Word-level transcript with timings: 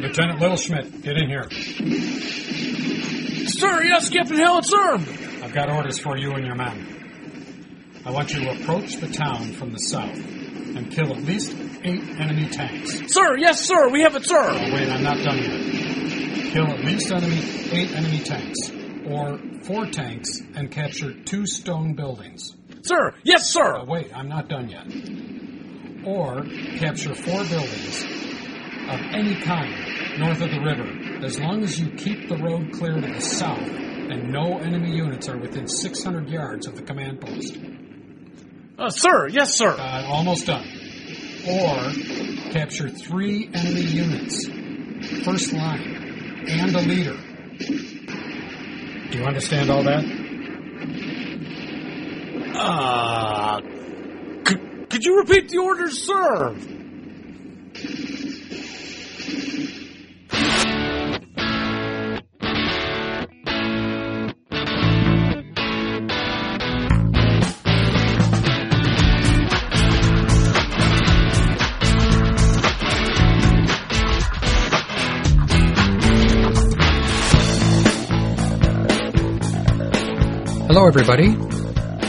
Lieutenant 0.00 0.38
Little 0.38 0.56
Schmidt, 0.56 1.02
get 1.02 1.16
in 1.16 1.28
here. 1.28 1.50
Sir, 3.48 3.82
yes, 3.82 4.08
Captain 4.10 4.36
Hallett, 4.36 4.64
sir. 4.64 4.94
I've 5.42 5.52
got 5.52 5.70
orders 5.70 5.98
for 5.98 6.16
you 6.16 6.32
and 6.32 6.46
your 6.46 6.54
men. 6.54 8.02
I 8.06 8.12
want 8.12 8.32
you 8.32 8.44
to 8.44 8.50
approach 8.52 8.96
the 8.96 9.08
town 9.08 9.52
from 9.54 9.72
the 9.72 9.78
south 9.78 10.16
and 10.16 10.88
kill 10.92 11.12
at 11.12 11.22
least 11.24 11.56
eight 11.82 12.02
enemy 12.20 12.48
tanks. 12.48 13.12
Sir, 13.12 13.36
yes, 13.38 13.60
sir, 13.60 13.88
we 13.88 14.02
have 14.02 14.14
it, 14.14 14.24
sir. 14.24 14.38
Oh, 14.38 14.72
wait, 14.72 14.88
I'm 14.88 15.02
not 15.02 15.18
done 15.24 15.38
yet. 15.38 16.52
Kill 16.52 16.66
at 16.68 16.84
least 16.84 17.10
enemy 17.10 17.40
eight 17.72 17.90
enemy 17.96 18.20
tanks, 18.20 18.70
or 19.04 19.40
four 19.64 19.86
tanks, 19.86 20.40
and 20.54 20.70
capture 20.70 21.12
two 21.12 21.44
stone 21.44 21.94
buildings. 21.94 22.56
Sir, 22.82 23.14
yes, 23.24 23.50
sir. 23.50 23.78
Oh, 23.78 23.84
wait, 23.84 24.16
I'm 24.16 24.28
not 24.28 24.48
done 24.48 24.68
yet. 24.68 24.86
Or 26.06 26.44
capture 26.78 27.14
four 27.14 27.44
buildings 27.44 28.04
of 28.88 29.00
any 29.12 29.34
kind 29.42 30.18
north 30.18 30.40
of 30.40 30.50
the 30.50 30.60
river, 30.60 31.24
as 31.24 31.38
long 31.38 31.62
as 31.62 31.78
you 31.78 31.90
keep 31.90 32.28
the 32.28 32.36
road 32.36 32.72
clear 32.72 32.94
to 32.94 33.06
the 33.06 33.20
south 33.20 33.68
and 34.10 34.32
no 34.32 34.58
enemy 34.58 34.90
units 34.90 35.28
are 35.28 35.36
within 35.36 35.68
600 35.68 36.28
yards 36.28 36.66
of 36.66 36.76
the 36.76 36.82
command 36.82 37.20
post. 37.20 37.58
Uh, 38.78 38.88
sir, 38.88 39.28
yes, 39.28 39.54
sir. 39.54 39.68
Uh, 39.68 40.06
almost 40.06 40.46
done. 40.46 40.66
Or 41.46 41.92
capture 42.50 42.88
three 42.88 43.50
enemy 43.52 43.82
units, 43.82 44.46
first 45.24 45.52
line, 45.52 46.44
and 46.48 46.74
a 46.74 46.80
leader. 46.80 47.16
Do 49.10 49.18
you 49.18 49.24
understand 49.24 49.70
all 49.70 49.82
that? 49.84 50.04
Uh, 52.54 53.60
could, 54.44 54.90
could 54.90 55.04
you 55.04 55.18
repeat 55.18 55.48
the 55.48 55.58
orders, 55.58 56.02
sir? 56.02 56.56
Hello, 80.78 80.86
everybody. 80.86 81.34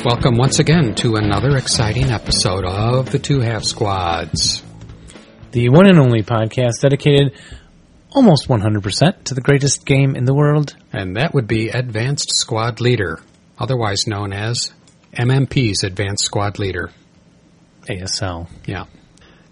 Welcome 0.06 0.38
once 0.38 0.60
again 0.60 0.94
to 0.98 1.16
another 1.16 1.58
exciting 1.58 2.12
episode 2.12 2.64
of 2.66 3.10
the 3.12 3.18
Two 3.18 3.40
Half 3.40 3.64
Squads. 3.64 4.62
the 5.54 5.70
one 5.70 5.88
and 5.88 5.98
only 5.98 6.22
podcast 6.22 6.82
dedicated 6.82 7.34
almost 8.12 8.48
100% 8.48 9.24
to 9.24 9.34
the 9.34 9.42
greatest 9.42 9.88
game 9.88 10.16
in 10.16 10.26
the 10.26 10.36
world. 10.36 10.76
And 10.94 11.16
that 11.16 11.34
would 11.34 11.48
be 11.48 11.70
Advanced 11.70 12.30
Squad 12.36 12.80
Leader, 12.80 13.20
otherwise 13.58 14.06
known 14.06 14.34
as 14.34 14.72
MMP's 15.14 15.84
Advanced 15.84 16.26
Squad 16.26 16.60
Leader. 16.60 16.92
ASL. 17.90 18.50
Yeah. 18.68 18.84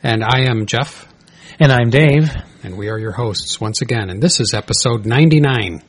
And 0.03 0.23
I 0.23 0.41
am 0.41 0.67
Jeff, 0.67 1.11
And 1.59 1.71
I'm 1.71 1.89
Dave. 1.89 2.29
and 2.61 2.77
we 2.77 2.87
are 2.89 2.99
your 2.99 3.13
hosts 3.13 3.59
once 3.59 3.81
again. 3.81 4.11
And 4.11 4.21
this 4.21 4.39
is 4.39 4.53
episode 4.53 5.07
99. 5.07 5.81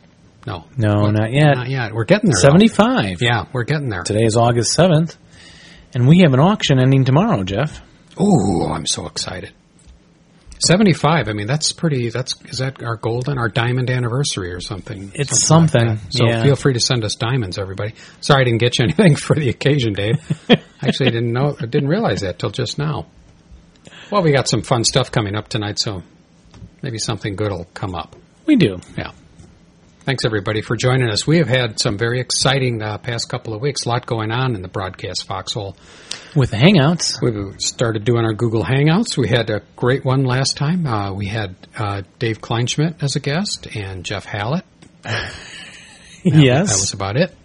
No. 0.48 0.64
No, 0.78 1.10
not 1.10 1.30
yet. 1.30 1.56
Not 1.56 1.68
yet. 1.68 1.92
We're 1.92 2.04
getting 2.04 2.30
there. 2.30 2.40
though. 2.42 2.56
75. 2.56 3.20
Yeah, 3.20 3.44
we're 3.52 3.64
getting 3.64 3.90
there. 3.90 4.02
Today 4.02 4.24
is 4.24 4.34
August 4.34 4.74
7th. 4.74 5.14
And 5.94 6.08
we 6.08 6.20
have 6.20 6.32
an 6.32 6.40
auction 6.40 6.78
ending 6.78 7.04
tomorrow, 7.04 7.44
Jeff. 7.44 7.82
Ooh, 8.18 8.64
I'm 8.64 8.86
so 8.86 9.06
excited. 9.06 9.52
75. 10.66 11.28
I 11.28 11.32
mean, 11.34 11.46
that's 11.46 11.72
pretty, 11.72 12.08
that's, 12.08 12.34
is 12.46 12.58
that 12.58 12.82
our 12.82 12.96
golden, 12.96 13.36
our 13.36 13.50
diamond 13.50 13.90
anniversary 13.90 14.52
or 14.52 14.60
something? 14.60 15.12
It's 15.14 15.32
like 15.32 15.38
something, 15.38 15.86
that. 15.86 15.98
so 16.08 16.26
yeah. 16.26 16.42
feel 16.42 16.56
free 16.56 16.72
to 16.72 16.80
send 16.80 17.04
us 17.04 17.14
diamonds, 17.14 17.58
everybody. 17.58 17.94
Sorry 18.22 18.40
I 18.40 18.44
didn't 18.44 18.60
get 18.60 18.78
you 18.78 18.84
anything 18.88 19.16
for 19.16 19.36
the 19.36 19.50
occasion, 19.50 19.92
Dave. 19.92 20.16
Actually, 20.80 21.08
I 21.08 21.10
didn't 21.10 21.32
know, 21.32 21.56
I 21.60 21.66
didn't 21.66 21.90
realize 21.90 22.22
that 22.22 22.38
till 22.38 22.50
just 22.50 22.78
now. 22.78 23.06
Well, 24.10 24.22
we 24.22 24.32
got 24.32 24.48
some 24.48 24.62
fun 24.62 24.82
stuff 24.84 25.12
coming 25.12 25.36
up 25.36 25.48
tonight, 25.48 25.78
so 25.78 26.02
maybe 26.80 26.98
something 26.98 27.36
good 27.36 27.52
will 27.52 27.68
come 27.74 27.94
up. 27.94 28.16
We 28.46 28.56
do. 28.56 28.78
Yeah. 28.96 29.12
Thanks 30.08 30.24
everybody 30.24 30.62
for 30.62 30.74
joining 30.74 31.10
us. 31.10 31.26
We 31.26 31.36
have 31.36 31.48
had 31.48 31.78
some 31.78 31.98
very 31.98 32.18
exciting 32.18 32.80
uh, 32.80 32.96
past 32.96 33.28
couple 33.28 33.52
of 33.52 33.60
weeks. 33.60 33.84
A 33.84 33.90
lot 33.90 34.06
going 34.06 34.30
on 34.30 34.54
in 34.54 34.62
the 34.62 34.68
broadcast 34.68 35.26
foxhole. 35.26 35.76
With 36.34 36.50
the 36.50 36.56
Hangouts. 36.56 37.20
We 37.20 37.58
started 37.58 38.04
doing 38.04 38.24
our 38.24 38.32
Google 38.32 38.64
Hangouts. 38.64 39.18
We 39.18 39.28
had 39.28 39.50
a 39.50 39.60
great 39.76 40.06
one 40.06 40.24
last 40.24 40.56
time. 40.56 40.86
Uh, 40.86 41.12
we 41.12 41.26
had 41.26 41.56
uh, 41.76 42.04
Dave 42.18 42.40
Kleinschmidt 42.40 43.02
as 43.02 43.16
a 43.16 43.20
guest 43.20 43.66
and 43.76 44.02
Jeff 44.02 44.24
Hallett. 44.24 44.64
yes. 45.04 46.24
That 46.24 46.60
was 46.62 46.94
about 46.94 47.18
it. 47.18 47.36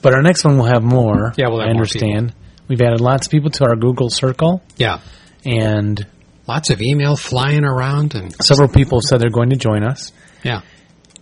but 0.00 0.14
our 0.14 0.22
next 0.22 0.44
one 0.44 0.58
will 0.58 0.66
have 0.66 0.84
more. 0.84 1.32
Yeah, 1.36 1.48
we'll 1.48 1.58
have 1.58 1.70
I 1.70 1.72
more 1.72 1.80
understand. 1.80 2.32
We've 2.68 2.80
added 2.80 3.00
lots 3.00 3.26
of 3.26 3.32
people 3.32 3.50
to 3.50 3.64
our 3.64 3.74
Google 3.74 4.10
Circle. 4.10 4.62
Yeah. 4.76 5.00
And 5.44 6.06
Lots 6.46 6.70
of 6.70 6.80
email 6.82 7.16
flying 7.16 7.64
around 7.64 8.14
and 8.14 8.32
several 8.44 8.68
people 8.68 9.00
said 9.00 9.20
they're 9.20 9.30
going 9.30 9.50
to 9.50 9.56
join 9.56 9.82
us. 9.82 10.12
yeah. 10.44 10.60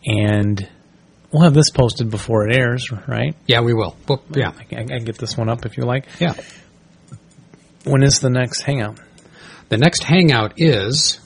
And 0.08 0.68
we'll 1.30 1.42
have 1.42 1.54
this 1.54 1.70
posted 1.70 2.10
before 2.10 2.48
it 2.48 2.56
airs, 2.56 2.90
right? 3.06 3.36
Yeah, 3.46 3.60
we 3.60 3.74
will. 3.74 3.96
Well, 4.08 4.22
yeah. 4.34 4.52
I 4.58 4.64
can, 4.64 4.78
I 4.78 4.96
can 4.96 5.04
get 5.04 5.18
this 5.18 5.36
one 5.36 5.48
up 5.48 5.66
if 5.66 5.76
you 5.76 5.84
like. 5.84 6.06
Yeah. 6.18 6.34
When 7.84 8.02
is 8.02 8.20
the 8.20 8.30
next 8.30 8.62
Hangout? 8.62 8.98
The 9.68 9.76
next 9.76 10.02
hangout 10.02 10.54
is 10.56 11.20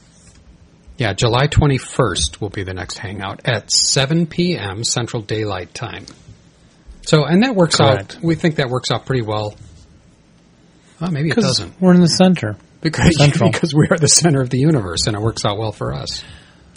yeah, 0.98 1.12
July 1.14 1.46
21st 1.48 2.40
will 2.40 2.50
be 2.50 2.62
the 2.64 2.74
next 2.74 2.98
hangout 2.98 3.40
at 3.44 3.70
7 3.72 4.26
p.m. 4.26 4.84
Central 4.84 5.22
Daylight 5.22 5.74
Time. 5.74 6.06
So, 7.02 7.24
and 7.24 7.42
that 7.42 7.56
works 7.56 7.76
Correct. 7.76 8.16
out. 8.16 8.22
We 8.22 8.34
think 8.34 8.56
that 8.56 8.68
works 8.68 8.90
out 8.92 9.06
pretty 9.06 9.22
well. 9.22 9.56
Well, 11.00 11.10
maybe 11.10 11.30
it 11.30 11.36
doesn't. 11.36 11.80
we're 11.80 11.94
in 11.94 12.00
the 12.00 12.08
center. 12.08 12.56
Because, 12.80 13.16
Central. 13.18 13.50
because 13.50 13.74
we 13.74 13.86
are 13.90 13.96
the 13.96 14.08
center 14.08 14.40
of 14.40 14.50
the 14.50 14.58
universe 14.58 15.06
and 15.06 15.16
it 15.16 15.20
works 15.20 15.44
out 15.44 15.58
well 15.58 15.72
for 15.72 15.92
us. 15.94 16.22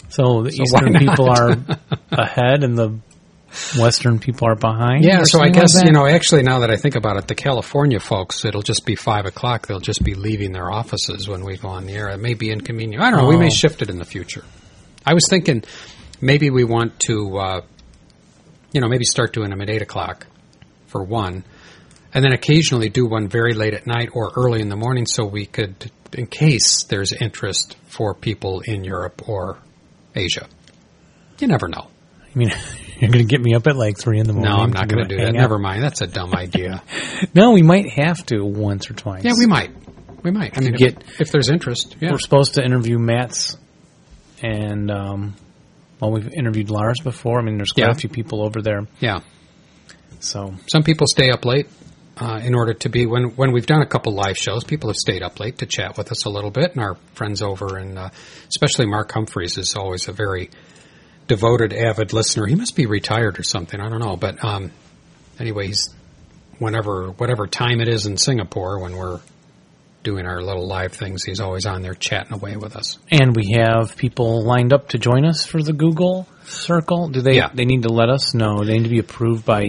So 0.08 0.42
the 0.42 0.50
So 0.52 0.62
eastern 0.62 0.94
people 0.94 1.28
are 1.30 1.56
ahead 2.10 2.62
and 2.64 2.76
the 2.78 2.98
western 3.78 4.18
people 4.18 4.48
are 4.48 4.54
behind. 4.54 5.04
Yeah, 5.04 5.18
so 5.18 5.20
I 5.20 5.24
something 5.24 5.40
like 5.40 5.54
guess, 5.54 5.82
you 5.84 5.92
know, 5.92 6.06
actually 6.06 6.42
now 6.42 6.60
that 6.60 6.70
I 6.70 6.76
think 6.76 6.94
about 6.94 7.16
it, 7.16 7.26
the 7.28 7.34
California 7.34 7.98
folks, 8.00 8.44
it'll 8.44 8.62
just 8.62 8.84
be 8.84 8.94
5 8.96 9.26
o'clock. 9.26 9.66
They'll 9.66 9.80
just 9.80 10.04
be 10.04 10.14
leaving 10.14 10.52
their 10.52 10.70
offices 10.70 11.26
when 11.28 11.44
we 11.44 11.56
go 11.56 11.68
on 11.68 11.86
the 11.86 11.94
air. 11.94 12.08
It 12.08 12.18
may 12.18 12.34
be 12.34 12.50
inconvenient. 12.50 13.02
I 13.02 13.10
don't 13.10 13.22
know. 13.22 13.28
We 13.28 13.36
may 13.36 13.46
Oh. 13.46 13.50
shift 13.50 13.82
it 13.82 13.88
in 13.90 13.98
the 13.98 14.04
future. 14.04 14.44
I 15.06 15.14
was 15.14 15.24
thinking 15.30 15.62
maybe 16.20 16.50
we 16.50 16.64
want 16.64 16.98
to, 17.00 17.38
uh, 17.38 17.60
you 18.72 18.80
know, 18.80 18.88
maybe 18.88 19.04
start 19.04 19.32
doing 19.32 19.50
them 19.50 19.60
at 19.62 19.70
8 19.70 19.82
o'clock 19.82 20.26
for 20.86 21.02
one, 21.02 21.44
and 22.12 22.24
then 22.24 22.32
occasionally 22.32 22.88
do 22.88 23.06
one 23.06 23.28
very 23.28 23.54
late 23.54 23.74
at 23.74 23.86
night 23.86 24.10
or 24.12 24.32
early 24.36 24.60
in 24.60 24.68
the 24.68 24.76
morning 24.76 25.06
so 25.06 25.24
we 25.24 25.46
could, 25.46 25.90
in 26.12 26.26
case 26.26 26.84
there's 26.84 27.12
interest 27.12 27.76
for 27.86 28.14
people 28.14 28.60
in 28.60 28.84
Europe 28.84 29.22
or 29.28 29.58
Asia. 30.16 30.46
You 31.38 31.46
never 31.48 31.68
know. 31.68 31.88
I 32.34 32.38
mean, 32.38 32.50
you're 32.98 33.10
going 33.10 33.26
to 33.26 33.30
get 33.30 33.40
me 33.42 33.54
up 33.54 33.66
at 33.66 33.76
like 33.76 33.98
three 33.98 34.18
in 34.18 34.26
the 34.26 34.32
morning. 34.32 34.50
No, 34.50 34.58
I'm 34.58 34.72
not 34.72 34.88
going 34.88 35.06
to 35.06 35.08
do 35.08 35.16
that. 35.18 35.28
out? 35.28 35.34
Never 35.34 35.58
mind. 35.58 35.82
That's 35.82 36.00
a 36.00 36.06
dumb 36.06 36.34
idea. 36.34 36.82
No, 37.34 37.52
we 37.52 37.62
might 37.62 37.90
have 37.92 38.24
to 38.26 38.44
once 38.44 38.90
or 38.90 38.94
twice. 38.94 39.24
Yeah, 39.24 39.32
we 39.38 39.46
might. 39.46 39.70
We 40.22 40.30
might. 40.30 40.56
I 40.56 40.60
mean, 40.60 40.72
get- 40.74 41.02
if, 41.02 41.20
if 41.22 41.30
there's 41.32 41.48
interest. 41.50 41.96
Yeah. 42.00 42.10
We're 42.12 42.18
supposed 42.18 42.54
to 42.54 42.64
interview 42.64 42.98
Matt's, 42.98 43.56
and 44.42 44.90
um, 44.90 45.34
well, 46.00 46.12
we've 46.12 46.30
interviewed 46.32 46.68
Lars 46.70 46.98
before. 47.02 47.38
I 47.38 47.42
mean, 47.42 47.56
there's 47.56 47.72
quite 47.72 47.86
Yeah. 47.86 47.92
a 47.92 47.94
few 47.94 48.10
people 48.10 48.42
over 48.44 48.60
there. 48.60 48.86
Yeah. 49.00 49.20
So 50.20 50.54
Some 50.70 50.82
people 50.82 51.06
stay 51.06 51.30
up 51.30 51.44
late 51.44 51.68
uh, 52.16 52.40
in 52.42 52.54
order 52.54 52.72
to 52.72 52.88
be 52.88 53.06
when 53.06 53.36
when 53.36 53.52
we've 53.52 53.66
done 53.66 53.82
a 53.82 53.86
couple 53.86 54.12
live 54.12 54.36
shows. 54.36 54.64
People 54.64 54.88
have 54.90 54.96
stayed 54.96 55.22
up 55.22 55.38
late 55.38 55.58
to 55.58 55.66
chat 55.66 55.96
with 55.96 56.10
us 56.10 56.24
a 56.24 56.30
little 56.30 56.50
bit, 56.50 56.72
and 56.72 56.80
our 56.80 56.96
friends 57.14 57.42
over 57.42 57.76
and 57.76 57.98
uh, 57.98 58.10
especially 58.48 58.86
Mark 58.86 59.12
Humphreys 59.12 59.58
is 59.58 59.74
always 59.76 60.08
a 60.08 60.12
very 60.12 60.50
devoted, 61.28 61.72
avid 61.72 62.12
listener. 62.12 62.46
He 62.46 62.54
must 62.54 62.76
be 62.76 62.86
retired 62.86 63.38
or 63.38 63.42
something. 63.42 63.80
I 63.80 63.88
don't 63.88 64.00
know, 64.00 64.16
but 64.16 64.42
um, 64.44 64.72
anyway, 65.38 65.66
he's 65.68 65.94
whenever 66.58 67.10
whatever 67.10 67.46
time 67.46 67.80
it 67.80 67.88
is 67.88 68.06
in 68.06 68.16
Singapore 68.16 68.80
when 68.80 68.96
we're 68.96 69.20
doing 70.02 70.24
our 70.24 70.40
little 70.40 70.66
live 70.66 70.92
things, 70.92 71.24
he's 71.24 71.40
always 71.40 71.66
on 71.66 71.82
there 71.82 71.92
chatting 71.92 72.32
away 72.32 72.56
with 72.56 72.76
us. 72.76 72.96
And 73.10 73.34
we 73.34 73.56
have 73.58 73.96
people 73.96 74.44
lined 74.44 74.72
up 74.72 74.90
to 74.90 74.98
join 74.98 75.26
us 75.26 75.44
for 75.44 75.60
the 75.60 75.72
Google 75.72 76.28
Circle. 76.44 77.08
Do 77.08 77.22
they? 77.22 77.34
Yeah. 77.34 77.50
They 77.52 77.64
need 77.64 77.82
to 77.82 77.88
let 77.88 78.08
us 78.08 78.32
know. 78.32 78.64
They 78.64 78.74
need 78.74 78.84
to 78.84 78.88
be 78.88 79.00
approved 79.00 79.44
by 79.44 79.64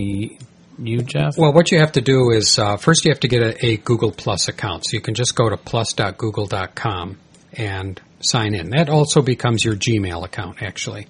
you, 0.79 0.99
Jeff. 0.99 1.37
Well, 1.37 1.53
what 1.53 1.71
you 1.71 1.79
have 1.79 1.93
to 1.93 2.01
do 2.01 2.31
is 2.31 2.59
uh, 2.59 2.77
first 2.77 3.05
you 3.05 3.11
have 3.11 3.19
to 3.21 3.27
get 3.27 3.41
a, 3.41 3.65
a 3.65 3.77
Google 3.77 4.11
Plus 4.11 4.47
account. 4.47 4.85
So 4.85 4.95
you 4.95 5.01
can 5.01 5.13
just 5.13 5.35
go 5.35 5.49
to 5.49 5.57
plus.google.com 5.57 7.17
and 7.53 8.01
sign 8.19 8.55
in. 8.55 8.69
That 8.69 8.89
also 8.89 9.21
becomes 9.21 9.63
your 9.63 9.75
Gmail 9.75 10.23
account, 10.23 10.61
actually. 10.61 11.07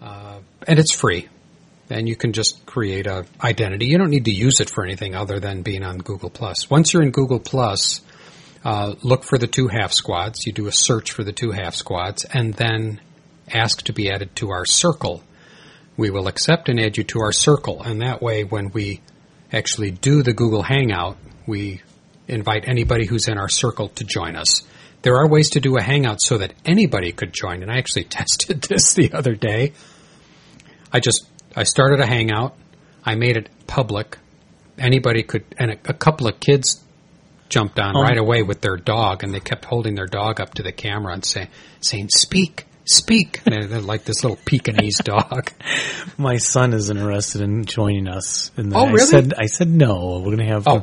Uh, 0.00 0.40
and 0.66 0.78
it's 0.78 0.94
free. 0.94 1.28
And 1.90 2.08
you 2.08 2.16
can 2.16 2.32
just 2.32 2.64
create 2.64 3.06
a 3.06 3.26
identity. 3.42 3.86
You 3.86 3.98
don't 3.98 4.10
need 4.10 4.24
to 4.24 4.32
use 4.32 4.60
it 4.60 4.70
for 4.70 4.84
anything 4.84 5.14
other 5.14 5.40
than 5.40 5.62
being 5.62 5.82
on 5.82 5.98
Google 5.98 6.30
Plus. 6.30 6.70
Once 6.70 6.92
you're 6.92 7.02
in 7.02 7.10
Google 7.10 7.40
Plus, 7.40 8.00
uh, 8.64 8.94
look 9.02 9.24
for 9.24 9.38
the 9.38 9.46
two 9.46 9.68
half 9.68 9.92
squads. 9.92 10.46
You 10.46 10.52
do 10.52 10.68
a 10.68 10.72
search 10.72 11.12
for 11.12 11.24
the 11.24 11.32
two 11.32 11.50
half 11.50 11.74
squads, 11.74 12.24
and 12.24 12.54
then 12.54 13.00
ask 13.52 13.82
to 13.82 13.92
be 13.92 14.10
added 14.10 14.34
to 14.36 14.50
our 14.50 14.64
circle. 14.64 15.22
We 15.96 16.10
will 16.10 16.26
accept 16.28 16.68
and 16.68 16.80
add 16.80 16.96
you 16.96 17.04
to 17.04 17.20
our 17.20 17.32
circle, 17.32 17.82
and 17.82 18.00
that 18.00 18.22
way, 18.22 18.44
when 18.44 18.70
we 18.70 19.00
actually 19.52 19.90
do 19.90 20.22
the 20.22 20.32
Google 20.32 20.62
Hangout, 20.62 21.18
we 21.46 21.82
invite 22.28 22.66
anybody 22.66 23.06
who's 23.06 23.28
in 23.28 23.36
our 23.36 23.48
circle 23.48 23.88
to 23.88 24.04
join 24.04 24.34
us. 24.36 24.62
There 25.02 25.16
are 25.16 25.28
ways 25.28 25.50
to 25.50 25.60
do 25.60 25.76
a 25.76 25.82
Hangout 25.82 26.18
so 26.22 26.38
that 26.38 26.54
anybody 26.64 27.12
could 27.12 27.32
join, 27.32 27.62
and 27.62 27.70
I 27.70 27.76
actually 27.76 28.04
tested 28.18 28.62
this 28.62 28.94
the 28.94 29.12
other 29.12 29.34
day. 29.34 29.72
I 30.92 31.00
just 31.00 31.26
I 31.54 31.64
started 31.64 32.00
a 32.00 32.06
Hangout, 32.06 32.56
I 33.04 33.14
made 33.14 33.36
it 33.36 33.48
public. 33.66 34.18
Anybody 34.78 35.22
could, 35.22 35.44
and 35.58 35.72
a, 35.72 35.76
a 35.84 35.92
couple 35.92 36.26
of 36.26 36.40
kids 36.40 36.82
jumped 37.50 37.78
on 37.78 37.94
Oh. 37.94 38.00
right 38.00 38.16
away 38.16 38.42
with 38.42 38.62
their 38.62 38.76
dog, 38.78 39.22
and 39.22 39.34
they 39.34 39.40
kept 39.40 39.66
holding 39.66 39.94
their 39.94 40.06
dog 40.06 40.40
up 40.40 40.54
to 40.54 40.62
the 40.62 40.72
camera 40.72 41.12
and 41.12 41.22
saying, 41.24 41.48
saying, 41.82 42.08
"Speak, 42.08 42.66
speak," 42.84 43.42
they're 43.44 43.80
like 43.80 44.04
this 44.04 44.22
little 44.24 44.38
Pekingese 44.44 44.98
dog. 44.98 45.50
My 46.18 46.36
son 46.36 46.72
is 46.72 46.90
interested 46.90 47.40
in 47.42 47.64
joining 47.64 48.08
us. 48.08 48.50
And 48.56 48.74
Oh, 48.74 48.86
I 48.86 48.90
really? 48.92 48.98
said, 49.06 49.34
I 49.38 49.46
said 49.46 49.68
no. 49.68 50.18
We're 50.18 50.36
going 50.36 50.38
to 50.46 50.52
have 50.52 50.68
Oh. 50.68 50.76
uh, 50.78 50.82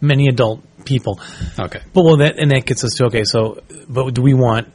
many 0.00 0.28
adult 0.28 0.62
people. 0.84 1.20
Okay, 1.58 1.80
But 1.92 2.04
well, 2.04 2.16
that 2.18 2.38
and 2.38 2.50
that 2.50 2.66
gets 2.66 2.84
us 2.84 2.92
to 2.98 3.06
okay. 3.06 3.24
So, 3.24 3.62
but 3.88 4.14
do 4.14 4.22
we 4.22 4.34
want? 4.34 4.68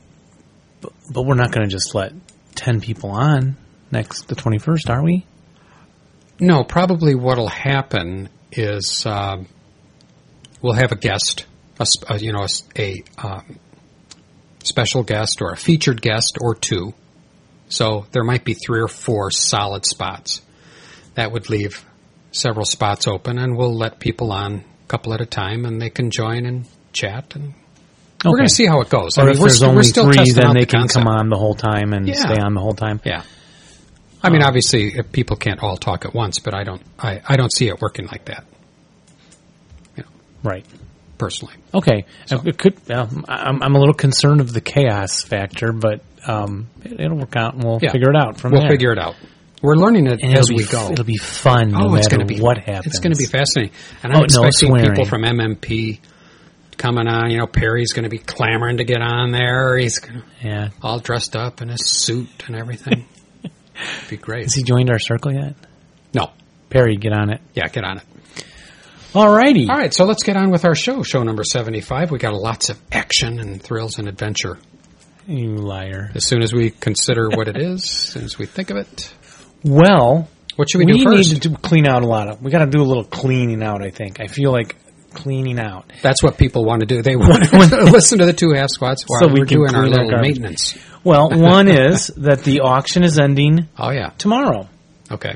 But, 0.81 0.94
but 1.13 1.21
we're 1.23 1.35
not 1.35 1.51
going 1.51 1.68
to 1.68 1.71
just 1.71 1.94
let 1.95 2.13
ten 2.56 2.81
people 2.81 3.12
on 3.12 3.56
next 3.91 4.27
the 4.27 4.35
twenty 4.35 4.57
first, 4.57 4.89
are 4.89 5.03
we? 5.03 5.25
no, 6.39 6.63
probably 6.63 7.13
what'll 7.13 7.47
happen 7.47 8.27
is 8.51 9.06
um, 9.06 9.45
we'll 10.62 10.74
have 10.74 10.91
a 10.91 10.95
guest, 10.95 11.45
a, 11.79 11.85
a, 12.09 12.17
you 12.17 12.33
know, 12.33 12.47
a. 12.77 13.03
um, 13.19 13.59
special 14.63 15.03
guest 15.03 15.41
or 15.41 15.51
a 15.51 15.57
featured 15.57 16.01
guest 16.01 16.37
or 16.41 16.55
two. 16.55 16.93
So 17.69 18.05
there 18.11 18.23
might 18.23 18.43
be 18.43 18.53
three 18.53 18.81
or 18.81 18.87
four 18.87 19.31
solid 19.31 19.85
spots. 19.85 20.41
That 21.15 21.31
would 21.31 21.49
leave 21.49 21.85
several 22.31 22.65
spots 22.65 23.07
open, 23.07 23.37
and 23.37 23.57
we'll 23.57 23.75
let 23.77 23.99
people 23.99 24.31
on 24.31 24.55
a 24.55 24.87
couple 24.87 25.13
at 25.13 25.21
a 25.21 25.25
time, 25.25 25.65
and 25.65 25.81
they 25.81 25.89
can 25.89 26.11
join 26.11 26.45
and 26.45 26.65
chat. 26.93 27.35
And 27.35 27.53
we're 28.25 28.31
going 28.37 28.47
to 28.47 28.53
see 28.53 28.65
how 28.65 28.81
it 28.81 28.89
goes. 28.89 29.17
Or 29.17 29.21
I 29.21 29.23
mean, 29.25 29.33
if 29.35 29.39
we're, 29.39 29.47
there's 29.47 29.61
we're 29.61 29.67
only 29.69 29.83
still 29.83 30.11
three, 30.11 30.31
then 30.31 30.53
they 30.53 30.61
the 30.61 30.65
can 30.65 30.79
concept. 30.81 31.05
come 31.05 31.07
on 31.13 31.29
the 31.29 31.37
whole 31.37 31.55
time 31.55 31.93
and 31.93 32.07
Yeah. 32.07 32.15
stay 32.15 32.37
on 32.39 32.53
the 32.53 32.61
whole 32.61 32.73
time. 32.73 33.01
Yeah. 33.03 33.23
I 34.23 34.29
mean, 34.29 34.41
um, 34.43 34.47
obviously, 34.47 34.93
if 34.95 35.11
people 35.11 35.35
can't 35.35 35.61
all 35.63 35.77
talk 35.77 36.05
at 36.05 36.13
once, 36.13 36.39
but 36.39 36.53
I 36.53 36.63
don't. 36.63 36.81
I, 36.99 37.21
I 37.27 37.35
don't 37.37 37.51
see 37.51 37.67
it 37.67 37.81
working 37.81 38.05
like 38.07 38.25
that 38.25 38.45
Right. 40.43 40.65
Personally. 41.21 41.53
Okay. 41.73 42.06
It 42.31 42.57
could. 42.57 42.75
Well, 42.89 43.07
I'm, 43.29 43.62
I'm 43.62 43.75
a 43.75 43.79
little 43.79 43.94
concerned 43.94 44.41
of 44.41 44.51
the 44.51 44.59
chaos 44.62 45.23
factor, 45.23 45.71
but 45.71 46.01
um, 46.27 46.68
it, 46.83 47.00
it'll 47.00 47.18
work 47.19 47.35
out, 47.35 47.53
and 47.53 47.63
we'll 47.63 47.77
Yeah. 47.81 47.91
figure 47.91 48.09
it 48.09 48.15
out 48.15 48.39
from 48.39 48.51
We'll 48.53 48.62
there. 48.62 48.71
figure 48.71 48.91
it 48.91 48.97
out. 49.00 49.15
We're 49.62 49.75
learning 49.75 50.07
it 50.07 50.21
and 50.23 50.35
as 50.35 50.50
we 50.50 50.65
go. 50.65 50.89
It'll 50.91 51.06
be 51.06 51.18
fun 51.18 51.69
no 51.71 51.89
oh, 51.91 51.94
it's 51.95 52.07
going 52.07 52.21
to 52.21 52.25
be 52.25 52.39
what 52.41 52.57
happens. 52.57 52.88
It's 52.88 53.00
going 53.00 53.13
to 53.13 53.18
be 53.19 53.27
fascinating, 53.27 53.73
and 54.01 54.12
I'm 54.12 54.21
Oh, 54.21 54.23
expecting 54.23 54.69
swearing. 54.69 54.89
people 54.89 55.06
from 55.06 55.21
MMP 55.21 56.00
coming 56.77 57.07
on. 57.07 57.29
You 57.29 57.38
know, 57.38 57.45
Perry's 57.45 57.94
going 57.94 58.06
to 58.06 58.09
be 58.09 58.17
clamoring 58.17 58.77
to 58.77 58.83
get 58.83 59.01
on 59.03 59.31
there. 59.31 59.77
He's 59.77 60.00
gonna, 60.00 60.24
Yeah. 60.44 60.69
all 60.81 60.97
dressed 60.97 61.35
up 61.35 61.62
in 61.62 61.69
his 61.69 61.85
suit 61.88 62.45
and 62.47 62.56
everything. 62.56 63.06
It'd 63.44 63.53
be 64.09 64.17
great. 64.17 64.44
Has 64.45 64.56
he 64.56 64.63
joined 64.63 64.89
our 64.89 64.97
circle 64.97 65.31
yet? 65.31 65.53
No, 66.15 66.31
Perry, 66.71 66.95
get 66.97 67.13
on 67.13 67.29
it. 67.29 67.41
yeah, 67.53 67.67
get 67.67 67.83
on 67.83 67.97
it. 67.97 68.03
Alrighty. 69.13 69.69
All 69.69 69.77
right, 69.77 69.93
so 69.93 70.05
let's 70.05 70.23
get 70.23 70.37
on 70.37 70.51
with 70.51 70.63
our 70.63 70.75
show. 70.75 71.03
Show 71.03 71.23
number 71.23 71.43
seventy-five. 71.43 72.11
We 72.11 72.17
got 72.17 72.33
lots 72.33 72.69
of 72.69 72.79
action 72.91 73.39
and 73.39 73.61
thrills 73.61 73.99
and 73.99 74.07
adventure. 74.07 74.57
You 75.27 75.55
liar. 75.57 76.11
As 76.15 76.25
soon 76.25 76.41
as 76.41 76.53
we 76.53 76.69
consider 76.71 77.29
what 77.29 77.47
it 77.47 77.57
is, 77.57 77.83
as 77.83 77.89
soon 77.89 78.23
as 78.23 78.37
we 78.39 78.45
think 78.45 78.69
of 78.69 78.77
it, 78.77 79.13
Well, 79.63 80.27
what 80.55 80.69
should 80.69 80.79
we, 80.79 80.85
we 80.85 80.97
do 80.99 81.03
first? 81.03 81.33
need 81.33 81.41
to 81.43 81.49
do, 81.49 81.55
clean 81.57 81.85
out 81.87 82.03
a 82.03 82.07
lot 82.07 82.27
of. 82.29 82.41
We 82.41 82.51
got 82.51 82.65
to 82.65 82.71
do 82.71 82.81
a 82.81 82.83
little 82.87 83.03
cleaning 83.03 83.61
out. 83.61 83.83
I 83.83 83.89
think. 83.89 84.19
I 84.21 84.27
feel 84.27 84.51
like 84.51 84.77
cleaning 85.13 85.59
out. 85.59 85.91
That's 86.01 86.23
what 86.23 86.37
people 86.37 86.63
want 86.63 86.79
to 86.79 86.85
do. 86.85 87.01
They 87.01 87.15
want 87.17 87.43
to 87.49 87.57
listen 87.91 88.19
to 88.19 88.25
the 88.25 88.33
two 88.33 88.51
half 88.53 88.69
squads 88.69 89.03
while 89.07 89.19
So 89.21 89.27
we 89.27 89.41
we're 89.41 89.45
can 89.45 89.57
doing 89.57 89.75
our 89.75 89.83
clean 89.83 89.97
our 89.99 90.05
little 90.05 90.21
maintenance. 90.21 90.77
Well, 91.03 91.29
one 91.33 91.67
is 91.67 92.07
that 92.17 92.43
the 92.43 92.61
auction 92.61 93.03
is 93.03 93.19
ending 93.19 93.67
Oh 93.77 93.91
yeah. 93.91 94.11
tomorrow, 94.17 94.69
Okay. 95.11 95.35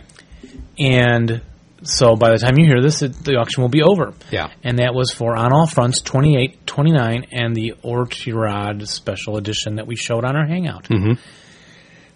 and 0.80 1.42
so 1.86 2.16
by 2.16 2.32
the 2.32 2.38
time 2.38 2.58
you 2.58 2.66
hear 2.66 2.82
this, 2.82 3.02
it, 3.02 3.14
the 3.24 3.36
auction 3.38 3.62
will 3.62 3.70
be 3.70 3.82
over. 3.84 4.14
Yeah. 4.32 4.50
And 4.64 4.80
that 4.80 4.94
was 4.94 5.12
for 5.14 5.36
On 5.36 5.54
All 5.54 5.68
Fronts 5.68 6.02
28, 6.02 6.66
29, 6.68 7.28
and 7.32 7.56
the 7.56 7.74
Orchirad 7.84 8.88
special 8.88 9.38
edition 9.38 9.76
that 9.76 9.88
we 9.88 9.96
showed 9.96 10.26
on 10.26 10.36
our 10.36 10.46
Hangout. 10.46 10.86
Mhm. 10.86 11.18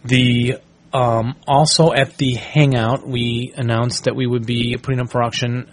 The 0.04 0.58
um, 0.92 1.36
also 1.48 1.94
at 1.94 2.18
the 2.18 2.34
Hangout, 2.34 3.08
we 3.08 3.54
announced 3.56 4.06
that 4.06 4.16
we 4.16 4.26
would 4.26 4.46
be 4.46 4.76
putting 4.82 5.00
up 5.00 5.10
for 5.12 5.22
auction. 5.22 5.70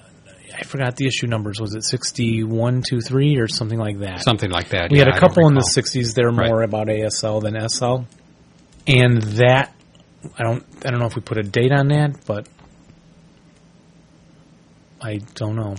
I 0.55 0.63
forgot 0.65 0.97
the 0.97 1.07
issue 1.07 1.27
numbers. 1.27 1.59
Was 1.61 1.75
it 1.75 1.85
sixty 1.85 2.43
one, 2.45 2.83
two, 2.87 3.01
three, 3.01 3.37
or 3.39 3.49
something 3.49 3.79
like 3.79 3.99
that? 4.01 4.23
Something 4.23 4.51
like 4.51 4.69
that. 4.71 4.91
we 4.91 4.99
yeah, 4.99 5.05
had 5.07 5.15
a 5.17 5.19
couple 5.21 5.49
in 5.49 5.55
the 5.55 5.61
sixties. 5.63 6.13
They're 6.15 6.31
Right. 6.31 6.49
more 6.49 6.63
about 6.63 6.89
ASL 6.89 7.41
than 7.41 7.57
SL, 7.69 8.05
and 8.87 9.23
that 9.23 9.73
I 10.39 10.43
don't. 10.43 10.65
I 10.85 10.91
don't 10.91 10.99
know 11.01 11.07
if 11.07 11.15
we 11.15 11.23
put 11.23 11.39
a 11.39 11.43
date 11.43 11.73
on 11.73 11.89
that, 11.89 12.27
but 12.27 12.47
I 15.01 15.19
don't 15.35 15.57
know. 15.57 15.75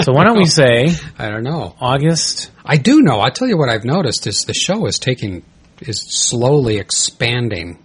so 0.00 0.12
why 0.12 0.24
don't 0.24 0.36
we 0.38 0.46
say 0.46 0.88
I 1.18 1.30
don't 1.30 1.44
know. 1.44 1.74
August? 1.80 2.50
I 2.64 2.76
do 2.76 3.00
know. 3.02 3.20
I'll 3.20 3.30
tell 3.30 3.48
you 3.48 3.56
what 3.58 3.68
I've 3.68 3.84
noticed 3.84 4.26
is 4.26 4.40
the 4.46 4.54
show 4.54 4.86
is 4.86 4.98
taking 4.98 5.44
is 5.80 6.00
slowly 6.08 6.78
expanding, 6.78 7.78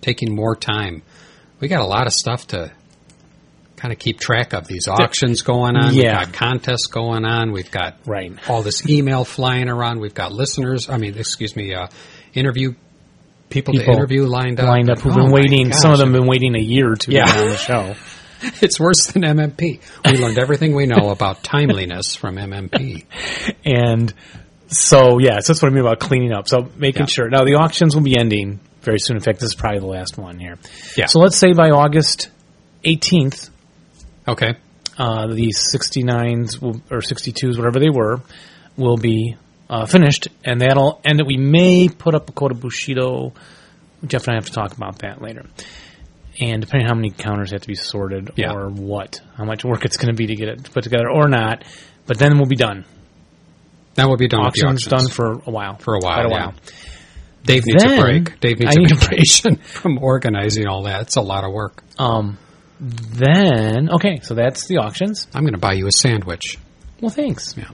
taking 0.00 0.34
more 0.34 0.54
time. 0.56 1.02
We 1.58 1.68
got 1.68 1.80
a 1.80 1.86
lot 1.86 2.06
of 2.06 2.12
stuff 2.12 2.46
to 2.48 2.72
kind 3.76 3.92
of 3.92 3.98
keep 3.98 4.20
track 4.20 4.52
of. 4.52 4.66
These 4.66 4.88
auctions 4.88 5.42
going 5.42 5.76
on. 5.76 5.94
Yeah. 5.94 6.18
We've 6.18 6.26
got 6.26 6.32
contests 6.34 6.86
going 6.86 7.24
on. 7.24 7.52
We've 7.52 7.70
got 7.70 7.96
Right. 8.06 8.32
all 8.48 8.62
this 8.62 8.88
email 8.88 9.24
flying 9.24 9.68
around. 9.68 10.00
We've 10.00 10.14
got 10.14 10.32
listeners. 10.32 10.88
I 10.90 10.98
mean, 10.98 11.16
excuse 11.18 11.56
me, 11.56 11.74
uh, 11.74 11.88
interview 12.34 12.74
people, 13.48 13.72
People 13.72 13.86
to 13.94 13.98
interview 13.98 14.24
lined 14.26 14.60
up. 14.60 14.68
Lined 14.68 14.90
up 14.90 15.00
who've 15.00 15.12
Oh 15.14 15.16
been 15.24 15.32
waiting. 15.32 15.72
Some 15.72 15.92
of 15.92 15.98
them 15.98 16.12
have 16.12 16.20
been 16.20 16.28
waiting 16.28 16.54
a 16.56 16.60
year 16.62 16.94
to 16.94 17.10
Yeah. 17.12 17.24
get 17.26 17.36
on 17.38 17.48
the 17.48 17.56
show. 17.56 17.94
It's 18.62 18.78
worse 18.80 19.06
than 19.12 19.22
MMP. 19.22 19.80
We 20.04 20.18
learned 20.18 20.38
everything 20.42 20.74
we 20.74 20.86
know 20.86 21.10
about 21.10 21.42
timeliness 21.42 22.14
from 22.16 22.36
MMP. 22.36 23.04
And 23.64 24.12
so, 24.68 25.18
yeah, 25.18 25.40
so 25.40 25.52
that's 25.52 25.62
what 25.62 25.70
I 25.70 25.74
mean 25.74 25.80
about 25.84 25.98
cleaning 26.00 26.32
up. 26.32 26.48
So 26.48 26.68
making 26.76 27.02
Yeah. 27.02 27.06
sure. 27.06 27.28
Now, 27.28 27.44
the 27.44 27.54
auctions 27.56 27.94
will 27.94 28.02
be 28.02 28.16
ending 28.16 28.60
very 28.82 28.98
soon. 28.98 29.16
In 29.16 29.22
fact, 29.22 29.40
this 29.40 29.50
is 29.50 29.54
probably 29.54 29.80
the 29.80 29.86
last 29.86 30.16
one 30.16 30.38
here. 30.38 30.58
Yeah. 30.96 31.06
So 31.06 31.18
let's 31.20 31.36
say 31.36 31.52
by 31.52 31.70
August 31.70 32.30
18th, 32.84 33.50
Okay. 34.28 34.54
uh, 34.96 35.26
the 35.26 35.52
69s 35.52 36.60
will, 36.60 36.80
or 36.90 36.98
62s, 37.00 37.56
whatever 37.58 37.78
they 37.80 37.90
were, 37.90 38.20
will 38.76 38.96
be 38.96 39.36
uh, 39.68 39.86
finished, 39.86 40.28
and 40.44 40.60
that'll 40.60 41.00
end 41.04 41.20
it. 41.20 41.26
We 41.26 41.36
may 41.36 41.88
put 41.88 42.14
up 42.14 42.28
a 42.28 42.32
Code 42.32 42.52
of 42.52 42.60
Bushido. 42.60 43.32
Jeff 44.06 44.26
and 44.26 44.32
I 44.32 44.34
have 44.36 44.46
to 44.46 44.52
talk 44.52 44.72
about 44.76 45.00
that 45.00 45.20
later. 45.20 45.44
And 46.40 46.62
depending 46.62 46.86
on 46.88 46.88
how 46.88 46.94
many 46.96 47.10
counters 47.10 47.50
have 47.52 47.60
to 47.60 47.68
be 47.68 47.74
sorted 47.74 48.30
Yeah. 48.36 48.52
or 48.54 48.70
what, 48.70 49.20
how 49.36 49.44
much 49.44 49.62
work 49.64 49.84
it's 49.84 49.98
going 49.98 50.08
to 50.08 50.16
be 50.16 50.26
to 50.28 50.34
get 50.36 50.48
it 50.48 50.72
put 50.72 50.82
together 50.84 51.10
or 51.10 51.28
not, 51.28 51.64
but 52.06 52.18
then 52.18 52.38
we'll 52.38 52.46
be 52.48 52.56
done. 52.56 52.86
That 53.96 54.08
will 54.08 54.16
be 54.16 54.28
done 54.28 54.40
Auction's 54.40 54.84
done 54.84 55.08
for 55.08 55.32
a 55.44 55.50
while. 55.50 55.76
For 55.76 55.94
a 55.94 55.98
while, 56.00 56.14
Quite 56.14 56.26
a 56.26 56.30
yeah. 56.30 56.46
while. 56.46 56.54
Dave 57.44 57.62
needs 57.66 57.82
Then- 57.84 57.98
a 57.98 58.00
break. 58.00 58.40
Dave 58.40 58.58
needs 58.60 58.74
I 58.76 58.80
a 58.80 58.82
need 58.82 58.92
a 58.92 59.06
break. 59.06 59.60
from 59.64 59.98
organizing 59.98 60.66
all 60.66 60.84
that. 60.84 61.02
It's 61.02 61.16
a 61.16 61.20
lot 61.20 61.44
of 61.44 61.52
work. 61.52 61.82
Um, 61.98 62.38
then, 62.80 63.90
okay, 63.90 64.20
so 64.22 64.34
that's 64.34 64.66
the 64.66 64.78
auctions. 64.78 65.26
I'm 65.34 65.42
going 65.42 65.52
to 65.52 65.58
buy 65.60 65.74
you 65.74 65.86
a 65.86 65.92
sandwich. 65.92 66.56
Well, 67.02 67.10
thanks. 67.10 67.54
Yeah. 67.56 67.70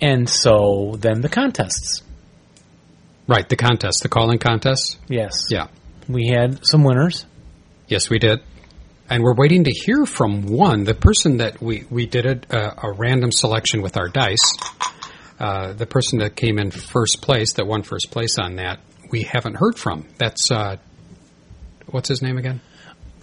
And 0.00 0.28
so 0.28 0.96
then 0.98 1.20
the 1.20 1.28
contests. 1.28 2.02
Right, 3.28 3.48
the 3.48 3.56
contest, 3.56 4.00
the 4.02 4.08
calling 4.08 4.38
contest. 4.38 4.98
Yes. 5.08 5.44
Yeah. 5.50 5.68
We 6.08 6.28
had 6.28 6.66
some 6.66 6.84
winners. 6.84 7.26
Yes, 7.88 8.10
we 8.10 8.18
did. 8.18 8.40
And 9.08 9.22
we're 9.22 9.34
waiting 9.34 9.64
to 9.64 9.70
hear 9.70 10.06
from 10.06 10.46
one, 10.46 10.84
the 10.84 10.94
person 10.94 11.38
that 11.38 11.60
we, 11.60 11.84
we 11.90 12.06
did 12.06 12.26
a, 12.50 12.86
a, 12.86 12.92
random 12.92 13.32
selection 13.32 13.82
with 13.82 13.96
our 13.96 14.08
dice. 14.08 14.40
Uh, 15.38 15.72
the 15.72 15.86
person 15.86 16.20
that 16.20 16.36
came 16.36 16.58
in 16.58 16.70
first 16.70 17.20
place, 17.20 17.54
that 17.54 17.66
won 17.66 17.82
first 17.82 18.10
place 18.10 18.38
on 18.38 18.56
that, 18.56 18.80
we 19.10 19.22
haven't 19.22 19.56
heard 19.56 19.78
from. 19.78 20.06
That's, 20.16 20.50
uh, 20.50 20.76
what's 21.86 22.08
his 22.08 22.22
name 22.22 22.38
again? 22.38 22.60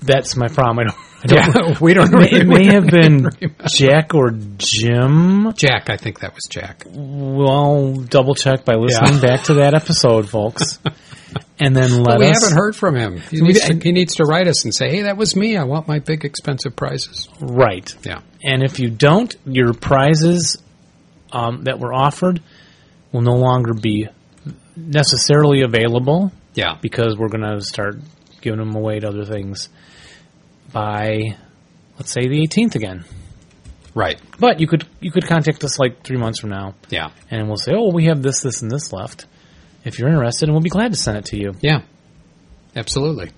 That's 0.02 0.36
my 0.36 0.48
problem. 0.48 0.80
I 0.80 0.92
don't. 0.92 1.11
Yeah, 1.28 1.78
we 1.82 1.94
don't 1.94 2.14
It 2.14 2.18
may, 2.18 2.40
it 2.40 2.48
may 2.48 2.66
have 2.74 2.88
been. 2.92 3.30
Jack 3.68 4.14
or 4.16 4.32
Jim. 4.58 5.54
Jack, 5.56 5.90
I 5.90 5.98
think 5.98 6.20
that 6.22 6.34
was 6.34 6.44
Jack. 6.50 6.84
Well, 6.88 7.94
double 7.94 8.36
check 8.36 8.66
by 8.66 8.76
listening 8.76 9.16
Yeah. 9.16 9.22
back 9.22 9.44
to 9.46 9.56
that 9.56 9.74
episode, 9.74 10.28
folks, 10.30 10.80
and 11.60 11.76
then 11.76 11.98
let 12.04 12.06
But 12.06 12.20
we 12.20 12.28
us. 12.28 12.42
haven't 12.42 12.58
heard 12.58 12.76
from 12.76 12.96
him. 12.96 13.18
He 13.20 13.42
needs, 13.42 13.60
to, 13.62 13.76
he 13.76 13.92
needs 13.92 14.16
to 14.16 14.24
write 14.24 14.48
us 14.48 14.64
and 14.64 14.74
say, 14.74 14.90
"Hey, 14.90 15.02
that 15.04 15.18
was 15.18 15.36
me. 15.36 15.58
I 15.58 15.64
want 15.64 15.88
my 15.88 16.00
big 16.00 16.26
expensive 16.26 16.76
prizes." 16.76 17.28
Right, 17.40 17.94
Yeah, 18.06 18.22
and 18.44 18.64
if 18.64 18.80
you 18.80 18.90
don't, 18.90 19.36
your 19.46 19.74
prizes 19.74 20.58
um, 21.32 21.64
that 21.66 21.80
were 21.80 21.94
offered 21.94 22.42
will 23.12 23.22
no 23.22 23.36
longer 23.36 23.74
be 23.74 24.08
necessarily 24.76 25.62
available 25.62 26.32
Yeah. 26.56 26.78
because 26.82 27.18
we're 27.18 27.30
going 27.30 27.44
to 27.44 27.62
start 27.62 27.98
giving 28.42 28.60
them 28.60 28.76
away 28.76 29.00
to 29.00 29.08
other 29.10 29.26
things 29.26 29.70
by, 30.72 31.38
let's 31.98 32.12
say, 32.12 32.28
the 32.28 32.40
18th 32.48 32.76
again. 32.76 33.06
Right. 33.94 34.20
But 34.40 34.60
you 34.62 34.68
could 34.68 34.88
you 35.02 35.12
could 35.12 35.26
contact 35.28 35.64
us 35.66 35.78
like 35.78 36.04
three 36.04 36.18
months 36.18 36.40
from 36.40 36.50
now, 36.52 36.76
Yeah. 36.90 37.10
and 37.30 37.48
we'll 37.48 37.58
say, 37.58 37.74
oh, 37.76 37.92
we 37.92 38.06
have 38.06 38.22
this, 38.22 38.42
this, 38.42 38.62
and 38.62 38.72
this 38.72 38.94
left. 38.94 39.26
If 39.84 40.00
you're 40.00 40.08
interested, 40.10 40.48
and 40.48 40.54
we'll 40.54 40.62
be 40.64 40.70
glad 40.70 40.92
to 40.92 40.98
send 40.98 41.18
it 41.18 41.26
to 41.26 41.38
you. 41.38 41.54
Yeah. 41.62 41.82
Absolutely. 42.76 43.32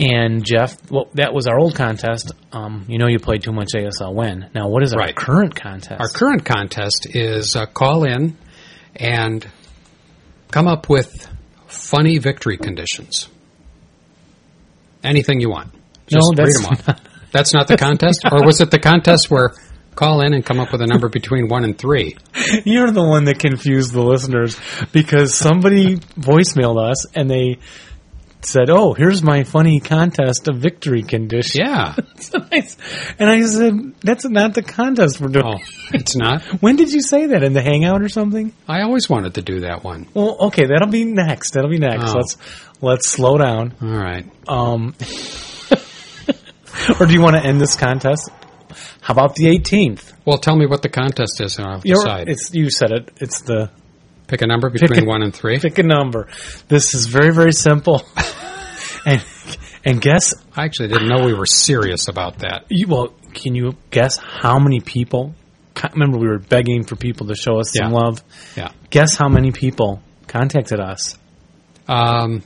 And 0.00 0.44
Jeff, 0.44 0.76
well, 0.90 1.08
that 1.14 1.34
was 1.34 1.48
our 1.48 1.58
old 1.58 1.74
contest. 1.74 2.30
Um, 2.52 2.84
you 2.88 2.98
know, 2.98 3.08
you 3.08 3.18
played 3.18 3.42
too 3.42 3.52
much 3.52 3.70
ASL. 3.74 4.14
When 4.14 4.48
now, 4.54 4.68
what 4.68 4.84
is 4.84 4.92
our 4.92 5.00
Right. 5.00 5.16
current 5.16 5.56
contest? 5.56 6.00
Our 6.00 6.08
current 6.08 6.44
contest 6.44 7.08
is 7.10 7.56
uh, 7.56 7.66
call 7.66 8.04
in 8.04 8.36
and 8.94 9.44
come 10.52 10.68
up 10.68 10.88
with 10.88 11.26
funny 11.66 12.18
victory 12.18 12.56
conditions. 12.56 13.28
Anything 15.02 15.40
you 15.40 15.50
want. 15.50 15.72
No, 15.74 16.20
Just 16.20 16.30
read 16.30 16.46
that's 16.46 16.62
them 16.62 16.94
off. 16.96 17.00
That's 17.32 17.52
not 17.54 17.68
the 17.68 17.76
contest? 17.76 18.22
or 18.30 18.44
was 18.44 18.60
it 18.60 18.70
the 18.70 18.78
contest 18.78 19.30
where 19.30 19.50
call 19.94 20.20
in 20.22 20.32
and 20.32 20.44
come 20.46 20.60
up 20.60 20.70
with 20.72 20.80
a 20.80 20.86
number 20.86 21.08
between 21.08 21.48
1 21.48 21.64
and 21.64 21.76
3? 21.76 22.16
You're 22.64 22.90
the 22.90 23.02
one 23.04 23.24
that 23.24 23.38
confused 23.38 23.92
the 23.92 24.02
listeners 24.02 24.58
because 24.92 25.34
somebody 25.34 25.96
voicemailed 25.96 26.80
us 26.90 27.04
and 27.14 27.28
they 27.28 27.58
said, 28.42 28.70
"Oh, 28.70 28.94
here's 28.94 29.22
my 29.22 29.44
funny 29.44 29.80
contest 29.80 30.48
of 30.48 30.58
victory 30.58 31.02
condition." 31.02 31.60
Yeah. 31.64 31.94
nice. 32.50 32.76
and 33.18 33.28
I 33.28 33.42
said, 33.42 33.94
"That's 34.00 34.24
not 34.24 34.54
the 34.54 34.62
contest 34.62 35.20
we're 35.20 35.28
doing." 35.28 35.44
Oh, 35.46 35.58
it's 35.92 36.16
not? 36.16 36.42
When 36.60 36.76
did 36.76 36.92
you 36.92 37.02
say 37.02 37.26
that 37.26 37.42
in 37.42 37.52
the 37.52 37.62
hangout 37.62 38.02
or 38.02 38.08
something? 38.08 38.52
I 38.68 38.82
always 38.82 39.08
wanted 39.08 39.34
to 39.34 39.42
do 39.42 39.60
that 39.60 39.84
one. 39.84 40.06
Well, 40.14 40.36
okay, 40.48 40.66
that'll 40.66 40.88
be 40.90 41.04
next. 41.04 41.52
That'll 41.52 41.70
be 41.70 41.78
next. 41.78 42.10
Oh. 42.10 42.14
Let's 42.18 42.36
let's 42.80 43.08
slow 43.08 43.38
down. 43.38 43.74
All 43.82 43.88
right. 43.88 44.26
Um, 44.48 44.94
or 47.00 47.06
do 47.06 47.12
you 47.12 47.20
want 47.22 47.36
to 47.36 47.44
end 47.44 47.60
this 47.60 47.76
contest? 47.76 48.30
How 49.00 49.14
about 49.14 49.34
the 49.36 49.46
18th? 49.46 50.12
Well, 50.24 50.38
tell 50.38 50.56
me 50.56 50.66
what 50.66 50.82
the 50.82 50.88
contest 50.88 51.40
is 51.40 51.58
and 51.58 51.66
I'll 51.66 51.80
You're- 51.84 52.02
decide. 52.04 52.28
It's 52.28 52.52
you 52.52 52.70
said 52.70 52.90
it. 52.92 53.10
It's 53.16 53.42
the 53.42 53.70
Pick 54.28 54.42
a 54.42 54.46
number 54.46 54.70
between 54.70 55.04
a- 55.04 55.06
1 55.06 55.22
and 55.22 55.34
3. 55.34 55.58
pick 55.58 55.78
a 55.78 55.82
number. 55.82 56.28
This 56.68 56.94
is 56.94 57.06
very 57.06 57.32
very 57.32 57.52
simple. 57.52 58.02
and 59.06 59.24
and 59.84 60.00
guess 60.00 60.34
I 60.56 60.64
actually 60.64 60.88
didn't 60.88 61.08
know 61.08 61.24
we 61.24 61.34
were 61.34 61.46
serious 61.46 62.08
about 62.08 62.38
that. 62.40 62.64
you, 62.68 62.86
well, 62.88 63.14
can 63.34 63.54
you 63.54 63.74
guess 63.90 64.18
how 64.18 64.58
many 64.58 64.80
people? 64.80 65.34
Remember, 65.92 66.18
we 66.18 66.26
were 66.26 66.40
begging 66.40 66.84
for 66.84 66.96
people 66.96 67.28
to 67.28 67.34
show 67.36 67.58
us 67.60 67.72
some 67.72 67.92
Yeah. 67.92 67.98
love. 67.98 68.22
Yeah. 68.56 68.72
Guess 68.90 69.16
how 69.16 69.28
many 69.28 69.52
people 69.52 70.02
contacted 70.26 70.80
us? 70.80 71.16
Um, 71.86 72.42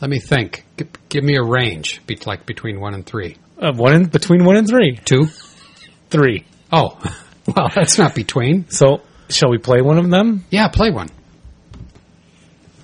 let 0.00 0.08
me 0.08 0.20
think. 0.20 0.64
G- 0.78 0.86
give 1.08 1.24
me 1.24 1.36
a 1.36 1.42
range, 1.42 2.00
be- 2.06 2.16
like 2.26 2.46
between 2.46 2.80
one 2.80 2.94
and 2.94 3.04
three. 3.04 3.36
Uh, 3.58 3.72
one 3.74 3.94
in, 3.94 4.04
between 4.06 4.44
one 4.44 4.56
and 4.56 4.68
three. 4.68 4.96
Two? 5.04 5.26
Three. 6.10 6.44
Oh, 6.72 6.96
well, 7.54 7.68
that's 7.74 7.98
not 7.98 8.14
between. 8.14 8.68
So, 8.70 9.02
shall 9.28 9.50
we 9.50 9.58
play 9.58 9.80
one 9.80 9.98
of 9.98 10.08
them? 10.10 10.44
Yeah, 10.50 10.68
play 10.68 10.90
one. 10.90 11.08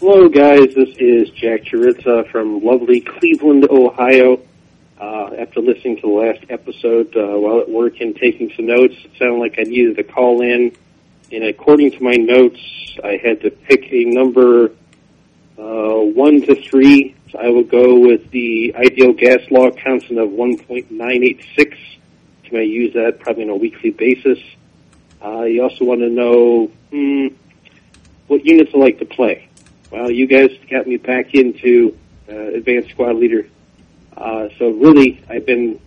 Hello, 0.01 0.29
guys. 0.29 0.75
This 0.75 0.97
is 0.99 1.29
Jack 1.31 1.65
Chiritza 1.65 2.31
from 2.31 2.65
lovely 2.65 3.01
Cleveland, 3.01 3.69
Ohio. 3.71 4.41
Uh, 4.99 5.31
after 5.39 5.61
listening 5.61 5.97
to 5.97 6.03
the 6.03 6.09
last 6.09 6.45
episode 6.51 7.15
uh, 7.17 7.39
while 7.39 7.61
at 7.61 7.71
work 7.71 8.01
and 8.01 8.17
taking 8.17 8.51
some 8.57 8.67
notes, 8.67 8.95
it 9.05 9.11
sounded 9.19 9.39
like 9.39 9.57
I 9.59 9.63
needed 9.63 9.97
to 9.97 10.03
call 10.03 10.43
in. 10.43 10.75
And 11.33 11.45
according 11.45 11.93
to 11.93 12.03
my 12.03 12.15
notes, 12.15 12.61
I 13.05 13.19
had 13.23 13.43
to 13.43 13.51
pick 13.51 13.93
a 13.93 14.05
number 14.05 14.73
uh, 15.59 16.01
one 16.15 16.41
to 16.43 16.55
three. 16.69 17.15
So 17.31 17.39
I 17.39 17.49
will 17.49 17.65
go 17.65 17.99
with 17.99 18.31
the 18.31 18.75
ideal 18.77 19.13
gas 19.13 19.41
law 19.51 19.71
constant 19.71 20.19
of 20.19 20.31
1.986. 20.31 21.77
Can 22.45 22.57
I 22.57 22.63
use 22.63 22.95
that 22.95 23.21
probably 23.21 23.45
on 23.45 23.51
a 23.51 23.57
weekly 23.57 23.91
basis? 23.91 24.39
Uh, 25.23 25.43
you 25.43 25.63
also 25.63 25.85
want 25.85 26.01
to 26.01 26.09
know 26.09 26.67
hmm, 26.91 27.29
what 28.27 28.45
units 28.45 28.71
I 28.75 28.79
like 28.79 28.99
to 29.01 29.05
play. 29.05 29.49
Well, 29.91 30.11
you 30.11 30.27
guys 30.27 30.51
got 30.71 30.87
me 30.87 30.97
back 30.97 31.35
into 31.35 31.97
uh, 32.29 32.35
advanced 32.35 32.91
squad 32.91 33.17
leader. 33.17 33.49
Uh, 34.17 34.49
so 34.59 34.71
really, 34.71 35.23
I've 35.29 35.47
been 35.47 35.81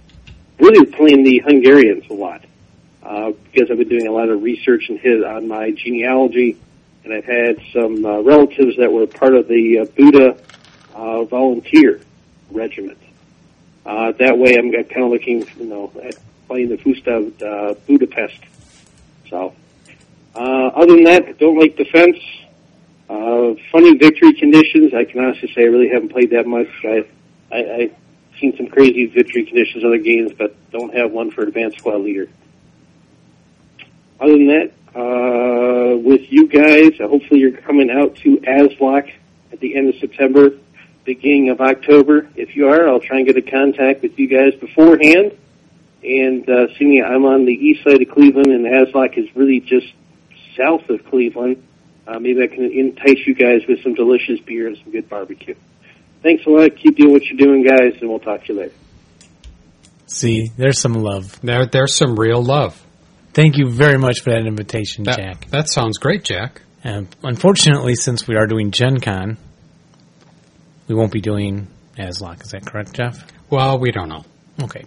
really 0.59 0.85
playing 0.85 1.23
the 1.23 1.39
Hungarians 1.39 2.05
a 2.09 2.13
lot 2.13 2.43
uh, 3.03 3.31
because 3.51 3.71
I've 3.71 3.77
been 3.77 3.89
doing 3.89 4.07
a 4.07 4.11
lot 4.11 4.29
of 4.29 4.41
research 4.41 4.89
and 4.89 4.99
hit 4.99 5.23
on 5.23 5.47
my 5.47 5.71
genealogy, 5.71 6.57
and 7.03 7.13
I've 7.13 7.25
had 7.25 7.61
some 7.73 8.05
uh, 8.05 8.19
relatives 8.21 8.77
that 8.77 8.91
were 8.91 9.07
part 9.07 9.35
of 9.35 9.47
the 9.47 9.79
uh, 9.79 9.85
Buda 9.85 10.37
uh, 10.95 11.23
volunteer 11.23 12.01
regiment. 12.51 12.97
Uh, 13.85 14.11
that 14.13 14.37
way, 14.37 14.55
I'm 14.55 14.71
kind 14.71 15.03
of 15.03 15.11
looking, 15.11 15.45
you 15.57 15.65
know, 15.65 15.91
at 16.01 16.15
playing 16.47 16.69
the 16.69 16.77
Festung 16.77 17.41
uh, 17.41 17.73
Budapest. 17.87 18.39
So, 19.33 19.51
uh, 20.35 20.67
other 20.75 20.93
than 20.93 21.05
that, 21.05 21.25
I 21.25 21.31
don't 21.31 21.57
like 21.57 21.75
defense. 21.75 22.19
Uh, 23.09 23.55
funny 23.71 23.97
victory 23.97 24.33
conditions. 24.33 24.93
I 24.93 25.05
can 25.05 25.25
honestly 25.25 25.51
say 25.55 25.63
I 25.63 25.65
really 25.65 25.89
haven't 25.89 26.09
played 26.09 26.29
that 26.29 26.45
much. 26.45 26.67
I, 26.83 27.07
I, 27.51 27.57
I've 27.57 27.95
seen 28.39 28.55
some 28.55 28.67
crazy 28.67 29.07
victory 29.07 29.43
conditions 29.45 29.83
other 29.83 29.97
games, 29.97 30.33
but 30.37 30.55
don't 30.69 30.93
have 30.93 31.11
one 31.11 31.31
for 31.31 31.41
advanced 31.41 31.79
squad 31.79 32.01
leader. 32.01 32.29
Other 34.19 34.33
than 34.33 34.47
that, 34.49 34.71
uh, 34.95 35.97
with 35.97 36.31
you 36.31 36.47
guys, 36.47 36.99
hopefully 36.99 37.39
you're 37.39 37.57
coming 37.57 37.89
out 37.89 38.15
to 38.17 38.37
ASLOK 38.37 39.11
at 39.51 39.59
the 39.61 39.75
end 39.75 39.89
of 39.89 39.95
September, 39.95 40.51
beginning 41.05 41.49
of 41.49 41.59
October. 41.59 42.29
If 42.35 42.55
you 42.55 42.69
are, 42.69 42.87
I'll 42.87 42.99
try 42.99 43.17
and 43.17 43.25
get 43.25 43.35
a 43.35 43.41
contact 43.41 44.03
with 44.03 44.19
you 44.19 44.27
guys 44.27 44.53
beforehand. 44.53 45.35
And 46.03 46.47
uh, 46.49 46.67
seeing 46.77 47.03
I'm 47.03 47.25
on 47.25 47.45
the 47.45 47.53
east 47.53 47.83
side 47.83 48.01
of 48.01 48.09
Cleveland, 48.09 48.47
and 48.47 48.65
ASLOK 48.65 49.17
is 49.17 49.33
really 49.35 49.59
just 49.61 49.87
south 50.57 50.89
of 50.89 51.05
Cleveland. 51.05 51.63
Uh, 52.05 52.19
maybe 52.19 52.41
I 52.43 52.47
can 52.47 52.65
entice 52.71 53.25
you 53.25 53.33
guys 53.33 53.61
with 53.67 53.81
some 53.81 53.93
delicious 53.93 54.39
beer 54.41 54.67
and 54.67 54.77
some 54.77 54.91
good 54.91 55.07
barbecue. 55.09 55.55
Thanks 56.21 56.45
a 56.45 56.49
lot. 56.49 56.75
Keep 56.75 56.97
doing 56.97 57.13
what 57.13 57.23
you're 57.23 57.37
doing, 57.37 57.63
guys, 57.63 57.99
and 58.01 58.09
we'll 58.09 58.19
talk 58.19 58.43
to 58.45 58.53
you 58.53 58.59
later. 58.59 58.73
See, 60.07 60.51
there's 60.57 60.79
some 60.79 60.93
love. 60.93 61.39
There, 61.41 61.65
there's 61.65 61.95
some 61.95 62.15
real 62.17 62.43
love. 62.43 62.81
Thank 63.33 63.57
you 63.57 63.69
very 63.69 63.97
much 63.97 64.21
for 64.21 64.29
that 64.31 64.45
invitation, 64.45 65.05
That, 65.05 65.17
Jack. 65.17 65.47
that 65.49 65.69
sounds 65.69 65.97
great, 65.97 66.23
Jack. 66.23 66.61
And 66.83 67.07
unfortunately, 67.23 67.95
since 67.95 68.27
we 68.27 68.35
are 68.35 68.45
doing 68.45 68.71
Gen 68.71 68.99
Con, 68.99 69.37
we 70.87 70.95
won't 70.95 71.11
be 71.11 71.21
doing 71.21 71.67
ASLOK. 71.97 72.43
Is 72.43 72.51
that 72.51 72.65
correct, 72.65 72.93
Jeff? 72.93 73.25
Well, 73.49 73.79
we 73.79 73.91
don't 73.91 74.09
know. 74.09 74.25
Okay. 74.61 74.83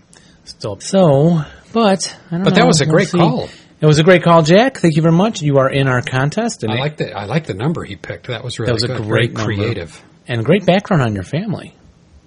So, 0.59 0.79
so 0.81 1.41
but 1.73 2.17
I 2.31 2.35
don't 2.37 2.45
But 2.45 2.55
that 2.55 2.67
was 2.67 2.81
a 2.81 2.85
We'll 2.85 2.95
great 2.95 3.09
see. 3.09 3.19
call. 3.19 3.49
It 3.81 3.85
was 3.87 3.99
a 3.99 4.05
great 4.05 4.23
call, 4.23 4.43
Jack. 4.43 4.79
Thank 4.79 4.97
you 4.97 5.03
very 5.03 5.15
much. 5.15 5.43
You 5.43 5.59
are 5.59 5.69
in 5.69 5.87
our 5.87 6.00
contest, 6.00 6.62
and 6.62 6.73
I 6.73 6.76
like 6.79 6.97
the 6.97 7.12
I 7.12 7.25
like 7.26 7.47
the 7.47 7.55
number 7.55 7.85
he 7.85 7.95
picked. 7.97 8.29
That 8.29 8.43
was 8.43 8.59
really 8.59 8.69
That 8.69 8.75
was 8.75 8.85
a 8.85 8.88
good. 8.88 9.03
great 9.03 9.33
Very 9.33 9.57
number. 9.57 9.62
creative. 9.62 10.03
and 10.29 10.45
great 10.45 10.65
background 10.65 11.03
on 11.03 11.15
your 11.15 11.23
family, 11.25 11.75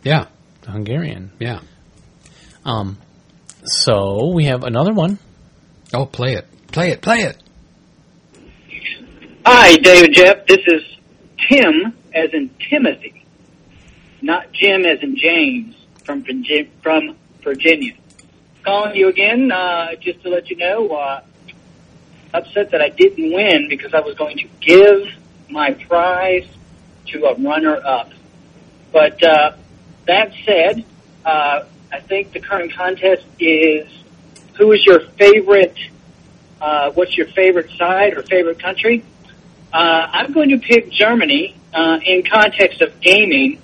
Yeah, 0.04 0.26
the 0.62 0.72
Hungarian. 0.72 1.32
yeah. 1.40 1.60
Um, 2.66 2.98
so 3.66 4.32
we 4.34 4.46
have 4.46 4.64
another 4.64 4.94
one. 4.94 5.18
Oh, 5.94 6.06
play 6.06 6.34
it, 6.34 6.46
play 6.72 6.92
it, 6.92 7.02
play 7.02 7.22
it. 7.24 7.38
Hi, 9.46 9.76
David 9.78 10.14
Jeff. 10.14 10.46
This 10.46 10.60
is 10.68 10.84
Tim, 11.50 11.94
as 12.14 12.30
in 12.34 12.50
Timothy, 12.70 13.26
not 14.22 14.52
Jim, 14.52 14.86
as 14.86 15.02
in 15.02 15.16
James, 15.18 15.76
from 16.04 16.24
Virgi- 16.24 16.70
from 16.84 17.16
Virginia. 17.44 17.94
Calling 18.70 18.96
you 18.96 19.08
again, 19.08 19.52
uh, 19.52 19.96
just 19.96 20.22
to 20.22 20.30
let 20.30 20.48
you 20.52 20.56
know, 20.56 20.90
uh, 20.92 21.22
upset 22.36 22.70
that 22.70 22.82
I 22.84 22.90
didn't 22.90 23.34
win 23.34 23.68
because 23.68 23.96
I 23.96 24.02
was 24.02 24.14
going 24.14 24.38
to 24.38 24.48
give 24.62 25.08
my 25.50 25.74
prize 25.74 26.48
to 27.08 27.26
a 27.26 27.34
runner-up. 27.34 28.12
But 28.92 29.24
uh, 29.24 29.54
that 30.06 30.34
said, 30.46 30.86
uh, 31.26 31.64
I 31.92 32.00
think 32.02 32.32
the 32.32 32.42
current 32.42 32.72
contest 32.76 33.26
is 33.40 33.88
who 34.60 34.72
is 34.74 34.86
your 34.86 35.00
favorite? 35.18 35.76
Uh, 36.62 36.92
what's 36.92 37.18
your 37.18 37.26
favorite 37.30 37.72
side 37.72 38.14
or 38.14 38.22
favorite 38.22 38.60
country? 38.60 39.04
Uh, 39.74 40.10
I'm 40.12 40.32
going 40.32 40.50
to 40.50 40.60
pick 40.60 40.92
Germany 40.92 41.56
uh, 41.74 42.02
in 42.06 42.22
context 42.22 42.82
of 42.82 43.02
gaming. 43.02 43.64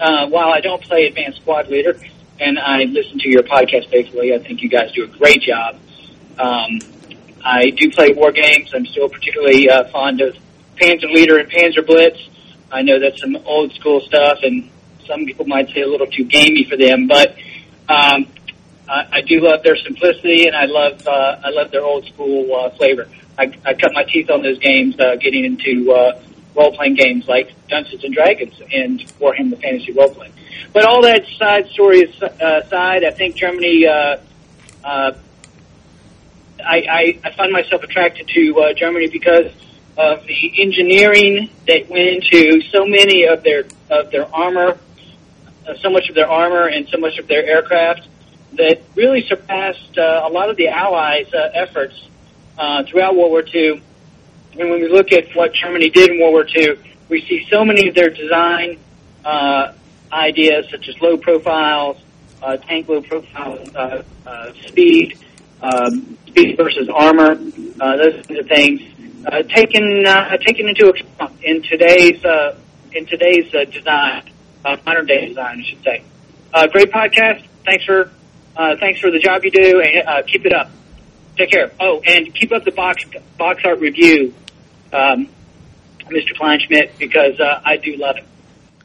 Uh, 0.00 0.26
while 0.26 0.48
I 0.48 0.60
don't 0.60 0.82
play 0.82 1.06
Advanced 1.06 1.42
Squad 1.42 1.68
Leader, 1.68 2.00
and 2.40 2.58
I 2.58 2.84
listen 2.84 3.18
to 3.18 3.28
your 3.28 3.42
podcast 3.42 3.90
faithfully, 3.90 4.34
I 4.34 4.38
think 4.38 4.62
you 4.62 4.68
guys 4.68 4.92
do 4.92 5.04
a 5.04 5.06
great 5.06 5.42
job. 5.42 5.76
Um, 6.38 6.78
I 7.44 7.70
do 7.70 7.90
play 7.90 8.12
war 8.12 8.32
games. 8.32 8.72
I'm 8.74 8.86
still 8.86 9.08
particularly 9.08 9.68
uh, 9.68 9.84
fond 9.88 10.20
of 10.20 10.36
Panzer 10.76 11.12
Leader 11.12 11.38
and 11.38 11.50
Panzer 11.50 11.86
Blitz. 11.86 12.18
I 12.70 12.82
know 12.82 13.00
that's 13.00 13.20
some 13.20 13.36
old 13.44 13.72
school 13.74 14.00
stuff, 14.00 14.38
and 14.42 14.70
some 15.06 15.24
people 15.24 15.46
might 15.46 15.68
say 15.70 15.80
a 15.80 15.88
little 15.88 16.06
too 16.06 16.24
gamey 16.24 16.64
for 16.68 16.76
them, 16.76 17.06
but 17.06 17.30
um, 17.88 18.26
I, 18.88 19.06
I 19.12 19.20
do 19.22 19.40
love 19.40 19.62
their 19.62 19.76
simplicity, 19.76 20.46
and 20.46 20.54
I 20.54 20.66
love 20.66 21.06
uh, 21.06 21.40
I 21.44 21.50
love 21.50 21.70
their 21.70 21.82
old 21.84 22.06
school 22.06 22.54
uh, 22.54 22.70
flavor. 22.70 23.08
I, 23.38 23.52
I 23.64 23.74
cut 23.74 23.92
my 23.94 24.04
teeth 24.04 24.30
on 24.30 24.42
those 24.42 24.58
games, 24.58 24.98
uh, 24.98 25.16
getting 25.16 25.44
into 25.44 25.92
uh, 25.92 26.20
role 26.54 26.74
playing 26.74 26.94
games 26.94 27.26
like 27.26 27.54
Dungeons 27.68 28.04
and 28.04 28.12
Dragons 28.12 28.60
and 28.72 29.00
Warhammer 29.20 29.60
Fantasy 29.60 29.92
role 29.92 30.12
playing. 30.12 30.32
But 30.72 30.84
all 30.84 31.02
that 31.02 31.26
side 31.38 31.68
story 31.70 32.12
uh, 32.20 32.60
aside, 32.64 33.04
I 33.04 33.10
think 33.10 33.36
Germany. 33.36 33.86
Uh, 33.86 34.16
uh, 34.84 35.12
I, 36.64 36.76
I, 36.90 37.20
I 37.24 37.36
find 37.36 37.52
myself 37.52 37.82
attracted 37.84 38.28
to 38.28 38.60
uh, 38.60 38.72
Germany 38.74 39.08
because 39.08 39.52
of 39.96 40.24
the 40.26 40.62
engineering 40.62 41.50
that 41.66 41.88
went 41.88 42.08
into 42.08 42.60
so 42.70 42.84
many 42.84 43.24
of 43.24 43.42
their 43.42 43.64
of 43.90 44.10
their 44.10 44.32
armor, 44.34 44.78
uh, 45.66 45.74
so 45.80 45.90
much 45.90 46.08
of 46.08 46.14
their 46.14 46.28
armor 46.28 46.68
and 46.68 46.88
so 46.88 46.98
much 46.98 47.18
of 47.18 47.26
their 47.26 47.44
aircraft 47.44 48.06
that 48.52 48.82
really 48.94 49.26
surpassed 49.26 49.98
uh, 49.98 50.22
a 50.24 50.28
lot 50.28 50.50
of 50.50 50.56
the 50.56 50.68
Allies' 50.68 51.32
uh, 51.32 51.50
efforts 51.54 51.94
uh, 52.58 52.84
throughout 52.84 53.16
World 53.16 53.30
War 53.30 53.44
II. 53.46 53.82
And 54.58 54.70
when 54.70 54.80
we 54.80 54.88
look 54.88 55.12
at 55.12 55.34
what 55.34 55.52
Germany 55.52 55.90
did 55.90 56.10
in 56.10 56.20
World 56.20 56.32
War 56.32 56.46
II, 56.46 56.78
we 57.08 57.20
see 57.22 57.46
so 57.50 57.64
many 57.64 57.88
of 57.88 57.94
their 57.94 58.10
design 58.10 58.78
uh, 59.24 59.72
ideas, 60.12 60.66
such 60.70 60.88
as 60.88 61.00
low 61.00 61.16
profiles, 61.16 61.98
uh, 62.42 62.56
tank 62.56 62.88
low 62.88 63.00
profile, 63.02 63.58
uh, 63.74 64.02
uh, 64.26 64.52
speed, 64.66 65.18
um, 65.60 66.16
speed 66.26 66.56
versus 66.56 66.88
armor, 66.88 67.32
uh, 67.80 67.96
those 67.96 68.26
kinds 68.26 68.40
of 68.40 68.46
things, 68.46 68.80
uh, 69.26 69.42
taken 69.42 70.06
uh, 70.06 70.36
taken 70.38 70.68
into 70.68 70.88
account 70.88 71.42
in 71.42 71.62
today's 71.62 72.24
uh, 72.24 72.56
in 72.92 73.06
today's 73.06 73.52
uh, 73.54 73.64
design, 73.64 74.22
uh, 74.64 74.76
modern 74.86 75.06
day 75.06 75.26
design, 75.26 75.60
I 75.60 75.68
should 75.68 75.82
say. 75.82 76.04
Uh, 76.52 76.66
great 76.68 76.90
podcast. 76.90 77.44
Thanks 77.64 77.84
for 77.84 78.10
uh, 78.56 78.76
thanks 78.80 79.00
for 79.00 79.10
the 79.10 79.18
job 79.18 79.44
you 79.44 79.50
do, 79.50 79.80
and 79.80 80.08
uh, 80.08 80.22
keep 80.22 80.46
it 80.46 80.52
up. 80.52 80.70
Take 81.36 81.50
care. 81.50 81.70
Oh, 81.78 82.00
and 82.04 82.34
keep 82.34 82.52
up 82.52 82.64
the 82.64 82.72
box 82.72 83.04
box 83.36 83.62
art 83.64 83.80
review, 83.80 84.34
um, 84.92 85.28
Mr. 86.06 86.34
Kleinschmidt, 86.36 86.98
because 86.98 87.38
uh, 87.38 87.60
I 87.64 87.76
do 87.76 87.96
love 87.96 88.16
it. 88.16 88.24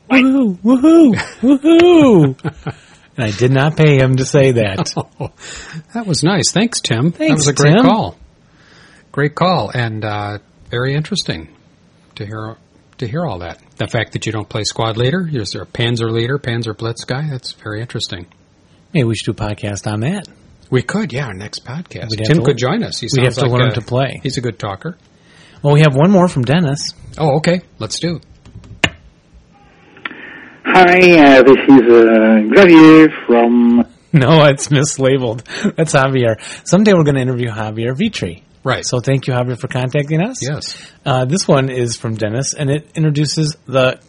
Woohoo! 0.10 0.58
Woohoo! 0.60 1.16
Woohoo! 1.42 2.76
and 3.18 3.26
I 3.26 3.32
did 3.32 3.52
not 3.52 3.78
pay 3.78 3.98
him 3.98 4.18
to 4.18 4.26
say 4.26 4.52
that. 4.54 4.94
Oh, 4.98 5.32
that 5.94 6.06
was 6.06 6.24
nice. 6.24 6.52
Thanks, 6.52 6.82
Tim. 6.82 7.12
Thanks, 7.12 7.30
that 7.30 7.36
was 7.36 7.48
a 7.48 7.54
great 7.54 7.76
Tim. 7.76 7.86
call. 7.86 8.18
Great 9.12 9.36
call, 9.36 9.70
and 9.70 10.04
uh, 10.04 10.40
very 10.70 10.96
interesting 10.96 11.50
to 12.16 12.26
hear 12.26 12.58
to 12.98 13.08
hear 13.08 13.26
all 13.26 13.40
that. 13.40 13.60
The 13.78 13.88
fact 13.88 14.14
that 14.14 14.26
you 14.26 14.32
don't 14.32 14.48
play 14.48 14.64
squad 14.64 14.98
leader, 14.98 15.28
is 15.32 15.52
there 15.52 15.64
a 15.64 15.66
Panzer 15.68 16.12
leader, 16.12 16.38
Panzer 16.38 16.78
Blitz 16.78 17.06
guy? 17.06 17.28
That's 17.30 17.54
very 17.54 17.82
interesting. 17.82 18.28
Maybe 18.94 19.06
we 19.06 19.16
should 19.16 19.36
do 19.36 19.44
a 19.44 19.48
podcast 19.48 19.92
on 19.92 20.02
that. 20.02 20.28
We 20.70 20.82
could, 20.82 21.12
yeah, 21.14 21.26
our 21.28 21.34
next 21.34 21.66
podcast. 21.66 22.10
Tim 22.26 22.44
could 22.44 22.58
join 22.58 22.84
us. 22.84 23.00
He 23.00 23.08
we'd 23.16 23.26
have 23.26 23.36
to 23.36 23.42
like 23.42 23.52
learn 23.52 23.70
a- 23.70 23.76
to 23.76 23.82
play. 23.82 24.20
He's 24.24 24.38
a 24.38 24.42
good 24.42 24.58
talker. 24.60 24.98
Well, 25.62 25.74
we 25.74 25.82
have 25.82 25.96
one 25.96 26.12
more 26.12 26.28
from 26.28 26.44
Dennis. 26.44 26.94
Oh, 27.18 27.38
okay. 27.38 27.62
Let's 27.80 28.00
do. 28.00 28.20
Hi, 30.66 31.38
uh, 31.40 31.44
this 31.44 31.58
is 31.68 31.92
uh, 31.92 32.56
Xavier 32.56 33.10
from. 33.28 33.84
No, 34.16 34.46
it's 34.46 34.68
mislabeled. 34.68 35.44
That's 35.76 35.94
Javier. 35.94 36.36
Someday 36.68 36.94
we're 36.94 37.04
going 37.04 37.16
to 37.16 37.22
interview 37.22 37.50
Javier 37.50 37.96
Vitri. 37.98 38.44
Right. 38.64 38.86
So 38.86 39.00
thank 39.00 39.26
you, 39.26 39.34
Javier, 39.34 39.60
for 39.60 39.68
contacting 39.68 40.22
us. 40.22 40.38
Yes. 40.48 40.92
Uh, 41.04 41.26
this 41.26 41.48
one 41.48 41.72
is 41.72 41.98
from 41.98 42.14
Dennis, 42.14 42.54
and 42.54 42.70
it 42.70 42.92
introduces 42.94 43.58
the 43.66 44.00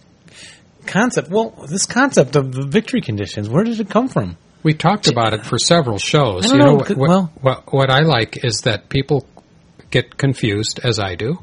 concept. 0.84 1.30
Well, 1.30 1.52
this 1.70 1.86
concept 1.86 2.36
of 2.36 2.52
the 2.52 2.66
victory 2.66 3.00
conditions. 3.00 3.48
Where 3.48 3.64
did 3.64 3.80
it 3.80 3.88
come 3.88 4.08
from? 4.08 4.36
We 4.62 4.74
talked 4.74 5.08
about 5.10 5.32
it 5.32 5.46
for 5.46 5.58
several 5.58 5.96
shows. 5.96 6.44
I 6.44 6.48
don't 6.50 6.58
you 6.58 6.66
know, 6.66 6.74
what, 6.74 6.86
could- 6.86 6.98
what, 6.98 7.08
well- 7.08 7.32
what, 7.40 7.72
what 7.72 7.90
I 7.90 8.00
like 8.00 8.44
is 8.44 8.60
that 8.64 8.90
people 8.90 9.26
get 9.90 10.18
confused, 10.18 10.80
as 10.84 10.98
I 10.98 11.14
do. 11.14 11.38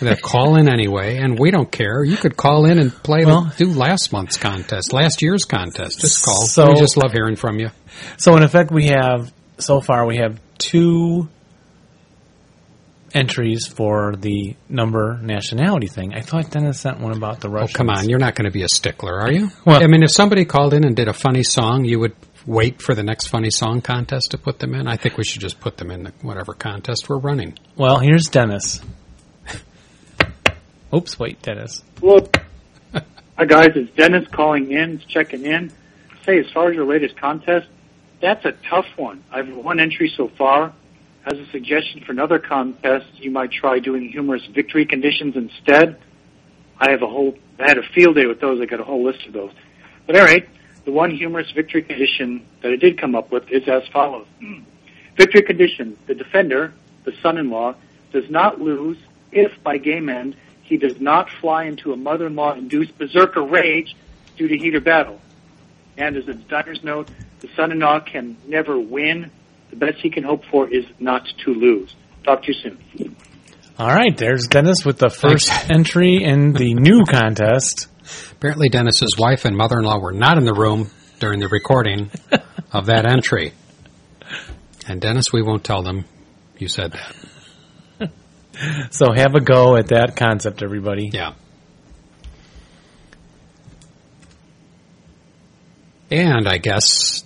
They 0.00 0.16
call 0.16 0.56
in 0.56 0.68
anyway, 0.68 1.18
and 1.18 1.38
we 1.38 1.50
don't 1.50 1.70
care. 1.70 2.02
You 2.04 2.16
could 2.16 2.36
call 2.36 2.64
in 2.64 2.78
and 2.78 2.90
play, 2.90 3.24
Well- 3.24 3.52
do 3.56 3.66
last 3.66 4.12
month's 4.12 4.36
contest, 4.36 4.92
last 4.92 5.22
year's 5.22 5.44
contest. 5.44 6.00
Just 6.00 6.24
call. 6.24 6.46
So- 6.46 6.68
we 6.68 6.74
just 6.76 6.96
love 6.96 7.12
hearing 7.12 7.36
from 7.36 7.58
you. 7.58 7.70
So 8.16 8.36
in 8.36 8.42
effect, 8.42 8.70
we 8.70 8.86
have 8.86 9.32
so 9.58 9.80
far 9.80 10.06
we 10.06 10.16
have 10.16 10.40
two 10.58 11.28
entries 13.12 13.66
for 13.66 14.14
the 14.16 14.54
number 14.68 15.18
nationality 15.20 15.88
thing. 15.88 16.14
I 16.14 16.20
thought 16.20 16.50
Dennis 16.50 16.80
sent 16.80 17.00
one 17.00 17.12
about 17.12 17.40
the 17.40 17.48
Oh, 17.50 17.66
come 17.72 17.90
on. 17.90 18.08
You're 18.08 18.20
not 18.20 18.36
going 18.36 18.44
to 18.44 18.52
be 18.52 18.62
a 18.62 18.68
stickler, 18.68 19.20
are 19.20 19.32
you? 19.32 19.50
Well- 19.64 19.82
I 19.82 19.86
mean, 19.86 20.02
if 20.02 20.12
somebody 20.12 20.44
called 20.44 20.74
in 20.74 20.84
and 20.84 20.94
did 20.94 21.08
a 21.08 21.12
funny 21.12 21.42
song, 21.42 21.84
you 21.84 21.98
would 21.98 22.12
wait 22.46 22.80
for 22.80 22.94
the 22.94 23.02
next 23.02 23.26
funny 23.26 23.50
song 23.50 23.80
contest 23.80 24.28
to 24.30 24.38
put 24.38 24.60
them 24.60 24.74
in. 24.74 24.86
I 24.86 24.96
think 24.96 25.18
we 25.18 25.24
should 25.24 25.40
just 25.40 25.60
put 25.60 25.76
them 25.76 25.90
in 25.90 26.04
the, 26.04 26.12
whatever 26.22 26.54
contest 26.54 27.08
we're 27.08 27.18
running. 27.18 27.54
Well, 27.76 27.98
here's 27.98 28.26
Dennis. 28.26 28.80
Oops, 30.92 31.18
wait, 31.20 31.40
Dennis. 31.42 31.84
Look, 32.02 32.36
hi 32.92 33.02
uh, 33.38 33.44
guys, 33.44 33.70
it's 33.76 33.94
Dennis 33.94 34.26
calling 34.28 34.72
in, 34.72 35.00
checking 35.06 35.46
in. 35.46 35.72
Say, 36.26 36.40
as 36.40 36.50
far 36.50 36.68
as 36.68 36.74
your 36.74 36.84
latest 36.84 37.16
contest, 37.16 37.68
that's 38.20 38.44
a 38.44 38.52
tough 38.68 38.86
one. 38.96 39.22
I've 39.30 39.54
one 39.54 39.78
entry 39.78 40.12
so 40.16 40.28
far. 40.28 40.72
As 41.24 41.38
a 41.38 41.46
suggestion 41.50 42.02
for 42.04 42.12
another 42.12 42.38
contest, 42.40 43.06
you 43.14 43.30
might 43.30 43.52
try 43.52 43.78
doing 43.78 44.08
humorous 44.08 44.44
victory 44.46 44.84
conditions 44.84 45.36
instead. 45.36 45.96
I 46.78 46.90
have 46.90 47.02
a 47.02 47.06
whole, 47.06 47.36
I 47.58 47.68
had 47.68 47.78
a 47.78 47.82
field 47.82 48.16
day 48.16 48.26
with 48.26 48.40
those. 48.40 48.60
I 48.60 48.64
got 48.64 48.80
a 48.80 48.84
whole 48.84 49.04
list 49.04 49.26
of 49.26 49.32
those. 49.32 49.52
But 50.06 50.16
all 50.16 50.24
right, 50.24 50.48
the 50.84 50.92
one 50.92 51.12
humorous 51.12 51.50
victory 51.52 51.82
condition 51.82 52.44
that 52.62 52.72
I 52.72 52.76
did 52.76 52.98
come 52.98 53.14
up 53.14 53.30
with 53.30 53.48
is 53.50 53.68
as 53.68 53.86
follows. 53.88 54.26
Hmm. 54.40 54.62
Victory 55.16 55.42
condition: 55.42 55.96
the 56.06 56.14
defender, 56.14 56.72
the 57.04 57.12
son-in-law, 57.22 57.76
does 58.12 58.28
not 58.28 58.60
lose 58.60 58.98
if 59.30 59.62
by 59.62 59.76
game 59.76 60.08
end 60.08 60.34
he 60.70 60.76
does 60.76 61.00
not 61.00 61.28
fly 61.40 61.64
into 61.64 61.92
a 61.92 61.96
mother-in-law 61.96 62.54
induced 62.54 62.96
berserker 62.96 63.42
rage 63.42 63.96
due 64.36 64.46
to 64.46 64.56
heat 64.56 64.76
or 64.76 64.80
battle. 64.80 65.20
And 65.98 66.16
as 66.16 66.28
a 66.28 66.34
designer's 66.34 66.84
note, 66.84 67.10
the 67.40 67.48
son-in-law 67.56 68.00
can 68.00 68.36
never 68.46 68.78
win. 68.78 69.32
The 69.70 69.76
best 69.76 69.98
he 70.00 70.10
can 70.10 70.22
hope 70.22 70.44
for 70.44 70.72
is 70.72 70.84
not 71.00 71.26
to 71.44 71.52
lose. 71.52 71.96
Talk 72.22 72.44
to 72.44 72.52
you 72.52 72.54
soon. 72.54 73.16
All 73.78 73.88
right, 73.88 74.16
there's 74.16 74.46
Dennis 74.46 74.84
with 74.84 74.98
the 74.98 75.10
first 75.10 75.50
entry 75.70 76.22
in 76.22 76.52
the 76.52 76.74
new 76.74 77.04
contest. 77.04 77.88
Apparently, 78.30 78.68
Dennis's 78.68 79.16
wife 79.18 79.44
and 79.44 79.56
mother-in-law 79.56 79.98
were 79.98 80.12
not 80.12 80.38
in 80.38 80.44
the 80.44 80.54
room 80.54 80.88
during 81.18 81.40
the 81.40 81.48
recording 81.48 82.12
of 82.72 82.86
that 82.86 83.10
entry. 83.10 83.54
And 84.86 85.00
Dennis, 85.00 85.32
we 85.32 85.42
won't 85.42 85.64
tell 85.64 85.82
them 85.82 86.04
you 86.58 86.68
said 86.68 86.92
that. 86.92 87.16
So 88.90 89.12
have 89.12 89.34
a 89.34 89.40
go 89.40 89.76
at 89.76 89.88
that 89.88 90.16
concept, 90.16 90.62
everybody. 90.62 91.10
Yeah. 91.12 91.32
And 96.10 96.48
I 96.48 96.58
guess 96.58 97.24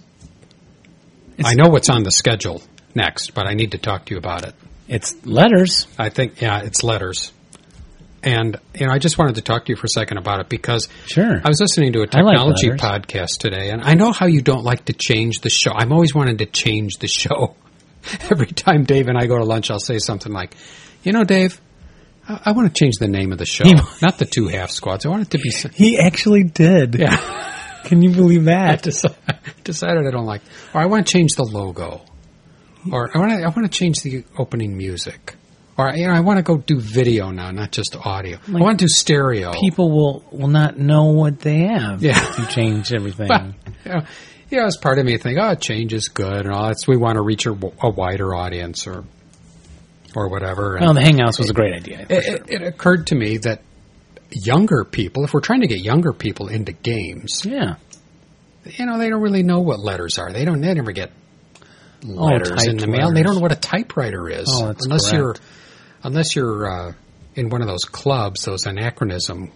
I 1.42 1.54
know 1.54 1.68
what's 1.70 1.88
on 1.88 2.02
the 2.02 2.10
schedule 2.10 2.62
next, 2.94 3.34
but 3.34 3.46
I 3.46 3.54
need 3.54 3.72
to 3.72 3.78
talk 3.78 4.06
to 4.06 4.14
you 4.14 4.18
about 4.18 4.46
it. 4.46 4.54
It's 4.88 5.14
letters. 5.26 5.86
I 5.98 6.10
think, 6.10 6.40
yeah, 6.40 6.60
it's 6.60 6.82
letters. 6.84 7.32
And, 8.22 8.58
you 8.74 8.86
know, 8.86 8.92
I 8.92 8.98
just 8.98 9.18
wanted 9.18 9.34
to 9.36 9.42
talk 9.42 9.66
to 9.66 9.72
you 9.72 9.76
for 9.76 9.84
a 9.86 9.88
second 9.88 10.18
about 10.18 10.40
it 10.40 10.48
because 10.48 10.88
Sure. 11.06 11.40
I 11.44 11.48
was 11.48 11.60
listening 11.60 11.92
to 11.94 12.02
a 12.02 12.06
technology 12.06 12.70
letters. 12.70 12.80
podcast 12.80 13.38
today, 13.38 13.70
and 13.70 13.82
I 13.82 13.94
know 13.94 14.12
how 14.12 14.26
you 14.26 14.40
don't 14.40 14.64
like 14.64 14.86
to 14.86 14.92
change 14.94 15.40
the 15.40 15.50
show. 15.50 15.72
I'm 15.74 15.92
always 15.92 16.14
wanting 16.14 16.38
to 16.38 16.46
change 16.46 16.98
the 17.00 17.08
show. 17.08 17.54
Every 18.30 18.46
time 18.46 18.84
Dave 18.84 19.08
and 19.08 19.18
I 19.18 19.26
go 19.26 19.36
to 19.38 19.44
lunch, 19.44 19.70
I'll 19.70 19.78
say 19.78 19.98
something 19.98 20.32
like, 20.32 20.54
you 21.04 21.12
know, 21.12 21.22
Dave, 21.24 21.60
I, 22.28 22.40
I 22.46 22.52
want 22.52 22.74
to 22.74 22.78
change 22.78 22.96
the 22.98 23.08
name 23.08 23.30
of 23.32 23.38
the 23.38 23.46
show. 23.46 23.64
Not 24.02 24.18
the 24.18 24.24
two 24.24 24.48
half 24.48 24.70
squads. 24.70 25.06
I 25.06 25.10
want 25.10 25.22
it 25.22 25.30
to 25.30 25.38
be. 25.38 25.50
s- 25.50 25.66
He 25.74 25.98
actually 25.98 26.42
did. 26.44 26.96
Yeah. 26.96 27.50
Can 27.84 28.00
you 28.02 28.10
believe 28.10 28.42
I 28.48 28.76
that? 28.76 28.82
deci- 28.82 29.14
decided 29.62 30.06
I 30.06 30.10
don't 30.10 30.24
like, 30.26 30.40
or 30.72 30.80
I 30.80 30.86
want 30.86 31.06
to 31.06 31.12
change 31.12 31.34
the 31.34 31.44
logo, 31.44 32.00
or 32.90 33.10
I 33.14 33.18
want 33.18 33.32
to 33.32 33.38
I 33.44 33.48
want 33.48 33.70
to 33.70 33.78
change 33.78 34.00
the 34.02 34.24
opening 34.38 34.76
music, 34.76 35.36
or 35.76 35.92
you 35.94 36.06
know 36.06 36.14
I 36.14 36.20
want 36.20 36.38
to 36.38 36.42
go 36.42 36.56
do 36.56 36.80
video 36.80 37.30
now, 37.30 37.50
not 37.50 37.72
just 37.72 37.94
audio. 37.96 38.38
I 38.48 38.52
want 38.58 38.78
to 38.78 38.84
do 38.86 38.88
stereo. 38.88 39.52
People 39.52 39.90
will 39.90 40.24
will 40.32 40.48
not 40.48 40.78
know 40.78 41.10
what 41.12 41.40
they 41.40 41.58
have 41.66 42.02
Yeah. 42.02 42.16
if 42.16 42.38
you 42.38 42.46
change 42.46 42.92
everything. 42.94 43.28
Well, 43.28 43.54
you 43.84 43.92
know, 43.92 44.00
you 44.50 44.58
know, 44.60 44.66
as 44.66 44.76
part 44.78 44.98
of 44.98 45.04
me 45.04 45.16
think, 45.18 45.38
oh, 45.38 45.54
change 45.54 45.92
is 45.92 46.08
good, 46.08 46.46
and 46.46 46.52
all. 46.54 46.68
It's 46.70 46.86
we 46.88 46.96
want 46.96 47.16
to 47.16 47.22
reach 47.22 47.44
a, 47.46 47.52
a 47.52 47.90
wider 47.90 48.34
audience, 48.34 48.86
or 48.86 49.04
or 50.16 50.28
whatever. 50.28 50.76
And 50.76 50.84
well, 50.84 50.94
the 50.94 51.00
Hangouts 51.00 51.38
was 51.38 51.50
a 51.50 51.54
great 51.54 51.74
idea. 51.74 52.06
it, 52.08 52.24
sure. 52.24 52.34
it, 52.34 52.42
it 52.48 52.62
occurred 52.62 53.08
to 53.08 53.14
me 53.14 53.38
that 53.38 53.62
younger 54.30 54.84
people, 54.84 55.24
if 55.24 55.32
we're 55.34 55.40
trying 55.40 55.60
to 55.60 55.66
get 55.66 55.80
younger 55.80 56.12
people 56.12 56.48
into 56.48 56.72
games, 56.72 57.42
yeah. 57.44 57.76
you 58.64 58.86
know, 58.86 58.98
they 58.98 59.08
don't 59.10 59.22
really 59.22 59.42
know 59.42 59.60
what 59.60 59.78
letters 59.80 60.18
are. 60.18 60.32
They 60.32 60.44
don't. 60.44 60.60
They 60.60 60.74
never 60.74 60.92
get 60.92 61.10
letters 62.02 62.66
in 62.66 62.78
typed 62.78 62.80
the 62.80 62.86
mail. 62.86 63.12
They 63.12 63.22
don't 63.22 63.36
know 63.36 63.40
what 63.40 63.52
a 63.52 63.56
typewriter 63.56 64.28
is 64.28 64.46
Oh, 64.50 64.74
unless 64.78 65.10
correct. 65.10 65.14
you're 65.14 65.36
unless 66.02 66.36
you're 66.36 66.70
uh, 66.70 66.92
in 67.34 67.48
one 67.48 67.62
of 67.62 67.68
those 67.68 67.84
clubs, 67.84 68.44
those 68.44 68.66
anachronism 68.66 69.50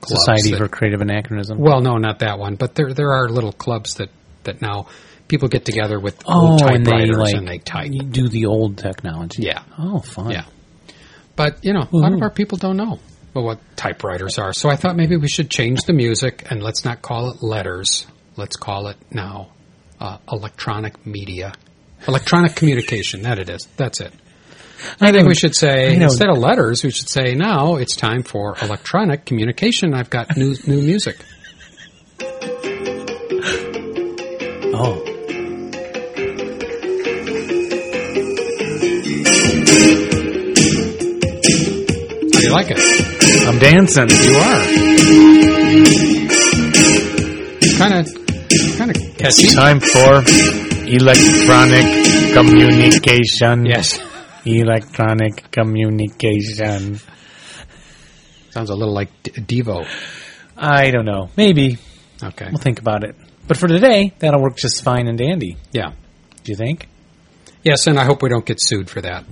clubs. 0.00 0.24
Society 0.24 0.50
that- 0.52 0.58
for 0.58 0.68
Creative 0.68 1.00
Anachronism. 1.00 1.58
well, 1.58 1.80
no, 1.80 1.96
not 1.96 2.20
that 2.20 2.38
one, 2.38 2.56
but 2.56 2.74
there 2.74 2.92
there 2.92 3.12
are 3.12 3.28
little 3.28 3.52
clubs 3.52 3.94
that 3.94 4.10
that 4.44 4.62
now 4.62 4.86
people 5.28 5.48
get 5.48 5.64
together 5.64 5.98
with 5.98 6.22
oh, 6.26 6.52
old 6.52 6.62
and 6.62 6.86
they 6.86 6.90
typewriters 6.90 7.16
like 7.16 7.34
and 7.34 7.48
they 7.48 7.58
type. 7.58 7.90
you 7.90 8.02
do 8.02 8.28
the 8.28 8.46
old 8.46 8.78
technology. 8.78 9.42
Yeah. 9.42 9.62
Oh, 9.78 10.00
fun. 10.00 10.30
Yeah. 10.30 10.46
But, 11.34 11.64
you 11.64 11.72
know, 11.72 11.82
a 11.92 11.96
lot 11.96 12.12
of 12.12 12.22
our 12.22 12.30
people 12.30 12.58
don't 12.58 12.76
know 12.76 12.98
what 13.34 13.58
typewriters 13.76 14.38
are. 14.38 14.52
So 14.52 14.70
I 14.70 14.76
thought 14.76 14.96
maybe 14.96 15.16
we 15.16 15.28
should 15.28 15.50
change 15.50 15.82
the 15.82 15.92
music 15.92 16.46
and 16.50 16.62
let's 16.62 16.84
not 16.84 17.02
call 17.02 17.30
it 17.30 17.42
letters. 17.42 18.06
Let's 18.36 18.56
call 18.56 18.88
it 18.88 18.96
now 19.10 19.50
uh, 20.00 20.18
electronic 20.30 21.06
media. 21.06 21.52
Electronic 22.08 22.56
communication, 22.56 23.22
that 23.22 23.38
it 23.38 23.50
is. 23.50 23.66
That's 23.76 24.00
it. 24.00 24.12
I 25.00 25.10
think 25.10 25.26
we 25.26 25.34
should 25.34 25.54
say, 25.54 25.96
instead 25.96 26.28
of 26.28 26.36
letters, 26.36 26.84
we 26.84 26.90
should 26.90 27.08
say 27.08 27.34
now 27.34 27.76
it's 27.76 27.96
time 27.96 28.22
for 28.22 28.56
electronic 28.60 29.24
communication. 29.24 29.94
I've 29.94 30.10
got 30.10 30.36
new, 30.36 30.54
new 30.66 30.80
music. 30.82 31.16
Oh. 34.78 35.15
How 42.26 42.40
do 42.40 42.46
you 42.46 42.50
like 42.50 42.66
it? 42.70 42.78
I'm 43.46 43.58
dancing. 43.58 44.08
You 44.08 44.36
are. 44.36 44.62
Kind 47.78 47.94
of, 47.94 48.06
kind 48.78 48.90
of 48.90 48.96
catchy. 49.18 49.44
It's 49.44 49.54
time 49.54 49.80
for 49.80 50.22
electronic 50.88 52.34
communication. 52.34 53.66
Yes. 53.66 54.00
Electronic 54.44 55.50
communication. 55.50 56.98
Sounds 58.50 58.70
a 58.70 58.74
little 58.74 58.94
like 58.94 59.10
D- 59.22 59.32
Devo. 59.32 59.86
I 60.56 60.90
don't 60.90 61.04
know. 61.04 61.28
Maybe. 61.36 61.78
Okay. 62.22 62.46
We'll 62.48 62.58
think 62.58 62.78
about 62.78 63.04
it. 63.04 63.14
But 63.46 63.56
for 63.58 63.68
today, 63.68 64.12
that'll 64.18 64.40
work 64.40 64.56
just 64.56 64.82
fine 64.82 65.06
and 65.08 65.18
dandy. 65.18 65.56
Yeah. 65.72 65.92
Do 66.44 66.52
you 66.52 66.56
think? 66.56 66.88
Yes, 67.62 67.86
and 67.86 67.98
I 67.98 68.04
hope 68.04 68.22
we 68.22 68.28
don't 68.28 68.46
get 68.46 68.58
sued 68.60 68.88
for 68.88 69.00
that. 69.02 69.24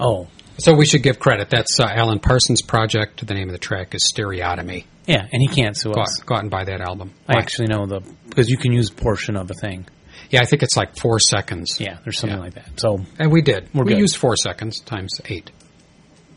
Oh. 0.00 0.28
So 0.58 0.74
we 0.74 0.84
should 0.86 1.02
give 1.02 1.18
credit. 1.18 1.48
That's 1.50 1.80
uh, 1.80 1.84
Alan 1.90 2.18
Parsons' 2.18 2.62
project. 2.62 3.26
The 3.26 3.34
name 3.34 3.48
of 3.48 3.52
the 3.52 3.58
track 3.58 3.94
is 3.94 4.12
Stereotomy. 4.14 4.84
Yeah, 5.06 5.26
and 5.32 5.42
he 5.42 5.48
can't 5.48 5.76
sue 5.76 5.92
Go 5.92 6.02
us. 6.02 6.20
go 6.24 6.34
out 6.36 6.42
and 6.42 6.50
buy 6.50 6.64
that 6.64 6.80
album. 6.80 7.12
I 7.26 7.34
Why? 7.34 7.40
actually 7.40 7.68
know 7.68 7.86
the 7.86 8.00
because 8.28 8.48
you 8.48 8.56
can 8.56 8.70
use 8.72 8.90
a 8.90 8.94
portion 8.94 9.36
of 9.36 9.50
a 9.50 9.54
thing. 9.54 9.86
Yeah, 10.30 10.40
I 10.42 10.44
think 10.44 10.62
it's 10.62 10.76
like 10.76 10.96
four 10.96 11.18
seconds. 11.18 11.78
Yeah, 11.80 11.98
there's 12.04 12.18
something 12.18 12.38
Yeah. 12.38 12.44
like 12.44 12.54
that. 12.54 12.78
So 12.78 12.98
And 13.18 13.32
we 13.32 13.42
did. 13.42 13.68
We're 13.74 13.84
we 13.84 13.92
good. 13.94 14.00
used 14.00 14.16
four 14.16 14.36
seconds 14.36 14.78
times 14.80 15.20
eight. 15.24 15.50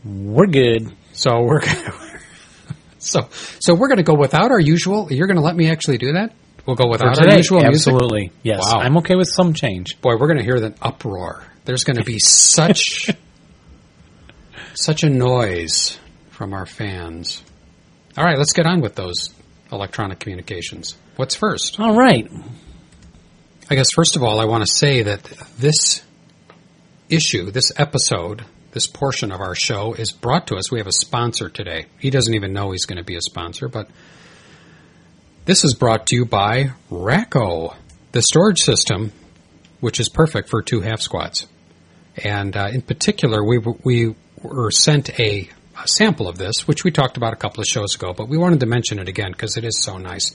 we're 0.04 0.46
good. 0.48 0.92
So 1.12 1.42
we're 1.42 1.60
so 2.98 3.28
so 3.60 3.74
we're 3.74 3.88
going 3.88 3.98
to 3.98 4.02
go 4.02 4.14
without 4.18 4.50
our 4.50 4.60
usual. 4.60 5.08
You're 5.12 5.26
going 5.28 5.36
to 5.38 5.42
let 5.44 5.56
me 5.56 5.70
actually 5.70 5.98
do 5.98 6.12
that? 6.14 6.32
We'll 6.66 6.76
go 6.76 6.88
without 6.88 7.08
our 7.08 7.14
today, 7.14 7.36
usual 7.36 7.60
music. 7.62 7.92
absolutely. 7.92 8.32
Yes, 8.42 8.62
Wow. 8.66 8.80
I'm 8.80 8.96
okay 8.98 9.14
with 9.14 9.28
some 9.28 9.52
change. 9.54 10.00
Boy, 10.00 10.14
we're 10.18 10.26
going 10.26 10.38
to 10.38 10.44
hear 10.44 10.58
the 10.58 10.74
uproar. 10.82 11.44
There's 11.64 11.84
going 11.84 11.96
to 11.98 12.04
be 12.04 12.18
such 12.18 13.08
such 14.76 15.02
a 15.02 15.08
noise 15.08 15.98
from 16.30 16.52
our 16.52 16.66
fans. 16.66 17.42
All 18.16 18.24
right, 18.24 18.38
let's 18.38 18.52
get 18.52 18.66
on 18.66 18.80
with 18.80 18.94
those 18.94 19.30
electronic 19.72 20.18
communications. 20.18 20.96
What's 21.16 21.34
first? 21.34 21.80
All 21.80 21.96
right. 21.96 22.30
I 23.68 23.74
guess 23.74 23.88
first 23.94 24.16
of 24.16 24.22
all, 24.22 24.38
I 24.38 24.44
want 24.44 24.64
to 24.64 24.72
say 24.72 25.02
that 25.02 25.24
this 25.58 26.02
issue, 27.08 27.50
this 27.50 27.72
episode, 27.76 28.44
this 28.72 28.86
portion 28.86 29.32
of 29.32 29.40
our 29.40 29.54
show 29.54 29.94
is 29.94 30.12
brought 30.12 30.48
to 30.48 30.56
us. 30.56 30.70
We 30.70 30.78
have 30.78 30.86
a 30.86 30.92
sponsor 30.92 31.48
today. 31.48 31.86
He 31.98 32.10
doesn't 32.10 32.34
even 32.34 32.52
know 32.52 32.70
he's 32.70 32.84
going 32.84 32.98
to 32.98 33.04
be 33.04 33.16
a 33.16 33.22
sponsor, 33.22 33.68
but 33.68 33.88
this 35.46 35.64
is 35.64 35.74
brought 35.74 36.06
to 36.08 36.16
you 36.16 36.26
by 36.26 36.72
Racco, 36.90 37.74
the 38.12 38.22
storage 38.22 38.60
system, 38.60 39.12
which 39.80 40.00
is 40.00 40.08
perfect 40.08 40.48
for 40.48 40.62
two 40.62 40.80
half 40.80 41.00
squats. 41.00 41.46
And 42.22 42.56
uh, 42.56 42.68
in 42.72 42.82
particular, 42.82 43.44
we 43.44 43.58
we 43.58 44.14
were 44.42 44.70
sent 44.70 45.18
a, 45.18 45.48
a 45.82 45.88
sample 45.88 46.28
of 46.28 46.38
this, 46.38 46.66
which 46.68 46.84
we 46.84 46.90
talked 46.90 47.16
about 47.16 47.32
a 47.32 47.36
couple 47.36 47.60
of 47.60 47.66
shows 47.66 47.94
ago, 47.94 48.12
but 48.12 48.28
we 48.28 48.38
wanted 48.38 48.60
to 48.60 48.66
mention 48.66 48.98
it 48.98 49.08
again 49.08 49.32
because 49.32 49.56
it 49.56 49.64
is 49.64 49.82
so 49.82 49.98
nice. 49.98 50.34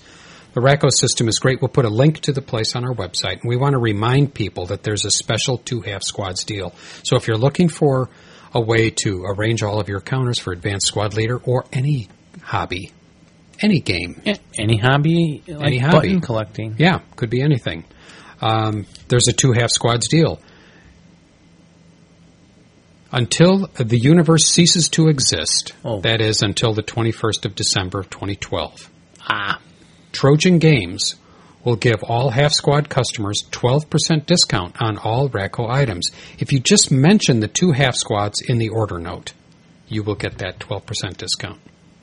The 0.54 0.60
Racco 0.62 0.90
system 0.90 1.30
is 1.30 1.40
great. 1.40 1.62
We'll 1.62 1.70
put 1.70 1.86
a 1.86 1.90
link 1.90 2.20
to 2.22 2.34
the 2.34 2.42
place 2.42 2.76
on 2.76 2.84
our 2.84 2.94
website, 2.94 3.42
and 3.42 3.46
we 3.50 3.56
want 3.56 3.74
to 3.74 3.80
remind 3.80 4.34
people 4.34 4.66
that 4.68 4.84
there's 4.84 5.06
a 5.06 5.12
special 5.12 5.58
two 5.58 5.80
half 5.82 6.04
squads 6.04 6.44
deal. 6.44 6.74
So 7.04 7.16
if 7.16 7.28
you're 7.28 7.38
looking 7.38 7.70
for 7.70 8.10
a 8.54 8.60
way 8.60 8.90
to 9.04 9.24
arrange 9.28 9.64
all 9.64 9.80
of 9.80 9.88
your 9.88 10.02
counters 10.02 10.40
for 10.40 10.52
Advanced 10.52 10.88
Squad 10.88 11.14
Leader 11.14 11.38
or 11.38 11.64
any 11.72 12.10
hobby, 12.42 12.92
any 13.62 13.80
game, 13.80 14.22
Yeah, 14.26 14.36
Any 14.60 14.76
hobby, 14.76 15.42
like 15.48 15.68
Any 15.68 15.78
hobby. 15.78 16.20
collecting. 16.20 16.76
yeah, 16.78 17.00
could 17.16 17.30
be 17.30 17.42
anything. 17.42 17.86
Um, 18.42 18.86
there's 19.08 19.28
a 19.30 19.34
two 19.34 19.54
half 19.54 19.70
squads 19.70 20.10
deal. 20.10 20.42
Until 23.12 23.68
the 23.76 24.00
universe 24.00 24.46
ceases 24.48 24.88
to 24.90 25.08
exist, 25.10 25.74
Oh. 25.84 26.00
that 26.02 26.22
is 26.22 26.42
until 26.42 26.74
the 26.74 26.84
21st 26.84 27.46
of 27.46 27.56
December 27.56 28.00
of 28.00 28.10
2012, 28.10 28.90
Ah, 29.28 29.60
Trojan 30.14 30.60
Games 30.60 31.16
will 31.64 31.76
give 31.76 32.02
all 32.04 32.32
half 32.32 32.54
squad 32.54 32.90
customers 32.90 33.44
12% 33.52 34.26
discount 34.26 34.76
on 34.82 34.98
all 34.98 35.28
Racco 35.30 35.68
items. 35.68 36.10
If 36.40 36.52
you 36.52 36.60
just 36.60 36.90
mention 36.92 37.40
the 37.40 37.48
two 37.48 37.72
half 37.74 37.96
squads 37.96 38.42
in 38.42 38.58
the 38.58 38.70
order 38.70 38.98
note, 38.98 39.34
you 39.88 40.04
will 40.04 40.16
get 40.16 40.38
that 40.40 40.60
12% 40.60 41.18
discount. 41.18 41.60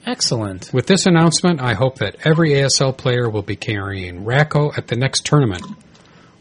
excellent. 0.06 0.70
With 0.72 0.86
this 0.86 1.04
announcement, 1.06 1.60
I 1.60 1.74
hope 1.74 1.98
that 1.98 2.16
every 2.24 2.50
ASL 2.54 2.92
player 2.96 3.28
will 3.28 3.42
be 3.42 3.56
carrying 3.56 4.24
Racco 4.24 4.72
at 4.76 4.86
the 4.86 4.96
next 4.96 5.26
tournament. 5.26 5.64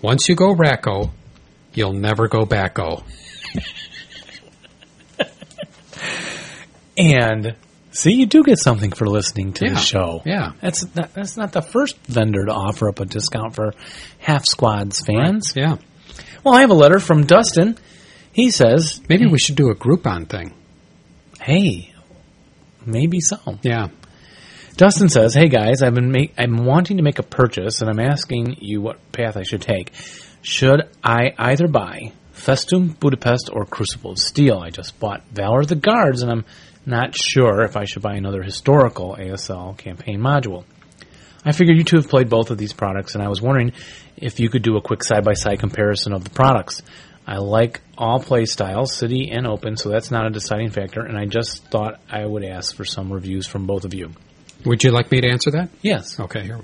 Once 0.01 0.29
you 0.29 0.35
go 0.35 0.53
Racco, 0.53 1.11
you'll 1.73 1.91
never 1.93 2.27
go 2.29 2.45
backo. 2.45 3.03
And 6.97 7.55
see, 7.91 8.13
you 8.13 8.25
do 8.25 8.43
get 8.43 8.59
something 8.59 8.91
for 8.91 9.07
listening 9.07 9.53
to 9.53 9.65
Yeah, 9.65 9.73
the 9.73 9.79
show. 9.79 10.21
yeah. 10.25 10.53
that's 10.61 10.93
not, 10.95 11.13
that's 11.13 11.37
not 11.37 11.51
the 11.51 11.61
first 11.61 11.97
vendor 12.07 12.45
to 12.45 12.51
offer 12.53 12.89
up 12.89 12.99
a 12.99 13.05
discount 13.05 13.55
for 13.55 13.73
half 14.19 14.45
squads 14.45 15.01
fans. 15.05 15.53
Yeah. 15.55 15.77
Well, 16.43 16.55
I 16.55 16.61
have 16.61 16.69
a 16.71 16.75
letter 16.75 16.99
from 16.99 17.25
Dustin. 17.25 17.77
He 18.31 18.51
says, 18.51 19.01
Maybe 19.09 19.25
we 19.27 19.39
should 19.39 19.55
do 19.55 19.69
a 19.69 19.75
Groupon 19.75 20.27
thing. 20.29 20.53
"Hey, 21.41 21.93
maybe 22.85 23.19
so." 23.19 23.37
Yeah. 23.61 23.87
Dustin 24.75 25.09
says, 25.09 25.33
"Hey 25.33 25.47
guys, 25.49 25.81
I've 25.81 25.95
been 25.95 26.11
make, 26.11 26.33
I'm 26.37 26.65
wanting 26.65 26.97
to 26.97 27.03
make 27.03 27.19
a 27.19 27.23
purchase, 27.23 27.81
and 27.81 27.89
I'm 27.89 27.99
asking 27.99 28.57
you 28.59 28.79
what 28.81 29.11
path 29.11 29.37
I 29.37 29.43
should 29.43 29.61
take. 29.61 29.91
Should 30.43 30.83
I 31.03 31.33
either 31.37 31.67
buy 31.67 32.11
Festung 32.35 32.97
Budapest 32.99 33.49
or 33.51 33.65
Crucible 33.65 34.11
of 34.11 34.19
Steel? 34.19 34.59
I 34.59 34.69
just 34.69 34.99
bought 34.99 35.23
Valor 35.31 35.61
of 35.61 35.67
the 35.67 35.75
Guards, 35.75 36.21
and 36.21 36.31
I'm 36.31 36.45
not 36.87 37.15
sure 37.15 37.63
if 37.63 37.77
I 37.77 37.85
should 37.85 38.01
buy 38.01 38.15
another 38.15 38.41
historical 38.41 39.15
ASL 39.19 39.77
campaign 39.77 40.19
module. 40.19 40.63
I 41.45 41.51
figured 41.51 41.77
you 41.77 41.83
two 41.83 41.97
have 41.97 42.09
played 42.09 42.29
both 42.29 42.49
of 42.49 42.57
these 42.57 42.73
products, 42.73 43.13
and 43.13 43.23
I 43.23 43.27
was 43.27 43.41
wondering 43.41 43.73
if 44.15 44.39
you 44.39 44.49
could 44.49 44.63
do 44.63 44.77
a 44.77 44.81
quick 44.81 45.03
side 45.03 45.23
by 45.23 45.33
side 45.33 45.59
comparison 45.59 46.13
of 46.13 46.23
the 46.23 46.29
products." 46.31 46.81
I 47.29 47.39
like 47.39 47.81
all 47.97 48.21
play 48.21 48.45
styles, 48.45 48.95
city 48.95 49.31
and 49.33 49.45
open, 49.45 49.75
so 49.75 49.89
that's 49.89 50.11
not 50.11 50.25
a 50.25 50.29
deciding 50.29 50.69
factor, 50.69 51.01
and 51.01 51.17
I 51.17 51.25
just 51.25 51.67
thought 51.67 51.99
I 52.09 52.25
would 52.25 52.45
ask 52.45 52.73
for 52.73 52.85
some 52.85 53.11
reviews 53.11 53.45
from 53.45 53.67
both 53.67 53.83
of 53.83 53.93
you. 53.93 54.11
Would 54.65 54.81
you 54.81 54.91
like 54.91 55.11
me 55.11 55.19
to 55.19 55.29
answer 55.29 55.51
that? 55.51 55.69
Yes. 55.81 56.17
Okay, 56.17 56.43
here. 56.43 56.61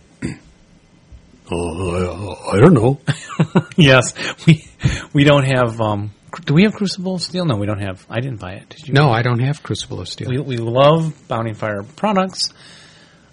Oh, 1.51 2.36
I 2.53 2.59
don't 2.59 2.73
know. 2.73 2.99
yes. 3.75 4.13
We 4.47 4.65
we 5.12 5.25
don't 5.25 5.43
have 5.43 5.81
um 5.81 6.12
cr- 6.12 6.22
do 6.45 6.53
we 6.53 6.63
have 6.63 6.73
Crucible 6.73 7.15
of 7.15 7.21
Steel? 7.21 7.45
No, 7.45 7.57
we 7.57 7.65
don't 7.67 7.81
have 7.81 8.05
I 8.09 8.19
didn't 8.19 8.39
buy 8.39 8.53
it. 8.53 8.69
Did 8.69 8.87
you? 8.87 8.93
No, 8.93 9.09
I 9.11 9.21
don't 9.21 9.39
have 9.39 9.61
Crucible 9.63 9.99
of 10.01 10.07
Steel. 10.07 10.29
We 10.29 10.39
we 10.39 10.57
love 10.57 11.13
Bounding 11.27 11.53
Fire 11.53 11.83
products. 11.83 12.51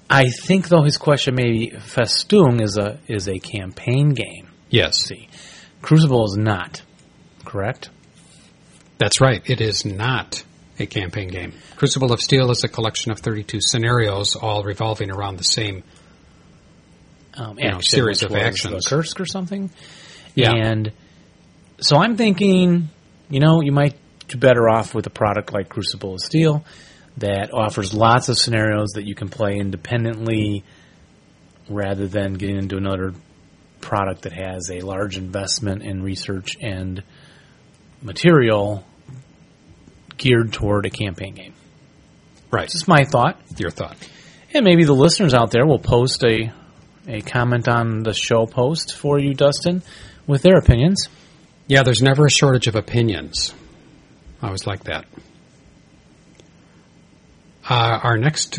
I 0.08 0.28
think 0.28 0.68
though 0.68 0.82
his 0.82 0.96
question 0.96 1.34
maybe 1.34 1.70
Festung 1.70 2.60
is 2.60 2.76
a 2.76 2.98
is 3.08 3.28
a 3.28 3.38
campaign 3.38 4.10
game. 4.14 4.48
yes, 4.68 4.98
See. 4.98 5.28
Crucible 5.82 6.24
is 6.26 6.36
not. 6.36 6.82
Correct? 7.44 7.90
that's 8.98 9.18
right. 9.20 9.42
It 9.48 9.60
is 9.62 9.86
not 9.86 10.44
a 10.78 10.84
campaign 10.86 11.28
game. 11.28 11.54
Crucible 11.76 12.12
of 12.12 12.20
Steel 12.20 12.50
is 12.50 12.64
a 12.64 12.68
collection 12.68 13.12
of 13.12 13.18
32 13.20 13.58
scenarios, 13.62 14.36
all 14.36 14.62
revolving 14.62 15.10
around 15.10 15.38
the 15.38 15.44
same. 15.44 15.82
Um, 17.34 17.58
You 17.58 17.70
know, 17.70 17.80
series 17.80 18.22
of 18.22 18.34
actions. 18.34 18.86
Kursk 18.86 19.18
or 19.20 19.24
something. 19.26 19.70
Yeah. 20.34 20.52
And 20.52 20.92
so 21.80 21.96
I'm 21.96 22.16
thinking, 22.16 22.88
you 23.28 23.40
know, 23.40 23.60
you 23.62 23.72
might 23.72 23.96
do 24.28 24.38
better 24.38 24.68
off 24.68 24.94
with 24.94 25.06
a 25.06 25.10
product 25.10 25.52
like 25.52 25.68
Crucible 25.68 26.14
of 26.14 26.20
Steel 26.20 26.64
that 27.16 27.52
offers 27.52 27.92
lots 27.92 28.28
of 28.28 28.38
scenarios 28.38 28.90
that 28.94 29.04
you 29.04 29.14
can 29.14 29.28
play 29.28 29.56
independently 29.56 30.64
rather 31.68 32.06
than 32.06 32.34
getting 32.34 32.56
into 32.56 32.76
another 32.76 33.12
product 33.80 34.22
that 34.22 34.32
has 34.32 34.70
a 34.70 34.80
large 34.80 35.16
investment 35.16 35.82
in 35.82 36.02
research 36.02 36.56
and 36.60 37.02
material 38.02 38.84
geared 40.16 40.52
toward 40.52 40.86
a 40.86 40.90
campaign 40.90 41.34
game. 41.34 41.54
Right. 42.50 42.68
Just 42.68 42.88
my 42.88 43.04
thought. 43.04 43.40
Your 43.58 43.70
thought. 43.70 43.96
And 44.52 44.64
maybe 44.64 44.84
the 44.84 44.94
listeners 44.94 45.34
out 45.34 45.50
there 45.50 45.66
will 45.66 45.78
post 45.78 46.24
a 46.24 46.52
a 47.06 47.22
comment 47.22 47.68
on 47.68 48.02
the 48.02 48.12
show 48.12 48.46
post 48.46 48.96
for 48.96 49.18
you, 49.18 49.34
Dustin, 49.34 49.82
with 50.26 50.42
their 50.42 50.58
opinions. 50.58 51.08
Yeah, 51.70 51.84
there's 51.84 52.02
never 52.02 52.26
a 52.26 52.30
shortage 52.30 52.66
of 52.66 52.74
opinions. 52.74 53.54
I 54.42 54.46
always 54.46 54.66
like 54.66 54.82
that. 54.84 55.04
Uh, 57.62 58.00
our 58.02 58.18
next 58.18 58.58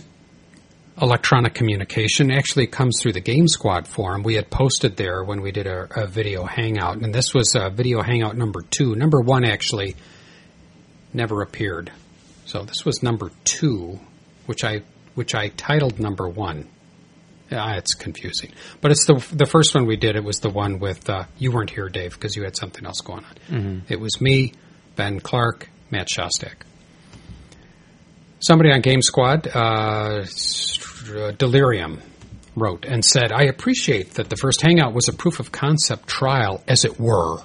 electronic 1.01 1.53
communication 1.53 2.31
actually 2.31 2.67
comes 2.67 2.95
through 3.01 3.11
the 3.11 3.19
Game 3.19 3.49
Squad 3.49 3.85
forum. 3.85 4.23
We 4.23 4.35
had 4.35 4.49
posted 4.49 4.95
there 4.95 5.25
when 5.25 5.41
we 5.41 5.51
did 5.51 5.67
a, 5.67 5.89
a 5.93 6.07
video 6.07 6.45
hangout, 6.45 6.99
and 6.99 7.13
this 7.13 7.33
was 7.33 7.53
uh, 7.53 7.69
video 7.69 8.01
hangout 8.01 8.37
number 8.37 8.61
two. 8.61 8.95
Number 8.95 9.19
one 9.19 9.43
actually 9.43 9.97
never 11.13 11.41
appeared, 11.41 11.91
so 12.45 12.63
this 12.63 12.85
was 12.85 13.03
number 13.03 13.29
two, 13.43 13.99
which 14.45 14.63
I 14.63 14.83
which 15.15 15.35
I 15.35 15.49
titled 15.49 15.99
number 15.99 16.29
one. 16.29 16.69
Yeah, 17.51 17.75
it's 17.75 17.93
confusing, 17.95 18.53
but 18.79 18.91
it's 18.91 19.05
the 19.05 19.15
the 19.33 19.45
first 19.45 19.75
one 19.75 19.85
we 19.85 19.97
did. 19.97 20.15
It 20.15 20.23
was 20.23 20.37
the 20.37 20.49
one 20.49 20.79
with 20.79 21.09
uh, 21.09 21.25
you 21.37 21.51
weren't 21.51 21.69
here, 21.69 21.89
Dave, 21.89 22.13
because 22.13 22.35
you 22.35 22.43
had 22.43 22.55
something 22.55 22.85
else 22.85 23.01
going 23.01 23.25
on. 23.25 23.35
It 23.89 23.99
was 23.99 24.21
me, 24.21 24.53
Ben 24.95 25.19
Clark, 25.19 25.69
Matt 25.89 26.07
Shostak. 26.07 26.63
Somebody 28.39 28.71
on 28.71 28.79
Game 28.81 29.01
Squad, 29.01 29.47
uh, 29.53 30.25
Delirium, 31.37 32.01
wrote 32.55 32.85
and 32.85 33.03
said, 33.03 33.31
I 33.31 33.43
appreciate 33.43 34.15
that 34.15 34.29
the 34.29 34.35
first 34.35 34.61
Hangout 34.61 34.93
was 34.93 35.07
a 35.07 35.13
proof 35.13 35.39
of 35.39 35.51
concept 35.51 36.07
trial, 36.07 36.63
as 36.67 36.85
it 36.85 36.99
were. 36.99 37.39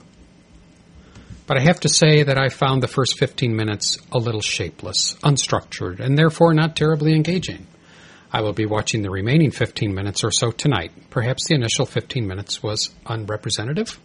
But 1.46 1.58
I 1.58 1.60
have 1.60 1.80
to 1.80 1.88
say 1.88 2.24
that 2.24 2.38
I 2.38 2.48
found 2.48 2.82
the 2.82 2.88
first 2.88 3.18
15 3.18 3.54
minutes 3.54 3.98
a 4.10 4.18
little 4.18 4.40
shapeless, 4.40 5.16
unstructured, 5.22 6.00
and 6.00 6.18
therefore 6.18 6.54
not 6.54 6.74
terribly 6.74 7.14
engaging. 7.14 7.66
I 8.32 8.40
will 8.40 8.52
be 8.52 8.66
watching 8.66 9.02
the 9.02 9.10
remaining 9.10 9.50
15 9.50 9.94
minutes 9.94 10.24
or 10.24 10.30
so 10.30 10.50
tonight. 10.50 10.92
Perhaps 11.10 11.48
the 11.48 11.54
initial 11.54 11.86
15 11.86 12.26
minutes 12.26 12.62
was 12.62 12.90
unrepresentative? 13.06 13.98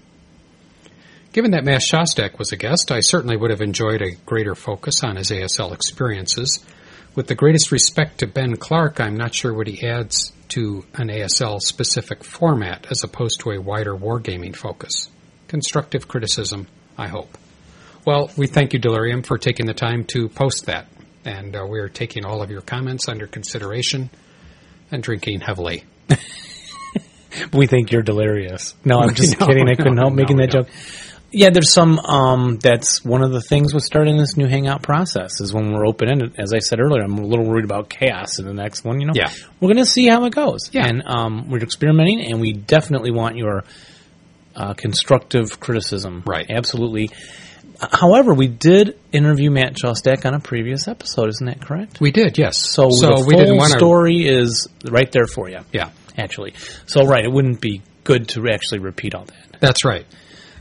Given 1.34 1.52
that 1.52 1.64
Matt 1.64 1.82
Shostak 1.82 2.38
was 2.38 2.52
a 2.52 2.58
guest, 2.58 2.92
I 2.92 3.00
certainly 3.00 3.38
would 3.38 3.52
have 3.52 3.62
enjoyed 3.62 4.02
a 4.02 4.16
greater 4.26 4.54
focus 4.54 5.04
on 5.04 5.16
his 5.16 5.32
ASL 5.32 5.74
experiences. 5.74 6.64
With 7.16 7.28
the 7.28 7.36
greatest 7.36 7.72
respect 7.72 8.20
to 8.20 8.28
Ben 8.28 8.58
Clark, 8.58 9.00
I'm 9.00 9.16
not 9.16 9.34
sure 9.34 9.54
what 9.54 9.68
he 9.68 9.88
adds 9.88 10.34
to 10.50 10.86
an 10.96 11.08
ASL 11.08 11.62
specific 11.62 12.24
format 12.24 12.86
as 12.92 13.04
opposed 13.04 13.40
to 13.42 13.52
a 13.52 13.62
wider 13.62 13.96
wargaming 13.96 14.56
focus. 14.56 15.10
Constructive 15.48 16.08
criticism, 16.08 16.68
I 16.98 17.08
hope. 17.08 17.38
Well, 18.06 18.30
we 18.36 18.48
thank 18.48 18.74
you, 18.74 18.80
Delirium, 18.80 19.24
for 19.24 19.38
taking 19.38 19.66
the 19.66 19.74
time 19.74 20.04
to 20.14 20.28
post 20.28 20.66
that. 20.66 20.88
And 21.26 21.56
uh, 21.56 21.66
we 21.70 21.80
are 21.80 21.90
taking 21.90 22.26
all 22.26 22.42
of 22.42 22.50
your 22.50 22.62
comments 22.62 23.08
under 23.08 23.28
consideration 23.28 24.10
and 24.92 25.02
drinking 25.04 25.42
heavily. 25.42 25.84
We 27.54 27.66
think 27.66 27.94
you're 27.94 28.02
delirious. 28.02 28.76
No, 28.84 29.00
I'm 29.00 29.14
just 29.16 29.40
No, 29.40 29.48
kidding. 29.48 29.70
I 29.70 29.76
couldn't 29.76 29.96
no, 29.96 30.02
help 30.04 30.14
making 30.14 30.36
no, 30.36 30.44
that 30.44 30.52
joke. 30.52 30.68
Yeah, 31.32 31.50
there's 31.50 31.72
some. 31.72 31.98
Um, 32.00 32.58
that's 32.58 33.06
one 33.06 33.24
of 33.24 33.32
the 33.32 33.40
things 33.40 33.74
with 33.74 33.84
starting 33.84 34.18
this 34.18 34.36
new 34.36 34.48
Hangout 34.48 34.82
process 34.82 35.40
is 35.40 35.54
when 35.54 35.72
we're 35.72 35.86
open 35.88 36.10
ended. 36.12 36.36
As 36.38 36.52
I 36.54 36.60
said 36.60 36.82
earlier, 36.82 37.02
I'm 37.04 37.18
a 37.18 37.26
little 37.26 37.46
worried 37.46 37.64
about 37.64 37.88
chaos 37.90 38.38
in 38.38 38.46
the 38.46 38.54
next 38.54 38.84
one. 38.84 39.00
You 39.00 39.08
know, 39.08 39.14
Yeah. 39.16 39.32
we're 39.62 39.68
going 39.70 39.78
to 39.78 39.86
see 39.90 40.08
how 40.08 40.26
it 40.26 40.36
goes. 40.36 40.70
Yeah. 40.74 40.86
and 40.88 41.04
um, 41.06 41.50
we're 41.50 41.64
experimenting, 41.64 42.20
and 42.30 42.42
we 42.42 42.52
definitely 42.52 43.12
want 43.12 43.38
your 43.38 43.64
uh, 44.54 44.74
constructive 44.74 45.58
criticism. 45.62 46.24
Right. 46.26 46.52
absolutely. 46.52 47.12
However, 47.82 48.34
we 48.34 48.48
did 48.48 49.00
interview 49.12 49.50
Matt 49.50 49.74
Shostak 49.74 50.26
on 50.26 50.36
a 50.36 50.40
previous 50.40 50.88
episode. 50.88 51.30
Isn't 51.30 51.48
that 51.48 51.62
correct? 51.62 52.00
We 52.00 52.12
did, 52.12 52.38
yes. 52.38 52.58
So, 52.58 52.84
the 52.84 53.24
we 53.28 53.34
full 53.34 53.40
didn't 53.44 53.58
want 53.58 53.72
to. 53.72 53.78
story 53.80 54.28
is 54.28 54.68
right 54.86 55.12
there 55.12 55.26
for 55.26 55.50
you. 55.50 55.60
Yeah, 55.74 55.90
Actually, 56.18 56.54
so 56.86 57.06
right, 57.06 57.24
it 57.24 57.32
wouldn't 57.32 57.62
be 57.62 57.82
good 58.04 58.28
to 58.30 58.48
actually 58.52 58.80
repeat 58.80 59.16
all 59.16 59.26
that. 59.26 59.58
That's 59.60 59.86
right. 59.86 60.06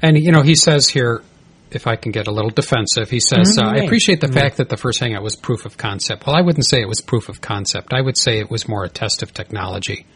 And, 0.03 0.17
you 0.17 0.33
know, 0.33 0.43
he 0.43 0.55
says 0.55 0.89
here, 0.89 1.23
if 1.71 1.87
I 1.87 1.97
can 1.97 2.13
get 2.13 2.27
a 2.27 2.33
little 2.33 2.51
defensive, 2.51 3.11
he 3.11 3.21
says, 3.21 3.59
uh, 3.59 3.67
I 3.67 3.85
appreciate 3.85 4.21
the 4.21 4.33
fact 4.33 4.57
that 4.57 4.69
the 4.69 4.77
first 4.77 5.01
hangout 5.01 5.23
was 5.23 5.37
proof 5.37 5.67
of 5.67 5.77
concept. 5.77 6.27
Well, 6.27 6.35
I 6.37 6.41
wouldn't 6.41 6.67
say 6.67 6.81
it 6.81 6.89
was 6.89 7.01
proof 7.01 7.29
of 7.29 7.41
concept. 7.41 7.93
I 7.93 8.01
would 8.01 8.19
say 8.19 8.39
it 8.41 8.51
was 8.51 8.69
more 8.69 8.85
a 8.85 8.89
test 8.89 9.23
of 9.23 9.33
technology. 9.35 10.07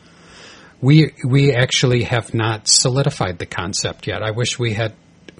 We, 0.80 1.12
we 1.26 1.52
actually 1.52 2.04
have 2.04 2.34
not 2.34 2.66
solidified 2.68 3.38
the 3.38 3.46
concept 3.46 4.06
yet. 4.06 4.22
I 4.22 4.32
wish 4.32 4.58
we 4.58 4.72
had, 4.72 4.94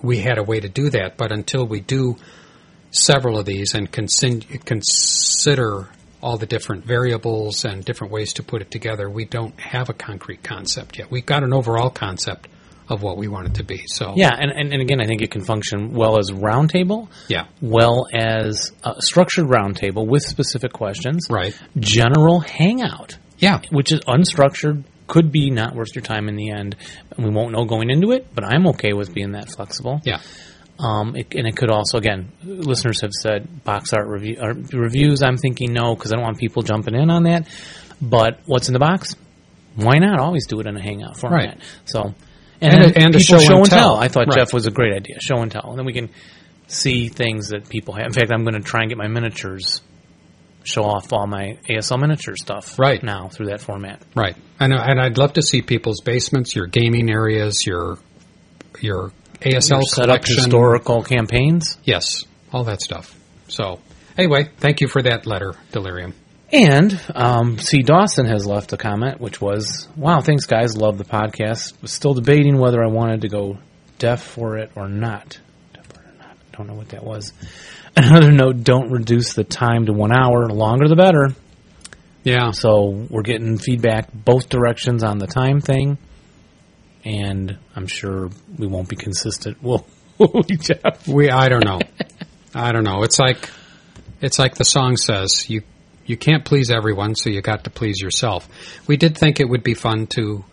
we 0.05 0.19
had 0.19 0.38
a 0.38 0.43
way 0.43 0.61
to 0.61 0.69
do 0.69 0.90
that, 0.90 1.17
but 1.17 1.33
until 1.33 1.67
we 1.67 1.81
do 1.81 2.17
several 2.90 3.38
of 3.38 3.47
these 3.47 3.75
and 3.75 3.90
consider 3.90 5.88
all 6.23 6.37
the 6.37 6.47
different 6.47 6.85
variables 6.85 7.64
and 7.64 7.85
different 7.85 8.12
ways 8.12 8.35
to 8.35 8.43
put 8.43 8.62
it 8.62 8.71
together, 8.71 9.11
we 9.11 9.25
don't 9.25 9.59
have 9.59 9.88
a 9.88 9.93
concrete 9.93 10.43
concept 10.43 10.99
yet. 10.99 11.11
We've 11.11 11.27
got 11.27 11.43
an 11.43 11.53
overall 11.53 11.90
concept 11.90 12.49
of 12.88 13.03
what 13.03 13.17
we 13.17 13.29
want 13.29 13.47
it 13.49 13.55
to 13.55 13.64
be. 13.64 13.85
So. 13.87 14.12
Yeah, 14.14 14.31
and, 14.38 14.51
and, 14.51 14.73
and 14.73 14.83
again, 14.83 15.01
I 15.01 15.07
think 15.07 15.23
it 15.23 15.31
can 15.31 15.43
function 15.43 15.95
well 15.95 16.19
as 16.19 16.31
roundtable, 16.31 17.09
yeah, 17.29 17.47
well 17.61 18.07
as 18.14 18.73
a 18.85 19.01
structured 19.01 19.47
roundtable 19.47 20.07
with 20.07 20.23
specific 20.23 20.73
questions, 20.73 21.27
right, 21.31 21.59
general 21.79 22.40
hangout, 22.40 23.17
yeah, 23.38 23.61
which 23.71 23.93
is 23.93 24.01
unstructured, 24.01 24.85
could 25.07 25.31
be 25.33 25.51
not 25.51 25.75
worth 25.75 25.95
your 25.95 26.03
time 26.03 26.29
in 26.29 26.37
the 26.37 26.51
end. 26.51 26.77
And 27.17 27.25
we 27.25 27.31
won't 27.31 27.53
know 27.53 27.64
going 27.64 27.90
into 27.90 28.12
it, 28.12 28.27
but 28.35 28.45
I'm 28.45 28.67
okay 28.69 28.93
with 28.93 29.12
being 29.14 29.33
that 29.33 29.49
flexible. 29.51 30.01
yeah, 30.05 30.21
Um, 30.79 31.14
it, 31.17 31.35
and 31.35 31.47
it 31.47 31.57
could 31.57 31.71
also, 31.71 31.99
again, 31.99 32.33
listeners 32.43 33.01
have 33.03 33.12
said 33.12 33.64
box 33.64 33.93
art 33.93 34.09
review, 34.09 34.38
uh, 34.40 34.55
reviews. 34.73 35.23
I'm 35.23 35.37
thinking 35.37 35.73
no 35.73 35.95
because 35.95 36.12
I 36.12 36.17
don't 36.17 36.25
want 36.25 36.38
people 36.38 36.62
jumping 36.62 36.95
in 36.95 37.11
on 37.11 37.25
that. 37.25 37.47
But 38.01 38.40
what's 38.47 38.69
in 38.69 38.73
the 38.73 38.81
box? 38.81 39.14
Why 39.77 39.99
not 39.99 40.19
always 40.21 40.47
do 40.47 40.61
it 40.61 40.67
in 40.67 40.77
a 40.77 40.83
hangout 40.83 41.17
format? 41.19 41.47
Right. 41.49 41.59
So, 41.85 42.14
And 42.61 42.73
then 42.73 42.81
a- 42.83 42.99
and 43.05 43.14
people 43.14 43.38
show 43.40 43.57
and 43.59 43.67
tell. 43.71 43.97
I 43.97 44.09
thought 44.09 44.29
Right. 44.29 44.38
Jeff 44.38 44.53
was 44.53 44.67
a 44.67 44.71
great 44.71 44.95
idea. 44.95 45.17
Show 45.21 45.37
and 45.43 45.51
tell, 45.51 45.69
and 45.71 45.79
then 45.79 45.85
we 45.87 45.93
can 45.93 46.09
see 46.67 47.09
things 47.09 47.49
that 47.49 47.69
people 47.69 47.95
have. 47.95 48.07
In 48.07 48.12
fact, 48.12 48.33
I'm 48.33 48.43
going 48.45 48.55
to 48.55 48.61
try 48.61 48.81
and 48.81 48.88
get 48.88 48.97
my 48.99 49.09
miniatures. 49.09 49.83
Show 50.64 50.85
off 50.85 51.12
all 51.12 51.27
my 51.27 51.59
ASL 51.68 51.98
miniature 52.00 52.35
stuff 52.37 52.79
Right. 52.79 53.03
now 53.03 53.29
through 53.29 53.46
that 53.46 53.61
format. 53.61 54.03
right. 54.14 54.35
And 54.59 54.72
and 54.72 55.00
I'd 55.00 55.18
love 55.18 55.35
to 55.35 55.42
see 55.42 55.62
people's 55.62 56.00
basements, 56.00 56.57
your 56.57 56.66
gaming 56.66 57.11
areas, 57.11 57.66
your 57.66 57.98
your 58.81 59.12
ASL 59.40 59.83
Set 59.83 60.09
up 60.11 60.27
historical 60.27 61.03
campaigns. 61.03 61.77
Yes, 61.85 62.24
all 62.53 62.64
that 62.64 62.81
stuff. 62.81 63.14
So 63.48 63.79
anyway, 64.16 64.48
thank 64.59 64.81
you 64.81 64.88
for 64.88 65.03
that 65.03 65.27
letter, 65.27 65.55
Delirium. 65.72 66.14
And 66.53 66.98
um, 67.14 67.59
C. 67.59 67.83
Dawson 67.83 68.27
has 68.27 68.46
left 68.46 68.72
a 68.72 68.77
comment, 68.77 69.20
which 69.20 69.40
was, 69.40 69.88
"Wow, 69.96 70.20
thanks 70.20 70.46
guys, 70.46 70.77
love 70.77 70.98
the 70.98 71.05
podcast. 71.05 71.81
Was 71.83 71.90
still 71.92 72.14
debating 72.14 72.59
whether 72.59 72.83
I 72.83 72.87
wanted 72.88 73.22
to 73.22 73.29
go 73.29 73.59
deaf 73.98 74.22
for 74.22 74.57
it 74.59 74.70
or 74.77 74.88
not. 74.88 75.38
Deaf 75.74 75.85
for 75.87 76.00
it 76.00 76.07
or 76.07 76.18
not? 76.18 76.37
Don't 76.57 76.66
know 76.68 76.74
what 76.74 76.90
that 76.90 77.03
was." 77.05 77.33
Another 77.96 78.33
note: 78.33 78.64
Don't 78.64 78.90
reduce 78.90 79.35
the 79.35 79.44
time 79.44 79.87
to 79.87 79.92
one 79.92 80.12
hour. 80.12 80.48
The 80.48 80.54
longer, 80.54 80.88
the 80.88 80.96
better. 80.96 81.28
Yeah, 82.24 82.52
So 82.52 83.07
we're 83.11 83.22
getting 83.22 83.59
feedback 83.59 84.11
both 84.12 84.48
directions 84.48 85.04
on 85.04 85.18
the 85.18 85.26
time 85.26 85.61
thing, 85.61 85.98
and 87.04 87.59
I'm 87.76 87.87
sure 87.87 88.30
we 88.59 88.66
won't 88.66 88.88
be 88.88 88.96
consistent. 88.96 89.62
Will 89.62 89.87
will 90.18 90.42
we, 90.48 90.57
Jeff? 90.57 91.07
we. 91.07 91.30
I 91.30 91.48
don't 91.48 91.64
know. 91.64 91.80
I 92.54 92.72
don't 92.72 92.85
know. 92.85 93.02
It's 93.02 93.18
like 93.18 93.50
it's 94.20 94.38
like 94.38 94.54
the 94.54 94.64
song 94.64 94.96
says 94.96 95.48
you 95.48 95.62
you 96.07 96.16
can't 96.16 96.44
please 96.44 96.70
everyone, 96.70 97.14
so 97.14 97.30
you 97.30 97.42
got 97.42 97.64
to 97.64 97.70
please 97.70 98.00
yourself. 98.00 98.48
We 98.87 98.96
did 98.96 99.16
think 99.16 99.38
it 99.38 99.48
would 99.48 99.62
be 99.62 99.74
fun 99.74 100.07
to 100.16 100.44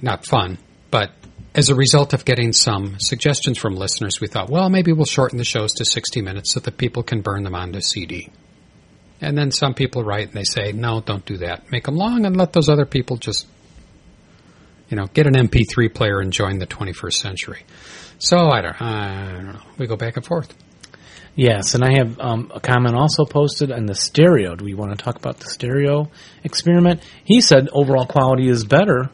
not 0.00 0.24
fun, 0.24 0.58
but 0.90 1.10
as 1.54 1.68
a 1.68 1.74
result 1.74 2.12
of 2.12 2.24
getting 2.24 2.52
some 2.52 2.96
suggestions 2.98 3.58
from 3.58 3.74
listeners, 3.74 4.20
we 4.20 4.28
thought, 4.28 4.50
well, 4.50 4.68
maybe 4.68 4.92
we'll 4.92 5.04
shorten 5.04 5.38
the 5.38 5.44
shows 5.44 5.72
to 5.72 5.84
60 5.84 6.22
minutes 6.22 6.52
so 6.52 6.60
that 6.60 6.76
people 6.76 7.02
can 7.02 7.22
burn 7.22 7.42
them 7.42 7.54
onto 7.54 7.80
CD. 7.80 8.30
And 9.20 9.36
then 9.36 9.50
some 9.50 9.74
people 9.74 10.04
write 10.04 10.28
and 10.28 10.36
they 10.36 10.44
say, 10.44 10.72
no, 10.72 11.00
don't 11.00 11.24
do 11.26 11.38
that. 11.38 11.70
Make 11.70 11.84
them 11.84 11.96
long 11.96 12.24
and 12.24 12.36
let 12.36 12.52
those 12.52 12.68
other 12.68 12.86
people 12.86 13.16
just, 13.16 13.46
you 14.88 14.96
know, 14.96 15.06
get 15.06 15.26
an 15.26 15.34
MP3 15.34 15.92
player 15.92 16.20
and 16.20 16.32
join 16.32 16.58
the 16.58 16.66
21st 16.66 17.14
century. 17.14 17.64
So 18.18 18.38
I 18.50 18.60
don't, 18.60 18.80
I 18.80 19.32
don't 19.32 19.46
know. 19.46 19.60
We 19.76 19.86
go 19.86 19.96
back 19.96 20.16
and 20.16 20.24
forth. 20.24 20.54
Yes, 21.36 21.74
and 21.74 21.84
I 21.84 21.96
have 21.96 22.18
um, 22.18 22.50
a 22.54 22.60
comment 22.60 22.94
also 22.96 23.24
posted 23.24 23.70
on 23.70 23.86
the 23.86 23.94
stereo. 23.94 24.56
Do 24.56 24.64
we 24.64 24.74
want 24.74 24.90
to 24.90 25.02
talk 25.02 25.16
about 25.16 25.38
the 25.38 25.46
stereo 25.46 26.10
experiment? 26.44 27.02
He 27.24 27.40
said 27.40 27.68
overall 27.72 28.06
quality 28.06 28.48
is 28.48 28.64
better 28.64 29.10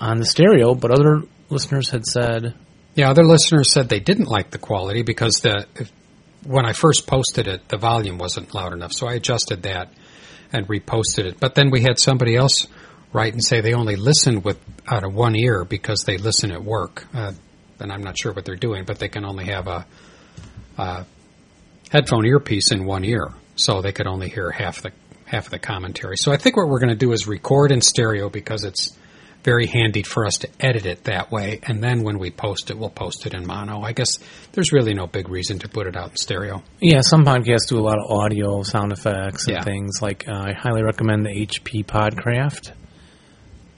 on 0.00 0.18
the 0.18 0.26
stereo, 0.26 0.74
but 0.74 0.90
other 0.90 1.22
listeners 1.50 1.90
had 1.90 2.04
said, 2.04 2.54
Yeah, 2.94 3.10
other 3.10 3.24
listeners 3.24 3.70
said 3.70 3.88
they 3.88 4.00
didn't 4.00 4.28
like 4.28 4.50
the 4.50 4.58
quality 4.58 5.02
because 5.02 5.36
the 5.36 5.66
when 6.44 6.64
I 6.64 6.72
first 6.72 7.06
posted 7.06 7.48
it, 7.48 7.68
the 7.68 7.76
volume 7.76 8.18
wasn't 8.18 8.54
loud 8.54 8.72
enough. 8.72 8.92
So 8.92 9.08
I 9.08 9.14
adjusted 9.14 9.62
that 9.64 9.92
and 10.52 10.66
reposted 10.68 11.24
it. 11.24 11.40
But 11.40 11.54
then 11.54 11.70
we 11.70 11.80
had 11.80 11.98
somebody 11.98 12.36
else 12.36 12.68
write 13.12 13.32
and 13.32 13.44
say 13.44 13.60
they 13.60 13.74
only 13.74 13.96
listen 13.96 14.42
with 14.42 14.58
out 14.86 15.04
of 15.04 15.14
one 15.14 15.34
ear 15.34 15.64
because 15.64 16.04
they 16.04 16.18
listen 16.18 16.52
at 16.52 16.62
work. 16.62 17.06
Uh, 17.12 17.32
and 17.80 17.92
I'm 17.92 18.02
not 18.02 18.18
sure 18.18 18.32
what 18.32 18.44
they're 18.44 18.54
doing, 18.54 18.84
but 18.84 18.98
they 18.98 19.08
can 19.08 19.24
only 19.24 19.46
have 19.46 19.66
a, 19.66 19.86
a 20.78 21.06
headphone 21.90 22.26
earpiece 22.26 22.72
in 22.72 22.84
one 22.84 23.04
ear, 23.04 23.32
so 23.56 23.82
they 23.82 23.92
could 23.92 24.06
only 24.06 24.28
hear 24.28 24.50
half 24.50 24.82
the 24.82 24.92
half 25.26 25.46
of 25.46 25.50
the 25.50 25.58
commentary. 25.58 26.16
So 26.16 26.32
I 26.32 26.36
think 26.36 26.56
what 26.56 26.68
we're 26.68 26.78
going 26.78 26.90
to 26.90 26.94
do 26.94 27.12
is 27.12 27.26
record 27.26 27.72
in 27.72 27.80
stereo 27.80 28.28
because 28.30 28.62
it's 28.62 28.96
very 29.46 29.66
handy 29.66 30.02
for 30.02 30.26
us 30.26 30.34
to 30.38 30.48
edit 30.60 30.84
it 30.84 31.04
that 31.04 31.30
way. 31.30 31.60
And 31.62 31.82
then 31.82 32.02
when 32.02 32.18
we 32.18 32.30
post 32.30 32.68
it, 32.70 32.76
we'll 32.76 32.90
post 32.90 33.24
it 33.26 33.32
in 33.32 33.46
mono. 33.46 33.80
I 33.80 33.92
guess 33.92 34.18
there's 34.52 34.72
really 34.72 34.92
no 34.92 35.06
big 35.06 35.28
reason 35.30 35.60
to 35.60 35.68
put 35.68 35.86
it 35.86 35.96
out 35.96 36.10
in 36.10 36.16
stereo. 36.16 36.62
Yeah, 36.80 37.00
some 37.00 37.24
podcasts 37.24 37.68
do 37.68 37.78
a 37.78 37.80
lot 37.80 37.96
of 37.98 38.10
audio, 38.10 38.62
sound 38.64 38.90
effects, 38.92 39.46
and 39.46 39.56
Yeah. 39.56 39.62
things. 39.62 40.02
Like 40.02 40.26
uh, 40.28 40.32
I 40.48 40.52
highly 40.52 40.82
recommend 40.82 41.24
the 41.24 41.30
HP 41.30 41.86
Podcraft 41.86 42.72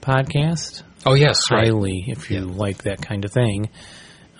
podcast. 0.01 0.83
Oh 1.05 1.13
yes, 1.13 1.39
right. 1.51 1.65
Highly, 1.67 2.03
if 2.07 2.29
you 2.31 2.41
like 2.41 2.83
that 2.83 3.01
kind 3.01 3.23
of 3.23 3.31
thing. 3.31 3.69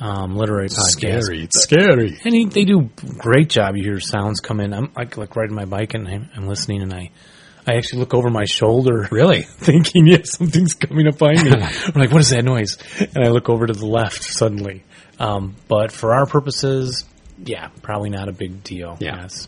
Um, 0.01 0.35
literary 0.37 0.69
podcast. 0.69 1.43
It's 1.43 1.61
scary. 1.61 2.17
And 2.23 2.33
he, 2.33 2.45
they 2.45 2.63
do 2.63 2.79
a 2.79 3.05
great 3.17 3.49
job. 3.49 3.75
You 3.75 3.83
hear 3.83 3.99
sounds 3.99 4.39
come 4.39 4.61
in. 4.61 4.73
I'm 4.73 4.91
like, 4.95 5.17
like 5.17 5.35
riding 5.35 5.55
my 5.55 5.65
bike 5.65 5.93
and 5.93 6.07
I'm, 6.07 6.29
I'm 6.35 6.47
listening, 6.47 6.81
and 6.81 6.93
I, 6.93 7.11
I 7.69 7.75
actually 7.77 7.99
look 7.99 8.13
over 8.13 8.29
my 8.29 8.45
shoulder, 8.45 9.07
Really? 9.11 9.41
thinking, 9.47 10.07
yeah, 10.07 10.19
something's 10.23 10.73
coming 10.73 11.07
up 11.07 11.17
behind 11.17 11.43
me. 11.43 11.51
I'm 11.85 11.93
like, 11.93 12.11
what 12.11 12.21
is 12.21 12.29
that 12.31 12.43
noise? 12.43 12.77
And 12.99 13.23
I 13.23 13.29
look 13.29 13.49
over 13.49 13.67
to 13.67 13.73
the 13.73 13.85
left 13.85 14.23
suddenly. 14.23 14.83
Um, 15.19 15.55
but 15.67 15.91
for 15.91 16.13
our 16.13 16.25
purposes, 16.25 17.05
yeah, 17.43 17.69
probably 17.81 18.09
not 18.09 18.27
a 18.29 18.31
big 18.31 18.63
deal. 18.63 18.97
Yeah. 18.99 19.21
Yes. 19.21 19.47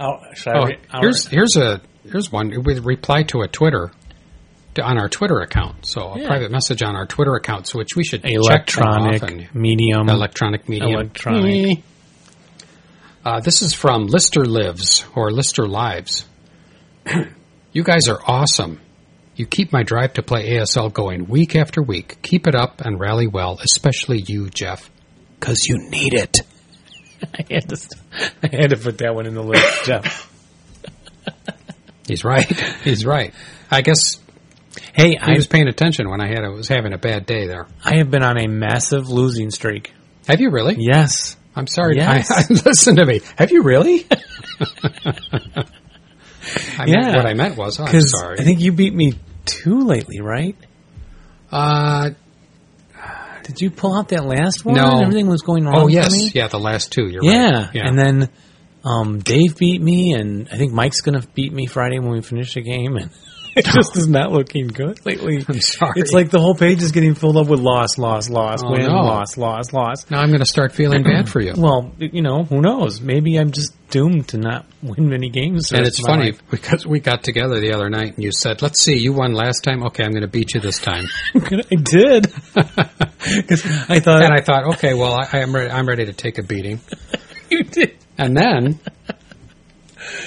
Oh, 0.00 0.18
should 0.34 0.52
I 0.52 0.58
Oh, 0.58 0.64
re- 0.66 0.78
here's 1.00 1.26
re- 1.26 1.36
here's 1.36 1.56
a 1.56 1.80
here's 2.10 2.30
one 2.30 2.62
with 2.62 2.84
reply 2.84 3.24
to 3.24 3.40
a 3.42 3.48
Twitter 3.48 3.90
to, 4.76 4.82
on 4.82 4.96
our 4.98 5.08
Twitter 5.08 5.40
account. 5.40 5.86
So 5.86 6.12
a 6.12 6.20
Yeah. 6.20 6.28
private 6.28 6.50
message 6.52 6.82
on 6.82 6.94
our 6.94 7.06
Twitter 7.06 7.34
account, 7.34 7.68
which 7.74 7.96
we 7.96 8.04
should 8.04 8.22
check 8.22 8.30
electronic 8.32 9.22
often. 9.22 9.48
medium. 9.54 10.08
electronic 10.08 10.68
medium. 10.68 10.92
Electronic. 10.94 11.82
Uh, 13.28 13.40
this 13.40 13.60
is 13.60 13.74
from 13.74 14.06
Lister 14.06 14.46
Lives 14.46 15.04
or 15.14 15.30
Lister 15.30 15.66
Lives. 15.66 16.24
you 17.72 17.82
guys 17.82 18.08
are 18.08 18.18
awesome. 18.26 18.80
You 19.36 19.44
keep 19.44 19.70
my 19.70 19.82
drive 19.82 20.14
to 20.14 20.22
play 20.22 20.48
ASL 20.48 20.90
going 20.90 21.26
week 21.26 21.54
after 21.54 21.82
week. 21.82 22.22
Keep 22.22 22.46
it 22.46 22.54
up 22.54 22.80
and 22.80 22.98
rally 22.98 23.26
well, 23.26 23.58
especially 23.62 24.24
you, 24.26 24.48
Jeff, 24.48 24.90
because 25.38 25.66
you 25.68 25.76
need 25.90 26.14
it. 26.14 26.38
I 27.22 27.44
had 27.50 27.68
to, 27.68 27.96
I 28.42 28.48
had 28.50 28.70
to 28.70 28.78
put 28.78 28.96
that 28.96 29.14
one 29.14 29.26
in 29.26 29.34
the 29.34 29.42
list, 29.42 29.84
Jeff. 29.84 30.32
He's 32.06 32.24
right. 32.24 32.50
He's 32.82 33.04
right. 33.04 33.34
I 33.70 33.82
guess 33.82 34.22
Hey, 34.94 35.10
he 35.10 35.18
I 35.18 35.34
was 35.34 35.46
paying 35.46 35.68
attention 35.68 36.08
when 36.08 36.22
I 36.22 36.28
had 36.28 36.44
I 36.44 36.48
was 36.48 36.68
having 36.68 36.94
a 36.94 36.98
bad 36.98 37.26
day 37.26 37.46
there. 37.46 37.66
I 37.84 37.98
have 37.98 38.10
been 38.10 38.22
on 38.22 38.38
a 38.38 38.48
massive 38.48 39.10
losing 39.10 39.50
streak. 39.50 39.92
Have 40.26 40.40
you 40.40 40.50
really? 40.50 40.76
Yes. 40.78 41.36
I'm 41.56 41.66
sorry. 41.66 41.96
Yes. 41.96 42.30
I, 42.30 42.40
I, 42.40 42.44
listen 42.66 42.96
to 42.96 43.04
me. 43.06 43.20
Have 43.36 43.50
you 43.50 43.62
really? 43.62 44.06
I 46.78 46.84
mean, 46.86 46.94
Yeah. 46.94 47.16
what 47.16 47.26
I 47.26 47.34
meant 47.34 47.56
was, 47.56 47.78
oh, 47.80 47.84
I'm 47.84 48.00
sorry. 48.00 48.38
I 48.38 48.44
think 48.44 48.60
you 48.60 48.72
beat 48.72 48.94
me 48.94 49.14
two 49.44 49.80
lately, 49.80 50.20
right? 50.20 50.56
uh, 51.50 52.10
Did 53.44 53.60
you 53.60 53.70
pull 53.70 53.94
out 53.96 54.08
that 54.08 54.24
last 54.24 54.64
one? 54.64 54.76
No. 54.76 55.00
Everything 55.00 55.28
was 55.28 55.42
going 55.42 55.64
wrong 55.64 55.74
oh 55.76 55.86
yes, 55.88 56.12
me? 56.12 56.30
yeah, 56.34 56.48
the 56.48 56.60
last 56.60 56.92
two. 56.92 57.08
You're 57.08 57.24
Yeah. 57.24 57.52
right. 57.66 57.74
Yeah, 57.74 57.88
And 57.88 57.98
then 57.98 58.28
um, 58.84 59.18
Dave 59.20 59.56
beat 59.56 59.80
me, 59.82 60.12
and 60.12 60.48
I 60.52 60.56
think 60.56 60.72
Mike's 60.72 61.00
going 61.00 61.20
to 61.20 61.26
beat 61.28 61.52
me 61.52 61.66
Friday 61.66 61.98
when 61.98 62.10
we 62.10 62.20
finish 62.22 62.54
the 62.54 62.62
game. 62.62 62.96
And 62.96 63.10
it 63.64 63.64
just 63.64 63.96
is 63.96 64.08
not 64.08 64.32
looking 64.32 64.68
good 64.68 65.04
lately. 65.04 65.44
I'm 65.48 65.60
sorry. 65.60 65.94
It's 65.96 66.12
like 66.12 66.30
the 66.30 66.40
whole 66.40 66.54
page 66.54 66.82
is 66.82 66.92
getting 66.92 67.14
filled 67.14 67.36
up 67.36 67.48
with 67.48 67.60
loss, 67.60 67.98
loss, 67.98 68.30
loss, 68.30 68.62
Oh, 68.64 68.70
win, 68.72 68.86
no. 68.86 68.92
loss, 68.94 69.36
loss, 69.36 69.72
loss. 69.72 70.10
now 70.10 70.20
I'm 70.20 70.28
going 70.28 70.40
to 70.40 70.46
start 70.46 70.72
feeling 70.72 71.02
bad 71.02 71.28
for 71.28 71.40
you. 71.40 71.54
Well, 71.56 71.92
you 71.98 72.22
know, 72.22 72.44
who 72.44 72.60
knows? 72.60 73.00
Maybe 73.00 73.36
I'm 73.36 73.50
just 73.52 73.72
doomed 73.90 74.28
to 74.28 74.38
not 74.38 74.66
win 74.82 75.08
many 75.08 75.30
games. 75.30 75.72
and 75.72 75.86
it's 75.86 76.00
funny 76.00 76.32
life. 76.32 76.42
because 76.50 76.86
we 76.86 77.00
got 77.00 77.22
together 77.24 77.58
the 77.58 77.72
other 77.72 77.88
night 77.88 78.14
and 78.16 78.22
you 78.24 78.32
said, 78.32 78.60
"Let's 78.60 78.82
see, 78.82 78.98
you 78.98 79.12
won 79.14 79.32
last 79.32 79.64
time. 79.64 79.82
Okay, 79.86 80.04
I'm 80.04 80.10
going 80.10 80.22
to 80.22 80.28
beat 80.28 80.54
you 80.54 80.60
this 80.60 80.78
time." 80.78 81.04
I 81.34 81.74
did. 81.74 82.26
I 82.54 84.00
thought 84.00 84.22
and 84.22 84.32
I 84.34 84.40
thought, 84.42 84.74
okay, 84.74 84.94
well, 84.94 85.14
I, 85.14 85.28
I 85.32 85.38
am 85.40 85.54
re- 85.54 85.70
I'm 85.70 85.86
ready 85.88 86.04
to 86.06 86.12
take 86.12 86.38
a 86.38 86.42
beating. 86.42 86.80
you 87.50 87.64
did. 87.64 87.96
And 88.16 88.36
then 88.36 88.78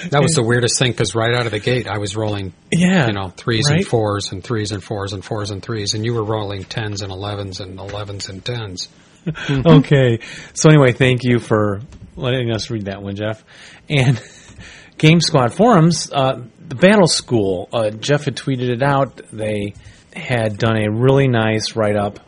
that 0.10 0.22
was 0.22 0.32
the 0.34 0.44
weirdest 0.44 0.78
thing 0.80 0.92
because 0.92 1.16
right 1.16 1.34
out 1.34 1.46
of 1.46 1.52
the 1.52 1.60
gate, 1.60 1.88
I 1.88 1.98
was 1.98 2.16
rolling, 2.16 2.54
Yeah. 2.72 3.08
you 3.08 3.14
know, 3.14 3.30
threes 3.30 3.70
right? 3.70 3.78
and 3.80 3.88
fours 3.88 4.32
and 4.32 4.44
threes 4.44 4.72
and 4.72 4.84
fours 4.84 5.14
and 5.14 5.24
fours 5.24 5.52
and 5.52 5.62
threes, 5.62 5.94
and 5.94 6.06
you 6.06 6.14
were 6.14 6.24
rolling 6.24 6.64
tens 6.64 7.02
and 7.02 7.12
elevens 7.12 7.60
and 7.60 7.80
elevens 7.80 8.30
and 8.30 8.44
tens. 8.44 8.88
Okay. 9.50 10.20
So 10.56 10.70
anyway, 10.70 10.94
thank 10.94 11.24
you 11.24 11.40
for 11.40 11.82
letting 12.16 12.52
us 12.52 12.70
read 12.72 12.86
that 12.86 13.02
one, 13.04 13.16
Jeff. 13.16 13.44
And 13.90 14.20
Game 14.98 15.22
Squad 15.22 15.54
forums, 15.54 16.12
uh, 16.12 16.42
the 16.68 16.76
Battle 16.76 17.08
School. 17.08 17.70
Uh, 17.72 17.92
Jeff 17.92 18.26
had 18.26 18.36
tweeted 18.36 18.70
it 18.70 18.82
out. 18.82 19.22
They 19.32 19.74
had 20.16 20.58
done 20.58 20.78
a 20.78 20.92
really 20.92 21.28
nice 21.28 21.76
write 21.76 21.96
up 21.96 22.20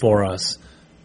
for 0.00 0.24
us 0.24 0.58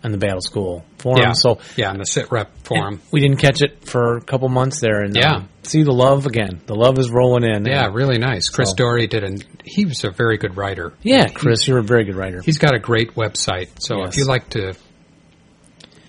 on 0.04 0.12
the 0.12 0.18
Battle 0.18 0.42
School 0.42 0.84
forum. 0.98 1.20
Yeah. 1.22 1.34
So 1.34 1.60
Yeah, 1.76 1.92
in 1.92 1.98
the 2.00 2.06
sit 2.06 2.32
rep 2.32 2.52
forum. 2.64 3.02
we 3.12 3.20
didn't 3.22 3.38
catch 3.38 3.62
it 3.62 3.88
for 3.88 4.18
a 4.18 4.22
couple 4.22 4.50
months 4.50 4.80
there, 4.80 5.02
and 5.02 5.16
Yeah. 5.16 5.36
um, 5.36 5.50
see 5.70 5.84
the 5.84 5.92
love 5.92 6.26
again. 6.26 6.62
The 6.66 6.76
love 6.76 6.98
is 7.00 7.10
rolling 7.10 7.44
in. 7.44 7.66
Yeah, 7.66 7.90
really 7.92 8.18
nice. 8.18 8.50
Chris 8.50 8.70
So- 8.70 8.76
Dory 8.76 9.08
did, 9.08 9.24
and 9.24 9.46
he 9.64 9.86
was 9.86 10.04
a 10.04 10.12
very 10.12 10.38
good 10.38 10.56
writer. 10.58 10.94
yeah, 11.04 11.28
Chris, 11.28 11.68
you're 11.68 11.80
a 11.80 11.84
very 11.84 12.04
good 12.06 12.16
writer. 12.16 12.42
He's 12.42 12.58
got 12.58 12.74
a 12.74 12.80
great 12.80 13.16
website. 13.16 13.70
So 13.80 13.98
Yes. 14.00 14.14
if 14.14 14.18
you 14.18 14.26
like 14.26 14.50
to, 14.52 14.74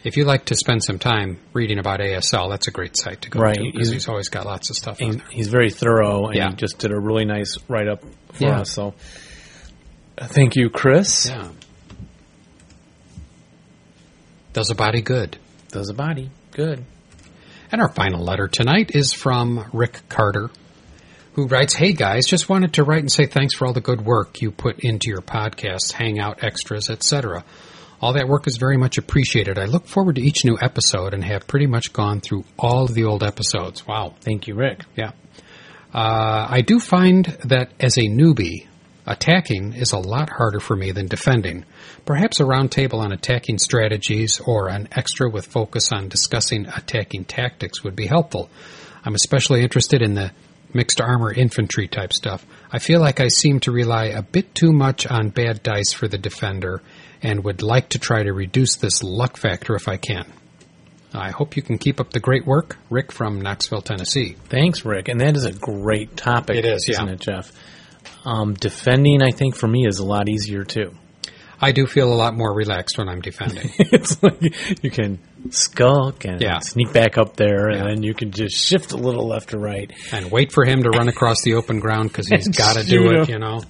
if 0.05 0.17
you 0.17 0.25
like 0.25 0.45
to 0.47 0.55
spend 0.55 0.85
some 0.85 0.99
time 0.99 1.39
reading 1.53 1.79
about 1.79 2.01
ASL, 2.01 2.49
that's 2.49 2.69
a 2.69 2.71
great 2.71 2.97
site 2.97 3.23
to 3.23 3.31
go 3.31 3.41
Right. 3.41 3.55
to 3.57 3.63
because 3.65 3.89
He's- 3.89 4.03
he's 4.05 4.09
always 4.09 4.29
got 4.29 4.47
lots 4.47 4.71
of 4.71 4.77
stuff 4.77 5.01
on 5.03 5.07
He's, 5.07 5.17
there. 5.17 5.27
he's 5.31 5.49
very 5.49 5.71
thorough, 5.71 6.27
and 6.27 6.37
Yeah. 6.37 6.51
he 6.51 6.57
just 6.57 6.79
did 6.79 6.93
a 6.93 6.99
really 6.99 7.25
nice 7.25 7.57
write 7.69 7.89
up 7.89 8.03
for 8.33 8.45
Yeah. 8.45 8.61
us. 8.61 8.71
So, 8.71 8.95
uh, 10.19 10.27
thank 10.29 10.55
you, 10.57 10.71
Chris. 10.71 11.29
Yeah, 11.29 11.49
does 14.53 14.71
a 14.71 14.75
body 14.75 15.03
good. 15.03 15.37
Does 15.73 15.89
a 15.91 15.95
body 15.95 16.31
good. 16.53 16.85
And 17.73 17.81
our 17.81 17.89
final 17.89 18.23
letter 18.23 18.47
tonight 18.47 18.93
is 18.95 19.13
from 19.13 19.69
Rick 19.73 20.09
Carter, 20.09 20.51
who 21.33 21.49
writes, 21.49 21.75
Hey 21.75 21.93
guys, 21.93 22.27
just 22.27 22.49
wanted 22.49 22.75
to 22.75 22.85
write 22.85 23.01
and 23.01 23.11
say 23.11 23.27
thanks 23.27 23.57
for 23.57 23.67
all 23.67 23.73
the 23.73 23.81
good 23.81 24.05
work 24.05 24.41
you 24.41 24.53
put 24.53 24.81
into 24.81 25.09
your 25.09 25.21
podcasts, 25.21 25.91
hangout 25.93 26.45
extras, 26.45 26.91
etc. 26.91 27.45
All 28.01 28.13
that 28.13 28.29
work 28.29 28.47
is 28.47 28.57
very 28.59 28.77
much 28.77 28.99
appreciated. 28.99 29.59
I 29.59 29.65
look 29.65 29.89
forward 29.89 30.17
to 30.17 30.23
each 30.23 30.45
new 30.45 30.57
episode 30.61 31.13
and 31.13 31.25
have 31.25 31.49
pretty 31.49 31.67
much 31.67 31.93
gone 31.93 32.21
through 32.21 32.45
all 32.57 32.85
of 32.85 32.95
the 32.95 33.05
old 33.05 33.25
episodes. 33.25 33.87
Wow. 33.87 34.15
Thank 34.21 34.47
you, 34.47 34.55
Rick. 34.55 34.85
Yeah. 34.97 35.13
Uh, 35.93 36.47
I 36.49 36.61
do 36.61 36.79
find 36.79 37.25
that 37.45 37.73
as 37.81 37.97
a 37.97 38.03
newbie, 38.03 38.67
attacking 39.07 39.75
is 39.75 39.93
a 39.93 39.99
lot 39.99 40.31
harder 40.31 40.61
for 40.61 40.77
me 40.77 40.93
than 40.93 41.07
defending. 41.07 41.65
Perhaps 42.05 42.41
a 42.41 42.45
roundtable 42.45 42.99
on 42.99 43.13
attacking 43.13 43.59
strategies 43.59 44.41
or 44.41 44.69
an 44.69 44.89
extra 44.93 45.31
with 45.31 45.47
focus 45.47 45.93
on 45.93 46.09
discussing 46.09 46.67
attacking 46.67 47.25
tactics 47.25 47.85
would 47.85 47.97
be 47.97 48.07
helpful. 48.07 48.51
I'm 49.05 49.15
especially 49.15 49.63
interested 49.63 50.03
in 50.03 50.15
the 50.15 50.33
mixed 50.75 51.01
armor 51.01 51.33
infantry 51.33 51.89
type 51.89 52.13
stuff. 52.13 52.45
I 52.71 52.79
feel 52.79 53.01
like 53.01 53.21
I 53.21 53.29
seem 53.29 53.61
to 53.61 53.73
rely 53.73 54.07
a 54.07 54.23
bit 54.23 54.55
too 54.55 54.73
much 54.73 55.07
on 55.07 55.31
bad 55.31 55.63
dice 55.63 55.93
for 55.93 56.09
the 56.09 56.19
defender 56.19 56.83
and 57.23 57.45
would 57.45 57.63
like 57.63 57.91
to 57.91 57.99
try 57.99 58.23
to 58.23 58.33
reduce 58.33 58.77
this 58.77 59.03
luck 59.03 59.37
factor 59.37 59.75
if 59.75 59.89
I 59.89 59.97
can. 59.97 60.31
I 61.15 61.31
hope 61.31 61.57
you 61.57 61.63
can 61.63 61.79
keep 61.79 62.01
up 62.01 62.11
the 62.11 62.21
great 62.21 62.47
work. 62.47 62.77
Rick 62.91 63.11
from 63.11 63.41
Knoxville, 63.41 63.81
Tennessee. 63.81 64.37
Thanks, 64.49 64.85
Rick. 64.85 65.09
And 65.09 65.21
that 65.21 65.37
is 65.37 65.47
a 65.47 65.53
great 65.53 66.17
topic. 66.17 66.57
It 66.57 66.65
is, 66.67 66.89
isn't 66.89 67.07
yeah. 67.07 67.13
it, 67.15 67.21
Jeff? 67.21 67.53
Um, 68.27 68.55
defending, 68.55 69.23
I 69.23 69.31
think, 69.31 69.55
for 69.55 69.69
me 69.69 69.87
is 69.87 69.99
a 70.01 70.05
lot 70.05 70.29
easier 70.29 70.65
too. 70.65 70.93
I 71.61 71.73
do 71.73 71.87
feel 71.87 72.13
a 72.13 72.15
lot 72.15 72.35
more 72.37 72.53
relaxed 72.53 72.99
when 72.99 73.09
I'm 73.09 73.21
defending. 73.23 73.71
it's 73.79 74.23
like 74.23 74.43
you 74.83 74.91
can 74.91 75.21
skulk 75.51 76.25
and 76.27 76.41
Yeah. 76.43 76.59
sneak 76.59 76.93
back 76.93 77.17
up 77.17 77.37
there, 77.37 77.69
and 77.69 77.79
Yeah. 77.79 77.85
then 77.87 78.03
you 78.03 78.13
can 78.15 78.31
just 78.33 78.57
shift 78.57 78.93
a 78.93 78.97
little 78.97 79.27
left 79.27 79.55
or 79.55 79.59
right. 79.59 79.91
and 80.13 80.31
wait 80.31 80.53
for 80.53 80.65
him 80.67 80.83
to 80.83 80.91
run 80.91 81.09
across 81.09 81.41
the 81.45 81.55
open 81.55 81.79
ground 81.81 82.11
because 82.11 82.27
he's 82.29 82.49
got 82.65 82.77
to 82.77 82.85
do 82.85 83.09
him. 83.11 83.23
it, 83.23 83.29
you 83.31 83.39
know? 83.39 83.63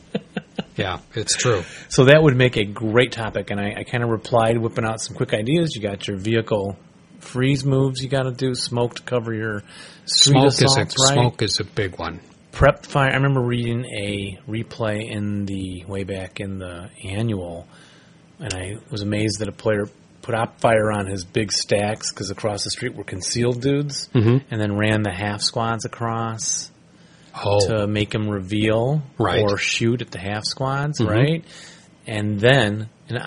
Yeah, 0.74 0.98
it's 1.14 1.36
true. 1.36 1.62
So 1.88 2.06
that 2.06 2.22
would 2.22 2.34
make 2.36 2.56
a 2.56 2.64
great 2.64 3.12
topic. 3.12 3.50
And 3.50 3.60
I, 3.60 3.74
I 3.78 3.84
kind 3.84 4.02
of 4.02 4.10
replied, 4.10 4.58
whipping 4.58 4.84
out 4.84 5.00
some 5.00 5.14
quick 5.16 5.32
ideas. 5.32 5.76
You 5.76 5.82
got 5.82 6.08
your 6.08 6.16
vehicle 6.16 6.76
freeze 7.20 7.64
moves 7.64 8.02
you 8.02 8.08
got 8.08 8.24
to 8.24 8.32
do, 8.32 8.54
smoke 8.54 8.96
to 8.96 9.02
cover 9.02 9.32
your 9.32 9.62
Smoke 10.06 10.46
is, 10.48 10.60
a, 10.62 10.80
right? 10.80 10.90
smoke 10.92 11.42
is 11.42 11.60
a 11.60 11.64
big 11.64 11.98
one. 11.98 12.20
Prep 12.56 12.86
fire. 12.86 13.10
I 13.10 13.14
remember 13.16 13.40
reading 13.42 13.84
a 13.84 14.38
replay 14.48 15.10
in 15.10 15.44
the 15.44 15.84
way 15.86 16.04
back 16.04 16.40
in 16.40 16.58
the 16.58 16.88
annual, 17.04 17.68
and 18.40 18.54
I 18.54 18.76
was 18.90 19.02
amazed 19.02 19.40
that 19.40 19.48
a 19.48 19.52
player 19.52 19.88
put 20.22 20.34
op 20.34 20.58
fire 20.58 20.90
on 20.90 21.06
his 21.06 21.22
big 21.24 21.52
stacks 21.52 22.10
because 22.10 22.30
across 22.30 22.64
the 22.64 22.70
street 22.70 22.94
were 22.94 23.04
concealed 23.04 23.60
dudes, 23.60 24.08
Mhm. 24.14 24.42
and 24.50 24.58
then 24.60 24.74
ran 24.74 25.02
the 25.02 25.12
half 25.12 25.42
squads 25.42 25.84
across 25.84 26.70
Oh, 27.44 27.68
to 27.68 27.86
make 27.86 28.08
them 28.10 28.30
reveal 28.30 29.02
Right. 29.18 29.42
or 29.42 29.58
shoot 29.58 30.00
at 30.00 30.10
the 30.10 30.18
half 30.18 30.44
squads, 30.46 30.98
Mhm. 31.00 31.10
right? 31.10 31.44
And 32.06 32.40
then 32.40 32.88
and 33.10 33.22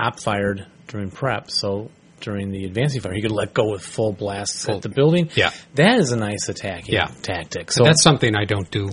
op 0.00 0.18
fired 0.18 0.64
during 0.88 1.10
prep, 1.10 1.50
so. 1.50 1.90
During 2.22 2.50
the 2.52 2.64
advancing 2.64 3.00
fire, 3.02 3.12
he 3.12 3.20
could 3.20 3.30
let 3.32 3.52
go 3.52 3.70
with 3.72 3.82
full 3.82 4.12
blasts 4.12 4.66
at 4.68 4.80
the 4.80 4.88
building. 4.88 5.28
yeah. 5.34 5.50
that 5.74 5.98
is 5.98 6.12
a 6.12 6.16
nice 6.16 6.48
attacking 6.48 6.94
Yeah. 6.94 7.08
tactic. 7.22 7.70
So 7.72 7.84
that's 7.84 8.02
something 8.02 8.34
I 8.34 8.44
don't 8.44 8.70
do 8.70 8.90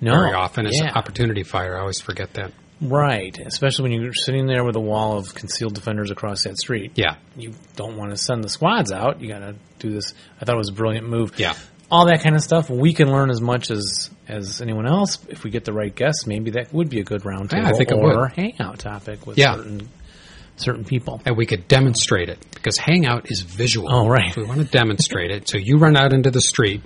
No. 0.00 0.12
very 0.12 0.34
often 0.34 0.66
as 0.66 0.76
Yeah. 0.76 0.88
an 0.88 0.94
opportunity 0.94 1.44
fire. 1.44 1.76
I 1.76 1.80
always 1.80 2.00
forget 2.00 2.34
that. 2.34 2.50
Right, 2.80 3.38
especially 3.46 3.90
when 3.90 4.02
you're 4.02 4.12
sitting 4.12 4.46
there 4.48 4.64
with 4.64 4.74
a 4.74 4.80
wall 4.80 5.16
of 5.16 5.32
concealed 5.34 5.74
defenders 5.74 6.10
across 6.10 6.42
that 6.42 6.58
street. 6.58 6.90
Yeah, 6.96 7.14
You 7.36 7.52
don't 7.76 7.96
want 7.96 8.10
to 8.10 8.16
send 8.16 8.42
the 8.42 8.48
squads 8.48 8.90
out. 8.90 9.20
You 9.20 9.28
got 9.28 9.38
to 9.38 9.54
do 9.78 9.90
this. 9.92 10.12
I 10.40 10.44
thought 10.44 10.56
it 10.56 10.58
was 10.58 10.70
a 10.70 10.74
brilliant 10.74 11.08
move. 11.08 11.32
yeah. 11.38 11.54
all 11.90 12.06
that 12.06 12.22
kind 12.22 12.34
of 12.34 12.40
stuff. 12.40 12.70
We 12.70 12.94
can 12.94 13.12
learn 13.12 13.28
as 13.30 13.40
much 13.42 13.70
as 13.70 14.08
as 14.26 14.62
anyone 14.62 14.86
else 14.86 15.18
if 15.28 15.44
we 15.44 15.50
get 15.50 15.66
the 15.66 15.74
right 15.74 15.94
guests. 15.94 16.26
Maybe 16.26 16.52
that 16.52 16.72
would 16.72 16.88
be 16.88 17.00
a 17.00 17.04
good 17.04 17.20
roundtable 17.20 17.64
Yeah, 17.64 17.68
I 17.68 17.72
think 17.74 17.92
or 17.92 18.28
hangout 18.28 18.78
topic 18.78 19.26
with 19.26 19.36
Yeah. 19.36 19.56
certain 19.56 19.88
certain 20.56 20.84
people. 20.84 21.20
And 21.24 21.36
we 21.36 21.46
could 21.46 21.68
demonstrate 21.68 22.28
it 22.28 22.38
because 22.54 22.78
Hangout 22.78 23.30
is 23.30 23.40
visual. 23.40 23.88
Oh, 23.90 24.08
right. 24.08 24.32
So 24.34 24.42
we 24.42 24.46
want 24.48 24.60
to 24.60 24.66
demonstrate 24.66 25.30
it. 25.30 25.48
So 25.48 25.58
you 25.58 25.78
run 25.78 25.96
out 25.96 26.12
into 26.12 26.30
the 26.30 26.40
street, 26.40 26.82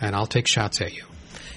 and 0.00 0.14
I'll 0.14 0.26
take 0.26 0.46
shots 0.46 0.80
at 0.80 0.94
you. 0.94 1.04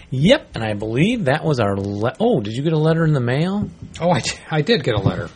Yep, 0.09 0.51
and 0.55 0.63
I 0.63 0.74
believe 0.74 1.26
that 1.26 1.43
was 1.43 1.59
our. 1.59 1.76
Le- 1.76 2.15
oh, 2.20 2.39
did 2.39 2.53
you 2.53 2.63
get 2.63 2.72
a 2.74 2.78
letter 2.78 3.03
in 3.03 3.13
the 3.13 3.20
mail? 3.20 3.70
Oh, 3.99 4.09
I, 4.11 4.22
I 4.49 4.61
did 4.61 4.84
get 4.84 4.95
a 4.95 5.01
letter. 5.01 5.30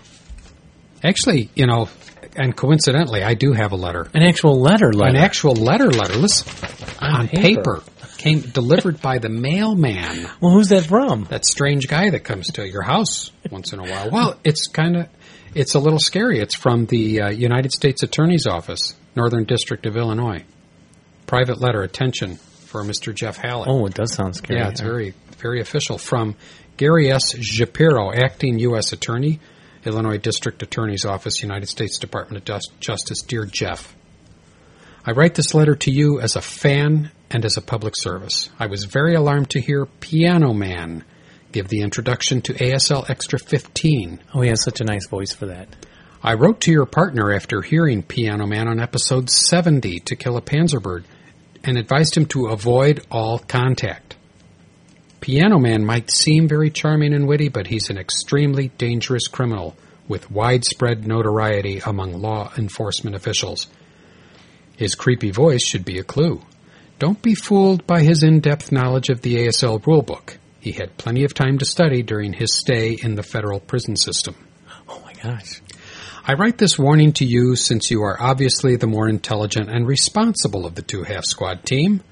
Actually, 1.04 1.50
you 1.56 1.66
know, 1.68 1.90
and 2.38 2.56
coincidentally, 2.56 3.22
I 3.24 3.34
do 3.34 3.52
have 3.54 3.72
a 3.74 3.76
letter. 3.76 4.08
An 4.14 4.24
actual 4.24 4.60
letter. 4.62 4.94
Letter 4.94 5.10
An 5.10 5.16
actual 5.18 5.56
letter 5.56 5.90
letter. 5.92 6.14
Listen, 6.16 6.48
On 7.02 7.22
on 7.22 7.28
paper. 7.28 7.80
paper. 7.80 7.84
Came 8.18 8.40
delivered 8.42 9.02
by 9.02 9.18
the 9.18 9.30
mailman. 9.30 10.30
Well, 10.40 10.52
who's 10.52 10.70
that 10.70 10.84
from? 10.86 11.24
That 11.26 11.44
strange 11.44 11.88
guy 11.88 12.12
that 12.12 12.24
comes 12.24 12.48
to 12.54 12.68
your 12.70 12.84
house 12.84 13.32
once 13.50 13.74
in 13.74 13.80
a 13.80 13.84
while. 13.84 14.12
Well, 14.12 14.40
it's 14.44 14.68
kind 14.68 14.96
of, 14.96 15.08
it's 15.54 15.76
a 15.76 15.80
little 15.80 16.00
scary. 16.00 16.40
It's 16.40 16.56
from 16.56 16.86
the 16.86 17.22
uh, 17.22 17.30
United 17.30 17.72
States 17.72 18.04
Attorney's 18.04 18.48
Office, 18.48 18.96
Northern 19.16 19.44
District 19.44 19.86
of 19.86 19.98
Illinois. 19.98 20.44
Private 21.28 21.60
letter, 21.60 21.82
attention 21.82 22.36
for 22.36 22.84
Mr. 22.84 23.14
Jeff 23.14 23.38
Hallett. 23.38 23.70
Oh, 23.70 23.86
it 23.86 23.94
does 23.94 24.14
sound 24.14 24.36
scary. 24.36 24.60
Yeah, 24.60 24.70
it's 24.70 24.82
very, 24.82 25.14
very 25.38 25.62
official. 25.62 25.98
From 25.98 26.36
Gary 26.78 27.12
S. 27.12 27.36
Shapiro, 27.42 28.12
Acting 28.14 28.60
U.S. 28.60 28.94
Attorney, 28.94 29.40
Illinois 29.86 30.18
District 30.18 30.62
Attorney's 30.62 31.06
Office, 31.06 31.42
United 31.42 31.68
States 31.68 32.00
Department 32.00 32.50
of 32.50 32.62
Justice. 32.80 33.22
Dear 33.22 33.46
Jeff, 33.46 33.96
I 35.06 35.12
write 35.12 35.36
this 35.36 35.54
letter 35.54 35.76
to 35.76 35.92
you 35.92 36.20
as 36.20 36.36
a 36.36 36.42
fan 36.42 37.12
and 37.30 37.46
as 37.46 37.58
a 37.58 37.62
public 37.62 37.94
service. 37.98 38.50
I 38.60 38.68
was 38.68 38.86
very 38.86 39.16
alarmed 39.16 39.50
to 39.52 39.62
hear 39.62 39.86
Piano 39.86 40.54
Man 40.54 41.04
give 41.52 41.68
the 41.68 41.82
introduction 41.82 42.42
to 42.42 42.54
ASL 42.54 43.10
Extra 43.10 43.40
15. 43.40 44.20
Oh, 44.34 44.42
he 44.42 44.50
has 44.50 44.64
such 44.64 44.82
a 44.82 44.86
nice 44.86 45.08
voice 45.08 45.34
for 45.34 45.48
that. 45.48 45.68
I 46.24 46.36
wrote 46.36 46.62
to 46.62 46.72
your 46.72 46.86
partner 46.86 47.34
after 47.34 47.62
hearing 47.62 48.04
Piano 48.04 48.46
Man 48.46 48.68
on 48.68 48.80
episode 48.80 49.30
70 49.30 50.02
to 50.02 50.16
kill 50.16 50.38
a 50.38 50.42
Panzerbird 50.42 51.04
and 51.64 51.78
advised 51.78 52.16
him 52.16 52.26
to 52.28 52.48
avoid 52.48 53.06
all 53.10 53.40
contact. 53.40 54.16
Piano 55.20 55.60
Man 55.60 55.86
might 55.86 56.12
seem 56.12 56.48
very 56.48 56.70
charming 56.70 57.14
and 57.14 57.28
witty, 57.28 57.50
but 57.50 57.68
he's 57.68 57.90
an 57.90 57.98
extremely 57.98 58.70
dangerous 58.78 59.28
criminal 59.28 59.76
with 60.08 60.32
widespread 60.32 61.08
notoriety 61.08 61.82
among 61.86 62.14
law 62.14 62.52
enforcement 62.58 63.16
officials. 63.16 63.68
His 64.78 64.96
creepy 64.96 65.32
voice 65.32 65.64
should 65.64 65.86
be 65.86 66.00
a 66.00 66.04
clue. 66.04 66.42
Don't 67.00 67.22
be 67.22 67.36
fooled 67.36 67.86
by 67.88 68.02
his 68.02 68.24
in-depth 68.24 68.72
knowledge 68.72 69.10
of 69.10 69.22
the 69.22 69.38
ASL 69.38 69.82
rulebook. 69.82 70.38
He 70.62 70.72
had 70.72 70.96
plenty 70.98 71.24
of 71.24 71.34
time 71.34 71.58
to 71.58 71.66
study 71.66 72.04
during 72.04 72.34
his 72.34 72.56
stay 72.56 72.96
in 73.02 73.16
the 73.16 73.24
federal 73.24 73.60
prison 73.60 73.96
system. 73.96 74.36
Oh 74.88 75.02
my 75.04 75.14
gosh. 75.14 75.60
I 76.24 76.36
write 76.36 76.60
this 76.60 76.78
warning 76.78 77.14
to 77.14 77.26
you 77.26 77.56
since 77.56 77.90
you 77.90 78.04
are 78.04 78.16
obviously 78.22 78.76
the 78.76 78.86
more 78.86 79.10
intelligent 79.10 79.70
and 79.72 79.88
responsible 79.88 80.68
of 80.68 80.76
the 80.76 80.84
two 80.84 81.02
half 81.02 81.26
squad 81.26 81.66
team. 81.66 82.04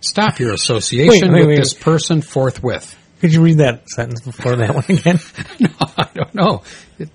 Stop 0.00 0.38
your 0.38 0.52
association 0.54 1.32
Wait, 1.32 1.40
wait, 1.40 1.40
with 1.40 1.48
wait. 1.48 1.58
this 1.58 1.74
person 1.74 2.22
forthwith. 2.22 2.96
Could 3.20 3.34
you 3.34 3.42
read 3.42 3.58
that 3.58 3.88
sentence 3.88 4.20
before 4.20 4.54
that 4.54 4.72
one 4.76 4.84
again? 4.88 5.18
no, 5.58 5.70
I 5.96 6.08
don't 6.14 6.34
know. 6.36 6.62
It, 7.00 7.08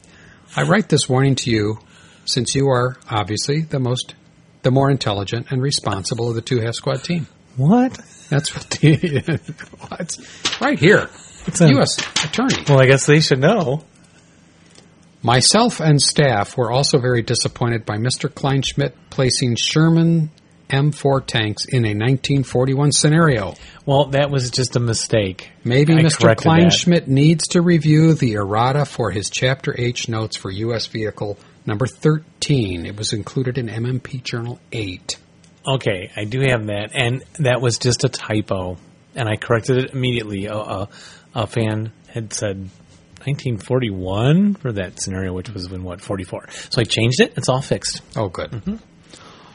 I 0.54 0.64
write 0.64 0.90
this 0.90 1.08
warning 1.08 1.36
to 1.36 1.50
you 1.50 1.80
since 2.26 2.56
you 2.56 2.68
are 2.68 2.98
obviously 3.10 3.62
the 3.62 3.80
most, 3.80 4.16
the 4.64 4.72
more 4.72 4.92
intelligent 4.92 5.48
and 5.50 5.62
responsible 5.62 6.28
of 6.28 6.36
the 6.36 6.42
two 6.42 6.60
half 6.60 6.74
squad 6.74 7.06
team. 7.06 7.28
what? 7.56 7.98
That's 8.30 8.54
what 8.56 8.70
the, 8.70 9.40
what? 9.88 10.18
Right 10.62 10.80
here. 10.80 11.10
It's 11.46 11.62
a- 11.62 11.70
U.S. 11.70 11.98
Attorney. 12.24 12.64
Well, 12.68 12.80
I 12.80 12.86
guess 12.88 13.06
they 13.06 13.20
should 13.20 13.40
know. 13.40 13.84
Myself 15.22 15.80
and 15.80 16.02
staff 16.02 16.58
were 16.58 16.72
also 16.72 17.00
very 17.00 17.22
disappointed 17.22 17.86
by 17.86 17.96
Mr. 17.98 18.30
Kleinschmidt 18.30 18.94
placing 19.10 19.56
Sherman 19.56 20.32
M4 20.70 21.26
tanks 21.26 21.66
in 21.66 21.86
a 21.86 21.90
1941 21.94 22.92
scenario. 22.92 23.54
Well, 23.86 24.08
that 24.08 24.32
was 24.32 24.50
just 24.52 24.76
a 24.76 24.80
mistake. 24.80 25.52
Maybe 25.64 25.94
I 25.94 25.98
Mr. 26.02 26.22
corrected 26.22 26.46
that. 26.46 26.60
Kleinschmidt 26.60 27.08
needs 27.08 27.48
to 27.50 27.62
review 27.62 28.16
the 28.16 28.34
errata 28.34 28.86
for 28.86 29.12
his 29.12 29.30
Chapter 29.30 29.74
H 29.78 30.10
notes 30.10 30.36
for 30.36 30.52
U.S. 30.52 30.88
Vehicle 30.88 31.38
number 31.66 31.86
13. 31.88 32.86
It 32.86 32.98
was 32.98 33.14
included 33.14 33.58
in 33.58 33.68
MMP 33.68 34.22
Journal 34.24 34.60
8. 34.72 35.18
Okay, 35.66 36.12
I 36.16 36.26
do 36.26 36.42
have 36.42 36.68
that, 36.68 36.92
and 36.94 37.24
that 37.40 37.62
was 37.62 37.78
just 37.78 38.04
a 38.04 38.10
typo, 38.10 38.78
and 39.16 39.30
I 39.30 39.38
corrected 39.38 39.78
it 39.78 39.94
immediately. 39.94 40.46
A, 40.46 40.56
a, 40.56 40.90
a 41.34 41.48
fan 41.48 41.94
had 42.08 42.34
said 42.34 42.58
1941 43.26 44.56
for 44.56 44.74
that 44.74 45.00
scenario, 45.00 45.34
which 45.34 45.50
was 45.50 45.72
in 45.72 45.84
what 45.84 46.02
44. 46.02 46.50
So 46.70 46.82
I 46.82 46.84
changed 46.84 47.22
it. 47.22 47.34
It's 47.38 47.48
all 47.48 47.62
fixed. 47.62 48.02
Oh, 48.18 48.28
good. 48.28 48.52
Mm-hmm. 48.52 48.76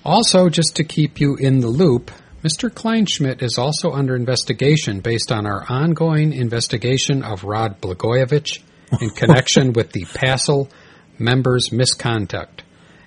Also, 0.05 0.49
just 0.49 0.77
to 0.77 0.85
keep 0.85 1.21
you 1.21 1.37
in 1.37 1.61
the 1.61 1.69
loop, 1.69 2.11
Mr. 2.43 2.71
Kleinschmidt 2.71 3.43
is 3.43 3.59
also 3.59 3.91
under 3.91 4.17
investigation 4.17 5.01
based 5.01 5.31
on 5.31 5.45
our 5.45 5.67
ongoing 5.69 6.33
investigation 6.33 7.23
of 7.23 7.45
Rod 7.45 7.81
Blagojevich 7.83 8.63
in 9.03 9.11
connection 9.11 9.73
with 9.75 9.93
the 9.93 10.05
PASL 10.05 10.71
members' 11.19 11.71
misconduct 11.71 12.63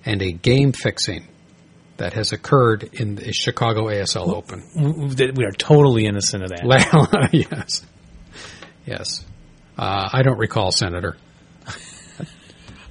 and 0.06 0.22
a 0.22 0.32
game 0.32 0.74
fixing 0.74 1.28
that 2.02 2.14
has 2.14 2.32
occurred 2.32 2.90
in 2.94 3.14
the 3.14 3.32
Chicago 3.32 3.84
ASL 3.86 4.34
Open. 4.34 4.64
W- 4.74 4.94
w- 4.94 5.14
that 5.16 5.38
We 5.38 5.46
are 5.46 5.52
totally 5.52 6.06
innocent 6.06 6.44
of 6.44 6.50
that. 6.50 6.66
Well, 6.66 7.30
yes. 7.32 7.86
Yes. 8.88 9.24
Uh, 9.78 10.10
I 10.12 10.24
don't 10.24 10.40
recall, 10.40 10.72
Senator. 10.72 11.18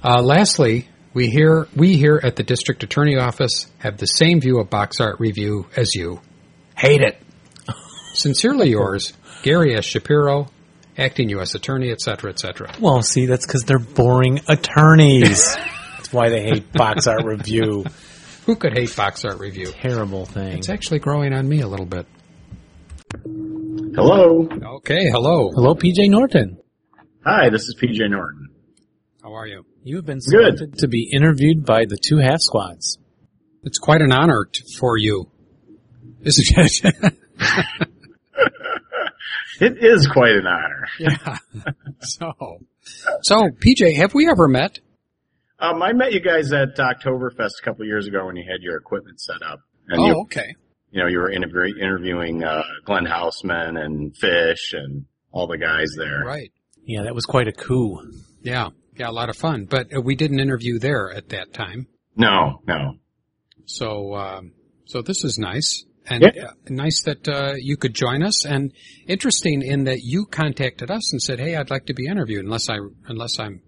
Uh, 0.03 0.19
lastly, 0.19 0.89
we 1.13 1.27
here 1.29 1.67
we 1.75 1.95
here 1.95 2.19
at 2.23 2.35
the 2.35 2.41
district 2.41 2.81
attorney 2.81 3.17
office 3.17 3.67
have 3.77 3.97
the 3.97 4.07
same 4.07 4.41
view 4.41 4.59
of 4.59 4.67
box 4.67 4.99
art 4.99 5.19
review 5.19 5.67
as 5.77 5.93
you. 5.93 6.19
Hate 6.75 7.01
it. 7.01 7.21
Sincerely 8.15 8.71
yours, 8.71 9.13
Gary 9.43 9.77
S. 9.77 9.85
Shapiro, 9.85 10.47
acting 10.97 11.29
U.S. 11.29 11.53
attorney, 11.53 11.91
etc., 11.91 12.31
etc. 12.31 12.73
Well, 12.79 13.03
see, 13.03 13.27
that's 13.27 13.45
because 13.45 13.61
they're 13.61 13.77
boring 13.77 14.39
attorneys. 14.47 15.55
that's 15.97 16.11
why 16.11 16.29
they 16.29 16.41
hate 16.41 16.73
box 16.73 17.05
art 17.05 17.23
review. 17.23 17.85
Who 18.45 18.55
could 18.55 18.73
hate 18.73 18.95
box 18.95 19.23
art 19.23 19.39
review? 19.39 19.67
Terrible 19.67 20.25
thing. 20.25 20.57
It's 20.57 20.69
actually 20.69 20.99
growing 20.99 21.33
on 21.33 21.47
me 21.47 21.61
a 21.61 21.67
little 21.67 21.85
bit. 21.85 22.05
Hello. 23.93 24.47
Okay, 24.77 25.09
hello. 25.09 25.51
Hello, 25.51 25.75
PJ 25.75 26.09
Norton. 26.09 26.57
Hi, 27.25 27.49
this 27.49 27.63
is 27.63 27.75
PJ 27.81 28.09
Norton. 28.09 28.49
How 29.21 29.33
are 29.33 29.45
you? 29.45 29.65
You 29.83 29.97
have 29.97 30.05
been 30.05 30.19
Good. 30.19 30.77
to 30.79 30.87
be 30.87 31.11
interviewed 31.13 31.65
by 31.65 31.85
the 31.85 31.97
two 31.97 32.17
half 32.17 32.39
squads. 32.39 32.97
It's 33.63 33.77
quite 33.77 34.01
an 34.01 34.11
honor 34.11 34.47
t- 34.51 34.63
for 34.79 34.97
you, 34.97 35.29
isn't 36.21 36.83
it? 36.83 37.13
It 39.61 39.77
is 39.79 40.07
quite 40.07 40.31
an 40.31 40.47
honor. 40.47 40.87
Yeah. 40.99 41.37
so, 41.99 42.31
so 43.21 43.49
PJ, 43.63 43.95
have 43.97 44.15
we 44.15 44.27
ever 44.27 44.47
met? 44.47 44.79
Um, 45.61 45.81
I 45.83 45.93
met 45.93 46.11
you 46.11 46.19
guys 46.19 46.51
at 46.53 46.75
Oktoberfest 46.75 47.51
a 47.61 47.63
couple 47.63 47.85
years 47.85 48.07
ago 48.07 48.25
when 48.25 48.35
you 48.35 48.43
had 48.49 48.61
your 48.61 48.77
equipment 48.77 49.21
set 49.21 49.43
up, 49.43 49.59
and 49.87 50.01
oh, 50.01 50.07
you, 50.07 50.21
okay. 50.21 50.55
you 50.89 51.01
know, 51.01 51.07
you 51.07 51.19
were 51.19 51.29
interview- 51.31 51.77
interviewing 51.79 52.43
uh, 52.43 52.63
Glenn 52.85 53.05
Houseman 53.05 53.77
and 53.77 54.17
Fish 54.17 54.73
and 54.73 55.05
all 55.31 55.45
the 55.47 55.59
guys 55.59 55.89
there. 55.97 56.23
Right. 56.25 56.51
Yeah, 56.83 57.03
that 57.03 57.13
was 57.13 57.25
quite 57.25 57.47
a 57.47 57.51
coup. 57.51 57.99
Yeah. 58.41 58.69
Yeah, 58.97 59.09
a 59.09 59.11
lot 59.11 59.29
of 59.29 59.37
fun. 59.37 59.65
But 59.69 59.95
uh, 59.95 60.01
we 60.01 60.15
didn't 60.15 60.39
interview 60.39 60.79
there 60.79 61.11
at 61.11 61.29
that 61.29 61.53
time. 61.53 61.87
No, 62.15 62.61
no. 62.67 62.95
So, 63.65 64.15
um, 64.15 64.53
so 64.85 65.01
this 65.01 65.23
is 65.23 65.37
nice. 65.37 65.85
And 66.07 66.23
Yeah. 66.35 66.45
uh, 66.45 66.51
nice 66.69 67.03
that 67.03 67.27
uh, 67.27 67.53
you 67.55 67.77
could 67.77 67.93
join 67.93 68.23
us, 68.23 68.45
and 68.45 68.73
interesting 69.07 69.61
in 69.61 69.83
that 69.83 69.99
you 70.01 70.25
contacted 70.25 70.89
us 70.89 71.13
and 71.13 71.21
said, 71.21 71.39
"Hey, 71.39 71.55
I'd 71.55 71.69
like 71.69 71.85
to 71.85 71.93
be 71.93 72.07
interviewed," 72.07 72.43
unless 72.43 72.67
I 72.69 72.77
unless 73.07 73.39
I'm 73.39 73.61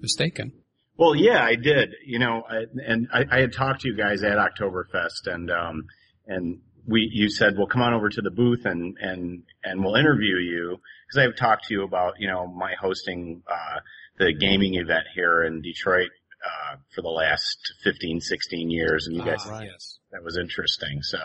mistaken. 0.00 0.52
Well, 0.96 1.14
yeah, 1.14 1.42
I 1.42 1.54
did. 1.56 1.94
You 2.04 2.18
know, 2.18 2.42
I, 2.48 2.64
and 2.86 3.08
I, 3.12 3.24
I 3.30 3.40
had 3.40 3.52
talked 3.52 3.80
to 3.82 3.88
you 3.88 3.96
guys 3.96 4.22
at 4.22 4.36
Oktoberfest, 4.38 5.26
and 5.26 5.50
um, 5.50 5.84
and 6.26 6.60
we 6.86 7.08
you 7.12 7.28
said, 7.30 7.54
well, 7.56 7.66
come 7.66 7.82
on 7.82 7.94
over 7.94 8.08
to 8.08 8.20
the 8.20 8.30
booth 8.30 8.64
and 8.64 8.96
and 9.00 9.42
and 9.64 9.82
we'll 9.84 9.96
interview 9.96 10.36
you 10.36 10.78
because 11.08 11.26
I've 11.26 11.36
talked 11.36 11.66
to 11.68 11.74
you 11.74 11.82
about 11.84 12.14
you 12.18 12.28
know 12.28 12.46
my 12.46 12.74
hosting 12.80 13.42
uh, 13.48 13.80
the 14.18 14.32
gaming 14.34 14.74
event 14.74 15.04
here 15.14 15.42
in 15.44 15.62
Detroit 15.62 16.10
uh, 16.44 16.76
for 16.94 17.02
the 17.02 17.08
last 17.08 17.74
15, 17.84 18.20
16 18.20 18.70
years, 18.70 19.06
and 19.06 19.16
you 19.16 19.24
guys 19.24 19.42
Ah, 19.46 19.60
yes. 19.62 19.98
that 20.12 20.22
was 20.22 20.36
interesting. 20.36 21.00
So 21.02 21.18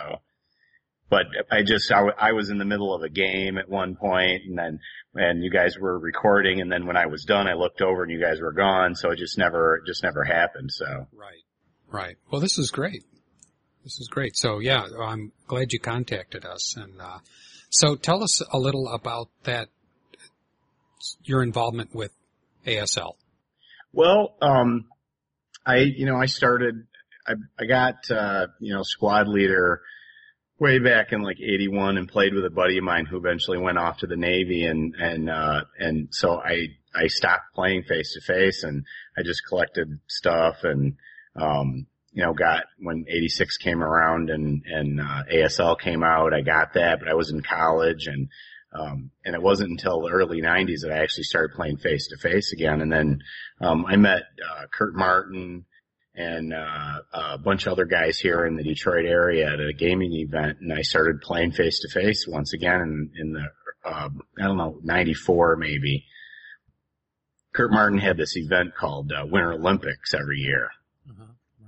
but 1.09 1.25
I 1.49 1.63
just, 1.63 1.89
I, 1.89 1.99
w- 1.99 2.15
I 2.19 2.33
was 2.33 2.49
in 2.49 2.57
the 2.57 2.65
middle 2.65 2.93
of 2.93 3.01
a 3.01 3.07
game 3.07 3.57
at 3.57 3.69
one 3.69 3.95
point 3.95 4.41
and 4.45 4.57
then, 4.57 4.79
and 5.17 5.43
you 5.43 5.49
guys 5.49 5.77
were 5.79 5.97
recording 5.97 6.61
and 6.61 6.71
then 6.71 6.85
when 6.85 6.97
I 6.97 7.07
was 7.07 7.23
done, 7.23 7.47
I 7.47 7.53
looked 7.53 7.81
over 7.81 8.03
and 8.03 8.11
you 8.11 8.21
guys 8.21 8.39
were 8.39 8.53
gone. 8.53 8.95
So 8.95 9.11
it 9.11 9.17
just 9.17 9.37
never, 9.37 9.81
just 9.85 10.03
never 10.03 10.23
happened. 10.23 10.71
So. 10.71 11.07
Right. 11.13 11.43
Right. 11.89 12.15
Well, 12.31 12.41
this 12.41 12.57
is 12.57 12.71
great. 12.71 13.03
This 13.83 13.99
is 13.99 14.09
great. 14.09 14.35
So 14.35 14.59
yeah, 14.59 14.85
I'm 15.01 15.31
glad 15.47 15.71
you 15.71 15.79
contacted 15.79 16.45
us. 16.45 16.75
And, 16.75 17.01
uh, 17.01 17.19
so 17.69 17.95
tell 17.95 18.23
us 18.23 18.41
a 18.51 18.57
little 18.57 18.87
about 18.89 19.29
that, 19.43 19.69
your 21.23 21.43
involvement 21.43 21.93
with 21.93 22.11
ASL. 22.65 23.13
Well, 23.93 24.35
um, 24.41 24.85
I, 25.65 25.77
you 25.77 26.05
know, 26.05 26.17
I 26.17 26.25
started, 26.25 26.87
I, 27.25 27.33
I 27.59 27.65
got, 27.65 27.95
uh, 28.11 28.47
you 28.59 28.73
know, 28.73 28.83
squad 28.83 29.27
leader 29.27 29.81
way 30.59 30.79
back 30.79 31.11
in 31.11 31.21
like 31.21 31.39
81 31.39 31.97
and 31.97 32.07
played 32.07 32.33
with 32.33 32.45
a 32.45 32.49
buddy 32.49 32.77
of 32.77 32.83
mine 32.83 33.05
who 33.05 33.17
eventually 33.17 33.57
went 33.57 33.77
off 33.77 33.99
to 33.99 34.07
the 34.07 34.15
Navy 34.15 34.65
and, 34.65 34.95
and, 34.95 35.29
uh, 35.29 35.63
and 35.77 36.07
so 36.11 36.39
I, 36.39 36.69
I 36.95 37.07
stopped 37.07 37.53
playing 37.53 37.83
face 37.83 38.13
to 38.13 38.21
face 38.21 38.63
and 38.63 38.83
I 39.17 39.21
just 39.23 39.45
collected 39.47 39.99
stuff 40.07 40.63
and, 40.63 40.95
um, 41.35 41.85
you 42.11 42.23
know, 42.23 42.33
got 42.33 42.63
when 42.79 43.05
86 43.07 43.57
came 43.57 43.83
around 43.83 44.31
and, 44.31 44.63
and, 44.65 44.99
uh, 44.99 45.23
ASL 45.31 45.79
came 45.79 46.03
out, 46.03 46.33
I 46.33 46.41
got 46.41 46.73
that, 46.73 46.99
but 46.99 47.07
I 47.07 47.13
was 47.13 47.29
in 47.29 47.41
college 47.41 48.07
and, 48.07 48.29
um, 48.73 49.11
and 49.23 49.35
it 49.35 49.41
wasn't 49.41 49.69
until 49.69 50.01
the 50.01 50.11
early 50.11 50.41
90s 50.41 50.81
that 50.81 50.91
I 50.91 51.03
actually 51.03 51.23
started 51.23 51.55
playing 51.55 51.77
face 51.77 52.07
to 52.07 52.17
face 52.17 52.51
again. 52.51 52.81
And 52.81 52.91
then, 52.91 53.19
um, 53.61 53.85
I 53.85 53.95
met, 53.95 54.23
uh, 54.43 54.65
Kurt 54.73 54.95
Martin 54.95 55.65
and, 56.17 56.53
uh, 56.53 56.99
a 57.13 57.37
bunch 57.37 57.65
of 57.65 57.73
other 57.73 57.85
guys 57.85 58.19
here 58.19 58.45
in 58.45 58.55
the 58.57 58.63
Detroit 58.63 59.05
area 59.05 59.53
at 59.53 59.59
a 59.59 59.71
gaming 59.71 60.13
event. 60.13 60.57
And 60.59 60.73
I 60.73 60.81
started 60.81 61.21
playing 61.21 61.51
face 61.51 61.79
to 61.81 61.89
face 61.89 62.27
once 62.27 62.53
again 62.53 62.81
in, 62.81 63.11
in 63.15 63.33
the, 63.33 63.45
uh, 63.85 64.09
I 64.39 64.43
don't 64.43 64.57
know, 64.57 64.79
94 64.83 65.55
maybe. 65.57 66.05
Kurt 67.53 67.71
Martin 67.71 67.99
had 67.99 68.17
this 68.17 68.35
event 68.35 68.75
called, 68.75 69.11
uh, 69.11 69.25
Winter 69.25 69.53
Olympics 69.53 70.13
every 70.13 70.39
year 70.39 70.69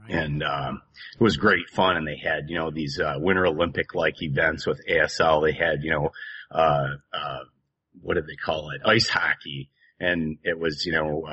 and 0.10 0.44
um, 0.44 0.82
it 1.14 1.24
was 1.24 1.38
great 1.38 1.70
fun. 1.70 1.96
And 1.96 2.08
they 2.08 2.18
had 2.18 2.50
you 2.50 2.58
know 2.58 2.72
these 2.72 3.00
uh, 3.00 3.16
Winter 3.18 3.46
Olympic 3.46 3.96
like 3.96 4.22
events 4.22 4.66
with 4.66 4.82
ASL. 4.90 5.44
They 5.46 5.54
had 5.54 5.84
you 5.84 5.92
know 5.92 6.10
uh, 6.52 6.88
uh, 7.14 7.40
what 8.02 8.16
did 8.16 8.28
they 8.28 8.36
call 8.36 8.72
it? 8.72 8.82
Ice 8.86 9.08
hockey, 9.08 9.70
and 10.00 10.38
it 10.44 10.60
was 10.60 10.86
you 10.86 10.94
know. 10.94 11.26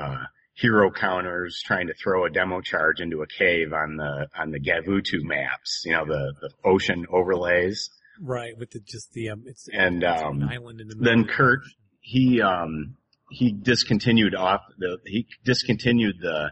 Hero 0.59 0.89
counters 0.89 1.61
trying 1.63 1.87
to 1.87 1.93
throw 1.93 2.25
a 2.25 2.31
demo 2.31 2.61
charge 2.61 2.99
into 2.99 3.21
a 3.21 3.27
cave 3.27 3.73
on 3.73 3.97
the 3.97 4.27
on 4.35 4.49
the 4.49 4.59
Gavutu 4.59 5.21
maps, 5.21 5.83
you 5.85 5.93
know 5.93 6.05
the 6.05 6.33
the 6.41 6.49
ocean 6.65 7.05
overlays. 7.11 7.91
Right, 8.19 8.57
with 8.57 8.71
the 8.71 8.79
just 8.79 9.13
the 9.13 9.29
um, 9.29 9.43
it's 9.45 9.69
And 9.71 10.01
it's 10.01 10.23
um, 10.23 10.41
an 10.41 10.49
island 10.49 10.81
in 10.81 10.87
the 10.87 10.95
middle. 10.95 11.13
then 11.13 11.25
Kurt 11.25 11.59
he 12.01 12.41
um 12.41 12.97
he 13.29 13.51
discontinued 13.51 14.33
off 14.33 14.61
the 14.79 14.97
he 15.05 15.27
discontinued 15.45 16.15
the 16.21 16.51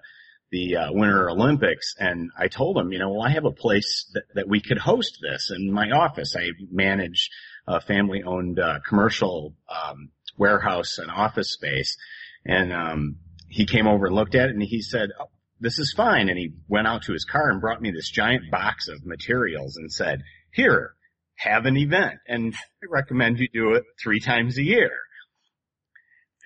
the 0.51 0.77
uh, 0.77 0.87
Winter 0.91 1.29
Olympics, 1.29 1.95
and 1.99 2.29
I 2.37 2.47
told 2.47 2.77
him, 2.77 2.91
you 2.91 2.99
know, 2.99 3.09
well, 3.09 3.23
I 3.23 3.31
have 3.31 3.45
a 3.45 3.51
place 3.51 4.09
that, 4.13 4.23
that 4.35 4.47
we 4.47 4.61
could 4.61 4.77
host 4.77 5.17
this 5.21 5.51
in 5.51 5.71
my 5.71 5.89
office. 5.89 6.35
I 6.37 6.51
manage 6.71 7.31
a 7.67 7.81
family-owned 7.81 8.59
uh, 8.59 8.79
commercial 8.87 9.55
um, 9.67 10.11
warehouse 10.37 10.99
and 10.99 11.09
office 11.09 11.51
space, 11.51 11.97
and 12.45 12.71
um, 12.71 13.17
he 13.55 13.65
came 13.65 13.87
over 13.87 14.07
and 14.07 14.15
looked 14.15 14.35
at 14.35 14.49
it, 14.49 14.55
and 14.55 14.63
he 14.63 14.81
said, 14.81 15.09
oh, 15.19 15.29
"This 15.59 15.79
is 15.79 15.93
fine." 15.95 16.29
And 16.29 16.37
he 16.37 16.53
went 16.67 16.87
out 16.87 17.03
to 17.03 17.13
his 17.13 17.25
car 17.25 17.49
and 17.49 17.61
brought 17.61 17.81
me 17.81 17.91
this 17.91 18.09
giant 18.09 18.51
box 18.51 18.87
of 18.87 19.05
materials 19.05 19.77
and 19.77 19.91
said, 19.91 20.23
"Here, 20.53 20.93
have 21.35 21.65
an 21.65 21.77
event, 21.77 22.19
and 22.27 22.53
I 22.53 22.85
recommend 22.89 23.39
you 23.39 23.47
do 23.53 23.73
it 23.73 23.83
three 24.01 24.19
times 24.19 24.57
a 24.57 24.63
year." 24.63 24.91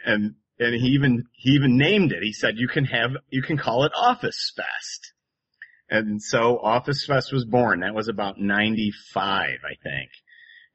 and 0.05 0.35
and 0.59 0.75
he 0.75 0.89
even 0.89 1.25
he 1.33 1.51
even 1.51 1.77
named 1.77 2.11
it. 2.11 2.23
He 2.23 2.33
said 2.33 2.57
you 2.57 2.67
can 2.67 2.85
have 2.85 3.11
you 3.29 3.41
can 3.41 3.57
call 3.57 3.85
it 3.85 3.91
Office 3.95 4.51
Fest. 4.55 5.13
And 5.89 6.21
so 6.21 6.59
Office 6.59 7.05
Fest 7.05 7.33
was 7.33 7.45
born. 7.45 7.79
That 7.79 7.95
was 7.95 8.09
about 8.09 8.39
95, 8.39 9.23
I 9.23 9.73
think. 9.81 10.11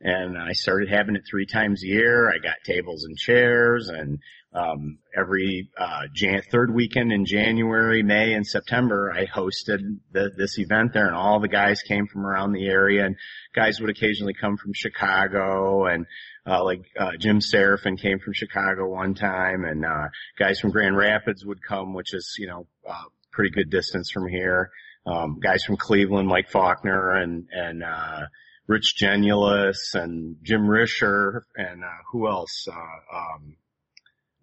And 0.01 0.37
I 0.37 0.53
started 0.55 0.89
having 0.89 1.15
it 1.15 1.23
three 1.31 1.47
times 1.47 1.85
a 1.85 1.87
year. 1.87 2.29
I 2.29 2.39
got 2.39 2.57
tables 2.65 3.05
and 3.05 3.17
chairs 3.17 3.89
and, 3.89 4.19
um, 4.55 4.99
every, 5.17 5.69
uh, 5.77 6.03
Jan- 6.15 6.43
third 6.51 6.73
weekend 6.73 7.13
in 7.13 7.27
January, 7.27 8.03
May 8.05 8.35
and 8.35 8.47
September, 8.47 9.13
I 9.13 9.27
hosted 9.27 9.81
the, 10.13 10.31
this 10.37 10.59
event 10.59 10.93
there 10.93 11.07
and 11.07 11.17
all 11.17 11.41
the 11.41 11.49
guys 11.49 11.83
came 11.83 12.07
from 12.07 12.25
around 12.25 12.53
the 12.53 12.67
area 12.69 13.05
and 13.05 13.17
guys 13.55 13.81
would 13.81 13.91
occasionally 13.91 14.35
come 14.35 14.57
from 14.57 14.73
Chicago 14.73 15.87
and, 15.87 16.07
uh, 16.47 16.63
like, 16.63 16.83
uh, 16.99 17.17
Jim 17.19 17.41
Seraphin 17.41 18.01
came 18.01 18.21
from 18.21 18.33
Chicago 18.33 18.89
one 18.89 19.15
time 19.15 19.65
and, 19.65 19.85
uh, 19.85 20.09
guys 20.39 20.61
from 20.61 20.71
Grand 20.71 20.97
Rapids 20.97 21.45
would 21.45 21.63
come, 21.63 21.93
which 21.93 22.15
is, 22.15 22.37
you 22.39 22.47
know, 22.47 22.67
uh, 22.89 23.05
pretty 23.33 23.51
good 23.51 23.71
distance 23.71 24.11
from 24.11 24.29
here. 24.29 24.71
Um, 25.07 25.41
guys 25.43 25.65
from 25.65 25.77
Cleveland, 25.77 26.29
Mike 26.29 26.49
Faulkner 26.49 27.11
and, 27.15 27.49
and, 27.51 27.83
uh, 27.83 28.21
Rich 28.67 28.95
Genulis, 28.99 29.95
and 29.95 30.37
Jim 30.43 30.63
Risher 30.63 31.43
and, 31.57 31.83
uh, 31.85 32.03
who 32.13 32.29
else, 32.29 32.67
uh, 32.71 33.17
um, 33.17 33.57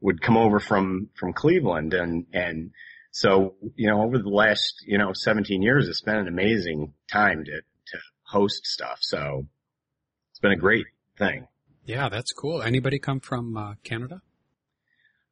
would 0.02 0.22
come 0.22 0.36
over 0.36 0.60
from, 0.60 1.10
from 1.16 1.34
Cleveland 1.34 1.94
and, 1.94 2.26
and 2.34 2.72
so, 3.12 3.56
you 3.76 3.90
know, 3.90 4.02
over 4.04 4.18
the 4.18 4.30
last, 4.30 4.84
you 4.88 4.98
know, 4.98 5.12
17 5.14 5.62
years, 5.62 5.88
it's 5.90 6.02
been 6.02 6.16
an 6.16 6.28
amazing 6.28 6.94
time 7.12 7.44
to, 7.44 7.52
to 7.52 7.98
host 8.24 8.66
stuff. 8.66 9.00
So 9.02 9.48
it's 10.32 10.40
been 10.40 10.54
a 10.54 10.58
great 10.58 10.86
thing. 11.18 11.48
Yeah, 11.86 12.08
that's 12.10 12.32
cool. 12.32 12.62
Anybody 12.62 13.00
come 13.00 13.20
from 13.20 13.58
uh, 13.58 13.74
Canada? 13.84 14.22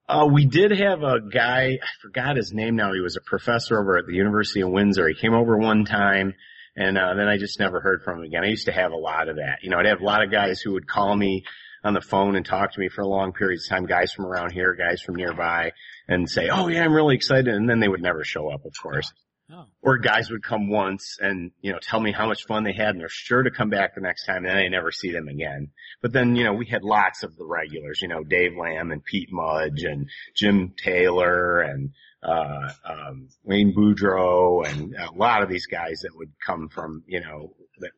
Uh, 0.09 0.27
we 0.29 0.45
did 0.45 0.71
have 0.71 1.03
a 1.03 1.21
guy, 1.21 1.79
I 1.81 1.87
forgot 2.01 2.35
his 2.35 2.51
name 2.51 2.75
now. 2.75 2.93
He 2.93 2.99
was 2.99 3.15
a 3.15 3.21
professor 3.21 3.79
over 3.79 3.97
at 3.97 4.07
the 4.07 4.13
University 4.13 4.61
of 4.61 4.69
Windsor. 4.69 5.07
He 5.07 5.15
came 5.15 5.33
over 5.33 5.57
one 5.57 5.85
time 5.85 6.33
and, 6.75 6.97
uh, 6.97 7.13
then 7.13 7.27
I 7.27 7.37
just 7.37 7.59
never 7.59 7.79
heard 7.79 8.03
from 8.03 8.19
him 8.19 8.25
again. 8.25 8.43
I 8.43 8.47
used 8.47 8.65
to 8.65 8.71
have 8.71 8.91
a 8.91 8.97
lot 8.97 9.29
of 9.29 9.37
that. 9.37 9.59
You 9.61 9.69
know, 9.69 9.77
I'd 9.77 9.85
have 9.85 10.01
a 10.01 10.05
lot 10.05 10.23
of 10.23 10.31
guys 10.31 10.59
who 10.59 10.73
would 10.73 10.87
call 10.87 11.15
me 11.15 11.45
on 11.83 11.93
the 11.93 12.01
phone 12.01 12.35
and 12.35 12.45
talk 12.45 12.73
to 12.73 12.79
me 12.79 12.89
for 12.89 13.01
a 13.01 13.07
long 13.07 13.31
period 13.31 13.59
of 13.59 13.69
time, 13.69 13.85
guys 13.85 14.11
from 14.11 14.25
around 14.25 14.51
here, 14.51 14.73
guys 14.73 15.01
from 15.01 15.15
nearby 15.15 15.71
and 16.07 16.29
say, 16.29 16.49
oh 16.49 16.67
yeah, 16.67 16.83
I'm 16.83 16.93
really 16.93 17.15
excited. 17.15 17.47
And 17.47 17.69
then 17.69 17.79
they 17.79 17.87
would 17.87 18.01
never 18.01 18.23
show 18.23 18.49
up, 18.49 18.65
of 18.65 18.73
course. 18.81 19.13
Oh. 19.51 19.65
Or 19.81 19.97
guys 19.97 20.29
would 20.29 20.43
come 20.43 20.69
once 20.69 21.17
and, 21.19 21.51
you 21.61 21.71
know, 21.71 21.79
tell 21.81 21.99
me 21.99 22.11
how 22.11 22.27
much 22.27 22.45
fun 22.45 22.63
they 22.63 22.73
had 22.73 22.89
and 22.89 22.99
they're 22.99 23.09
sure 23.09 23.41
to 23.41 23.49
come 23.49 23.69
back 23.69 23.95
the 23.95 24.01
next 24.01 24.25
time 24.25 24.45
and 24.45 24.47
then 24.47 24.57
I 24.57 24.67
never 24.67 24.91
see 24.91 25.11
them 25.11 25.27
again. 25.27 25.69
But 26.01 26.13
then, 26.13 26.35
you 26.35 26.43
know, 26.43 26.53
we 26.53 26.67
had 26.67 26.83
lots 26.83 27.23
of 27.23 27.35
the 27.35 27.45
regulars, 27.45 28.01
you 28.01 28.09
know, 28.09 28.23
Dave 28.23 28.55
Lamb 28.55 28.91
and 28.91 29.03
Pete 29.03 29.29
Mudge 29.31 29.83
and 29.83 30.07
Jim 30.35 30.73
Taylor 30.77 31.61
and, 31.61 31.91
uh, 32.21 32.69
um, 32.85 33.29
Wayne 33.43 33.73
Boudreau 33.73 34.67
and 34.67 34.93
a 34.95 35.11
lot 35.13 35.41
of 35.41 35.49
these 35.49 35.65
guys 35.65 36.01
that 36.01 36.15
would 36.15 36.33
come 36.45 36.69
from, 36.69 37.03
you 37.07 37.21
know, 37.21 37.53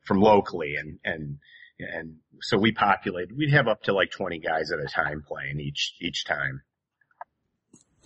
from 0.05 0.21
locally 0.21 0.75
and, 0.75 0.99
and, 1.03 1.37
and 1.83 2.17
so 2.41 2.57
we 2.57 2.71
populated, 2.71 3.35
we'd 3.35 3.53
have 3.53 3.67
up 3.67 3.83
to 3.83 3.93
like 3.93 4.11
20 4.11 4.39
guys 4.39 4.71
at 4.71 4.79
a 4.79 4.87
time 4.87 5.23
playing 5.27 5.59
each, 5.59 5.95
each 6.01 6.25
time. 6.25 6.61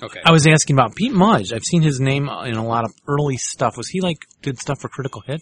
Okay. 0.03 0.19
I 0.25 0.31
was 0.31 0.45
asking 0.45 0.75
about 0.75 0.95
Pete 0.95 1.13
Mudge. 1.13 1.53
I've 1.53 1.63
seen 1.63 1.81
his 1.81 1.99
name 1.99 2.27
in 2.27 2.55
a 2.55 2.65
lot 2.65 2.83
of 2.83 2.91
early 3.07 3.37
stuff. 3.37 3.77
Was 3.77 3.87
he 3.87 4.01
like 4.01 4.17
did 4.41 4.59
stuff 4.59 4.81
for 4.81 4.89
Critical 4.89 5.21
Hit? 5.25 5.41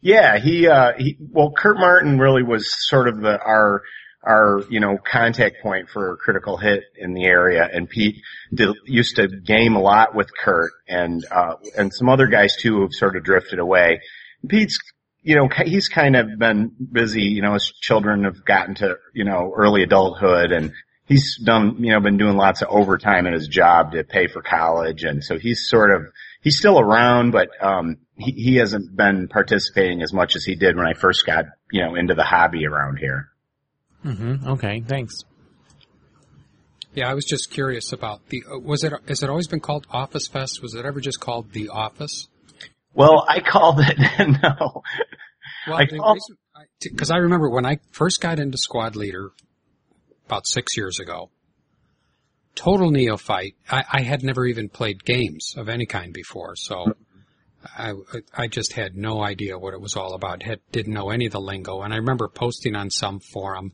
Yeah, 0.00 0.38
he, 0.38 0.68
uh, 0.68 0.92
he, 0.96 1.16
well, 1.18 1.52
Kurt 1.56 1.78
Martin 1.78 2.18
really 2.18 2.42
was 2.42 2.72
sort 2.86 3.08
of 3.08 3.20
the, 3.20 3.38
our, 3.40 3.82
our, 4.22 4.62
you 4.70 4.78
know, 4.78 4.96
contact 4.98 5.56
point 5.62 5.88
for 5.88 6.18
Critical 6.18 6.56
Hit 6.56 6.84
in 6.96 7.14
the 7.14 7.24
area. 7.24 7.68
And 7.72 7.88
Pete 7.88 8.16
did, 8.54 8.76
used 8.84 9.16
to 9.16 9.26
game 9.26 9.74
a 9.74 9.80
lot 9.80 10.14
with 10.14 10.28
Kurt 10.36 10.70
and, 10.86 11.24
uh, 11.30 11.54
and 11.76 11.92
some 11.92 12.08
other 12.08 12.26
guys 12.26 12.56
too 12.56 12.76
who've 12.76 12.94
sort 12.94 13.16
of 13.16 13.24
drifted 13.24 13.58
away. 13.58 14.00
Pete's, 14.46 14.78
you 15.28 15.34
know, 15.34 15.46
he's 15.62 15.90
kind 15.90 16.16
of 16.16 16.38
been 16.38 16.72
busy, 16.90 17.24
you 17.24 17.42
know, 17.42 17.52
his 17.52 17.70
children 17.70 18.24
have 18.24 18.46
gotten 18.46 18.74
to, 18.76 18.96
you 19.12 19.24
know, 19.24 19.52
early 19.54 19.82
adulthood 19.82 20.52
and 20.52 20.72
he's 21.04 21.36
done, 21.36 21.84
you 21.84 21.92
know, 21.92 22.00
been 22.00 22.16
doing 22.16 22.38
lots 22.38 22.62
of 22.62 22.68
overtime 22.70 23.26
in 23.26 23.34
his 23.34 23.46
job 23.46 23.92
to 23.92 24.04
pay 24.04 24.26
for 24.26 24.40
college. 24.40 25.04
And 25.04 25.22
so 25.22 25.38
he's 25.38 25.68
sort 25.68 25.94
of, 25.94 26.06
he's 26.40 26.56
still 26.56 26.80
around, 26.80 27.32
but, 27.32 27.50
um, 27.60 27.98
he, 28.16 28.30
he 28.30 28.56
hasn't 28.56 28.96
been 28.96 29.28
participating 29.28 30.00
as 30.00 30.14
much 30.14 30.34
as 30.34 30.46
he 30.46 30.54
did 30.54 30.76
when 30.76 30.86
I 30.86 30.94
first 30.94 31.26
got, 31.26 31.44
you 31.70 31.84
know, 31.84 31.94
into 31.94 32.14
the 32.14 32.24
hobby 32.24 32.66
around 32.66 32.96
here. 32.96 33.28
Mm-hmm. 34.06 34.48
Okay, 34.48 34.80
thanks. 34.80 35.24
Yeah, 36.94 37.10
I 37.10 37.12
was 37.12 37.26
just 37.26 37.50
curious 37.50 37.92
about 37.92 38.26
the. 38.30 38.44
Uh, 38.50 38.58
was 38.60 38.82
it? 38.82 38.94
Has 39.06 39.22
it 39.22 39.28
always 39.28 39.46
been 39.46 39.60
called 39.60 39.86
Office 39.90 40.26
Fest? 40.26 40.62
Was 40.62 40.74
it 40.74 40.86
ever 40.86 41.00
just 41.00 41.20
called 41.20 41.52
the 41.52 41.68
Office? 41.68 42.28
Well, 42.98 43.24
I 43.28 43.38
called 43.38 43.80
it, 43.80 43.96
no. 44.42 44.82
Well, 45.68 45.78
I 45.78 45.86
the 45.86 45.98
call- 45.98 46.14
reason, 46.14 46.36
because 46.82 47.10
I 47.10 47.16
remember 47.18 47.50
when 47.50 47.66
I 47.66 47.78
first 47.92 48.20
got 48.20 48.38
into 48.38 48.58
Squad 48.58 48.96
Leader 48.96 49.30
about 50.26 50.46
six 50.46 50.76
years 50.76 51.00
ago. 51.00 51.30
Total 52.54 52.90
neophyte. 52.90 53.54
I, 53.70 53.84
I 53.90 54.00
had 54.02 54.22
never 54.22 54.44
even 54.44 54.68
played 54.68 55.04
games 55.04 55.54
of 55.56 55.68
any 55.68 55.86
kind 55.86 56.12
before, 56.12 56.56
so 56.56 56.92
I, 57.76 57.94
I 58.34 58.46
just 58.48 58.72
had 58.72 58.96
no 58.96 59.22
idea 59.22 59.58
what 59.58 59.74
it 59.74 59.80
was 59.80 59.96
all 59.96 60.14
about. 60.14 60.42
Had, 60.42 60.60
didn't 60.72 60.92
know 60.92 61.10
any 61.10 61.26
of 61.26 61.32
the 61.32 61.40
lingo. 61.40 61.82
And 61.82 61.94
I 61.94 61.96
remember 61.96 62.28
posting 62.28 62.74
on 62.76 62.90
some 62.90 63.20
forum, 63.20 63.72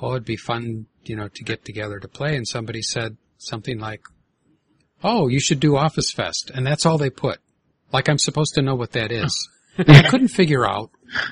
oh, 0.00 0.12
it'd 0.12 0.24
be 0.24 0.36
fun, 0.36 0.86
you 1.04 1.16
know, 1.16 1.28
to 1.28 1.44
get 1.44 1.64
together 1.64 1.98
to 1.98 2.08
play. 2.08 2.36
And 2.36 2.46
somebody 2.46 2.80
said 2.80 3.16
something 3.38 3.78
like, 3.78 4.02
oh, 5.02 5.28
you 5.28 5.40
should 5.40 5.60
do 5.60 5.76
Office 5.76 6.12
Fest. 6.12 6.50
And 6.54 6.66
that's 6.66 6.86
all 6.86 6.98
they 6.98 7.10
put. 7.10 7.40
Like 7.92 8.08
I'm 8.08 8.18
supposed 8.18 8.54
to 8.54 8.62
know 8.62 8.74
what 8.74 8.92
that 8.92 9.12
is. 9.12 9.48
I 9.78 10.02
couldn't 10.08 10.28
figure 10.28 10.66
out 10.66 10.90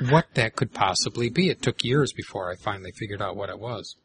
what 0.08 0.26
that 0.34 0.56
could 0.56 0.72
possibly 0.72 1.28
be. 1.30 1.48
It 1.48 1.62
took 1.62 1.84
years 1.84 2.12
before 2.12 2.50
I 2.50 2.56
finally 2.56 2.92
figured 2.92 3.22
out 3.22 3.36
what 3.36 3.50
it 3.50 3.58
was. 3.58 3.96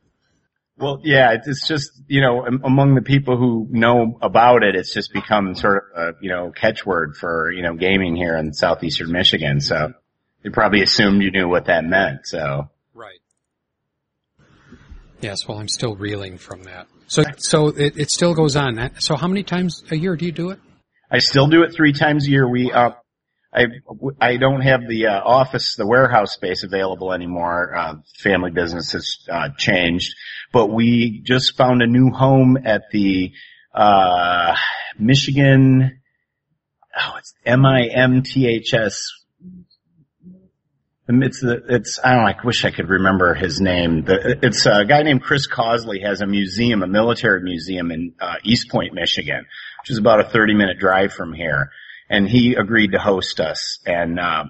Well, 0.77 0.99
yeah, 1.03 1.33
it's- 1.33 1.67
just, 1.67 1.91
you 2.07 2.21
know, 2.21 2.45
among 2.45 2.95
the 2.95 3.01
people 3.01 3.37
who 3.37 3.67
know 3.69 4.17
about 4.21 4.63
it, 4.63 4.75
it's 4.75 4.93
just 4.93 5.13
become 5.13 5.55
sort 5.55 5.85
of 5.95 6.15
a, 6.15 6.17
you 6.21 6.29
know, 6.29 6.51
catchword 6.51 7.15
for, 7.15 7.49
you 7.51 7.61
know, 7.63 7.75
gaming 7.75 8.15
here 8.15 8.35
in 8.35 8.53
southeastern 8.53 9.11
Michigan. 9.11 9.61
So 9.61 9.93
they 10.43 10.49
probably 10.49 10.81
assumed 10.81 11.21
you 11.21 11.31
knew 11.31 11.47
what 11.47 11.65
that 11.65 11.85
meant. 11.85 12.27
So 12.27 12.69
Right. 12.93 13.19
Yes, 15.21 15.47
well, 15.47 15.59
I'm 15.59 15.69
still 15.69 15.95
reeling 15.95 16.37
from 16.37 16.63
that. 16.63 16.87
So, 17.07 17.23
so 17.37 17.67
it, 17.69 17.97
it 17.97 18.11
still 18.11 18.33
goes 18.33 18.55
on. 18.55 18.91
So 18.99 19.15
how 19.15 19.27
many 19.27 19.43
times 19.43 19.83
a 19.91 19.95
year 19.95 20.15
do 20.17 20.25
you 20.25 20.31
do 20.31 20.49
it? 20.49 20.59
I 21.09 21.19
still 21.19 21.47
do 21.47 21.63
it 21.63 21.73
three 21.73 21.93
times 21.93 22.27
a 22.27 22.31
year. 22.31 22.49
We, 22.49 22.71
uh, 22.71 22.91
I, 23.55 23.67
I 24.19 24.37
don't 24.37 24.61
have 24.61 24.81
the 24.87 25.07
uh, 25.07 25.21
office, 25.23 25.75
the 25.77 25.87
warehouse 25.87 26.33
space 26.33 26.63
available 26.63 27.13
anymore. 27.13 27.73
Uh, 27.73 27.95
family 28.17 28.51
business 28.51 28.91
has 28.91 29.17
uh, 29.31 29.49
changed, 29.57 30.13
but 30.51 30.67
we 30.67 31.21
just 31.23 31.55
found 31.55 31.81
a 31.81 31.87
new 31.87 32.11
home 32.11 32.57
at 32.65 32.83
the 32.91 33.31
uh, 33.73 34.55
Michigan. 34.99 36.01
Oh, 36.99 37.15
it's 37.17 37.33
M 37.45 37.65
I 37.65 37.85
M 37.85 38.23
T 38.23 38.45
H 38.45 38.73
S. 38.73 39.11
It's 41.07 41.39
the, 41.39 41.61
it's, 41.69 41.99
I 42.03 42.15
don't 42.15 42.25
I 42.25 42.35
wish 42.43 42.65
I 42.65 42.71
could 42.71 42.89
remember 42.89 43.35
his 43.35 43.61
name. 43.61 44.05
It's 44.07 44.65
a 44.65 44.83
guy 44.85 45.03
named 45.03 45.21
Chris 45.21 45.47
Cosley 45.47 46.01
has 46.03 46.21
a 46.21 46.25
museum, 46.25 46.81
a 46.81 46.87
military 46.87 47.43
museum 47.43 47.91
in, 47.91 48.15
uh, 48.19 48.35
Eastpointe, 48.43 48.91
Michigan, 48.91 49.45
which 49.81 49.91
is 49.91 49.99
about 49.99 50.19
a 50.19 50.23
30 50.23 50.55
minute 50.55 50.79
drive 50.79 51.13
from 51.13 51.31
here. 51.31 51.69
And 52.09 52.29
he 52.29 52.53
agreed 52.53 52.91
to 52.91 52.99
host 52.99 53.39
us. 53.39 53.79
And, 53.85 54.19
uh, 54.19 54.45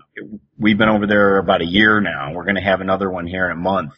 we've 0.57 0.77
been 0.77 0.89
over 0.89 1.07
there 1.07 1.37
about 1.37 1.61
a 1.61 1.65
year 1.65 2.01
now. 2.01 2.33
We're 2.33 2.43
going 2.43 2.55
to 2.55 2.61
have 2.61 2.81
another 2.81 3.09
one 3.09 3.27
here 3.27 3.45
in 3.45 3.51
a 3.51 3.61
month. 3.61 3.93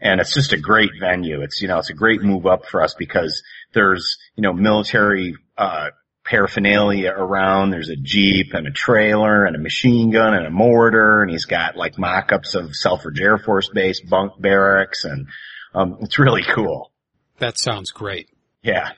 And 0.00 0.20
it's 0.20 0.32
just 0.32 0.52
a 0.52 0.58
great 0.58 0.92
venue. 0.98 1.42
It's, 1.42 1.60
you 1.60 1.68
know, 1.68 1.78
it's 1.78 1.90
a 1.90 1.94
great 1.94 2.22
move 2.22 2.46
up 2.46 2.66
for 2.66 2.82
us 2.82 2.94
because 2.98 3.42
there's, 3.74 4.16
you 4.36 4.42
know, 4.42 4.52
military, 4.52 5.34
uh, 5.58 5.90
paraphernalia 6.24 7.10
around. 7.10 7.70
There's 7.70 7.88
a 7.88 7.96
Jeep 7.96 8.54
and 8.54 8.66
a 8.66 8.70
trailer 8.70 9.44
and 9.44 9.56
a 9.56 9.58
machine 9.58 10.10
gun 10.10 10.34
and 10.34 10.46
a 10.46 10.50
mortar 10.50 11.22
and 11.22 11.30
he's 11.30 11.46
got 11.46 11.76
like 11.76 11.98
mock-ups 11.98 12.54
of 12.54 12.74
Selfridge 12.76 13.20
Air 13.20 13.38
Force 13.38 13.68
Base 13.68 14.00
bunk 14.00 14.40
barracks 14.40 15.04
and, 15.04 15.26
um, 15.74 15.98
it's 16.00 16.18
really 16.18 16.42
cool. 16.42 16.92
That 17.38 17.58
sounds 17.58 17.90
great. 17.90 18.28
Yeah. 18.62 18.92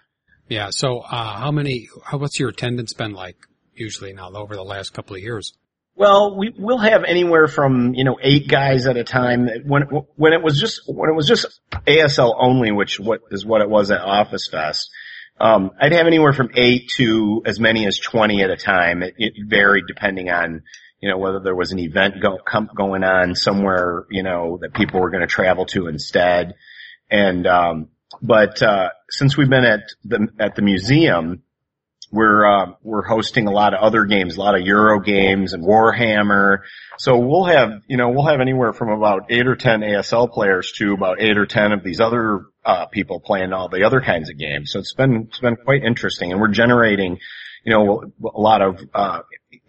Yeah. 0.49 0.71
So, 0.71 0.99
uh, 0.99 1.39
how 1.39 1.51
many, 1.51 1.89
how, 2.05 2.19
what's 2.19 2.39
your 2.39 2.51
attendance 2.51 2.93
been 2.93 3.13
like 3.13 3.37
usually 3.75 4.13
now 4.13 4.31
over 4.33 4.55
the 4.55 4.63
last 4.63 4.93
couple 4.93 5.17
of 5.17 5.23
years? 5.23 5.53
Well, 5.95 6.37
we 6.39 6.55
will 6.57 6.79
have 6.79 7.05
anywhere 7.05 7.49
from 7.49 7.95
you 7.95 8.05
know 8.05 8.17
eight 8.23 8.49
guys 8.49 8.87
at 8.87 8.97
a 8.97 9.05
time. 9.05 9.49
When 9.67 9.83
when 10.17 10.33
it 10.33 10.43
was 10.43 10.59
just 10.59 10.83
when 10.87 11.11
it 11.11 11.15
was 11.15 11.29
just 11.29 11.61
ASL 11.87 12.35
only, 12.39 12.73
which 12.73 12.99
what 12.99 13.21
is 13.31 13.45
what 13.45 13.61
it 13.61 13.69
was 13.69 13.91
at 13.91 14.01
Office 14.01 14.49
Fest. 14.51 14.91
Um, 15.39 15.73
I'd 15.81 15.93
have 15.93 16.07
anywhere 16.07 16.33
from 16.33 16.51
eight 16.55 16.89
to 16.97 17.43
as 17.45 17.61
many 17.61 17.87
as 17.87 17.99
twenty 17.99 18.43
at 18.43 18.51
a 18.51 18.57
time. 18.57 19.03
It, 19.03 19.15
it 19.19 19.35
varied 19.47 19.85
depending 19.87 20.31
on 20.31 20.63
you 21.01 21.11
know 21.11 21.19
whether 21.19 21.41
there 21.41 21.55
was 21.55 21.73
an 21.73 21.79
event 21.79 22.23
go, 22.23 22.39
going 22.75 23.05
on 23.05 23.35
somewhere 23.35 24.07
you 24.11 24.23
know 24.23 24.59
that 24.63 24.73
people 24.73 25.01
were 25.01 25.11
going 25.11 25.23
to 25.23 25.27
travel 25.27 25.67
to 25.67 25.89
instead. 25.89 26.55
And 27.11 27.47
um, 27.47 27.89
but 28.23 28.63
uh, 28.63 28.91
since 29.11 29.37
we've 29.37 29.51
been 29.51 29.65
at 29.65 29.81
the 30.05 30.29
at 30.39 30.55
the 30.55 30.63
museum, 30.63 31.43
we're 32.13 32.45
uh, 32.45 32.73
we're 32.83 33.03
hosting 33.03 33.47
a 33.47 33.51
lot 33.51 33.73
of 33.73 33.81
other 33.81 34.05
games, 34.05 34.37
a 34.37 34.41
lot 34.41 34.55
of 34.55 34.67
Euro 34.67 35.01
games 35.01 35.55
and 35.55 35.65
Warhammer. 35.65 36.59
So 36.99 37.19
we'll 37.19 37.47
have 37.47 37.83
you 37.89 37.97
know 37.97 38.11
we'll 38.11 38.27
have 38.27 38.41
anywhere 38.41 38.75
from 38.75 38.91
about 38.91 39.31
eight 39.31 39.47
or 39.47 39.57
ten 39.57 39.81
ASL 39.81 40.31
players 40.31 40.73
to 40.73 40.93
about 40.93 41.21
eight 41.21 41.39
or 41.39 41.47
ten 41.47 41.73
of 41.73 41.83
these 41.83 42.01
other 42.01 42.45
uh, 42.65 42.87
people 42.87 43.19
playing 43.19 43.55
all 43.55 43.69
the 43.69 43.85
other 43.85 44.03
kinds 44.03 44.29
of 44.29 44.37
games. 44.37 44.73
So 44.73 44.79
it's 44.79 44.93
been 44.93 45.29
it's 45.29 45.41
been 45.41 45.57
quite 45.57 45.83
interesting, 45.83 46.33
and 46.33 46.41
we're 46.41 46.49
generating 46.49 47.19
you 47.65 47.73
know 47.73 48.03
a 48.23 48.41
lot 48.41 48.61
of 48.61 48.79
uh, 48.95 49.21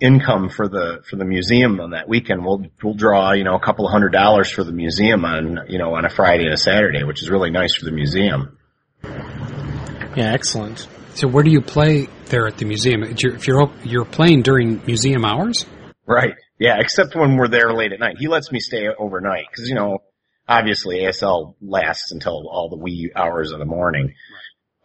income 0.01 0.49
for 0.49 0.67
the 0.67 1.01
for 1.09 1.15
the 1.15 1.25
museum 1.25 1.79
on 1.79 1.91
that 1.91 2.09
weekend. 2.09 2.43
We'll 2.45 2.65
we'll 2.83 2.93
draw 2.93 3.31
you 3.31 3.45
know 3.45 3.55
a 3.55 3.61
couple 3.61 3.85
of 3.85 3.93
hundred 3.93 4.11
dollars 4.11 4.51
for 4.51 4.65
the 4.65 4.73
museum 4.73 5.23
on 5.23 5.61
you 5.69 5.77
know 5.77 5.95
on 5.95 6.03
a 6.03 6.09
Friday 6.09 6.43
and 6.43 6.53
a 6.53 6.57
Saturday, 6.57 7.03
which 7.03 7.23
is 7.23 7.29
really 7.29 7.51
nice 7.51 7.73
for 7.73 7.85
the 7.85 7.91
museum. 7.91 8.57
Yeah, 9.01 10.31
excellent. 10.33 10.87
So 11.15 11.27
where 11.27 11.43
do 11.43 11.51
you 11.51 11.61
play 11.61 12.07
there 12.25 12.47
at 12.47 12.57
the 12.57 12.65
museum? 12.65 13.03
If 13.03 13.47
you're, 13.47 13.69
you're, 13.83 14.05
playing 14.05 14.41
during 14.41 14.83
museum 14.85 15.23
hours? 15.23 15.65
Right. 16.07 16.33
Yeah, 16.59 16.79
except 16.79 17.15
when 17.15 17.37
we're 17.37 17.47
there 17.47 17.71
late 17.71 17.93
at 17.93 17.99
night. 17.99 18.15
He 18.17 18.27
lets 18.27 18.51
me 18.51 18.59
stay 18.59 18.87
overnight 18.87 19.45
because, 19.51 19.69
you 19.69 19.75
know, 19.75 19.99
obviously 20.47 21.01
ASL 21.01 21.55
lasts 21.61 22.11
until 22.11 22.47
all 22.49 22.69
the 22.69 22.77
wee 22.77 23.11
hours 23.15 23.51
of 23.51 23.59
the 23.59 23.65
morning. 23.65 24.13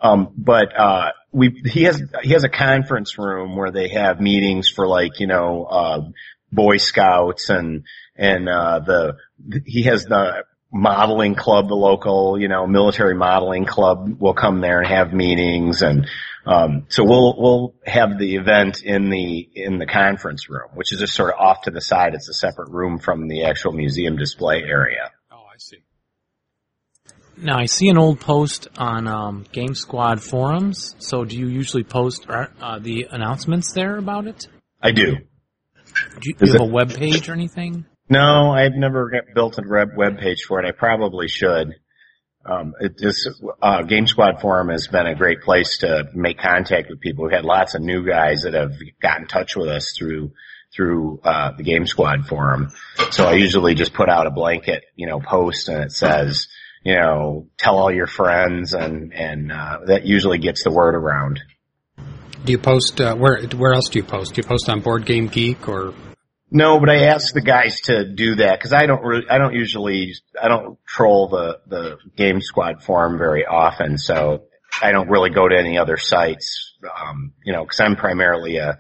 Um, 0.01 0.33
but, 0.37 0.79
uh, 0.79 1.13
we, 1.33 1.63
he 1.65 1.85
has, 1.85 2.03
he 2.23 2.31
has 2.31 2.45
a 2.45 2.49
conference 2.49 3.19
room 3.19 3.57
where 3.57 3.73
they 3.73 3.89
have 3.89 4.21
meetings 4.21 4.69
for 4.69 4.87
like, 4.87 5.21
you 5.21 5.27
know, 5.27 5.65
uh, 5.65 6.01
Boy 6.53 6.77
Scouts 6.77 7.49
and, 7.49 7.85
and, 8.17 8.49
uh, 8.49 8.81
the, 8.81 9.17
he 9.65 9.85
has 9.85 10.05
the 10.05 10.45
modeling 10.73 11.35
club, 11.35 11.69
the 11.69 11.75
local, 11.75 12.39
you 12.41 12.49
know, 12.49 12.67
military 12.67 13.15
modeling 13.15 13.65
club 13.65 14.21
will 14.21 14.35
come 14.35 14.61
there 14.61 14.81
and 14.81 14.89
have 14.89 15.13
meetings 15.13 15.83
and, 15.83 16.09
um, 16.47 16.87
so 16.89 17.05
we'll, 17.05 17.35
we'll 17.37 17.75
have 17.85 18.19
the 18.19 18.37
event 18.37 18.83
in 18.83 19.11
the, 19.11 19.49
in 19.55 19.79
the 19.79 19.85
conference 19.85 20.49
room, 20.49 20.71
which 20.75 20.95
is 20.95 21.01
just 21.01 21.13
sort 21.13 21.35
of 21.35 21.39
off 21.39 21.63
to 21.63 21.71
the 21.71 21.81
side. 21.83 22.15
It's 22.15 22.29
a 22.31 22.33
separate 22.33 22.71
room 22.71 22.99
from 22.99 23.29
the 23.29 23.45
actual 23.45 23.73
museum 23.73 24.17
display 24.17 24.63
area. 24.63 25.11
Oh, 25.31 25.37
I 25.37 25.59
see. 25.59 25.79
Now 27.37 27.59
I 27.59 27.67
see 27.67 27.89
an 27.89 27.99
old 27.99 28.21
post 28.21 28.67
on 28.79 29.07
um, 29.07 29.45
Game 29.53 29.75
Squad 29.75 30.23
forums. 30.23 30.97
So 30.99 31.25
do 31.25 31.37
you 31.37 31.49
usually 31.49 31.85
post 31.85 32.27
uh, 32.29 32.79
the 32.79 33.09
announcements 33.11 33.73
there 33.73 33.99
about 33.99 34.27
it? 34.27 34.49
I 34.83 34.93
do. 34.93 35.17
Do 35.17 36.23
you, 36.23 36.35
do 36.35 36.47
you 36.47 36.53
have 36.53 36.63
a 36.63 36.65
web 36.65 36.95
page 36.95 37.29
or 37.29 37.35
anything? 37.35 37.85
No, 38.09 38.51
I've 38.51 38.75
never 38.75 39.13
built 39.35 39.59
a 39.59 39.63
web 39.67 40.19
page 40.19 40.43
for 40.47 40.61
it. 40.61 40.67
I 40.67 40.73
probably 40.73 41.29
should. 41.29 41.75
Um, 42.45 42.75
it 42.81 42.99
just 42.99 43.29
uh, 43.61 43.83
Game 43.83 44.07
Squad 44.07 44.41
forum 44.41 44.71
has 44.71 44.87
been 44.89 45.07
a 45.07 45.15
great 45.15 45.43
place 45.43 45.79
to 45.79 46.09
make 46.15 46.39
contact 46.39 46.89
with 46.89 47.01
people. 47.01 47.25
We've 47.25 47.33
had 47.33 47.45
lots 47.45 47.75
of 47.75 47.83
new 47.83 48.07
guys 48.07 48.43
that 48.43 48.55
have 48.55 48.73
got 49.03 49.21
in 49.21 49.27
touch 49.27 49.55
with 49.55 49.69
us 49.69 49.95
through 49.97 50.33
through 50.75 51.21
uh, 51.25 51.53
the 51.57 51.63
Game 51.63 51.87
Squad 51.87 52.27
forum. 52.27 52.71
So 53.11 53.27
I 53.27 53.35
usually 53.35 53.75
just 53.75 53.93
put 53.93 54.09
out 54.09 54.27
a 54.27 54.31
blanket, 54.31 54.85
you 54.95 55.07
know, 55.07 55.21
post 55.21 55.69
and 55.69 55.85
it 55.85 55.93
says, 55.93 56.49
you 56.85 56.95
know, 56.95 57.49
tell 57.59 57.77
all 57.77 57.93
your 57.93 58.07
friends, 58.07 58.73
and 58.73 59.13
and 59.13 59.53
uh, 59.53 59.81
that 59.87 60.07
usually 60.07 60.39
gets 60.39 60.65
the 60.65 60.71
word 60.71 60.95
around. 60.95 61.41
Do 62.45 62.53
you 62.53 62.59
post, 62.59 63.01
uh, 63.01 63.15
where, 63.17 63.43
where 63.57 63.75
else 63.75 63.89
do 63.89 63.99
you 63.99 64.05
post? 64.05 64.35
Do 64.35 64.41
you 64.41 64.49
post 64.49 64.71
on 64.71 64.81
Board 64.81 65.05
Game 65.05 65.27
Geek 65.27 65.69
or? 65.69 65.93
No, 66.51 66.81
but 66.81 66.89
I 66.89 67.07
asked 67.07 67.35
the 67.35 67.43
guys 67.43 67.81
to 67.83 68.05
do 68.05 68.37
that 68.37 68.59
because 68.59 68.73
I 68.73 68.87
don't 68.87 69.03
really, 69.03 69.29
I 69.29 69.39
don't 69.39 69.55
usually, 69.55 70.15
I 70.41 70.49
don't 70.49 70.79
troll 70.87 71.29
the 71.29 71.61
the 71.67 71.99
Game 72.17 72.41
Squad 72.41 72.83
forum 72.83 73.19
very 73.19 73.45
often, 73.45 73.99
so 73.99 74.45
I 74.83 74.93
don't 74.93 75.11
really 75.11 75.31
go 75.31 75.47
to 75.47 75.59
any 75.59 75.77
other 75.79 75.97
sites, 75.99 76.75
um, 76.85 77.33
you 77.45 77.53
know, 77.53 77.65
because 77.65 77.81
I'm 77.81 77.97
primarily 77.97 78.57
a 78.57 78.79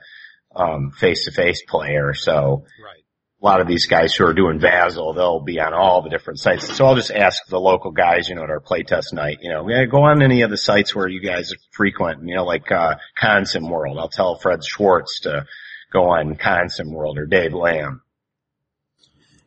um, 0.54 0.92
face-to-face 0.92 1.64
player. 1.68 2.14
So 2.14 2.64
Right. 2.82 3.04
a 3.42 3.44
lot 3.44 3.60
of 3.60 3.66
these 3.68 3.86
guys 3.86 4.14
who 4.14 4.24
are 4.26 4.34
doing 4.34 4.58
Vassal, 4.58 5.12
they'll 5.12 5.40
be 5.44 5.60
on 5.60 5.74
all 5.74 6.02
the 6.02 6.08
different 6.10 6.38
sites. 6.40 6.74
So 6.74 6.86
I'll 6.86 6.96
just 6.96 7.10
ask 7.10 7.46
the 7.48 7.60
local 7.60 7.90
guys, 7.90 8.28
you 8.28 8.34
know, 8.34 8.44
at 8.44 8.50
our 8.50 8.60
playtest 8.60 9.12
night, 9.12 9.38
you 9.42 9.50
know, 9.50 9.68
yeah, 9.68 9.84
go 9.84 10.04
on 10.04 10.22
any 10.22 10.42
of 10.42 10.50
the 10.50 10.56
sites 10.56 10.94
where 10.94 11.06
you 11.06 11.20
guys 11.20 11.52
frequent, 11.72 12.26
you 12.26 12.34
know, 12.34 12.44
like 12.44 12.72
uh, 12.72 12.96
Consim 13.20 13.70
World. 13.70 13.98
I'll 13.98 14.08
tell 14.08 14.36
Fred 14.38 14.64
Schwartz 14.64 15.20
to 15.20 15.44
go 15.92 16.10
on 16.10 16.36
Consim 16.36 16.92
World 16.92 17.18
or 17.18 17.26
Dave 17.26 17.54
Lamb. 17.54 18.02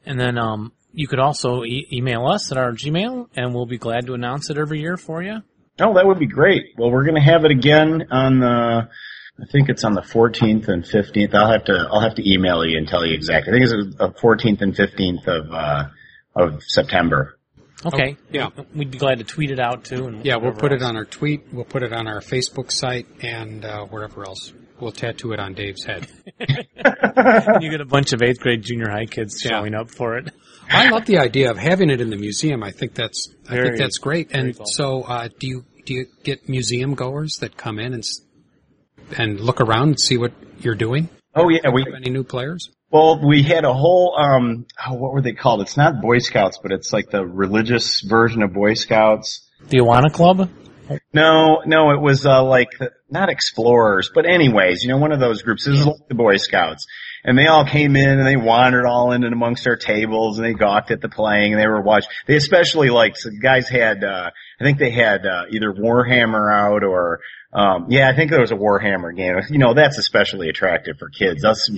And 0.05 0.19
then 0.19 0.37
um, 0.37 0.71
you 0.93 1.07
could 1.07 1.19
also 1.19 1.63
e- 1.63 1.87
email 1.91 2.25
us 2.25 2.51
at 2.51 2.57
our 2.57 2.71
Gmail, 2.71 3.29
and 3.35 3.53
we'll 3.53 3.65
be 3.65 3.77
glad 3.77 4.07
to 4.07 4.13
announce 4.13 4.49
it 4.49 4.57
every 4.57 4.79
year 4.79 4.97
for 4.97 5.21
you. 5.21 5.41
Oh, 5.79 5.93
that 5.93 6.05
would 6.05 6.19
be 6.19 6.27
great. 6.27 6.73
Well, 6.77 6.91
we're 6.91 7.03
going 7.03 7.15
to 7.15 7.21
have 7.21 7.45
it 7.45 7.51
again 7.51 8.07
on 8.11 8.39
the, 8.39 8.47
I 8.47 9.45
think 9.51 9.69
it's 9.69 9.83
on 9.83 9.93
the 9.93 10.01
14th 10.01 10.67
and 10.67 10.83
15th. 10.83 11.33
I'll 11.33 11.51
have 11.51 11.65
to, 11.65 11.87
I'll 11.91 12.01
have 12.01 12.15
to 12.15 12.29
email 12.29 12.65
you 12.65 12.77
and 12.77 12.87
tell 12.87 13.05
you 13.05 13.13
exactly. 13.13 13.53
I 13.53 13.59
think 13.59 13.71
it's 13.71 13.97
the 13.97 14.09
14th 14.09 14.61
and 14.61 14.75
15th 14.75 15.27
of, 15.27 15.51
uh, 15.51 15.83
of 16.35 16.63
September. 16.63 17.37
Okay. 17.83 18.17
yeah. 18.31 18.49
We'd 18.75 18.91
be 18.91 18.99
glad 18.99 19.19
to 19.19 19.23
tweet 19.23 19.49
it 19.49 19.59
out 19.59 19.85
too. 19.85 20.07
And 20.07 20.25
Yeah, 20.25 20.35
we'll 20.35 20.51
whatever 20.51 20.59
put 20.59 20.71
it 20.73 20.83
on 20.83 20.95
our 20.97 21.05
tweet. 21.05 21.51
We'll 21.51 21.65
put 21.65 21.81
it 21.83 21.93
on 21.93 22.07
our 22.07 22.19
Facebook 22.19 22.71
site 22.71 23.07
and 23.21 23.65
uh, 23.65 23.85
wherever 23.85 24.23
else. 24.23 24.53
We'll 24.81 24.91
tattoo 24.91 25.31
it 25.33 25.39
on 25.39 25.53
Dave's 25.53 25.83
head. 25.85 26.07
you 27.59 27.69
get 27.69 27.81
a 27.81 27.85
bunch 27.85 28.13
of 28.13 28.21
eighth 28.21 28.39
grade 28.39 28.63
junior 28.63 28.89
high 28.89 29.05
kids 29.05 29.41
Yeah. 29.43 29.51
showing 29.59 29.73
up 29.75 29.89
for 29.91 30.17
it. 30.17 30.29
I 30.69 30.89
love 30.89 31.05
the 31.05 31.19
idea 31.19 31.51
of 31.51 31.57
having 31.57 31.89
it 31.89 32.01
in 32.01 32.09
the 32.09 32.15
museum. 32.15 32.63
I 32.63 32.71
think 32.71 32.93
that's 32.93 33.29
I 33.49 33.55
think 33.61 33.77
that's 33.77 33.97
great. 33.97 34.31
And 34.31 34.55
cool. 34.55 34.65
so, 34.65 35.01
uh, 35.03 35.27
do 35.39 35.47
you 35.47 35.65
do 35.85 35.93
you 35.93 36.05
get 36.23 36.47
museum 36.47 36.95
goers 36.95 37.37
that 37.41 37.57
come 37.57 37.79
in 37.79 37.93
and 37.93 38.03
and 39.17 39.39
look 39.39 39.59
around 39.61 39.89
and 39.89 39.99
see 39.99 40.17
what 40.17 40.31
you're 40.59 40.75
doing? 40.75 41.09
Oh 41.35 41.49
yeah, 41.49 41.69
we 41.73 41.83
have 41.83 41.93
Any 41.95 42.09
new 42.11 42.23
players? 42.23 42.69
Well, 42.89 43.25
we 43.25 43.41
had 43.43 43.63
a 43.65 43.73
whole 43.73 44.15
um 44.17 44.65
oh, 44.87 44.93
what 44.95 45.11
were 45.13 45.21
they 45.21 45.33
called? 45.33 45.61
It's 45.61 45.77
not 45.77 46.01
Boy 46.01 46.19
Scouts, 46.19 46.59
but 46.61 46.71
it's 46.71 46.91
like 46.93 47.09
the 47.09 47.25
religious 47.25 48.01
version 48.01 48.41
of 48.43 48.53
Boy 48.53 48.73
Scouts. 48.75 49.47
The 49.69 49.77
Awana 49.77 50.11
Club? 50.11 50.49
No, 51.13 51.61
no, 51.65 51.91
it 51.91 52.01
was 52.01 52.25
uh 52.25 52.43
like 52.43 52.71
the, 52.79 52.91
not 53.09 53.29
explorers, 53.29 54.09
but 54.13 54.25
anyways, 54.25 54.83
you 54.83 54.89
know, 54.89 54.97
one 54.97 55.11
of 55.11 55.19
those 55.19 55.41
groups. 55.41 55.65
This 55.65 55.79
is 55.79 55.85
like 55.85 56.07
the 56.07 56.15
Boy 56.15 56.37
Scouts. 56.37 56.87
And 57.23 57.37
they 57.37 57.45
all 57.45 57.65
came 57.65 57.95
in 57.95 58.19
and 58.19 58.25
they 58.25 58.35
wandered 58.35 58.85
all 58.87 59.11
in 59.11 59.23
and 59.23 59.33
amongst 59.33 59.67
our 59.67 59.75
tables 59.75 60.39
and 60.39 60.45
they 60.45 60.53
gawked 60.53 60.89
at 60.89 61.01
the 61.01 61.09
playing 61.09 61.53
and 61.53 61.61
they 61.61 61.67
were 61.67 61.81
watching. 61.81 62.09
They 62.25 62.35
especially 62.35 62.89
liked, 62.89 63.17
so 63.17 63.29
the 63.29 63.37
guys 63.37 63.69
had, 63.69 64.03
uh, 64.03 64.31
I 64.59 64.63
think 64.63 64.79
they 64.79 64.89
had, 64.89 65.25
uh, 65.25 65.43
either 65.51 65.71
Warhammer 65.71 66.51
out 66.51 66.83
or, 66.83 67.19
um, 67.53 67.87
yeah, 67.89 68.09
I 68.09 68.15
think 68.15 68.31
there 68.31 68.41
was 68.41 68.51
a 68.51 68.55
Warhammer 68.55 69.15
game. 69.15 69.35
You 69.51 69.59
know, 69.59 69.75
that's 69.75 69.99
especially 69.99 70.49
attractive 70.49 70.97
for 70.97 71.09
kids. 71.09 71.45
Us 71.45 71.69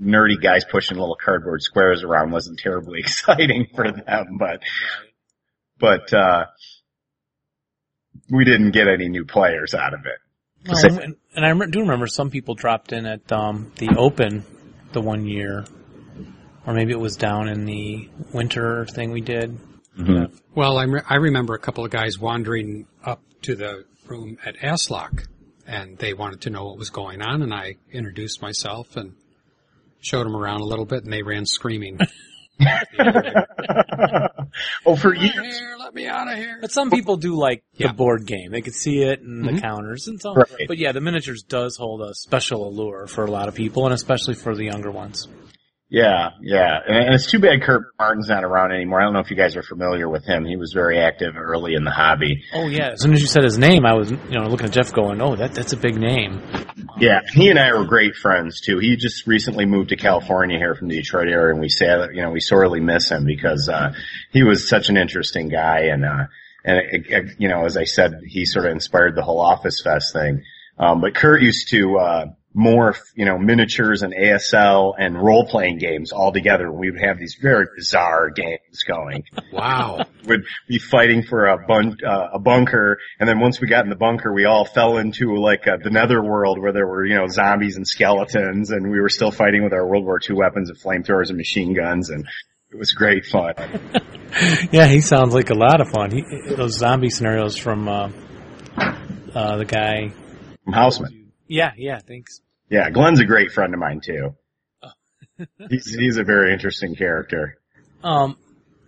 nerdy 0.00 0.40
guys 0.40 0.64
pushing 0.64 0.98
little 0.98 1.16
cardboard 1.16 1.62
squares 1.62 2.04
around 2.04 2.30
wasn't 2.30 2.60
terribly 2.60 2.98
exciting 3.00 3.66
for 3.74 3.90
them, 3.90 4.38
but, 4.38 4.62
but, 5.80 6.12
uh, 6.14 6.44
we 8.32 8.44
didn't 8.44 8.70
get 8.70 8.88
any 8.88 9.08
new 9.08 9.24
players 9.24 9.74
out 9.74 9.92
of 9.92 10.00
it. 10.06 10.18
No, 10.64 10.74
and, 11.02 11.16
and 11.36 11.44
I 11.44 11.66
do 11.66 11.80
remember 11.80 12.06
some 12.06 12.30
people 12.30 12.54
dropped 12.54 12.92
in 12.92 13.04
at 13.04 13.30
um, 13.30 13.72
the 13.76 13.90
Open 13.96 14.44
the 14.92 15.00
one 15.00 15.26
year, 15.26 15.64
or 16.66 16.72
maybe 16.72 16.92
it 16.92 17.00
was 17.00 17.16
down 17.16 17.48
in 17.48 17.66
the 17.66 18.08
winter 18.32 18.86
thing 18.86 19.10
we 19.10 19.20
did. 19.20 19.58
Well, 20.54 20.78
I, 20.78 20.84
re- 20.84 21.02
I 21.08 21.16
remember 21.16 21.54
a 21.54 21.58
couple 21.58 21.84
of 21.84 21.90
guys 21.90 22.18
wandering 22.18 22.86
up 23.04 23.20
to 23.42 23.54
the 23.54 23.84
room 24.06 24.38
at 24.44 24.56
ASLOK, 24.56 25.26
and 25.66 25.98
they 25.98 26.14
wanted 26.14 26.42
to 26.42 26.50
know 26.50 26.64
what 26.64 26.78
was 26.78 26.90
going 26.90 27.20
on, 27.20 27.42
and 27.42 27.52
I 27.52 27.76
introduced 27.90 28.40
myself 28.40 28.96
and 28.96 29.14
showed 30.00 30.24
them 30.24 30.36
around 30.36 30.60
a 30.60 30.64
little 30.64 30.86
bit, 30.86 31.04
and 31.04 31.12
they 31.12 31.22
ran 31.22 31.44
screaming. 31.44 31.98
oh, 34.86 34.96
for 34.96 35.14
years. 35.14 35.58
Here, 35.58 35.76
let 35.78 35.94
me 35.94 36.06
out 36.06 36.28
of 36.30 36.36
here. 36.36 36.58
But 36.60 36.70
some 36.72 36.90
people 36.90 37.16
do 37.16 37.34
like 37.34 37.64
Yeah. 37.74 37.88
the 37.88 37.94
board 37.94 38.26
game; 38.26 38.50
they 38.50 38.60
could 38.60 38.74
see 38.74 39.02
it 39.02 39.20
and 39.20 39.44
the 39.44 39.52
Mhm. 39.52 39.60
counters 39.60 40.08
and 40.08 40.20
so. 40.20 40.34
Right. 40.34 40.66
But 40.68 40.78
yeah, 40.78 40.92
the 40.92 41.00
miniatures 41.00 41.42
does 41.42 41.76
hold 41.76 42.02
a 42.02 42.14
special 42.14 42.66
allure 42.68 43.06
for 43.06 43.24
a 43.24 43.30
lot 43.30 43.48
of 43.48 43.54
people, 43.54 43.84
and 43.86 43.94
especially 43.94 44.34
for 44.34 44.54
the 44.54 44.64
younger 44.64 44.90
ones. 44.90 45.28
Yeah, 45.92 46.30
yeah, 46.40 46.78
and, 46.88 46.96
and 46.96 47.14
it's 47.14 47.30
too 47.30 47.38
bad 47.38 47.60
Kurt 47.60 47.82
Martin's 47.98 48.26
not 48.26 48.44
around 48.44 48.72
anymore. 48.72 49.02
I 49.02 49.04
don't 49.04 49.12
know 49.12 49.18
if 49.18 49.30
you 49.30 49.36
guys 49.36 49.58
are 49.58 49.62
familiar 49.62 50.08
with 50.08 50.24
him. 50.24 50.46
He 50.46 50.56
was 50.56 50.72
very 50.72 50.98
active 50.98 51.34
early 51.36 51.74
in 51.74 51.84
the 51.84 51.90
hobby. 51.90 52.44
Oh 52.54 52.66
yeah, 52.66 52.92
as 52.92 53.02
soon 53.02 53.12
as 53.12 53.20
you 53.20 53.26
said 53.26 53.44
his 53.44 53.58
name, 53.58 53.84
I 53.84 53.92
was 53.92 54.10
you 54.10 54.16
know 54.30 54.46
looking 54.46 54.68
at 54.68 54.72
Jeff, 54.72 54.90
going, 54.94 55.20
"Oh, 55.20 55.36
that 55.36 55.52
that's 55.52 55.74
a 55.74 55.76
big 55.76 55.96
name." 55.96 56.40
Yeah, 56.96 57.20
he 57.30 57.50
and 57.50 57.58
I 57.58 57.74
were 57.74 57.84
great 57.84 58.14
friends 58.14 58.62
too. 58.62 58.78
He 58.78 58.96
just 58.96 59.26
recently 59.26 59.66
moved 59.66 59.90
to 59.90 59.96
California 59.96 60.56
here 60.56 60.74
from 60.74 60.88
the 60.88 60.96
Detroit 60.96 61.28
area, 61.28 61.52
and 61.52 61.60
we 61.60 61.68
sad, 61.68 62.08
you 62.14 62.22
know, 62.22 62.30
we 62.30 62.40
sorely 62.40 62.80
miss 62.80 63.10
him 63.10 63.26
because 63.26 63.68
uh, 63.68 63.92
he 64.30 64.44
was 64.44 64.66
such 64.66 64.88
an 64.88 64.96
interesting 64.96 65.50
guy, 65.50 65.88
and 65.92 66.06
uh, 66.06 66.24
and 66.64 66.78
it, 66.78 67.06
it, 67.06 67.30
you 67.36 67.48
know, 67.48 67.66
as 67.66 67.76
I 67.76 67.84
said, 67.84 68.14
he 68.26 68.46
sort 68.46 68.64
of 68.64 68.72
inspired 68.72 69.14
the 69.14 69.22
whole 69.22 69.42
Office 69.42 69.82
Fest 69.82 70.14
thing. 70.14 70.42
Um, 70.78 71.02
but 71.02 71.14
Kurt 71.14 71.42
used 71.42 71.68
to 71.68 71.98
uh, 71.98 72.26
morph, 72.56 73.00
you 73.14 73.24
know, 73.24 73.38
miniatures 73.38 74.02
and 74.02 74.12
ASL 74.14 74.94
and 74.98 75.16
role 75.16 75.46
playing 75.46 75.78
games 75.78 76.12
all 76.12 76.32
together. 76.32 76.70
We 76.70 76.90
would 76.90 77.00
have 77.00 77.18
these 77.18 77.36
very 77.40 77.66
bizarre 77.76 78.30
games 78.30 78.82
going. 78.86 79.24
Wow. 79.52 80.04
would 80.26 80.44
be 80.68 80.78
fighting 80.78 81.22
for 81.22 81.46
a 81.46 81.66
bun- 81.66 81.98
uh, 82.06 82.28
a 82.34 82.38
bunker, 82.38 82.98
and 83.18 83.28
then 83.28 83.40
once 83.40 83.60
we 83.60 83.68
got 83.68 83.84
in 83.84 83.90
the 83.90 83.96
bunker, 83.96 84.32
we 84.32 84.44
all 84.44 84.64
fell 84.64 84.98
into 84.98 85.36
like 85.36 85.66
uh, 85.66 85.78
the 85.82 85.90
netherworld 85.90 86.60
where 86.60 86.72
there 86.72 86.86
were 86.86 87.04
you 87.04 87.16
know 87.16 87.26
zombies 87.26 87.76
and 87.76 87.86
skeletons, 87.86 88.70
and 88.70 88.90
we 88.90 89.00
were 89.00 89.08
still 89.08 89.30
fighting 89.30 89.64
with 89.64 89.72
our 89.72 89.86
World 89.86 90.04
War 90.04 90.20
II 90.28 90.36
weapons 90.36 90.70
of 90.70 90.78
flamethrowers 90.78 91.28
and 91.28 91.36
machine 91.36 91.74
guns, 91.74 92.10
and 92.10 92.26
it 92.70 92.78
was 92.78 92.92
great 92.92 93.26
fun. 93.26 93.54
Yeah, 94.70 94.86
he 94.86 95.02
sounds 95.02 95.34
like 95.34 95.50
a 95.50 95.54
lot 95.54 95.82
of 95.82 95.90
fun. 95.90 96.10
He, 96.10 96.24
those 96.56 96.78
zombie 96.78 97.10
scenarios 97.10 97.58
from 97.58 97.86
uh, 97.86 98.10
uh, 99.34 99.56
the 99.58 99.66
guy. 99.66 100.08
From 100.64 100.72
Houseman, 100.72 101.21
Yeah, 101.52 101.72
yeah, 101.76 101.98
thanks. 101.98 102.40
yeah, 102.70 102.88
Glenn's 102.88 103.20
a 103.20 103.26
great 103.26 103.52
friend 103.52 103.74
of 103.74 103.80
mine 103.80 104.00
too. 104.02 104.34
he's 105.68 105.94
he's 105.94 106.16
a 106.16 106.24
very 106.24 106.52
interesting 106.52 106.94
character. 106.94 107.58
Um, 108.02 108.38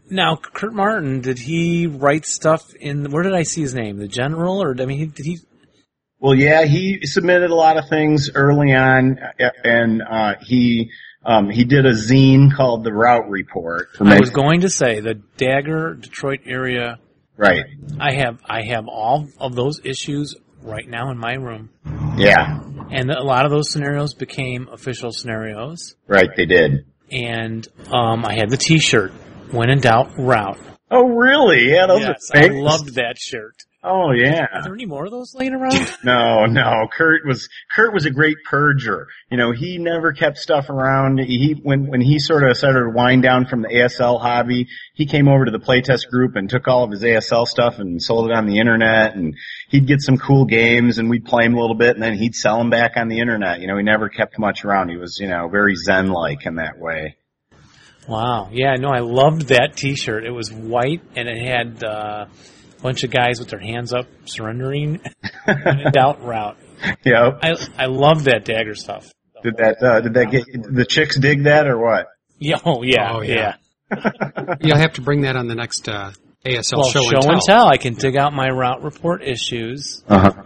now 0.09 0.37
Kurt 0.37 0.73
Martin, 0.73 1.21
did 1.21 1.39
he 1.39 1.87
write 1.87 2.25
stuff 2.25 2.73
in? 2.75 3.11
Where 3.11 3.23
did 3.23 3.35
I 3.35 3.43
see 3.43 3.61
his 3.61 3.75
name? 3.75 3.99
The 3.99 4.09
General, 4.09 4.62
or 4.62 4.75
I 4.81 4.87
mean, 4.87 4.99
he- 4.99 5.07
did 5.07 5.27
he? 5.27 5.39
Well, 6.19 6.35
yeah, 6.35 6.65
he 6.65 7.01
submitted 7.05 7.51
a 7.51 7.55
lot 7.55 7.77
of 7.77 7.91
things 7.91 8.31
early 8.35 8.73
on, 8.73 9.19
and 9.62 10.01
uh, 10.01 10.37
he 10.41 10.91
um, 11.23 11.51
he 11.51 11.65
did 11.65 11.85
a 11.85 11.93
zine 11.93 12.51
called 12.55 12.83
the 12.83 12.95
Rout 12.95 13.29
Report. 13.29 13.89
For 13.95 14.07
I 14.07 14.21
was 14.21 14.31
going 14.31 14.62
to 14.62 14.71
say 14.71 15.01
the 15.01 15.15
Dagger 15.37 15.93
Detroit 16.01 16.41
area. 16.47 16.99
right. 17.37 17.67
I 18.01 18.12
have 18.15 18.41
I 18.49 18.62
have 18.62 18.89
all 18.89 19.29
of 19.39 19.55
those 19.55 19.83
issues 19.85 20.35
right 20.65 20.89
now 20.89 21.11
in 21.11 21.19
my 21.19 21.35
room, 21.35 21.71
Yeah, 22.17 22.61
and 22.91 23.11
a 23.11 23.23
lot 23.23 23.45
of 23.45 23.51
those 23.53 23.71
scenarios 23.71 24.15
became 24.15 24.69
official 24.73 25.12
scenarios. 25.12 25.95
right. 26.09 26.31
They 26.37 26.47
did. 26.47 26.87
And 27.12 27.67
um, 27.93 28.25
I 28.25 28.35
had 28.35 28.51
the 28.51 28.57
T-shirt. 28.57 29.12
When 29.51 29.71
in 29.71 29.79
doubt, 29.79 30.12
rout. 30.19 30.59
Oh, 30.91 31.07
really? 31.07 31.71
Yeah, 31.71 31.87
those 31.87 32.01
yes, 32.01 32.31
are 32.35 32.39
I 32.43 32.47
loved 32.49 32.95
that 32.97 33.19
shirt. 33.19 33.55
Oh, 33.87 34.12
yeah. 34.12 34.47
Are 34.51 34.62
there 34.62 34.72
any 34.72 34.87
more 34.87 35.05
of 35.05 35.11
those 35.11 35.35
laying 35.35 35.53
around? 35.53 35.74
No, 36.05 36.47
no. 36.47 36.87
Kurt 36.93 37.26
was 37.26 37.49
Kurt 37.74 37.93
was 37.93 38.07
a 38.07 38.11
great 38.11 38.39
purger. 38.51 39.07
You 39.30 39.37
know, 39.37 39.53
he 39.53 39.78
never 39.78 40.12
kept 40.12 40.39
stuff 40.39 40.70
around. 40.70 41.18
He 41.18 41.59
when 41.62 41.87
when 41.87 42.01
he 42.01 42.18
sort 42.18 42.45
of 42.45 42.57
started 42.57 42.80
to 42.80 42.91
wind 42.91 43.22
down 43.22 43.47
from 43.47 43.62
the 43.62 43.68
ASL 43.68 44.20
hobby, 44.20 44.68
he 44.95 45.07
came 45.07 45.28
over 45.28 45.45
to 45.45 45.51
the 45.51 45.59
playtest 45.59 46.09
group 46.11 46.37
and 46.37 46.49
took 46.49 46.66
all 46.68 46.85
of 46.85 46.91
his 46.91 47.03
ASL 47.03 47.47
stuff 47.47 47.78
and 47.78 48.03
sold 48.03 48.30
it 48.30 48.37
on 48.37 48.47
the 48.47 48.59
internet. 48.59 49.14
And 49.14 49.35
he'd 49.68 49.87
get 49.87 50.01
some 50.01 50.16
cool 50.18 50.45
games 50.45 50.99
and 50.99 51.11
we'd 51.11 51.24
play 51.24 51.45
him 51.45 51.55
a 51.55 51.61
little 51.61 51.76
bit, 51.76 51.95
and 51.95 52.03
then 52.03 52.14
he'd 52.14 52.35
sell 52.35 52.59
them 52.59 52.70
back 52.70 52.93
on 52.97 53.09
the 53.09 53.18
internet. 53.20 53.61
You 53.61 53.66
know, 53.66 53.76
he 53.76 53.82
never 53.82 54.09
kept 54.09 54.39
much 54.39 54.64
around. 54.64 54.89
He 54.91 54.97
was 54.97 55.18
you 55.20 55.28
know 55.28 55.49
very 55.49 55.74
zen 55.74 56.09
like 56.09 56.47
in 56.47 56.57
that 56.57 56.78
way. 56.78 57.16
Wow. 58.07 58.51
Yeah, 58.53 58.74
no, 58.74 58.89
I 58.91 59.01
loved 59.01 59.49
that 59.49 59.76
T-shirt. 59.76 60.24
It 60.24 60.30
was 60.30 60.53
white 60.53 61.03
and 61.16 61.26
it 61.26 61.39
had 61.39 61.82
uh, 61.82 62.26
bunch 62.85 63.03
of 63.03 63.11
guys 63.11 63.41
with 63.41 63.49
their 63.49 63.59
hands 63.59 63.93
up 63.93 64.07
surrendering. 64.26 65.01
when 65.47 65.59
in 65.87 65.91
doubt, 65.93 66.22
rout. 66.22 66.57
Yep. 67.05 67.39
I 67.43 67.55
I 67.78 67.87
love 67.87 68.24
that 68.24 68.45
dagger 68.45 68.74
stuff. 68.74 69.11
Did 69.43 69.57
that 69.57 69.82
uh, 69.82 70.01
did 70.03 70.14
that 70.14 70.30
get 70.30 70.45
the 70.53 70.85
chicks 70.85 71.18
dig 71.18 71.45
that 71.45 71.66
or 71.66 71.78
what? 71.78 72.07
Yeah, 72.39 72.57
oh 72.64 72.82
yeah, 72.82 73.12
Oh, 73.12 73.20
yeah. 73.22 73.55
yeah. 73.91 74.57
You'll 74.61 74.76
have 74.76 74.95
to 74.95 75.01
bring 75.01 75.22
that 75.22 75.37
on 75.37 75.47
the 75.47 75.55
next 75.55 75.89
uh, 75.89 76.11
ASL 76.45 76.76
Well, 76.78 76.91
show, 76.91 77.01
show, 77.01 77.16
and, 77.16 77.24
and 77.30 77.41
tell. 77.47 77.61
tell. 77.61 77.66
I 77.68 77.76
can 77.78 77.95
dig 77.95 78.16
out 78.16 78.32
my 78.35 78.49
rout 78.49 78.82
report 78.82 79.22
issues. 79.22 80.03
Uh 80.09 80.18
huh. 80.18 80.43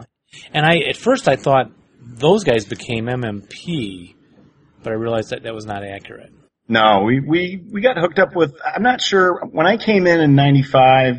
And 0.52 0.64
I 0.66 0.76
at 0.88 0.96
first 0.96 1.28
I 1.28 1.36
thought 1.36 1.72
those 2.00 2.44
guys 2.44 2.66
became 2.66 3.06
MMP, 3.06 4.14
but 4.82 4.92
I 4.92 4.96
realized 4.96 5.30
that 5.30 5.42
that 5.44 5.54
was 5.54 5.66
not 5.66 5.82
accurate. 5.82 6.30
No, 6.68 7.02
we, 7.04 7.20
we, 7.20 7.64
we 7.72 7.80
got 7.80 7.96
hooked 7.96 8.18
up 8.18 8.36
with, 8.36 8.54
I'm 8.62 8.82
not 8.82 9.00
sure, 9.00 9.40
when 9.50 9.66
I 9.66 9.78
came 9.78 10.06
in 10.06 10.20
in 10.20 10.34
95 10.34 11.14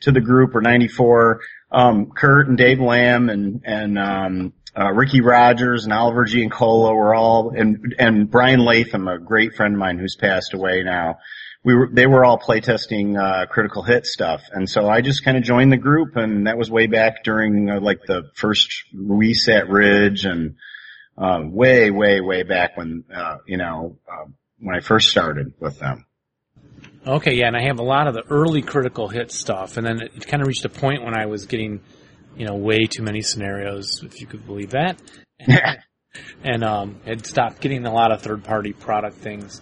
to 0.00 0.12
the 0.12 0.20
group 0.20 0.54
or 0.54 0.60
94, 0.60 1.40
um, 1.70 2.10
Kurt 2.10 2.48
and 2.48 2.58
Dave 2.58 2.80
Lamb 2.80 3.30
and, 3.30 3.62
and, 3.64 3.98
um, 3.98 4.52
uh, 4.76 4.90
Ricky 4.92 5.20
Rogers 5.20 5.84
and 5.84 5.92
Oliver 5.92 6.24
Giancola 6.24 6.94
were 6.94 7.14
all, 7.14 7.50
and, 7.50 7.94
and 7.98 8.28
Brian 8.28 8.60
Latham, 8.60 9.06
a 9.06 9.18
great 9.18 9.54
friend 9.54 9.74
of 9.74 9.78
mine 9.78 9.98
who's 9.98 10.16
passed 10.16 10.52
away 10.52 10.82
now. 10.82 11.18
We 11.62 11.74
were, 11.74 11.88
they 11.92 12.06
were 12.06 12.24
all 12.24 12.38
playtesting, 12.38 13.16
uh, 13.16 13.46
critical 13.46 13.82
hit 13.82 14.04
stuff. 14.04 14.42
And 14.52 14.68
so 14.68 14.88
I 14.88 15.00
just 15.00 15.24
kind 15.24 15.36
of 15.36 15.44
joined 15.44 15.72
the 15.72 15.76
group 15.76 16.16
and 16.16 16.46
that 16.46 16.58
was 16.58 16.70
way 16.70 16.86
back 16.86 17.22
during, 17.24 17.70
uh, 17.70 17.80
like 17.80 18.00
the 18.06 18.24
first 18.34 18.84
release 18.92 19.48
at 19.48 19.68
Ridge 19.68 20.24
and, 20.24 20.56
uh, 21.16 21.40
way, 21.44 21.90
way, 21.90 22.20
way 22.20 22.42
back 22.42 22.76
when, 22.76 23.04
uh, 23.14 23.36
you 23.46 23.56
know, 23.56 23.98
uh, 24.10 24.26
when 24.58 24.74
I 24.74 24.80
first 24.80 25.08
started 25.08 25.54
with 25.60 25.78
them. 25.78 26.04
Okay, 27.06 27.34
yeah, 27.34 27.48
and 27.48 27.56
I 27.56 27.62
have 27.64 27.78
a 27.78 27.82
lot 27.82 28.06
of 28.06 28.14
the 28.14 28.22
early 28.30 28.62
critical 28.62 29.08
hit 29.08 29.30
stuff, 29.30 29.76
and 29.76 29.86
then 29.86 30.00
it 30.00 30.26
kind 30.26 30.40
of 30.40 30.48
reached 30.48 30.64
a 30.64 30.70
point 30.70 31.04
when 31.04 31.14
I 31.14 31.26
was 31.26 31.44
getting, 31.44 31.82
you 32.34 32.46
know, 32.46 32.54
way 32.54 32.86
too 32.86 33.02
many 33.02 33.20
scenarios, 33.20 34.02
if 34.02 34.22
you 34.22 34.26
could 34.26 34.46
believe 34.46 34.70
that, 34.70 35.02
and 36.44 36.64
um, 36.64 37.00
had 37.04 37.26
stopped 37.26 37.60
getting 37.60 37.84
a 37.84 37.92
lot 37.92 38.10
of 38.10 38.22
third 38.22 38.42
party 38.42 38.72
product 38.72 39.16
things. 39.16 39.60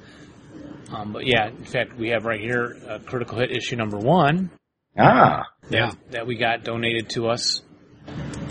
Um, 0.92 1.12
but 1.12 1.26
yeah, 1.26 1.48
in 1.48 1.64
fact, 1.64 1.96
we 1.96 2.10
have 2.10 2.26
right 2.26 2.40
here 2.40 2.76
uh, 2.88 2.98
critical 3.04 3.38
hit 3.38 3.50
issue 3.50 3.74
number 3.74 3.98
one. 3.98 4.50
Ah, 4.96 5.44
that, 5.70 5.96
that 6.10 6.26
we 6.26 6.36
got 6.36 6.62
donated 6.62 7.08
to 7.10 7.28
us 7.28 7.62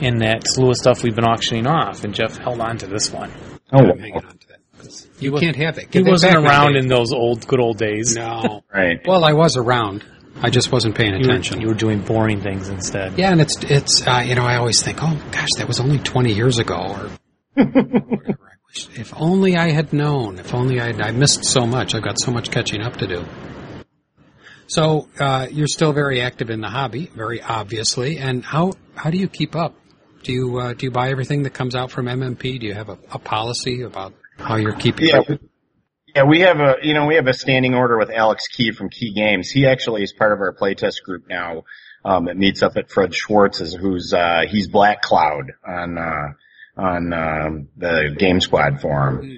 in 0.02 0.18
that 0.18 0.42
slew 0.48 0.70
of 0.70 0.76
stuff 0.76 1.04
we've 1.04 1.16
been 1.16 1.24
auctioning 1.24 1.68
off, 1.68 2.04
and 2.04 2.14
Jeff 2.14 2.38
held 2.38 2.60
on 2.60 2.78
to 2.80 2.88
this 2.88 3.10
one. 3.12 3.32
Oh, 3.72 3.80
I'm 3.80 4.22
hanging 5.22 5.34
on 5.34 5.40
to 5.40 5.46
You 5.46 5.54
can't 5.54 5.56
have 5.58 5.78
it. 5.78 5.94
He 5.94 6.02
that 6.04 6.10
wasn't 6.10 6.34
back, 6.34 6.44
around 6.44 6.74
Dave. 6.74 6.84
in 6.84 6.90
those 6.90 7.12
old, 7.12 7.48
good 7.48 7.60
old 7.60 7.78
days. 7.78 8.16
No. 8.16 8.64
right. 8.74 9.00
Well, 9.06 9.24
I 9.24 9.34
was 9.34 9.58
around. 9.58 10.04
I 10.42 10.50
just 10.50 10.72
wasn't 10.72 10.96
paying 10.96 11.14
You 11.14 11.20
were, 11.20 11.26
attention. 11.34 11.62
you 11.62 11.68
were 11.68 11.74
doing 11.74 12.00
boring 12.02 12.42
things 12.42 12.70
instead. 12.70 13.18
Yeah, 13.18 13.32
and 13.32 13.42
it's 13.42 13.58
it's 13.64 14.08
uh, 14.08 14.24
you 14.26 14.36
know 14.36 14.44
I 14.44 14.56
always 14.58 14.82
think, 14.82 15.00
oh 15.02 15.22
gosh, 15.32 15.50
that 15.58 15.68
was 15.68 15.80
only 15.80 16.00
twenty 16.00 16.34
years 16.34 16.58
ago, 16.58 16.76
or 16.76 17.10
whatever. 17.56 18.50
I 18.50 18.56
wish 18.68 18.90
if 18.98 19.14
only 19.16 19.58
I 19.58 19.70
had 19.72 19.92
known. 19.94 20.40
If 20.40 20.54
only 20.54 20.80
I 20.80 20.88
I 21.00 21.12
missed 21.12 21.46
so 21.46 21.66
much. 21.68 21.94
I've 21.94 22.02
got 22.04 22.20
so 22.20 22.32
much 22.32 22.50
catching 22.50 22.82
up 22.82 22.98
to 22.98 23.08
do. 23.08 23.26
So 24.68 25.10
uh, 25.20 25.48
you're 25.52 25.68
still 25.68 25.92
very 25.92 26.22
active 26.22 26.50
in 26.50 26.62
the 26.62 26.70
hobby, 26.70 27.12
very 27.14 27.42
obviously. 27.42 28.18
And 28.18 28.44
how 28.44 28.72
how 28.96 29.10
do 29.10 29.18
you 29.18 29.28
keep 29.28 29.56
up? 29.56 29.76
Do 30.24 30.32
you 30.32 30.58
uh, 30.60 30.74
do 30.74 30.86
you 30.86 30.92
buy 30.92 31.10
everything 31.10 31.44
that 31.44 31.54
comes 31.54 31.76
out 31.76 31.92
from 31.92 32.06
MMP? 32.06 32.60
Do 32.60 32.66
you 32.68 32.74
have 32.74 32.90
a, 32.90 32.98
a 33.12 33.20
policy 33.20 33.82
about 33.82 34.14
how 34.42 34.56
you're 34.58 34.74
keeping 34.76 35.08
Yeah. 35.08 35.20
up? 35.20 35.28
Yeah, 36.16 36.24
we 36.24 36.42
have 36.42 36.60
a 36.60 36.76
you 36.84 36.94
know 36.94 37.06
we 37.06 37.16
have 37.16 37.28
a 37.28 37.34
standing 37.34 37.74
order 37.74 37.98
with 37.98 38.10
Alex 38.10 38.48
Key 38.48 38.72
from 38.72 38.90
Key 38.90 39.14
Games. 39.14 39.50
He 39.50 39.66
actually 39.66 40.04
is 40.04 40.12
part 40.12 40.34
of 40.34 40.40
our 40.40 40.54
playtest 40.54 41.04
group 41.06 41.24
now. 41.30 41.64
Um, 42.04 42.28
it 42.28 42.36
meets 42.36 42.64
up 42.64 42.76
at 42.76 42.90
Fred 42.90 43.14
Schwartz's, 43.16 43.74
who's 43.74 44.14
uh, 44.14 44.42
he's 44.50 44.68
Black 44.68 45.02
Cloud 45.02 45.52
on 45.66 45.98
uh, 45.98 46.82
on 46.82 47.14
um, 47.14 47.68
the 47.78 48.14
Game 48.18 48.42
Squad 48.42 48.82
forum. 48.82 49.38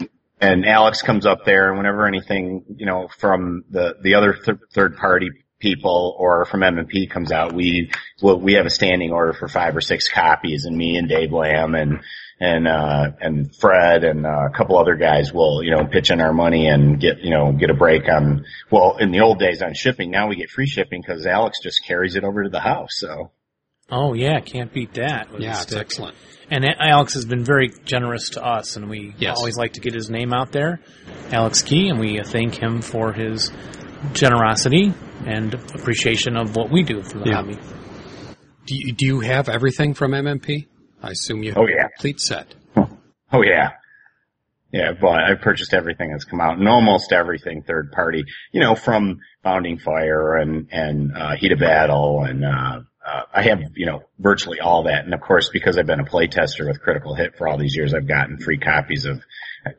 And, 0.00 0.08
and 0.40 0.66
Alex 0.66 1.02
comes 1.02 1.24
up 1.24 1.44
there, 1.44 1.68
and 1.68 1.76
whenever 1.78 2.04
anything 2.06 2.64
you 2.76 2.86
know 2.86 3.08
from 3.18 3.64
the 3.70 3.94
the 4.02 4.14
other 4.16 4.32
th- 4.32 4.58
third 4.74 4.96
party 4.96 5.30
people 5.60 6.16
or 6.18 6.44
from 6.46 6.62
MMP 6.62 7.08
comes 7.08 7.30
out, 7.30 7.52
we 7.52 7.92
well, 8.20 8.40
we 8.40 8.54
have 8.54 8.66
a 8.66 8.70
standing 8.70 9.12
order 9.12 9.32
for 9.34 9.46
five 9.46 9.76
or 9.76 9.80
six 9.80 10.08
copies, 10.08 10.64
and 10.64 10.76
me 10.76 10.96
and 10.96 11.08
Dave 11.08 11.30
Lamb 11.32 11.76
and 11.76 12.00
and 12.44 12.66
uh 12.66 13.10
and 13.20 13.54
Fred 13.56 14.02
and 14.04 14.26
uh, 14.26 14.46
a 14.48 14.50
couple 14.50 14.76
other 14.78 14.96
guys 14.96 15.32
will 15.32 15.62
you 15.62 15.70
know 15.70 15.84
pitch 15.86 16.10
in 16.10 16.20
our 16.20 16.32
money 16.32 16.66
and 16.66 16.98
get 17.00 17.20
you 17.20 17.30
know 17.30 17.52
get 17.52 17.70
a 17.70 17.74
break 17.74 18.08
on 18.08 18.44
well 18.70 18.96
in 18.98 19.12
the 19.12 19.20
old 19.20 19.38
days 19.38 19.62
on 19.62 19.74
shipping 19.74 20.10
now 20.10 20.28
we 20.28 20.34
get 20.36 20.50
free 20.50 20.66
shipping 20.66 21.00
because 21.00 21.24
Alex 21.24 21.58
just 21.62 21.84
carries 21.86 22.16
it 22.16 22.24
over 22.24 22.42
to 22.42 22.48
the 22.50 22.60
house 22.60 22.90
so 22.98 23.30
Oh 23.94 24.14
yeah, 24.14 24.40
can't 24.40 24.72
beat 24.72 24.94
that. 24.94 25.28
Yeah, 25.38 25.60
it's 25.60 25.74
excellent. 25.74 26.16
And 26.50 26.64
Alex 26.64 27.12
has 27.12 27.26
been 27.26 27.44
very 27.44 27.70
generous 27.84 28.30
to 28.30 28.42
us, 28.42 28.76
and 28.76 28.88
we 28.88 29.14
Yes. 29.18 29.36
always 29.36 29.58
like 29.58 29.74
to 29.74 29.80
get 29.80 29.92
his 29.92 30.08
name 30.08 30.32
out 30.32 30.50
there, 30.50 30.80
Alex 31.30 31.60
Key, 31.60 31.88
and 31.90 32.00
we 32.00 32.18
thank 32.22 32.54
him 32.54 32.80
for 32.80 33.12
his 33.12 33.50
generosity 34.14 34.94
and 35.26 35.52
appreciation 35.74 36.36
of 36.38 36.56
what 36.56 36.70
we 36.70 36.82
do 36.82 37.02
for 37.02 37.18
the 37.18 37.28
Yeah. 37.28 37.34
hobby. 37.34 37.58
Do 38.66 38.74
you, 38.76 38.92
do 38.92 39.06
you 39.06 39.20
have 39.20 39.48
everything 39.50 39.92
from 39.92 40.12
MMP? 40.12 40.68
I 41.02 41.10
assume 41.10 41.42
you 41.42 41.50
have 41.50 41.58
Oh, 41.58 41.66
a 41.66 41.70
yeah. 41.70 41.88
complete 41.96 42.20
set. 42.20 42.54
oh 42.76 43.42
yeah 43.42 43.70
yeah 44.72 44.92
but 44.98 45.20
I've 45.24 45.40
purchased 45.40 45.74
everything 45.74 46.10
that's 46.12 46.24
come 46.24 46.40
out 46.40 46.58
and 46.58 46.68
almost 46.68 47.12
everything 47.12 47.62
third 47.62 47.92
party 47.92 48.24
you 48.52 48.60
know 48.60 48.74
from 48.74 49.20
Bounding 49.42 49.78
Fire 49.78 50.36
and 50.36 50.68
and 50.70 51.12
uh, 51.16 51.36
Heat 51.36 51.52
of 51.52 51.58
Battle 51.58 52.22
and 52.24 52.44
uh, 52.44 52.80
uh, 53.06 53.22
I 53.34 53.42
have 53.42 53.60
you 53.74 53.86
know 53.86 54.02
virtually 54.18 54.60
all 54.60 54.84
that 54.84 55.04
and 55.04 55.12
of 55.14 55.20
course 55.20 55.50
because 55.52 55.76
I've 55.78 55.86
been 55.86 56.00
a 56.00 56.04
playtester 56.04 56.66
with 56.66 56.80
Critical 56.80 57.14
Hit 57.14 57.36
for 57.36 57.48
all 57.48 57.58
these 57.58 57.74
years 57.76 57.92
I've 57.94 58.06
gotten 58.08 58.38
free 58.38 58.58
copies 58.58 59.04
of 59.06 59.20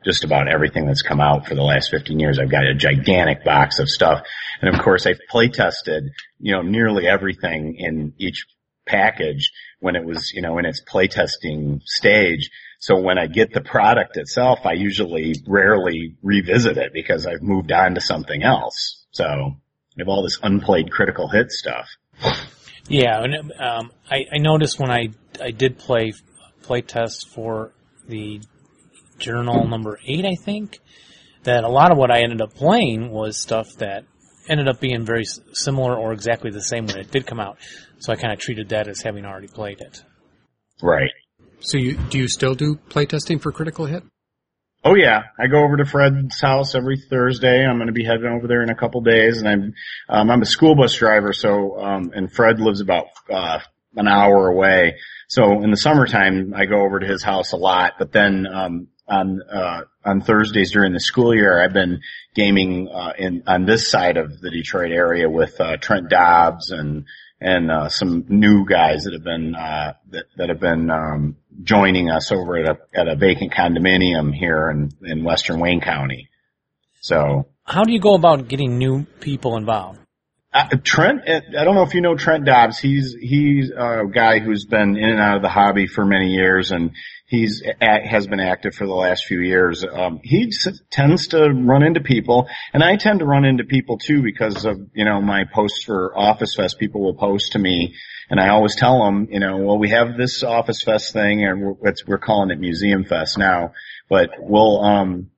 just 0.04 0.24
about 0.24 0.48
everything 0.48 0.86
that's 0.86 1.02
come 1.02 1.20
out 1.20 1.46
for 1.46 1.54
the 1.54 1.62
last 1.62 1.90
15 1.90 2.18
years. 2.18 2.38
I've 2.38 2.50
got 2.50 2.64
a 2.64 2.74
gigantic 2.74 3.44
box 3.44 3.80
of 3.80 3.88
stuff. 3.90 4.22
And 4.62 4.74
of 4.74 4.80
course 4.82 5.06
I've 5.06 5.20
play 5.28 5.48
tested, 5.48 6.04
you 6.40 6.52
know, 6.52 6.62
nearly 6.62 7.06
everything 7.06 7.76
in 7.78 8.14
each 8.16 8.46
package 8.86 9.52
when 9.80 9.96
it 9.96 10.04
was, 10.04 10.32
you 10.32 10.42
know, 10.42 10.58
in 10.58 10.64
its 10.64 10.82
playtesting 10.82 11.82
stage. 11.84 12.50
So 12.78 13.00
when 13.00 13.18
I 13.18 13.26
get 13.26 13.52
the 13.52 13.60
product 13.60 14.16
itself, 14.16 14.60
I 14.64 14.72
usually 14.72 15.34
rarely 15.46 16.16
revisit 16.22 16.76
it 16.76 16.92
because 16.92 17.26
I've 17.26 17.42
moved 17.42 17.72
on 17.72 17.94
to 17.94 18.00
something 18.00 18.42
else. 18.42 19.04
So 19.12 19.24
I 19.24 19.98
have 19.98 20.08
all 20.08 20.22
this 20.22 20.38
unplayed 20.42 20.90
critical 20.90 21.28
hit 21.28 21.50
stuff. 21.50 21.88
Yeah, 22.88 23.22
and 23.22 23.52
um, 23.58 23.92
I, 24.10 24.26
I 24.32 24.38
noticed 24.38 24.78
when 24.78 24.90
I 24.90 25.08
I 25.40 25.50
did 25.50 25.78
play 25.78 26.12
play 26.62 26.82
test 26.82 27.28
for 27.28 27.72
the 28.06 28.40
journal 29.18 29.66
number 29.66 29.98
eight, 30.06 30.24
I 30.24 30.34
think 30.34 30.80
that 31.44 31.64
a 31.64 31.68
lot 31.68 31.92
of 31.92 31.98
what 31.98 32.10
I 32.10 32.22
ended 32.22 32.42
up 32.42 32.54
playing 32.54 33.10
was 33.10 33.40
stuff 33.40 33.74
that 33.78 34.04
ended 34.48 34.68
up 34.68 34.80
being 34.80 35.04
very 35.04 35.24
similar 35.52 35.96
or 35.96 36.12
exactly 36.12 36.50
the 36.50 36.60
same 36.60 36.86
when 36.86 36.98
it 36.98 37.10
did 37.10 37.26
come 37.26 37.40
out. 37.40 37.58
So 37.98 38.12
I 38.12 38.16
kind 38.16 38.32
of 38.32 38.38
treated 38.38 38.68
that 38.70 38.88
as 38.88 39.00
having 39.00 39.24
already 39.24 39.48
played 39.48 39.80
it. 39.80 40.02
Right. 40.82 41.10
So 41.60 41.78
you 41.78 41.96
do 41.96 42.18
you 42.18 42.28
still 42.28 42.54
do 42.54 42.76
playtesting 42.88 43.40
for 43.40 43.52
Critical 43.52 43.86
Hit? 43.86 44.02
Oh 44.86 44.94
yeah, 44.94 45.22
I 45.38 45.46
go 45.46 45.64
over 45.64 45.78
to 45.78 45.86
Fred's 45.86 46.38
house 46.40 46.74
every 46.74 46.98
Thursday. 46.98 47.64
I'm 47.64 47.76
going 47.76 47.86
to 47.86 47.94
be 47.94 48.04
heading 48.04 48.26
over 48.26 48.46
there 48.46 48.62
in 48.62 48.68
a 48.68 48.74
couple 48.74 49.00
days, 49.00 49.38
and 49.38 49.48
I'm 49.48 49.74
um, 50.10 50.30
I'm 50.30 50.42
a 50.42 50.46
school 50.46 50.74
bus 50.74 50.94
driver, 50.94 51.32
so 51.32 51.80
um, 51.82 52.10
and 52.14 52.30
Fred 52.30 52.60
lives 52.60 52.82
about 52.82 53.06
uh, 53.32 53.60
an 53.96 54.08
hour 54.08 54.48
away. 54.48 54.96
So 55.28 55.62
in 55.62 55.70
the 55.70 55.76
summertime, 55.78 56.52
I 56.54 56.66
go 56.66 56.84
over 56.84 57.00
to 57.00 57.06
his 57.06 57.22
house 57.22 57.52
a 57.52 57.56
lot. 57.56 57.94
But 57.98 58.12
then 58.12 58.46
um, 58.46 58.88
on 59.06 59.42
uh, 59.42 59.82
on 60.04 60.20
Thursdays 60.20 60.72
during 60.72 60.92
the 60.92 61.00
school 61.00 61.34
year, 61.34 61.62
I've 61.62 61.72
been 61.72 62.00
gaming 62.34 62.88
uh, 62.88 63.12
in 63.18 63.42
on 63.46 63.66
this 63.66 63.88
side 63.88 64.16
of 64.16 64.40
the 64.40 64.50
Detroit 64.50 64.92
area 64.92 65.28
with 65.28 65.60
uh, 65.60 65.76
Trent 65.76 66.08
Dobbs 66.08 66.70
and 66.70 67.04
and 67.40 67.70
uh, 67.70 67.88
some 67.88 68.24
new 68.28 68.64
guys 68.64 69.04
that 69.04 69.12
have 69.12 69.24
been 69.24 69.54
uh, 69.54 69.94
that 70.10 70.24
that 70.36 70.48
have 70.48 70.60
been 70.60 70.90
um, 70.90 71.36
joining 71.62 72.10
us 72.10 72.32
over 72.32 72.56
at 72.56 72.66
a 72.66 72.98
at 72.98 73.08
a 73.08 73.16
vacant 73.16 73.52
condominium 73.52 74.34
here 74.34 74.70
in 74.70 74.90
in 75.02 75.24
Western 75.24 75.60
Wayne 75.60 75.80
County. 75.80 76.28
So 77.00 77.48
How 77.64 77.84
do 77.84 77.92
you 77.92 78.00
go 78.00 78.14
about 78.14 78.48
getting 78.48 78.78
new 78.78 79.04
people 79.20 79.56
involved? 79.56 80.00
Uh, 80.54 80.68
Trent, 80.84 81.28
uh, 81.28 81.40
I 81.58 81.64
don't 81.64 81.74
know 81.74 81.82
if 81.82 81.94
you 81.94 82.00
know 82.00 82.14
Trent 82.14 82.44
Dobbs. 82.44 82.78
He's 82.78 83.16
he's 83.20 83.70
a 83.70 84.04
guy 84.10 84.38
who's 84.38 84.64
been 84.64 84.96
in 84.96 85.10
and 85.10 85.20
out 85.20 85.36
of 85.36 85.42
the 85.42 85.48
hobby 85.48 85.88
for 85.88 86.04
many 86.04 86.32
years, 86.32 86.70
and 86.70 86.92
he's 87.26 87.60
has 87.80 88.28
been 88.28 88.38
active 88.38 88.72
for 88.72 88.86
the 88.86 88.94
last 88.94 89.24
few 89.24 89.40
years. 89.40 89.84
Um, 89.84 90.20
he 90.22 90.52
tends 90.92 91.28
to 91.28 91.50
run 91.50 91.82
into 91.82 92.00
people, 92.00 92.48
and 92.72 92.84
I 92.84 92.94
tend 92.96 93.18
to 93.18 93.24
run 93.24 93.44
into 93.44 93.64
people 93.64 93.98
too 93.98 94.22
because 94.22 94.64
of 94.64 94.78
you 94.94 95.04
know 95.04 95.20
my 95.20 95.42
posts 95.52 95.82
for 95.82 96.16
Office 96.16 96.54
Fest. 96.54 96.78
People 96.78 97.02
will 97.02 97.16
post 97.16 97.52
to 97.52 97.58
me, 97.58 97.96
and 98.30 98.38
I 98.38 98.50
always 98.50 98.76
tell 98.76 99.04
them, 99.04 99.26
you 99.32 99.40
know, 99.40 99.56
well 99.56 99.78
we 99.78 99.90
have 99.90 100.16
this 100.16 100.44
Office 100.44 100.82
Fest 100.82 101.12
thing, 101.12 101.44
and 101.44 101.62
we're, 101.62 101.94
we're 102.06 102.18
calling 102.18 102.52
it 102.52 102.60
Museum 102.60 103.04
Fest 103.04 103.38
now, 103.38 103.72
but 104.08 104.30
we'll 104.38 104.80
um 104.84 105.30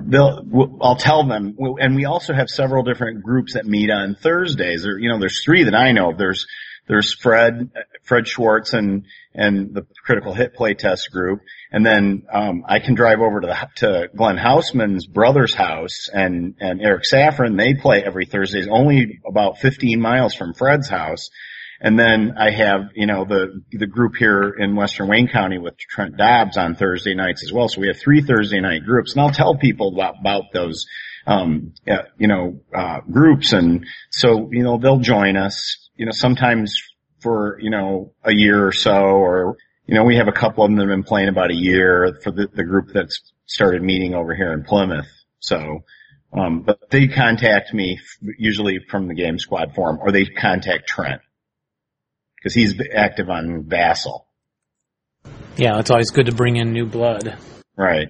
they'll 0.00 0.78
I'll 0.80 0.96
tell 0.96 1.26
them 1.26 1.56
and 1.58 1.94
we 1.94 2.04
also 2.04 2.32
have 2.32 2.48
several 2.48 2.82
different 2.82 3.22
groups 3.22 3.54
that 3.54 3.66
meet 3.66 3.90
on 3.90 4.14
Thursdays. 4.14 4.84
You 4.84 5.08
know 5.08 5.18
there's 5.18 5.42
three 5.44 5.64
that 5.64 5.74
I 5.74 5.92
know 5.92 6.10
of. 6.10 6.18
There's 6.18 6.46
there's 6.88 7.14
Fred 7.14 7.70
Fred 8.02 8.26
Schwartz 8.26 8.72
and 8.72 9.04
and 9.34 9.74
the 9.74 9.86
critical 10.04 10.34
hit 10.34 10.54
play 10.54 10.74
test 10.74 11.10
group. 11.10 11.40
And 11.70 11.84
then 11.84 12.24
um 12.32 12.64
I 12.66 12.80
can 12.80 12.94
drive 12.94 13.20
over 13.20 13.40
to 13.40 13.46
the 13.46 13.68
to 13.76 14.08
Glenn 14.14 14.36
Houseman's 14.36 15.06
brother's 15.06 15.54
house 15.54 16.08
and 16.12 16.54
and 16.60 16.80
Eric 16.80 17.04
Saffron 17.04 17.56
they 17.56 17.74
play 17.74 18.02
every 18.02 18.26
Thursdays 18.26 18.68
only 18.70 19.20
about 19.26 19.58
15 19.58 20.00
miles 20.00 20.34
from 20.34 20.54
Fred's 20.54 20.88
house 20.88 21.30
and 21.84 21.98
then 21.98 22.34
I 22.38 22.50
have, 22.50 22.90
you 22.94 23.06
know, 23.06 23.24
the, 23.24 23.60
the 23.72 23.88
group 23.88 24.14
here 24.16 24.50
in 24.56 24.76
Western 24.76 25.08
Wayne 25.08 25.26
County 25.26 25.58
with 25.58 25.76
Trent 25.76 26.16
Dobbs 26.16 26.56
on 26.56 26.76
Thursday 26.76 27.14
nights 27.14 27.42
as 27.42 27.52
well. 27.52 27.66
So 27.66 27.80
we 27.80 27.88
have 27.88 27.98
three 27.98 28.22
Thursday 28.22 28.60
night 28.60 28.84
groups 28.84 29.12
and 29.12 29.20
I'll 29.20 29.32
tell 29.32 29.56
people 29.56 29.88
about, 29.92 30.14
about 30.20 30.52
those, 30.52 30.86
um, 31.26 31.74
you 31.84 32.28
know, 32.28 32.60
uh, 32.72 33.00
groups. 33.10 33.52
And 33.52 33.84
so, 34.10 34.48
you 34.52 34.62
know, 34.62 34.78
they'll 34.78 35.00
join 35.00 35.36
us, 35.36 35.90
you 35.96 36.06
know, 36.06 36.12
sometimes 36.12 36.80
for, 37.18 37.58
you 37.60 37.70
know, 37.70 38.12
a 38.22 38.32
year 38.32 38.64
or 38.64 38.72
so, 38.72 38.92
or, 38.92 39.56
you 39.84 39.96
know, 39.96 40.04
we 40.04 40.18
have 40.18 40.28
a 40.28 40.32
couple 40.32 40.62
of 40.62 40.70
them 40.70 40.76
that 40.76 40.86
have 40.86 40.96
been 40.96 41.02
playing 41.02 41.30
about 41.30 41.50
a 41.50 41.56
year 41.56 42.16
for 42.22 42.30
the, 42.30 42.46
the 42.46 42.62
group 42.62 42.92
that's 42.94 43.32
started 43.46 43.82
meeting 43.82 44.14
over 44.14 44.36
here 44.36 44.52
in 44.52 44.62
Plymouth. 44.62 45.10
So, 45.40 45.82
um, 46.32 46.62
but 46.62 46.78
they 46.90 47.08
contact 47.08 47.74
me 47.74 47.98
usually 48.38 48.78
from 48.88 49.08
the 49.08 49.14
Game 49.14 49.40
Squad 49.40 49.74
forum 49.74 49.98
or 50.00 50.12
they 50.12 50.26
contact 50.26 50.86
Trent 50.86 51.20
because 52.42 52.54
he's 52.54 52.74
active 52.92 53.30
on 53.30 53.64
Vassal. 53.64 54.26
Yeah, 55.56 55.78
it's 55.78 55.90
always 55.90 56.10
good 56.10 56.26
to 56.26 56.34
bring 56.34 56.56
in 56.56 56.72
new 56.72 56.86
blood. 56.86 57.38
Right. 57.76 58.08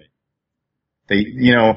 They, 1.09 1.27
you 1.27 1.55
know, 1.55 1.75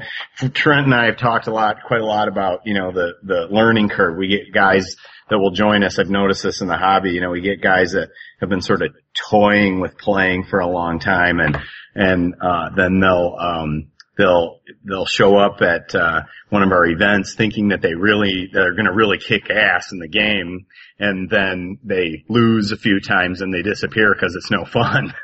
Trent 0.54 0.86
and 0.86 0.94
I 0.94 1.06
have 1.06 1.18
talked 1.18 1.48
a 1.48 1.52
lot, 1.52 1.78
quite 1.86 2.00
a 2.00 2.06
lot 2.06 2.28
about, 2.28 2.60
you 2.64 2.74
know, 2.74 2.92
the, 2.92 3.14
the 3.22 3.48
learning 3.50 3.88
curve. 3.88 4.16
We 4.16 4.28
get 4.28 4.52
guys 4.54 4.96
that 5.28 5.38
will 5.38 5.50
join 5.50 5.82
us. 5.82 5.98
I've 5.98 6.08
noticed 6.08 6.42
this 6.42 6.60
in 6.60 6.68
the 6.68 6.76
hobby. 6.76 7.10
You 7.10 7.20
know, 7.20 7.30
we 7.30 7.40
get 7.40 7.60
guys 7.60 7.92
that 7.92 8.08
have 8.40 8.48
been 8.48 8.62
sort 8.62 8.82
of 8.82 8.94
toying 9.28 9.80
with 9.80 9.98
playing 9.98 10.44
for 10.44 10.60
a 10.60 10.68
long 10.68 11.00
time 11.00 11.40
and, 11.40 11.58
and, 11.94 12.34
uh, 12.40 12.70
then 12.76 13.00
they'll, 13.00 13.36
um, 13.38 13.90
they'll 14.16 14.60
they'll 14.84 15.06
show 15.06 15.36
up 15.36 15.60
at 15.62 15.94
uh, 15.94 16.22
one 16.50 16.62
of 16.62 16.72
our 16.72 16.86
events 16.86 17.34
thinking 17.34 17.68
that 17.68 17.82
they 17.82 17.94
really 17.94 18.48
they're 18.52 18.74
going 18.74 18.86
to 18.86 18.92
really 18.94 19.18
kick 19.18 19.50
ass 19.50 19.92
in 19.92 19.98
the 19.98 20.08
game, 20.08 20.66
and 20.98 21.28
then 21.30 21.78
they 21.84 22.24
lose 22.28 22.72
a 22.72 22.76
few 22.76 23.00
times 23.00 23.40
and 23.42 23.52
they 23.52 23.62
disappear 23.62 24.12
because 24.14 24.34
it's 24.36 24.50
no 24.50 24.64
fun. 24.64 25.14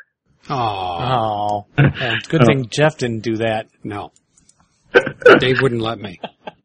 Oh, 0.51 0.57
Oh, 0.57 1.67
well, 1.79 2.19
good 2.29 2.45
thing 2.47 2.67
Jeff 2.69 2.99
didn't 2.99 3.21
do 3.21 3.37
that. 3.37 3.69
no. 3.85 4.13
Dave 5.39 5.63
wouldn't 5.63 5.81
let 5.81 5.99
me. 5.99 6.21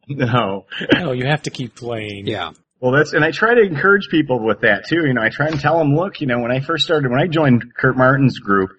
no. 0.10 0.66
No, 0.94 1.12
you 1.12 1.26
have 1.28 1.44
to 1.44 1.50
keep 1.50 1.76
playing. 1.76 2.28
Yeah. 2.28 2.52
Well, 2.80 2.92
that's, 2.92 3.14
and 3.14 3.24
I 3.24 3.32
try 3.32 3.54
to 3.56 3.62
encourage 3.62 4.10
people 4.10 4.44
with 4.44 4.62
that 4.62 4.88
too. 4.88 5.06
You 5.06 5.14
know, 5.14 5.22
I 5.22 5.30
try 5.30 5.48
and 5.48 5.60
tell 5.60 5.78
them, 5.80 5.96
look, 5.96 6.22
you 6.22 6.28
know, 6.28 6.40
when 6.40 6.52
I 6.52 6.60
first 6.60 6.86
started, 6.86 7.10
when 7.10 7.20
I 7.22 7.28
joined 7.28 7.74
Kurt 7.76 7.98
Martin's 7.98 8.40
group, 8.40 8.72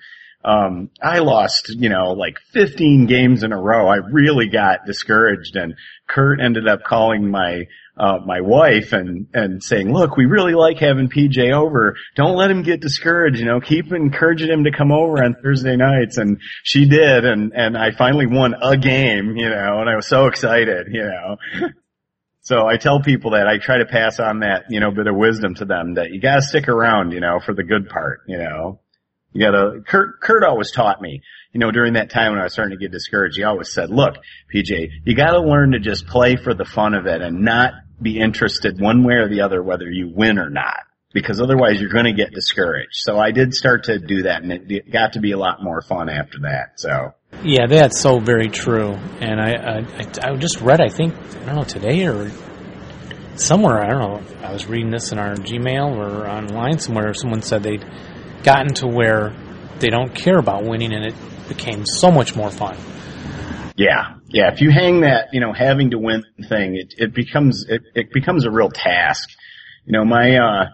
um, 0.49 0.90
I 1.03 1.18
lost, 1.18 1.68
you 1.68 1.90
know, 1.90 2.12
like 2.12 2.38
15 2.55 3.05
games 3.05 3.42
in 3.42 3.53
a 3.53 3.61
row. 3.61 3.86
I 3.86 3.96
really 3.96 4.49
got 4.49 4.86
discouraged 4.86 5.57
and 5.57 5.74
Kurt 6.09 6.40
ended 6.40 6.66
up 6.66 6.84
calling 6.84 7.30
my, 7.30 7.66
uh, 7.99 8.20
my 8.24 8.40
wife 8.40 8.94
and, 8.94 9.26
and 9.34 9.62
saying, 9.62 9.92
look, 9.92 10.16
we 10.16 10.24
really 10.24 10.55
like 10.55 10.78
having 10.78 11.11
PJ 11.11 11.53
over. 11.53 11.96
Don't 12.16 12.34
let 12.34 12.51
him 12.51 12.62
get 12.62 12.80
discouraged, 12.80 13.38
you 13.38 13.44
know, 13.44 13.61
keep 13.61 13.92
encouraging 13.92 14.49
him 14.49 14.64
to 14.64 14.72
come 14.72 14.90
over 14.90 15.22
on 15.22 15.36
Thursday 15.42 15.76
nights. 15.76 16.16
And 16.16 16.40
she 16.62 16.88
did. 16.88 17.26
And, 17.26 17.53
and 17.55 17.76
I 17.76 17.90
finally 17.90 18.26
won 18.26 18.55
a 18.55 18.78
game, 18.78 19.36
you 19.36 19.51
know, 19.51 19.80
and 19.80 19.90
I 19.90 19.96
was 19.96 20.09
so 20.09 20.28
excited, 20.28 20.86
you 20.90 21.05
know. 21.05 21.36
So 22.40 22.66
I 22.66 22.78
tell 22.78 23.03
people 23.03 23.32
that 23.32 23.46
I 23.46 23.59
try 23.59 23.76
to 23.76 23.84
pass 23.84 24.18
on 24.18 24.40
that, 24.40 24.70
you 24.70 24.80
know, 24.80 24.90
bit 24.90 25.07
of 25.07 25.14
wisdom 25.14 25.55
to 25.57 25.66
them 25.66 25.96
that 25.96 26.12
you 26.12 26.18
gotta 26.18 26.40
stick 26.40 26.66
around, 26.66 27.12
you 27.12 27.20
know, 27.20 27.40
for 27.44 27.53
the 27.53 27.62
good 27.62 27.90
part, 27.90 28.20
you 28.26 28.38
know. 28.38 28.80
You 29.39 29.45
gotta, 29.45 29.80
Kurt, 29.86 30.20
Kurt 30.20 30.43
always 30.43 30.72
taught 30.72 31.01
me, 31.01 31.22
you 31.53 31.61
know, 31.61 31.70
during 31.70 31.93
that 31.93 32.11
time 32.11 32.32
when 32.32 32.41
I 32.41 32.43
was 32.43 32.53
starting 32.53 32.76
to 32.76 32.82
get 32.84 32.91
discouraged, 32.91 33.36
he 33.36 33.45
always 33.45 33.72
said, 33.72 33.89
look, 33.89 34.16
PJ, 34.53 34.89
you 35.05 35.14
gotta 35.14 35.39
learn 35.41 35.72
to 35.72 35.78
just 35.78 36.09
play 36.09 36.34
for 36.34 36.55
the 36.55 36.64
fun 36.64 36.93
of 36.93 37.07
it 37.07 37.22
and 37.22 37.45
not 37.45 37.74
be 38.03 38.18
interested 38.18 38.80
one 38.80 39.05
way 39.05 39.14
or 39.14 39.28
the 39.28 39.43
other 39.43 39.62
whether 39.62 39.89
you 39.89 40.11
win 40.12 40.41
or 40.41 40.51
not. 40.51 40.78
Because 41.14 41.41
otherwise 41.41 41.80
you're 41.80 41.93
gonna 41.93 42.14
get 42.14 42.32
discouraged. 42.32 42.95
So 42.95 43.16
I 43.16 43.30
did 43.30 43.55
start 43.55 43.84
to 43.84 44.01
do 44.01 44.24
that 44.24 44.43
and 44.43 44.72
it 44.72 44.91
got 44.91 45.12
to 45.12 45.20
be 45.20 45.30
a 45.30 45.39
lot 45.39 45.62
more 45.62 45.82
fun 45.82 46.09
after 46.09 46.41
that, 46.41 46.80
so. 46.80 47.14
Yeah, 47.45 47.66
that's 47.68 48.01
so 48.01 48.18
very 48.18 48.49
true. 48.49 48.91
And 49.20 49.41
I, 49.41 49.53
I, 49.53 49.78
I, 49.78 50.32
I 50.32 50.36
just 50.36 50.61
read, 50.61 50.80
I 50.80 50.89
think, 50.89 51.14
I 51.14 51.45
don't 51.45 51.55
know, 51.55 51.62
today 51.62 52.09
or 52.09 52.28
somewhere, 53.36 53.84
I 53.84 53.91
don't 53.91 54.01
know, 54.01 54.47
I 54.49 54.53
was 54.53 54.66
reading 54.66 54.91
this 54.91 55.12
in 55.12 55.20
our 55.20 55.36
Gmail 55.36 55.97
or 55.97 56.28
online 56.28 56.80
somewhere, 56.80 57.14
someone 57.14 57.43
said 57.43 57.62
they'd 57.62 57.86
gotten 58.43 58.74
to 58.74 58.86
where 58.86 59.34
they 59.78 59.89
don't 59.89 60.14
care 60.14 60.39
about 60.39 60.64
winning 60.64 60.93
and 60.93 61.05
it 61.05 61.14
became 61.49 61.84
so 61.86 62.11
much 62.11 62.36
more 62.36 62.51
fun. 62.51 62.76
Yeah, 63.76 64.16
yeah. 64.28 64.53
If 64.53 64.61
you 64.61 64.70
hang 64.70 65.01
that, 65.01 65.28
you 65.32 65.41
know, 65.41 65.53
having 65.53 65.91
to 65.91 65.99
win 65.99 66.24
thing, 66.49 66.76
it, 66.76 66.95
it 66.99 67.14
becomes 67.14 67.64
it, 67.68 67.82
it 67.95 68.12
becomes 68.12 68.45
a 68.45 68.51
real 68.51 68.70
task. 68.70 69.28
You 69.84 69.93
know, 69.93 70.05
my 70.05 70.36
uh, 70.36 70.66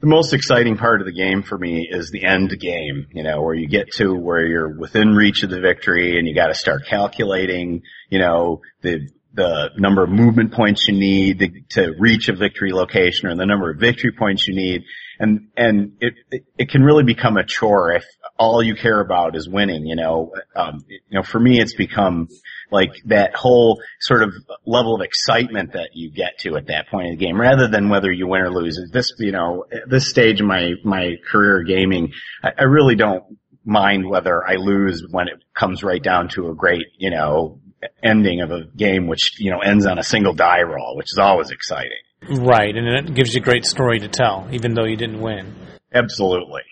the 0.00 0.06
most 0.06 0.34
exciting 0.34 0.76
part 0.76 1.00
of 1.00 1.06
the 1.06 1.12
game 1.12 1.42
for 1.42 1.56
me 1.56 1.88
is 1.90 2.10
the 2.10 2.24
end 2.24 2.50
game. 2.60 3.06
You 3.12 3.22
know, 3.22 3.40
where 3.40 3.54
you 3.54 3.66
get 3.66 3.92
to 3.92 4.14
where 4.14 4.46
you're 4.46 4.78
within 4.78 5.14
reach 5.14 5.42
of 5.42 5.48
the 5.48 5.60
victory, 5.60 6.18
and 6.18 6.28
you 6.28 6.34
got 6.34 6.48
to 6.48 6.54
start 6.54 6.86
calculating. 6.86 7.82
You 8.10 8.18
know, 8.18 8.60
the 8.82 9.08
the 9.32 9.70
number 9.78 10.02
of 10.02 10.10
movement 10.10 10.52
points 10.52 10.86
you 10.88 10.98
need 10.98 11.38
to, 11.38 11.48
to 11.70 11.94
reach 11.98 12.28
a 12.28 12.34
victory 12.34 12.72
location, 12.72 13.28
or 13.28 13.36
the 13.36 13.46
number 13.46 13.70
of 13.70 13.78
victory 13.78 14.12
points 14.12 14.46
you 14.46 14.54
need, 14.54 14.84
and 15.18 15.48
and 15.56 15.96
it 16.00 16.14
it, 16.58 16.68
can 16.70 16.82
really 16.82 17.02
become 17.02 17.36
a 17.36 17.44
chore 17.44 17.92
if 17.92 18.04
all 18.38 18.62
you 18.62 18.74
care 18.74 19.00
about 19.00 19.36
is 19.36 19.48
winning. 19.48 19.86
You 19.86 19.96
know, 19.96 20.32
um, 20.54 20.84
you 20.88 21.00
know, 21.10 21.22
for 21.22 21.40
me, 21.40 21.60
it's 21.60 21.74
become 21.74 22.28
like 22.70 22.92
that 23.06 23.34
whole 23.34 23.80
sort 24.00 24.22
of 24.22 24.32
level 24.64 24.94
of 24.94 25.00
excitement 25.00 25.72
that 25.72 25.90
you 25.94 26.10
get 26.10 26.38
to 26.40 26.56
at 26.56 26.66
that 26.66 26.88
point 26.88 27.08
in 27.08 27.18
the 27.18 27.24
game, 27.24 27.40
rather 27.40 27.68
than 27.68 27.88
whether 27.88 28.12
you 28.12 28.26
win 28.26 28.42
or 28.42 28.50
lose. 28.50 28.78
At 28.78 28.92
this, 28.92 29.12
you 29.18 29.32
know, 29.32 29.64
at 29.72 29.88
this 29.88 30.08
stage 30.08 30.40
of 30.40 30.46
my 30.46 30.74
my 30.84 31.16
career 31.30 31.62
gaming, 31.62 32.12
I, 32.42 32.52
I 32.58 32.64
really 32.64 32.94
don't 32.94 33.24
mind 33.64 34.08
whether 34.08 34.46
I 34.46 34.54
lose 34.54 35.04
when 35.10 35.28
it 35.28 35.42
comes 35.54 35.82
right 35.82 36.02
down 36.02 36.28
to 36.30 36.48
a 36.48 36.54
great, 36.54 36.86
you 36.96 37.10
know, 37.10 37.60
ending 38.02 38.40
of 38.40 38.50
a 38.50 38.64
game, 38.64 39.06
which 39.06 39.38
you 39.40 39.50
know 39.50 39.60
ends 39.60 39.86
on 39.86 39.98
a 39.98 40.04
single 40.04 40.32
die 40.32 40.62
roll, 40.62 40.96
which 40.96 41.12
is 41.12 41.18
always 41.18 41.50
exciting. 41.50 41.98
Right, 42.28 42.76
and 42.76 42.86
it 43.08 43.14
gives 43.14 43.34
you 43.34 43.40
a 43.40 43.44
great 43.44 43.64
story 43.64 44.00
to 44.00 44.08
tell, 44.08 44.48
even 44.52 44.74
though 44.74 44.84
you 44.84 44.96
didn't 44.96 45.20
win. 45.20 45.54
Absolutely. 45.92 46.62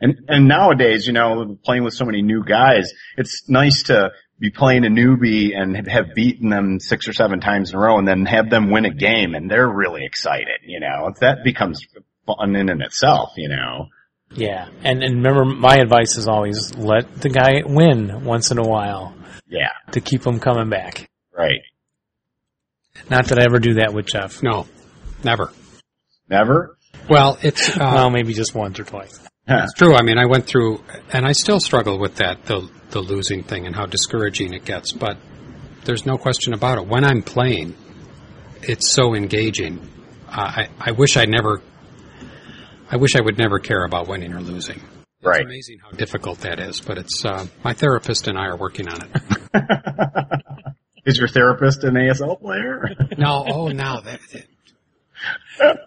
And 0.00 0.16
and 0.28 0.48
nowadays, 0.48 1.06
you 1.06 1.12
know, 1.12 1.56
playing 1.64 1.84
with 1.84 1.94
so 1.94 2.04
many 2.04 2.22
new 2.22 2.44
guys, 2.44 2.92
it's 3.16 3.48
nice 3.48 3.84
to 3.84 4.10
be 4.40 4.50
playing 4.50 4.84
a 4.84 4.88
newbie 4.88 5.56
and 5.56 5.86
have 5.88 6.14
beaten 6.16 6.50
them 6.50 6.80
six 6.80 7.06
or 7.06 7.12
seven 7.12 7.40
times 7.40 7.70
in 7.70 7.76
a 7.76 7.78
row 7.78 7.98
and 7.98 8.08
then 8.08 8.26
have 8.26 8.50
them 8.50 8.70
win 8.70 8.84
a 8.84 8.92
game 8.92 9.34
and 9.36 9.48
they're 9.48 9.68
really 9.68 10.04
excited, 10.04 10.60
you 10.66 10.80
know. 10.80 11.12
That 11.20 11.44
becomes 11.44 11.86
fun 12.26 12.56
in 12.56 12.68
and 12.68 12.82
itself, 12.82 13.30
you 13.36 13.48
know. 13.48 13.86
Yeah, 14.34 14.68
and 14.82 15.04
and 15.04 15.16
remember, 15.16 15.44
my 15.44 15.76
advice 15.76 16.16
is 16.16 16.26
always 16.26 16.74
let 16.74 17.20
the 17.20 17.28
guy 17.28 17.62
win 17.64 18.24
once 18.24 18.50
in 18.50 18.58
a 18.58 18.66
while 18.66 19.14
Yeah, 19.46 19.70
to 19.92 20.00
keep 20.00 20.26
him 20.26 20.40
coming 20.40 20.68
back. 20.68 21.08
right. 21.36 21.60
Not 23.10 23.26
that 23.26 23.38
I 23.38 23.44
ever 23.44 23.58
do 23.58 23.74
that 23.74 23.92
with 23.92 24.06
Jeff. 24.06 24.42
No, 24.42 24.66
never. 25.24 25.52
Never? 26.28 26.76
Well, 27.08 27.38
it's 27.42 27.68
uh, 27.76 27.92
well, 27.94 28.10
maybe 28.10 28.32
just 28.32 28.54
once 28.54 28.78
or 28.78 28.84
twice. 28.84 29.18
Huh. 29.48 29.62
It's 29.64 29.74
true. 29.74 29.94
I 29.94 30.02
mean, 30.02 30.18
I 30.18 30.26
went 30.26 30.46
through, 30.46 30.82
and 31.12 31.26
I 31.26 31.32
still 31.32 31.58
struggle 31.60 31.98
with 31.98 32.16
that, 32.16 32.44
the 32.46 32.68
the 32.90 33.00
losing 33.00 33.42
thing 33.42 33.66
and 33.66 33.74
how 33.74 33.86
discouraging 33.86 34.54
it 34.54 34.64
gets. 34.64 34.92
But 34.92 35.16
there's 35.84 36.06
no 36.06 36.16
question 36.16 36.54
about 36.54 36.78
it. 36.78 36.86
When 36.86 37.04
I'm 37.04 37.22
playing, 37.22 37.74
it's 38.62 38.90
so 38.92 39.14
engaging. 39.14 39.80
Uh, 40.28 40.64
I 40.64 40.68
I 40.78 40.92
wish 40.92 41.16
I 41.16 41.24
never. 41.24 41.60
I 42.90 42.96
wish 42.96 43.16
I 43.16 43.20
would 43.20 43.36
never 43.38 43.58
care 43.58 43.84
about 43.84 44.06
winning 44.06 44.32
or 44.32 44.40
losing. 44.40 44.76
It's 44.76 45.26
Right. 45.26 45.44
amazing 45.44 45.78
how 45.82 45.90
difficult 45.90 46.40
that 46.40 46.60
is, 46.60 46.80
but 46.80 46.98
it's 46.98 47.24
uh, 47.24 47.46
my 47.64 47.72
therapist 47.74 48.28
and 48.28 48.36
I 48.38 48.46
are 48.46 48.56
working 48.56 48.86
on 48.88 49.00
it. 49.02 49.10
Is 51.04 51.18
your 51.18 51.28
therapist 51.28 51.84
an 51.84 51.94
ASL 51.94 52.40
player? 52.40 52.90
no, 53.18 53.44
oh, 53.48 53.68
now 53.68 54.00
that, 54.00 54.20
that- 54.32 54.46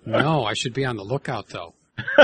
no, 0.06 0.46
I 0.46 0.54
should 0.54 0.74
be 0.74 0.86
on 0.86 0.96
the 0.96 1.04
lookout 1.04 1.48
though. 1.50 1.74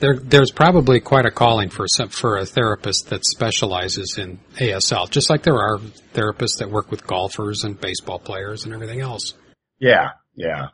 There, 0.00 0.14
there's 0.14 0.50
probably 0.50 1.00
quite 1.00 1.26
a 1.26 1.30
calling 1.30 1.68
for 1.68 1.86
some, 1.86 2.08
for 2.08 2.38
a 2.38 2.46
therapist 2.46 3.10
that 3.10 3.22
specializes 3.26 4.16
in 4.16 4.38
ASL, 4.56 5.10
just 5.10 5.28
like 5.28 5.42
there 5.42 5.58
are 5.58 5.78
therapists 6.14 6.58
that 6.58 6.70
work 6.70 6.90
with 6.90 7.06
golfers 7.06 7.64
and 7.64 7.78
baseball 7.78 8.18
players 8.18 8.64
and 8.64 8.72
everything 8.72 9.00
else. 9.00 9.34
Yeah, 9.78 10.12
yeah. 10.34 10.68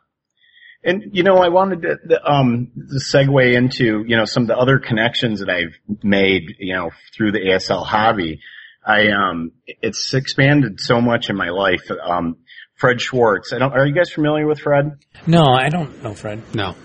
And 0.81 1.03
you 1.11 1.23
know, 1.23 1.39
I 1.39 1.49
wanted 1.49 1.81
to, 1.81 1.97
the, 2.05 2.25
um, 2.25 2.71
to 2.75 2.99
segue 2.99 3.53
into 3.53 4.05
you 4.07 4.15
know 4.15 4.23
some 4.23 4.43
of 4.43 4.47
the 4.47 4.57
other 4.57 4.79
connections 4.79 5.41
that 5.41 5.49
I've 5.49 5.75
made, 6.03 6.55
you 6.59 6.73
know, 6.73 6.91
through 7.13 7.33
the 7.33 7.39
ASL 7.39 7.85
hobby. 7.85 8.39
I 8.87 9.09
um, 9.09 9.51
it's 9.67 10.13
expanded 10.13 10.79
so 10.79 11.01
much 11.01 11.29
in 11.29 11.35
my 11.35 11.49
life. 11.49 11.91
Um, 11.91 12.37
Fred 12.75 13.01
Schwartz. 13.01 13.51
I 13.53 13.59
don't. 13.59 13.73
Are 13.73 13.85
you 13.85 13.93
guys 13.93 14.11
familiar 14.11 14.47
with 14.47 14.59
Fred? 14.59 14.97
No, 15.25 15.43
I 15.43 15.69
don't 15.69 16.01
know, 16.03 16.13
Fred. 16.13 16.41
No, 16.55 16.75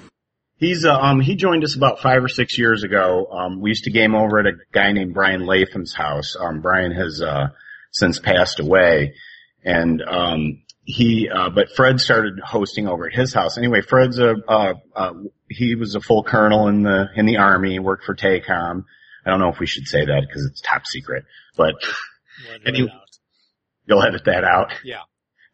He's 0.62 0.84
uh, 0.84 0.94
um 0.94 1.18
he 1.18 1.34
joined 1.34 1.64
us 1.64 1.74
about 1.74 1.98
five 1.98 2.22
or 2.22 2.28
six 2.28 2.56
years 2.56 2.84
ago. 2.84 3.26
Um, 3.32 3.60
we 3.60 3.70
used 3.70 3.82
to 3.84 3.90
game 3.90 4.14
over 4.14 4.38
at 4.38 4.46
a 4.46 4.52
guy 4.70 4.92
named 4.92 5.12
Brian 5.12 5.44
Latham's 5.44 5.92
house. 5.92 6.36
Um, 6.38 6.60
Brian 6.60 6.92
has 6.92 7.20
uh, 7.20 7.48
since 7.90 8.20
passed 8.20 8.60
away, 8.60 9.14
and 9.64 10.00
um, 10.02 10.62
he 10.84 11.28
uh, 11.28 11.50
but 11.50 11.72
Fred 11.74 11.98
started 11.98 12.38
hosting 12.38 12.86
over 12.86 13.08
at 13.08 13.12
his 13.12 13.34
house. 13.34 13.58
Anyway, 13.58 13.80
Fred's 13.80 14.20
a 14.20 14.36
uh, 14.46 14.74
uh, 14.94 15.12
he 15.50 15.74
was 15.74 15.96
a 15.96 16.00
full 16.00 16.22
colonel 16.22 16.68
in 16.68 16.82
the 16.84 17.08
in 17.16 17.26
the 17.26 17.38
army. 17.38 17.80
Worked 17.80 18.04
for 18.04 18.14
TACOM. 18.14 18.84
I 19.24 19.30
don't 19.30 19.40
know 19.40 19.48
if 19.48 19.58
we 19.58 19.66
should 19.66 19.86
say 19.86 20.04
that 20.04 20.24
because 20.26 20.46
it's 20.46 20.60
top 20.60 20.86
secret, 20.86 21.24
but 21.56 21.74
anyway, 22.66 22.92
you'll 23.86 24.02
edit 24.02 24.24
that 24.26 24.44
out. 24.44 24.72
Yeah. 24.84 25.02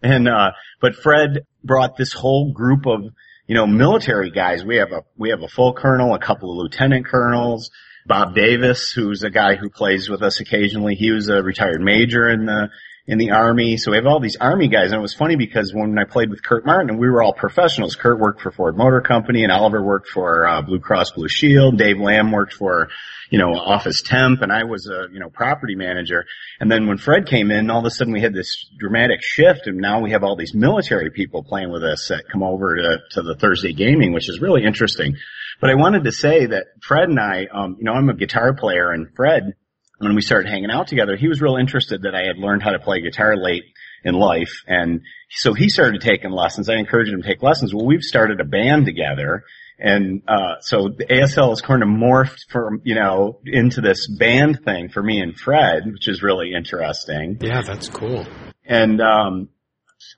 And 0.03 0.29
uh 0.29 0.53
but 0.81 0.95
Fred 0.95 1.45
brought 1.65 1.97
this 1.97 2.13
whole 2.13 2.53
group 2.53 2.87
of, 2.87 3.03
you 3.47 3.55
know, 3.55 3.67
military 3.67 4.31
guys. 4.31 4.65
We 4.65 4.77
have 4.77 4.93
a 4.93 5.03
we 5.17 5.31
have 5.31 5.43
a 5.43 5.49
full 5.49 5.73
colonel, 5.75 6.15
a 6.15 6.19
couple 6.19 6.51
of 6.53 6.59
lieutenant 6.59 7.07
colonels, 7.07 7.71
Bob 8.07 8.35
Davis, 8.35 8.91
who's 8.91 9.23
a 9.23 9.31
guy 9.31 9.57
who 9.57 9.71
plays 9.71 10.09
with 10.09 10.23
us 10.23 10.41
occasionally. 10.41 10.95
He 10.95 11.11
was 11.11 11.29
a 11.29 11.43
retired 11.43 11.81
major 11.81 12.29
in 12.29 12.47
the 12.47 12.71
in 13.09 13.17
the 13.17 13.31
army. 13.31 13.79
So 13.79 13.91
we 13.91 13.97
have 13.97 14.07
all 14.07 14.21
these 14.21 14.37
army 14.37 14.69
guys. 14.69 14.93
And 14.93 14.99
it 14.99 15.03
was 15.03 15.15
funny 15.15 15.35
because 15.35 15.73
when 15.73 15.99
I 15.99 16.05
played 16.05 16.29
with 16.29 16.43
Kurt 16.43 16.67
Martin, 16.67 16.91
and 16.91 16.99
we 16.99 17.09
were 17.09 17.23
all 17.23 17.33
professionals. 17.33 17.97
Kurt 17.97 18.21
worked 18.21 18.43
for 18.43 18.53
Ford 18.53 18.77
Motor 18.77 19.01
Company 19.01 19.45
and 19.45 19.51
Oliver 19.51 19.83
worked 19.83 20.09
for 20.09 20.47
uh, 20.47 20.61
Blue 20.61 20.79
Cross 20.79 21.13
Blue 21.13 21.29
Shield. 21.29 21.79
Dave 21.79 21.99
Lamb 21.99 22.31
worked 22.31 22.53
for, 22.53 22.91
you 23.31 23.39
know, 23.39 23.53
office 23.55 24.03
temp 24.03 24.43
and 24.43 24.53
I 24.53 24.65
was 24.65 24.89
a, 24.89 25.07
you 25.13 25.21
know, 25.21 25.29
property 25.29 25.75
manager. 25.75 26.25
And 26.61 26.71
then 26.71 26.87
when 26.87 26.99
Fred 26.99 27.27
came 27.27 27.51
in, 27.51 27.71
all 27.71 27.81
of 27.81 27.85
a 27.85 27.91
sudden 27.91 28.13
we 28.13 28.21
had 28.21 28.33
this 28.33 28.67
dramatic 28.79 29.23
shift 29.23 29.67
and 29.67 29.79
now 29.79 30.01
we 30.01 30.13
have 30.13 30.25
all 30.25 30.37
these 30.37 30.55
military 30.55 31.11
people 31.11 31.43
playing 31.43 31.71
with 31.71 31.85
us 31.85 32.09
that 32.09 32.29
come 32.31 32.43
over 32.43 32.77
to, 32.77 32.99
to 33.13 33.23
the 33.23 33.35
Thursday 33.35 33.73
gaming, 33.73 34.13
which 34.13 34.29
is 34.29 34.41
really 34.41 34.65
interesting. 34.65 35.17
But 35.61 35.71
I 35.71 35.75
wanted 35.75 36.05
to 36.05 36.13
say 36.13 36.47
that 36.47 36.67
Fred 36.83 37.09
and 37.09 37.21
I, 37.21 37.47
um, 37.53 37.77
you 37.79 37.85
know, 37.85 37.93
I'm 37.93 38.09
a 38.09 38.15
guitar 38.15 38.55
player 38.55 38.91
and 38.91 39.09
Fred, 39.15 39.55
when 39.99 40.15
we 40.15 40.23
started 40.23 40.49
hanging 40.49 40.71
out 40.71 40.87
together, 40.87 41.17
he 41.17 41.29
was 41.29 41.43
real 41.43 41.57
interested 41.57 42.03
that 42.03 42.15
I 42.15 42.25
had 42.25 42.39
learned 42.39 42.63
how 42.63 42.71
to 42.71 42.79
play 42.79 43.01
guitar 43.01 43.37
late 43.37 43.65
in 44.05 44.15
life. 44.15 44.63
And 44.67 45.03
so 45.31 45.55
he 45.55 45.69
started 45.69 46.01
taking 46.01 46.31
lessons. 46.31 46.69
I 46.69 46.77
encouraged 46.77 47.13
him 47.13 47.23
to 47.23 47.29
take 47.29 47.43
lessons. 47.43 47.75
Well, 47.75 47.85
we've 47.85 48.03
started 48.03 48.41
a 48.41 48.45
band 48.45 48.87
together. 48.87 49.43
And, 49.79 50.23
uh, 50.27 50.61
so 50.61 50.89
the 50.89 51.05
ASL 51.05 51.51
has 51.51 51.61
kind 51.61 51.83
of 51.83 51.89
morphed 51.89 52.51
from, 52.51 52.81
you 52.85 52.95
know, 52.95 53.41
into 53.45 53.81
this 53.81 54.09
band 54.09 54.61
thing 54.65 54.89
for 54.89 55.03
me 55.03 55.21
and 55.21 55.39
Fred, 55.39 55.85
which 55.87 56.09
is 56.09 56.23
really 56.23 56.53
interesting. 56.53 57.39
Yeah, 57.41 57.63
that's 57.63 57.89
cool. 57.89 58.27
And, 58.65 59.01
um, 59.01 59.49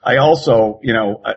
I 0.03 0.17
also, 0.17 0.81
you 0.83 0.95
know, 0.95 1.21
uh, 1.25 1.35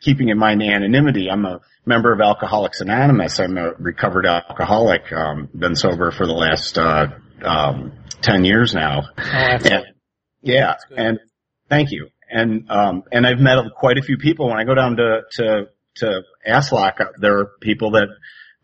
keeping 0.00 0.28
in 0.28 0.38
mind 0.38 0.60
the 0.60 0.68
anonymity, 0.68 1.30
I'm 1.30 1.46
a 1.46 1.60
member 1.86 2.12
of 2.12 2.20
Alcoholics 2.20 2.80
Anonymous. 2.82 3.40
I'm 3.40 3.56
a 3.56 3.72
recovered 3.78 4.26
alcoholic, 4.26 5.10
um, 5.12 5.48
been 5.54 5.74
sober 5.74 6.10
for 6.10 6.26
the 6.26 6.34
last, 6.34 6.76
uh, 6.76 7.08
um, 7.42 7.92
10 8.20 8.44
years 8.44 8.74
now. 8.74 9.04
Oh. 9.16 9.22
And, 9.22 9.86
yeah, 10.42 10.74
and 10.96 11.18
thank 11.68 11.90
you. 11.90 12.08
And 12.30 12.70
um, 12.70 13.04
and 13.10 13.26
I've 13.26 13.40
met 13.40 13.58
quite 13.74 13.96
a 13.96 14.02
few 14.02 14.18
people 14.18 14.48
when 14.48 14.58
I 14.58 14.64
go 14.64 14.74
down 14.74 14.96
to 14.96 15.22
to 15.32 15.68
to 15.98 16.22
ASLOK. 16.46 16.98
There 17.20 17.38
are 17.38 17.50
people 17.60 17.92
that 17.92 18.08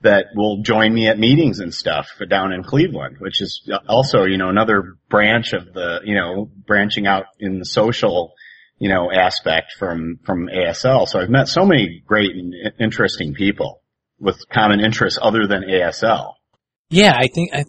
that 0.02 0.26
will 0.34 0.62
join 0.62 0.92
me 0.92 1.08
at 1.08 1.18
meetings 1.18 1.60
and 1.60 1.72
stuff 1.72 2.10
down 2.28 2.52
in 2.52 2.62
Cleveland, 2.62 3.16
which 3.18 3.40
is 3.40 3.68
also 3.88 4.24
you 4.24 4.36
know 4.36 4.48
another 4.48 4.96
branch 5.08 5.52
of 5.52 5.72
the 5.72 6.00
you 6.04 6.14
know 6.14 6.50
branching 6.66 7.06
out 7.06 7.26
in 7.38 7.58
the 7.58 7.64
social 7.64 8.34
you 8.78 8.88
know 8.88 9.10
aspect 9.10 9.72
from 9.78 10.18
from 10.24 10.48
ASL. 10.48 11.08
So 11.08 11.20
I've 11.20 11.30
met 11.30 11.48
so 11.48 11.64
many 11.64 12.02
great 12.06 12.32
and 12.36 12.54
interesting 12.78 13.34
people 13.34 13.82
with 14.18 14.48
common 14.48 14.80
interests 14.80 15.18
other 15.20 15.46
than 15.46 15.62
ASL. 15.62 16.34
Yeah, 16.90 17.14
I 17.16 17.28
think 17.28 17.50
I, 17.54 17.64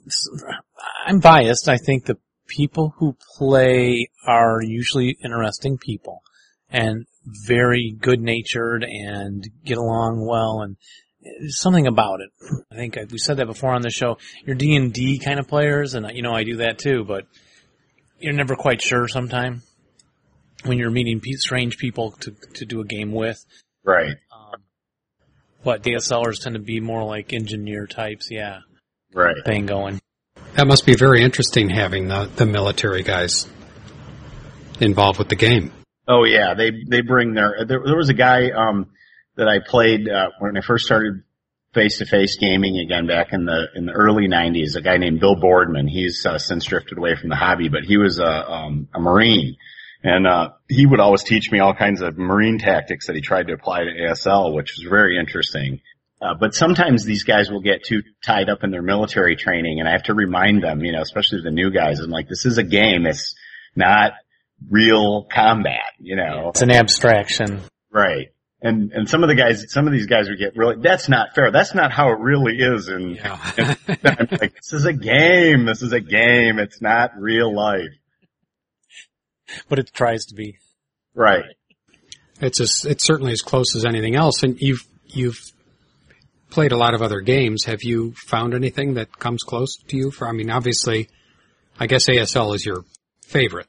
I'm 1.06 1.20
biased. 1.20 1.70
I 1.70 1.78
think 1.78 2.06
the 2.06 2.18
people 2.48 2.94
who 2.98 3.16
play 3.38 4.10
are 4.28 4.62
usually 4.62 5.18
interesting 5.24 5.78
people 5.78 6.22
and 6.70 7.06
very 7.26 7.96
good 8.00 8.22
natured 8.22 8.84
and 8.84 9.48
get 9.64 9.78
along 9.78 10.26
well 10.26 10.62
and 10.62 10.78
something 11.50 11.88
about 11.88 12.22
it. 12.22 12.30
I 12.72 12.76
think 12.76 12.98
we 13.12 13.18
said 13.18 13.38
that 13.38 13.48
before 13.48 13.74
on 13.74 13.82
the 13.82 13.90
show. 13.90 14.18
You're 14.46 14.56
D 14.56 14.76
and 14.76 14.94
D 14.94 15.20
kind 15.20 15.40
of 15.40 15.48
players, 15.48 15.94
and 15.94 16.10
you 16.14 16.22
know 16.22 16.34
I 16.34 16.44
do 16.44 16.58
that 16.58 16.78
too. 16.78 17.04
But 17.04 17.26
you're 18.20 18.34
never 18.34 18.56
quite 18.56 18.82
sure 18.82 19.08
sometime 19.08 19.64
when 20.64 20.78
you're 20.78 20.92
meeting 20.92 21.22
strange 21.38 21.78
people 21.78 22.12
to 22.12 22.32
to 22.56 22.66
do 22.66 22.82
a 22.82 22.86
game 22.86 23.12
with. 23.12 23.44
Right. 23.84 24.16
Um, 24.32 24.62
what 25.64 25.84
ASLers 25.84 26.42
tend 26.42 26.56
to 26.56 26.62
be 26.62 26.80
more 26.80 27.04
like 27.04 27.34
engineer 27.34 27.88
types. 27.88 28.30
Yeah. 28.30 28.60
Right. 29.14 29.36
Thing 29.46 29.66
going. 29.66 30.00
That 30.56 30.68
must 30.68 30.86
be 30.86 30.96
very 30.96 31.22
interesting 31.22 31.70
having 31.70 32.08
the, 32.08 32.30
the 32.36 32.46
military 32.46 33.04
guys 33.04 33.48
involved 34.80 35.20
with 35.20 35.30
the 35.30 35.36
game. 35.36 35.72
Oh 36.08 36.24
yeah, 36.24 36.54
they 36.54 36.72
they 36.88 37.02
bring 37.02 37.34
their. 37.34 37.66
There, 37.66 37.82
there 37.84 37.98
was 37.98 38.10
a 38.10 38.14
guy 38.14 38.52
um, 38.52 38.92
that 39.36 39.48
I 39.48 39.60
played 39.60 40.08
uh, 40.08 40.30
when 40.40 40.58
I 40.58 40.62
first 40.62 40.86
started 40.86 41.24
face 41.74 41.98
to 41.98 42.06
face 42.06 42.38
gaming 42.38 42.78
again 42.80 43.08
back 43.08 43.34
in 43.34 43.46
the 43.46 43.68
in 43.76 43.86
the 43.86 43.92
early 43.92 44.28
'90s. 44.28 44.76
A 44.76 44.82
guy 44.82 44.98
named 44.98 45.20
Bill 45.20 45.36
Boardman. 45.36 45.88
He's 45.88 46.26
uh, 46.26 46.38
since 46.38 46.66
drifted 46.66 46.98
away 46.98 47.16
from 47.16 47.30
the 47.30 47.36
hobby, 47.36 47.70
but 47.70 47.84
he 47.84 47.98
was 47.98 48.20
a 48.20 48.52
um, 48.52 48.88
a 48.94 49.00
Marine, 49.00 49.58
and 50.04 50.28
uh, 50.28 50.50
he 50.70 50.86
would 50.86 51.00
always 51.00 51.24
teach 51.24 51.52
me 51.52 51.60
all 51.60 51.74
kinds 51.74 52.02
of 52.02 52.18
Marine 52.18 52.60
tactics 52.60 53.08
that 53.08 53.16
he 53.16 53.22
tried 53.22 53.48
to 53.48 53.54
apply 53.54 53.86
to 53.86 53.92
ASL, 53.92 54.54
which 54.54 54.74
was 54.78 54.88
very 54.88 55.18
interesting. 55.18 55.82
Uh, 56.22 56.34
but 56.34 56.54
sometimes 56.54 57.04
these 57.04 57.24
guys 57.24 57.52
will 57.52 57.62
get 57.62 57.84
too 57.84 58.02
tied 58.24 58.50
up 58.50 58.64
in 58.64 58.72
their 58.72 58.82
military 58.82 59.36
training, 59.36 59.80
and 59.80 59.90
I 59.90 59.92
have 59.92 60.04
to 60.04 60.14
remind 60.14 60.64
them, 60.64 60.84
you 60.84 60.92
know, 60.92 61.02
especially 61.02 61.42
the 61.44 61.52
new 61.52 61.72
guys, 61.72 62.00
I'm 62.00 62.10
like, 62.10 62.30
this 62.30 62.46
is 62.46 62.58
a 62.58 62.64
game. 62.64 63.06
It's 63.06 63.36
not 63.76 64.14
real 64.70 65.28
combat, 65.32 65.82
you 66.00 66.16
know. 66.16 66.50
It's 66.50 66.62
an 66.62 66.72
abstraction. 66.72 67.62
Right. 67.92 68.28
And 68.62 68.92
and 68.94 69.08
some 69.10 69.22
of 69.24 69.30
the 69.30 69.36
guys, 69.36 69.66
some 69.72 69.86
of 69.86 69.94
these 69.94 70.08
guys 70.08 70.28
would 70.30 70.40
get 70.40 70.56
really. 70.56 70.78
That's 70.82 71.08
not 71.08 71.36
fair. 71.36 71.52
That's 71.52 71.76
not 71.76 71.92
how 71.92 72.10
it 72.10 72.20
really 72.20 72.58
is. 72.58 72.88
And, 72.88 73.16
Yeah. 73.16 73.54
and 73.88 74.00
I'm 74.04 74.28
like, 74.32 74.56
this 74.56 74.74
is 74.74 74.86
a 74.86 74.94
game. 74.94 75.66
This 75.66 75.82
is 75.82 75.92
a 75.92 76.00
game. 76.00 76.58
It's 76.60 76.82
not 76.82 77.12
real 77.18 77.54
life. 77.54 77.90
But 79.70 79.80
it 79.80 79.92
tries 79.94 80.26
to 80.28 80.36
be. 80.36 80.58
Right. 81.14 81.44
It's 82.42 82.60
as, 82.60 82.86
it's 82.86 83.06
certainly 83.06 83.32
as 83.32 83.42
close 83.42 83.76
as 83.76 83.86
anything 83.86 84.16
else. 84.16 84.42
And 84.44 84.60
you've 84.60 84.84
you've 85.06 85.40
played 86.50 86.72
a 86.72 86.78
lot 86.78 86.94
of 86.94 87.02
other 87.02 87.22
games. 87.22 87.66
Have 87.66 87.84
you 87.84 88.14
found 88.14 88.54
anything 88.54 88.96
that 88.96 89.20
comes 89.20 89.44
close 89.44 89.78
to 89.78 89.98
you? 89.98 90.12
For 90.12 90.28
I 90.28 90.32
mean, 90.32 90.50
obviously, 90.50 91.10
I 91.80 91.88
guess 91.88 92.08
ASL 92.10 92.56
is 92.56 92.66
your 92.66 92.84
favorite. 93.22 93.68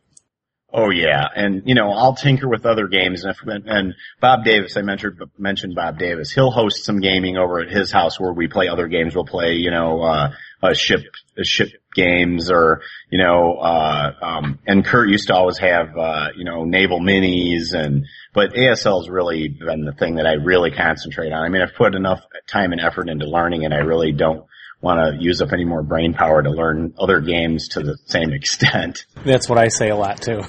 Oh 0.72 0.90
yeah, 0.90 1.26
and 1.34 1.62
you 1.64 1.76
know 1.76 1.92
I'll 1.92 2.16
tinker 2.16 2.48
with 2.48 2.66
other 2.66 2.88
games, 2.88 3.24
and, 3.24 3.34
if, 3.34 3.66
and 3.66 3.94
Bob 4.20 4.44
Davis, 4.44 4.76
I 4.76 4.82
mentioned 4.82 5.20
mentioned 5.38 5.76
Bob 5.76 5.96
Davis. 5.96 6.32
He'll 6.32 6.50
host 6.50 6.84
some 6.84 6.98
gaming 7.00 7.36
over 7.36 7.60
at 7.60 7.70
his 7.70 7.92
house 7.92 8.18
where 8.18 8.32
we 8.32 8.48
play 8.48 8.66
other 8.66 8.88
games. 8.88 9.14
We'll 9.14 9.24
play, 9.24 9.54
you 9.54 9.70
know, 9.70 10.02
uh, 10.02 10.32
uh 10.60 10.74
ship 10.74 11.02
uh, 11.38 11.44
ship 11.44 11.70
games, 11.94 12.50
or 12.50 12.82
you 13.10 13.22
know, 13.22 13.54
uh, 13.54 14.12
um, 14.20 14.58
and 14.66 14.84
Kurt 14.84 15.08
used 15.08 15.28
to 15.28 15.34
always 15.36 15.58
have, 15.58 15.96
uh, 15.96 16.30
you 16.36 16.44
know, 16.44 16.64
naval 16.64 16.98
minis, 16.98 17.72
and 17.72 18.04
but 18.34 18.54
ASL's 18.54 19.08
really 19.08 19.46
been 19.48 19.84
the 19.84 19.92
thing 19.92 20.16
that 20.16 20.26
I 20.26 20.32
really 20.32 20.72
concentrate 20.72 21.32
on. 21.32 21.44
I 21.44 21.48
mean, 21.48 21.62
I've 21.62 21.76
put 21.76 21.94
enough 21.94 22.22
time 22.48 22.72
and 22.72 22.80
effort 22.80 23.08
into 23.08 23.26
learning, 23.26 23.64
and 23.64 23.72
I 23.72 23.78
really 23.78 24.10
don't 24.10 24.46
want 24.80 25.16
to 25.16 25.22
use 25.22 25.40
up 25.40 25.52
any 25.52 25.64
more 25.64 25.82
brain 25.82 26.14
power 26.14 26.42
to 26.42 26.50
learn 26.50 26.94
other 26.98 27.20
games 27.20 27.68
to 27.68 27.80
the 27.80 27.96
same 28.06 28.32
extent. 28.32 29.06
That's 29.24 29.48
what 29.48 29.58
I 29.58 29.68
say 29.68 29.90
a 29.90 29.96
lot 29.96 30.20
too. 30.20 30.42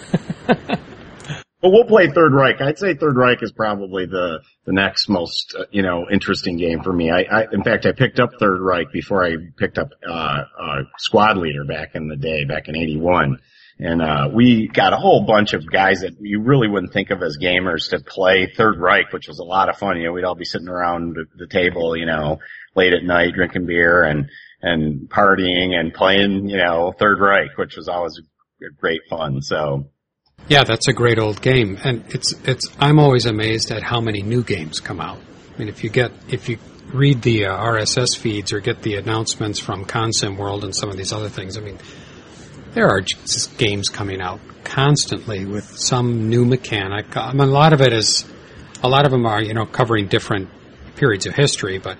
But 1.59 1.71
we'll 1.71 1.85
play 1.85 2.07
Third 2.07 2.33
Reich. 2.33 2.61
I'd 2.61 2.77
say 2.77 2.93
Third 2.93 3.17
Reich 3.17 3.41
is 3.41 3.51
probably 3.51 4.05
the 4.05 4.41
the 4.65 4.73
next 4.73 5.09
most 5.09 5.55
uh, 5.57 5.63
you 5.71 5.81
know 5.81 6.05
interesting 6.09 6.57
game 6.57 6.83
for 6.83 6.93
me. 6.93 7.09
I, 7.09 7.23
I 7.23 7.47
in 7.51 7.63
fact 7.63 7.87
I 7.87 7.93
picked 7.93 8.19
up 8.19 8.33
Third 8.39 8.61
Reich 8.61 8.91
before 8.91 9.25
I 9.25 9.37
picked 9.57 9.79
up 9.79 9.89
uh, 10.07 10.43
uh, 10.59 10.83
Squad 10.99 11.37
Leader 11.37 11.65
back 11.65 11.95
in 11.95 12.09
the 12.09 12.15
day, 12.15 12.45
back 12.45 12.67
in 12.67 12.75
'81, 12.75 13.39
and 13.79 14.01
uh, 14.01 14.29
we 14.33 14.67
got 14.67 14.93
a 14.93 14.97
whole 14.97 15.25
bunch 15.25 15.53
of 15.53 15.69
guys 15.69 15.99
that 15.99 16.13
you 16.19 16.41
really 16.41 16.67
wouldn't 16.67 16.93
think 16.93 17.11
of 17.11 17.21
as 17.21 17.37
gamers 17.41 17.89
to 17.91 17.99
play 17.99 18.51
Third 18.55 18.79
Reich, 18.79 19.13
which 19.13 19.27
was 19.27 19.39
a 19.39 19.43
lot 19.43 19.69
of 19.69 19.77
fun. 19.77 19.97
You 19.97 20.07
know, 20.07 20.13
we'd 20.13 20.23
all 20.23 20.35
be 20.35 20.45
sitting 20.45 20.67
around 20.67 21.15
the, 21.35 21.47
table, 21.47 21.95
you 21.95 22.05
know, 22.05 22.39
late 22.75 22.93
at 22.93 23.03
night 23.03 23.33
drinking 23.35 23.67
beer 23.67 24.03
and 24.03 24.29
and 24.61 25.07
partying 25.07 25.75
and 25.75 25.93
playing, 25.93 26.49
you 26.49 26.57
know, 26.57 26.91
Third 26.97 27.19
Reich, 27.19 27.55
which 27.57 27.77
was 27.77 27.87
always 27.87 28.19
great 28.79 29.01
fun. 29.09 29.41
So. 29.41 29.89
Yeah, 30.47 30.63
that's 30.63 30.87
a 30.87 30.93
great 30.93 31.19
old 31.19 31.41
game, 31.41 31.77
and 31.83 32.03
it's 32.09 32.33
it's. 32.45 32.69
I'm 32.79 32.99
always 32.99 33.25
amazed 33.25 33.71
at 33.71 33.83
how 33.83 33.99
many 33.99 34.21
new 34.21 34.43
games 34.43 34.79
come 34.79 35.01
out. 35.01 35.19
I 35.53 35.59
mean, 35.59 35.67
if 35.67 35.83
you 35.83 35.89
get 35.89 36.11
if 36.29 36.47
you 36.47 36.57
read 36.93 37.21
the 37.21 37.47
uh, 37.47 37.57
RSS 37.57 38.15
feeds 38.15 38.53
or 38.53 38.59
get 38.59 38.81
the 38.81 38.95
announcements 38.95 39.59
from 39.59 39.83
Consim 39.83 40.37
World 40.37 40.63
and 40.63 40.75
some 40.75 40.89
of 40.89 40.95
these 40.95 41.11
other 41.11 41.27
things, 41.27 41.57
I 41.57 41.61
mean, 41.61 41.79
there 42.73 42.87
are 42.89 43.01
games 43.57 43.89
coming 43.89 44.21
out 44.21 44.39
constantly 44.63 45.45
with 45.45 45.77
some 45.77 46.29
new 46.29 46.45
mechanic. 46.45 47.15
I 47.15 47.31
mean, 47.31 47.41
a 47.47 47.51
lot 47.51 47.73
of 47.73 47.81
it 47.81 47.93
is, 47.93 48.25
a 48.83 48.89
lot 48.89 49.05
of 49.05 49.11
them 49.11 49.25
are 49.25 49.41
you 49.41 49.53
know 49.53 49.65
covering 49.65 50.07
different 50.07 50.49
periods 50.95 51.25
of 51.25 51.33
history, 51.35 51.77
but 51.77 51.97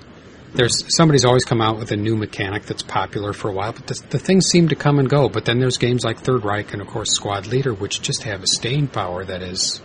there's 0.54 0.84
somebody's 0.96 1.26
always 1.26 1.44
come 1.46 1.62
out 1.62 1.78
with 1.78 1.92
a 1.92 1.96
new 1.98 2.16
mechanic 2.16 2.64
that's 2.64 2.82
popular 2.84 3.34
for 3.34 3.50
a 3.50 3.54
while, 3.54 3.74
but 3.74 3.86
the, 3.88 4.02
the 4.10 4.20
things 4.20 4.48
seem 4.48 4.70
to 4.70 4.76
come 4.76 4.98
and 4.98 5.10
go. 5.10 5.30
But 5.30 5.46
then 5.46 5.60
there's 5.60 5.78
games 5.78 6.04
like 6.04 6.20
Third 6.20 6.44
Reich 6.44 6.74
and 6.74 6.82
of 6.82 6.88
course 6.88 7.12
Squad 7.12 7.48
Leader, 7.48 7.74
which 7.74 8.02
just 8.02 8.24
have 8.24 8.42
a 8.44 8.48
staying 8.48 8.88
power 8.88 9.24
that 9.26 9.42
is 9.44 9.82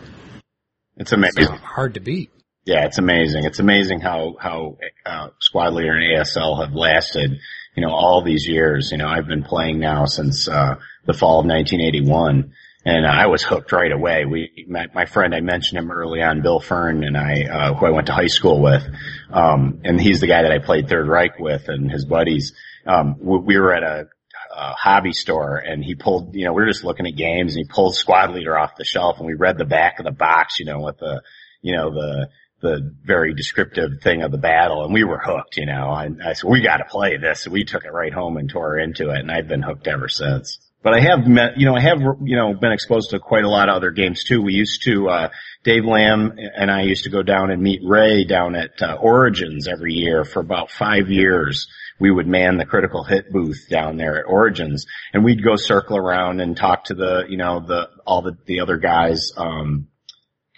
It's 0.97 1.13
amazing. 1.13 1.47
hard 1.49 1.95
to 1.95 2.01
beat. 2.01 2.31
Yeah, 2.65 2.85
it's 2.85 2.99
amazing. 2.99 3.45
It's 3.45 3.59
amazing 3.59 4.01
how 4.01 4.37
how 4.39 4.79
uh, 5.05 5.29
Squad 5.41 5.75
Leader 5.75 5.93
and 5.93 6.19
ASL 6.19 6.65
have 6.65 6.75
lasted. 6.75 7.33
You 7.75 7.87
know, 7.87 7.93
all 7.93 8.23
these 8.23 8.47
years. 8.47 8.91
You 8.93 8.99
know, 8.99 9.09
I've 9.09 9.27
been 9.27 9.45
playing 9.45 9.79
now 9.79 10.05
since 10.07 10.49
uh, 10.49 10.77
the 11.07 11.15
fall 11.15 11.41
of 11.41 11.47
1981, 11.47 12.53
and 12.85 13.07
I 13.07 13.27
was 13.27 13.43
hooked 13.43 13.73
right 13.73 13.91
away. 13.91 14.25
We, 14.25 14.67
my, 14.69 14.87
my 14.95 15.07
friend, 15.07 15.35
I 15.35 15.41
mentioned 15.41 15.79
him 15.79 15.91
early 15.91 16.23
on, 16.23 16.43
Bill 16.43 16.61
Fern, 16.61 17.05
and 17.05 17.17
I, 17.17 17.45
uh, 17.45 17.75
who 17.75 17.87
I 17.87 17.91
went 17.91 18.09
to 18.09 18.13
high 18.13 18.27
school 18.27 18.61
with, 18.61 18.83
um, 19.31 19.81
and 19.85 20.01
he's 20.01 20.21
the 20.21 20.27
guy 20.27 20.43
that 20.43 20.53
I 20.53 20.59
played 20.59 20.89
Third 20.89 21.09
Reich 21.09 21.39
with, 21.39 21.69
and 21.69 21.91
his 21.91 22.05
buddies. 22.05 22.53
Um, 22.87 23.17
we, 23.21 23.39
we 23.39 23.59
were 23.59 23.75
at 23.75 23.83
a 23.83 24.09
uh, 24.55 24.75
hobby 24.75 25.13
store 25.13 25.57
and 25.57 25.83
he 25.83 25.95
pulled, 25.95 26.35
you 26.35 26.45
know, 26.45 26.53
we 26.53 26.63
were 26.63 26.69
just 26.69 26.85
looking 26.85 27.07
at 27.07 27.17
games 27.17 27.57
and 27.57 27.65
he 27.65 27.73
pulled 27.73 27.95
Squad 27.97 28.33
Leader 28.33 28.59
off 28.59 28.77
the 28.77 28.85
shelf 28.85 29.19
and 29.19 29.27
we 29.27 29.35
read 29.35 29.57
the 29.57 29.65
back 29.65 29.99
of 29.99 30.05
the 30.05 30.13
box, 30.13 30.59
you 30.59 30.67
know, 30.67 30.81
with 30.81 30.99
the, 30.99 31.23
you 31.63 31.75
know, 31.75 31.91
the, 31.91 32.29
the 32.63 32.95
very 33.05 33.35
descriptive 33.35 34.01
thing 34.03 34.23
of 34.23 34.31
the 34.31 34.39
battle 34.39 34.85
and 34.85 34.95
we 34.95 35.05
were 35.05 35.19
hooked, 35.19 35.57
you 35.57 35.67
know, 35.67 35.93
and 35.93 36.23
I 36.23 36.33
said, 36.33 36.49
we 36.49 36.63
gotta 36.63 36.85
play 36.85 37.19
this. 37.19 37.47
We 37.47 37.65
took 37.65 37.85
it 37.85 37.93
right 37.93 38.13
home 38.13 38.37
and 38.37 38.49
tore 38.49 38.79
into 38.79 39.11
it 39.11 39.19
and 39.19 39.31
I've 39.31 39.49
been 39.49 39.63
hooked 39.63 39.89
ever 39.89 40.09
since. 40.09 40.59
But 40.83 40.95
I 40.95 41.01
have 41.01 41.27
met, 41.27 41.59
you 41.59 41.67
know, 41.67 41.77
I 41.77 41.81
have, 41.81 42.01
you 42.23 42.37
know, 42.37 42.55
been 42.55 42.73
exposed 42.73 43.11
to 43.11 43.21
quite 43.21 43.45
a 43.45 43.49
lot 43.49 43.69
of 43.69 43.77
other 43.77 43.91
games 43.91 44.25
too. 44.25 44.41
We 44.43 44.55
used 44.55 44.83
to, 44.85 45.09
uh, 45.09 45.29
Dave 45.63 45.85
Lamb 45.85 46.37
and 46.57 46.71
I 46.71 46.83
used 46.83 47.05
to 47.05 47.11
go 47.11 47.23
down 47.23 47.51
and 47.51 47.63
meet 47.63 47.83
Ray 47.85 48.25
down 48.25 48.57
at 48.57 48.81
uh, 48.83 48.95
Origins 49.01 49.69
every 49.69 49.93
year 49.93 50.25
for 50.25 50.41
about 50.41 50.71
five 50.71 51.09
years. 51.09 51.69
we 52.03 52.11
would 52.11 52.27
man 52.27 52.57
the 52.57 52.67
critical 52.67 53.05
hit 53.05 53.33
booth 53.33 53.69
down 53.71 53.97
there 53.97 54.19
at 54.19 54.27
Origins, 54.27 54.87
and 55.13 55.23
we'd 55.23 55.45
go 55.45 55.55
circle 55.55 55.97
around 55.97 56.41
and 56.41 56.57
talk 56.57 56.85
to 56.87 56.95
the, 56.95 57.27
you 57.29 57.37
know, 57.37 57.61
the 57.61 57.89
all 58.05 58.23
the 58.23 58.37
the 58.47 58.59
other 58.61 58.77
guys. 58.77 59.31
Um, 59.37 59.87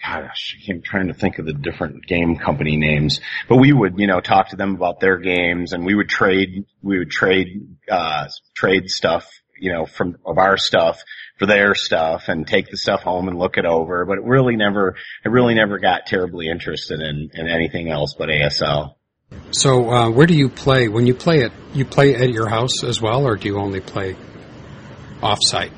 gosh, 0.05 0.57
I'm 0.69 0.81
trying 0.81 1.07
to 1.07 1.13
think 1.13 1.39
of 1.39 1.45
the 1.45 1.53
different 1.53 2.05
game 2.05 2.37
company 2.37 2.77
names, 2.77 3.19
but 3.47 3.57
we 3.57 3.73
would, 3.73 3.97
you 3.97 4.07
know, 4.07 4.19
talk 4.19 4.49
to 4.49 4.55
them 4.55 4.75
about 4.75 4.99
their 4.99 5.17
games, 5.17 5.73
and 5.73 5.85
we 5.85 5.95
would 5.95 6.09
trade, 6.09 6.65
we 6.81 6.99
would 6.99 7.09
trade, 7.09 7.75
uh, 7.89 8.27
trade 8.53 8.89
stuff, 8.89 9.29
you 9.59 9.71
know, 9.71 9.85
from 9.85 10.17
of 10.25 10.37
our 10.37 10.57
stuff 10.57 11.01
for 11.39 11.45
their 11.45 11.75
stuff, 11.75 12.27
and 12.27 12.47
take 12.47 12.69
the 12.69 12.77
stuff 12.77 13.01
home 13.01 13.27
and 13.27 13.37
look 13.37 13.57
it 13.57 13.65
over. 13.65 14.05
But 14.05 14.17
it 14.19 14.23
really 14.23 14.55
never, 14.55 14.95
I 15.25 15.29
really 15.29 15.55
never 15.55 15.79
got 15.79 16.05
terribly 16.05 16.49
interested 16.49 17.01
in 17.01 17.29
in 17.33 17.47
anything 17.47 17.89
else 17.89 18.15
but 18.17 18.29
ASL. 18.29 18.95
So, 19.51 19.89
uh, 19.89 20.09
where 20.09 20.27
do 20.27 20.35
you 20.35 20.49
play 20.49 20.87
when 20.87 21.07
you 21.07 21.15
play 21.15 21.39
it? 21.39 21.51
You 21.73 21.85
play 21.85 22.15
at 22.15 22.29
your 22.29 22.47
house 22.47 22.83
as 22.83 23.01
well, 23.01 23.25
or 23.25 23.37
do 23.37 23.47
you 23.47 23.59
only 23.59 23.79
play 23.79 24.15
off-site? 25.21 25.71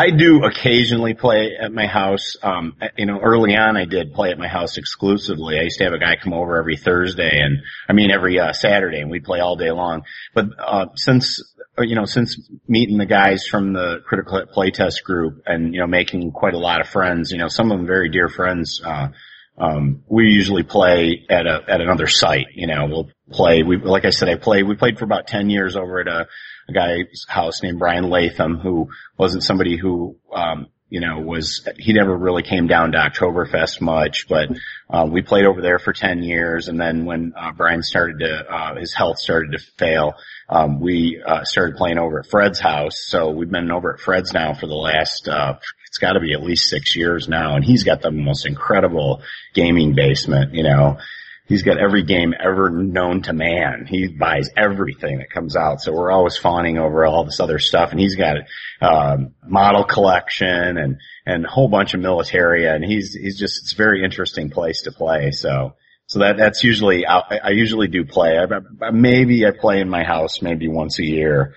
I 0.00 0.08
do 0.08 0.44
occasionally 0.44 1.12
play 1.12 1.58
at 1.60 1.74
my 1.74 1.86
house. 1.86 2.34
Um, 2.42 2.74
you 2.96 3.04
know, 3.04 3.20
early 3.20 3.54
on 3.54 3.76
I 3.76 3.84
did 3.84 4.14
play 4.14 4.30
at 4.30 4.38
my 4.38 4.48
house 4.48 4.78
exclusively. 4.78 5.58
I 5.58 5.64
used 5.64 5.76
to 5.76 5.84
have 5.84 5.92
a 5.92 5.98
guy 5.98 6.16
come 6.16 6.32
over 6.32 6.56
every 6.56 6.78
Thursday 6.78 7.38
and, 7.42 7.58
I 7.86 7.92
mean 7.92 8.10
every 8.10 8.40
uh, 8.40 8.54
Saturday 8.54 9.00
and 9.00 9.10
we'd 9.10 9.24
play 9.24 9.40
all 9.40 9.56
day 9.56 9.70
long. 9.70 10.04
But, 10.32 10.46
uh, 10.58 10.86
since, 10.94 11.54
uh, 11.78 11.82
you 11.82 11.96
know, 11.96 12.06
since 12.06 12.50
meeting 12.66 12.96
the 12.96 13.04
guys 13.04 13.46
from 13.46 13.74
the 13.74 14.00
Critical 14.06 14.42
Playtest 14.56 15.02
group 15.04 15.42
and, 15.44 15.74
you 15.74 15.80
know, 15.80 15.86
making 15.86 16.32
quite 16.32 16.54
a 16.54 16.58
lot 16.58 16.80
of 16.80 16.88
friends, 16.88 17.30
you 17.30 17.36
know, 17.36 17.48
some 17.48 17.70
of 17.70 17.76
them 17.76 17.86
very 17.86 18.08
dear 18.08 18.30
friends, 18.30 18.80
uh, 18.82 19.08
um, 19.58 20.02
we 20.08 20.30
usually 20.30 20.62
play 20.62 21.26
at 21.28 21.46
a, 21.46 21.62
at 21.68 21.82
another 21.82 22.06
site, 22.06 22.46
you 22.54 22.66
know, 22.66 22.86
we'll 22.86 23.10
play, 23.30 23.62
we, 23.62 23.76
like 23.76 24.06
I 24.06 24.10
said, 24.10 24.30
I 24.30 24.36
played, 24.36 24.66
we 24.66 24.76
played 24.76 24.98
for 24.98 25.04
about 25.04 25.26
10 25.26 25.50
years 25.50 25.76
over 25.76 26.00
at 26.00 26.08
a, 26.08 26.26
a 26.68 26.72
guy's 26.72 27.24
house 27.28 27.62
named 27.62 27.78
Brian 27.78 28.10
Latham, 28.10 28.58
who 28.58 28.88
wasn't 29.16 29.42
somebody 29.42 29.76
who, 29.76 30.16
um, 30.32 30.68
you 30.88 31.00
know, 31.00 31.20
was, 31.20 31.68
he 31.78 31.92
never 31.92 32.16
really 32.16 32.42
came 32.42 32.66
down 32.66 32.92
to 32.92 32.98
Oktoberfest 32.98 33.80
much, 33.80 34.26
but, 34.28 34.48
uh, 34.88 35.06
we 35.08 35.22
played 35.22 35.46
over 35.46 35.62
there 35.62 35.78
for 35.78 35.92
10 35.92 36.24
years. 36.24 36.66
And 36.66 36.80
then 36.80 37.04
when, 37.04 37.32
uh, 37.36 37.52
Brian 37.52 37.82
started 37.82 38.18
to, 38.20 38.52
uh, 38.52 38.74
his 38.74 38.92
health 38.92 39.18
started 39.18 39.52
to 39.52 39.58
fail, 39.78 40.14
um, 40.48 40.80
we, 40.80 41.22
uh, 41.24 41.44
started 41.44 41.76
playing 41.76 41.98
over 41.98 42.18
at 42.18 42.26
Fred's 42.26 42.58
house. 42.58 43.06
So 43.06 43.30
we've 43.30 43.50
been 43.50 43.70
over 43.70 43.94
at 43.94 44.00
Fred's 44.00 44.32
now 44.32 44.52
for 44.52 44.66
the 44.66 44.74
last, 44.74 45.28
uh, 45.28 45.58
it's 45.86 45.98
got 45.98 46.14
to 46.14 46.20
be 46.20 46.32
at 46.32 46.42
least 46.42 46.68
six 46.68 46.96
years 46.96 47.28
now. 47.28 47.54
And 47.54 47.64
he's 47.64 47.84
got 47.84 48.02
the 48.02 48.10
most 48.10 48.46
incredible 48.46 49.22
gaming 49.54 49.94
basement, 49.94 50.54
you 50.54 50.64
know, 50.64 50.98
he's 51.50 51.64
got 51.64 51.78
every 51.78 52.04
game 52.04 52.32
ever 52.38 52.70
known 52.70 53.22
to 53.22 53.32
man. 53.32 53.84
He 53.86 54.06
buys 54.06 54.50
everything 54.56 55.18
that 55.18 55.30
comes 55.30 55.56
out. 55.56 55.80
So 55.80 55.92
we're 55.92 56.12
always 56.12 56.36
fawning 56.36 56.78
over 56.78 57.04
all 57.04 57.24
this 57.24 57.40
other 57.40 57.58
stuff. 57.58 57.90
And 57.90 57.98
he's 57.98 58.14
got 58.14 58.36
a 58.36 58.86
um, 58.86 59.34
model 59.44 59.84
collection 59.84 60.78
and 60.78 60.98
and 61.26 61.44
a 61.44 61.48
whole 61.48 61.68
bunch 61.68 61.92
of 61.92 62.00
militaria. 62.00 62.74
And 62.74 62.84
he's 62.84 63.12
he's 63.14 63.38
just 63.38 63.64
it's 63.64 63.72
a 63.74 63.76
very 63.76 64.04
interesting 64.04 64.48
place 64.48 64.82
to 64.82 64.92
play. 64.92 65.32
So 65.32 65.74
so 66.06 66.20
that 66.20 66.36
that's 66.38 66.62
usually 66.62 67.04
I, 67.04 67.18
I 67.42 67.50
usually 67.50 67.88
do 67.88 68.04
play. 68.04 68.38
I, 68.38 68.90
maybe 68.92 69.44
I 69.44 69.50
play 69.50 69.80
in 69.80 69.90
my 69.90 70.04
house 70.04 70.40
maybe 70.40 70.68
once 70.68 71.00
a 71.00 71.04
year. 71.04 71.56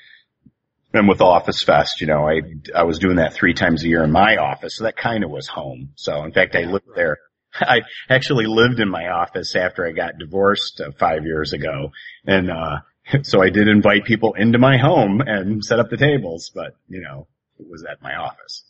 And 0.95 1.07
with 1.07 1.21
Office 1.21 1.63
Fest, 1.63 2.01
you 2.01 2.07
know, 2.07 2.27
I 2.27 2.41
I 2.75 2.83
was 2.83 2.97
doing 2.97 3.17
that 3.17 3.33
three 3.33 3.53
times 3.53 3.83
a 3.83 3.87
year 3.87 4.03
in 4.03 4.11
my 4.11 4.37
office, 4.37 4.75
so 4.75 4.83
that 4.85 4.97
kind 4.97 5.23
of 5.23 5.29
was 5.29 5.47
home. 5.47 5.89
So 5.95 6.23
in 6.23 6.31
fact, 6.31 6.55
I 6.55 6.63
lived 6.63 6.89
there 6.95 7.17
I 7.61 7.81
actually 8.09 8.45
lived 8.45 8.79
in 8.79 8.89
my 8.89 9.07
office 9.07 9.55
after 9.55 9.85
I 9.85 9.91
got 9.91 10.17
divorced 10.17 10.81
uh, 10.81 10.91
five 10.97 11.25
years 11.25 11.53
ago. 11.53 11.91
And, 12.25 12.49
uh, 12.49 12.79
so 13.23 13.41
I 13.41 13.49
did 13.49 13.67
invite 13.67 14.05
people 14.05 14.33
into 14.33 14.59
my 14.59 14.77
home 14.77 15.21
and 15.21 15.63
set 15.63 15.79
up 15.79 15.89
the 15.89 15.97
tables, 15.97 16.51
but, 16.53 16.75
you 16.87 17.01
know, 17.01 17.27
it 17.59 17.67
was 17.69 17.85
at 17.89 18.01
my 18.01 18.15
office. 18.15 18.63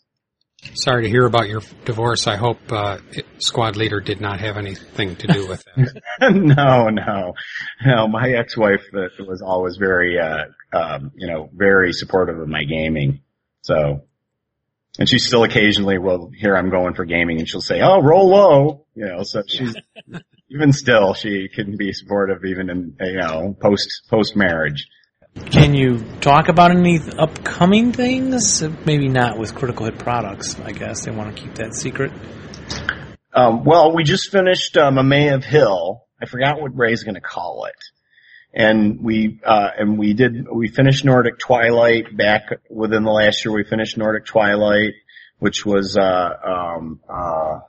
Sorry 0.76 1.04
to 1.04 1.10
hear 1.10 1.26
about 1.26 1.50
your 1.50 1.62
divorce. 1.84 2.26
I 2.26 2.38
hope 2.38 2.58
uh, 2.72 2.98
squad 3.38 3.76
leader 3.76 4.00
did 4.00 4.22
not 4.22 4.40
have 4.40 4.56
anything 4.56 5.18
to 5.18 5.28
do 5.28 5.48
with 5.48 5.64
that. 5.66 6.02
no, 6.22 6.90
no, 6.90 7.34
no. 7.86 8.08
My 8.08 8.32
ex-wife 8.32 8.84
uh, 8.94 9.08
was 9.28 9.42
always 9.42 9.76
very, 9.76 10.18
uh, 10.18 10.46
um, 10.72 11.12
you 11.16 11.28
know, 11.28 11.50
very 11.54 11.92
supportive 11.92 12.40
of 12.40 12.48
my 12.48 12.64
gaming. 12.64 13.20
So 13.62 14.04
and 15.00 15.10
she 15.10 15.18
still 15.18 15.44
occasionally 15.44 15.98
will 15.98 16.30
hear 16.36 16.56
I'm 16.56 16.70
going 16.70 16.94
for 16.94 17.06
gaming 17.06 17.40
and 17.40 17.50
she'll 17.50 17.62
say, 17.62 17.82
oh, 17.82 18.02
roll 18.02 18.30
low. 18.30 18.86
You 18.96 19.08
know, 19.08 19.24
so 19.24 19.42
she's, 19.48 19.76
even 20.50 20.72
still, 20.72 21.14
she 21.14 21.50
can 21.54 21.78
be 21.78 21.94
supportive 21.94 22.46
even 22.46 22.70
in, 22.70 22.96
you 23.00 23.18
know, 23.18 23.56
post, 23.60 24.04
post 24.10 24.36
marriage. 24.36 24.88
Can 25.50 25.74
you 25.74 26.00
talk 26.22 26.48
about 26.48 26.70
any 26.70 27.00
upcoming 27.18 27.92
things? 27.92 28.62
Maybe 28.86 29.10
not 29.10 29.40
with 29.40 29.56
critical 29.56 29.88
hit 29.88 29.98
products, 29.98 30.60
I 30.60 30.74
guess. 30.74 31.06
They 31.06 31.12
want 31.12 31.36
to 31.36 31.42
keep 31.42 31.56
that 31.56 31.74
secret. 31.74 32.12
Um, 33.34 33.64
well, 33.64 33.96
we 33.96 34.04
just 34.04 34.30
finished, 34.32 34.78
um, 34.78 34.96
Mamayev 34.96 35.44
Hill. 35.44 36.04
I 36.22 36.28
forgot 36.28 36.62
what 36.62 36.78
Ray's 36.78 37.04
gonna 37.04 37.20
call 37.20 37.66
it 37.66 37.76
and 38.54 39.02
we 39.02 39.40
uh, 39.44 39.70
and 39.78 39.98
we 39.98 40.14
did 40.14 40.48
we 40.48 40.68
finished 40.68 41.04
Nordic 41.04 41.40
Twilight 41.40 42.16
back 42.16 42.50
within 42.70 43.04
the 43.04 43.12
last 43.12 43.44
year. 43.44 43.54
We 43.54 43.64
finished 43.64 43.98
Nordic 43.98 44.26
Twilight, 44.26 44.94
which 45.40 45.66
was 45.66 45.98
uh, 45.98 46.30
um, 46.46 47.00
uh, 47.10 47.60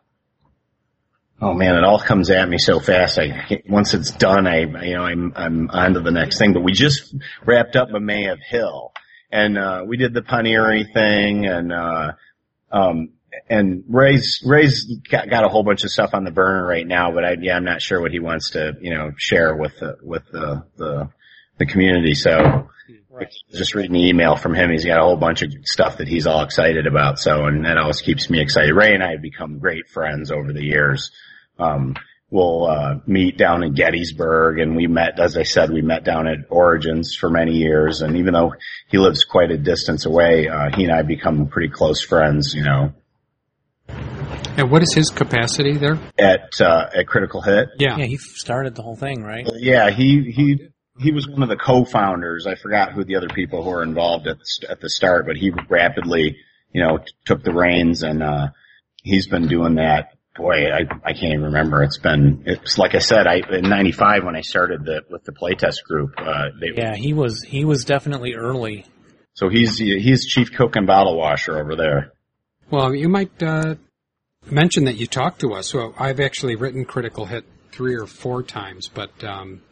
oh 1.40 1.55
man, 1.55 1.77
it 1.77 1.85
all 1.85 1.98
comes 1.98 2.31
at 2.31 2.48
me 2.48 2.59
so 2.59 2.81
fast. 2.81 3.19
I 3.19 3.62
once 3.66 3.94
it's 3.94 4.11
done, 4.11 4.47
I 4.47 4.61
you 4.61 4.94
know 4.94 5.05
I'm 5.05 5.32
I'm 5.35 5.70
on 5.70 5.94
to 5.94 6.01
the 6.01 6.11
next 6.11 6.39
thing. 6.39 6.52
But 6.52 6.62
we 6.62 6.73
just 6.73 7.15
wrapped 7.47 7.77
up 7.77 7.89
Mamayev 7.89 8.40
Hill, 8.47 8.93
and 9.31 9.56
uh, 9.56 9.85
we 9.86 9.97
did 9.97 10.12
the 10.12 10.23
Paniri 10.23 10.93
thing, 10.93 11.47
and 11.47 11.73
uh, 11.73 12.12
um, 12.70 13.09
and 13.48 13.85
Ray's 13.89 14.43
Ray's 14.44 14.85
got, 15.11 15.28
got 15.28 15.44
a 15.44 15.48
whole 15.48 15.62
bunch 15.62 15.85
of 15.85 15.90
stuff 15.90 16.11
on 16.15 16.24
the 16.24 16.31
burner 16.31 16.66
right 16.66 16.86
now, 16.86 17.12
but 17.12 17.24
I, 17.24 17.36
yeah, 17.40 17.56
I'm 17.56 17.65
not 17.65 17.82
sure 17.82 18.01
what 18.01 18.12
he 18.12 18.20
wants 18.20 18.51
to 18.51 18.74
you 18.81 18.94
know 18.94 19.12
share 19.16 19.55
with 19.55 19.78
the 19.78 19.97
with 20.02 20.23
the 20.31 20.65
the, 20.77 21.11
the 21.59 21.66
community. 21.66 22.15
So 22.15 22.69
right. 23.11 23.32
just 23.52 23.74
reading 23.74 23.93
the 23.93 24.09
email 24.09 24.36
from 24.36 24.55
him, 24.55 24.70
he's 24.70 24.85
got 24.85 24.98
a 24.98 25.05
whole 25.05 25.16
bunch 25.16 25.43
of 25.43 25.52
stuff 25.65 25.98
that 25.98 26.09
he's 26.09 26.27
all 26.27 26.43
excited 26.43 26.86
about. 26.86 27.19
So 27.19 27.47
and 27.47 27.65
that 27.65 27.78
always 27.78 28.01
keeps 28.01 28.31
me 28.31 28.40
excited. 28.40 28.74
Ray 28.74 28.94
and 28.94 29.02
I 29.02 29.12
have 29.12 29.23
become 29.23 29.59
great 29.59 29.89
friends 29.89 30.31
over 30.31 30.52
the 30.52 30.65
years. 30.65 31.11
Um, 31.59 31.94
we'll 32.31 32.66
uh, 32.66 32.98
meet 33.06 33.39
down 33.39 33.62
in 33.62 33.74
Gettysburg, 33.74 34.59
and 34.59 34.74
we 34.74 34.89
met, 34.89 35.20
as 35.20 35.36
I 35.36 35.44
said, 35.44 35.70
we 35.70 35.82
met 35.82 36.05
down 36.05 36.27
at 36.27 36.39
Origins 36.51 37.15
for 37.15 37.31
many 37.31 37.52
years. 37.52 38.02
And 38.02 38.16
even 38.16 38.35
though 38.35 38.55
he 38.89 38.98
lives 38.98 39.24
quite 39.24 39.52
a 39.52 39.56
distance 39.56 40.05
away, 40.05 40.48
uh, 40.48 40.70
he 40.74 40.85
and 40.85 40.93
I 40.93 41.02
become 41.02 41.47
pretty 41.47 41.69
close 41.69 42.02
friends. 42.02 42.55
You 42.55 42.65
know, 42.65 42.93
and 44.57 44.71
what 44.71 44.83
is 44.83 44.93
his 44.95 45.11
capacity 45.11 45.77
there? 45.77 45.99
At 46.19 46.61
uh, 46.61 46.91
at 46.95 47.07
Critical 47.07 47.41
Hit. 47.41 47.69
Yeah, 47.79 47.97
yeah, 47.99 48.07
he 48.07 48.17
started 48.17 48.75
the 48.75 48.83
whole 48.83 48.97
thing, 48.97 49.23
right? 49.23 49.49
Yeah, 49.55 49.91
he 49.91 50.33
he 50.35 50.69
he 50.99 51.13
was 51.13 51.29
one 51.29 51.43
of 51.43 51.49
the 51.49 51.57
co-founders. 51.57 52.47
I 52.47 52.55
forgot 52.55 52.93
who 52.93 53.05
the 53.05 53.17
other 53.17 53.29
people 53.29 53.63
who 53.63 53.71
were 53.71 53.83
involved 53.83 54.27
at 54.27 54.39
the, 54.39 54.71
at 54.71 54.81
the 54.81 54.89
start, 54.89 55.27
but 55.27 55.37
he 55.37 55.53
rapidly, 55.69 56.37
you 56.73 56.83
know, 56.83 56.99
t- 56.99 57.05
took 57.25 57.43
the 57.43 57.53
reins 57.53 58.03
and 58.03 58.23
uh, 58.23 58.49
he's 59.03 59.27
been 59.27 59.49
doing 59.49 59.77
that. 59.77 60.11
Boy, 60.37 60.67
I 60.67 60.81
I 61.05 61.13
can't 61.13 61.33
even 61.33 61.45
remember. 61.45 61.83
It's 61.83 61.99
been 61.99 62.43
it's 62.47 62.77
like 62.77 62.95
I 62.95 62.99
said, 62.99 63.27
I 63.27 63.41
in 63.51 63.69
'95 63.69 64.25
when 64.25 64.35
I 64.37 64.41
started 64.41 64.85
the 64.85 65.03
with 65.09 65.25
the 65.25 65.33
playtest 65.33 65.85
group. 65.85 66.15
Uh, 66.19 66.49
they, 66.61 66.73
yeah, 66.77 66.95
he 66.97 67.13
was 67.13 67.43
he 67.43 67.65
was 67.65 67.85
definitely 67.85 68.35
early. 68.35 68.85
So 69.35 69.49
he's 69.49 69.79
he's 69.79 70.27
chief 70.27 70.53
cook 70.53 70.75
and 70.75 70.87
bottle 70.87 71.17
washer 71.17 71.59
over 71.59 71.77
there. 71.77 72.13
Well, 72.71 72.95
you 72.95 73.09
might 73.09 73.41
uh, 73.41 73.77
mention 74.51 74.85
that 74.85 74.97
you 74.97 75.07
talked 75.07 75.41
to 75.41 75.55
us. 75.55 75.73
Well, 75.75 75.95
I've 75.99 76.21
actually 76.21 76.57
written 76.57 76.85
Critical 76.85 77.27
Hit 77.27 77.45
three 77.73 77.97
or 77.97 78.07
four 78.07 78.43
times, 78.43 78.89
but 78.89 79.11
um, 79.25 79.62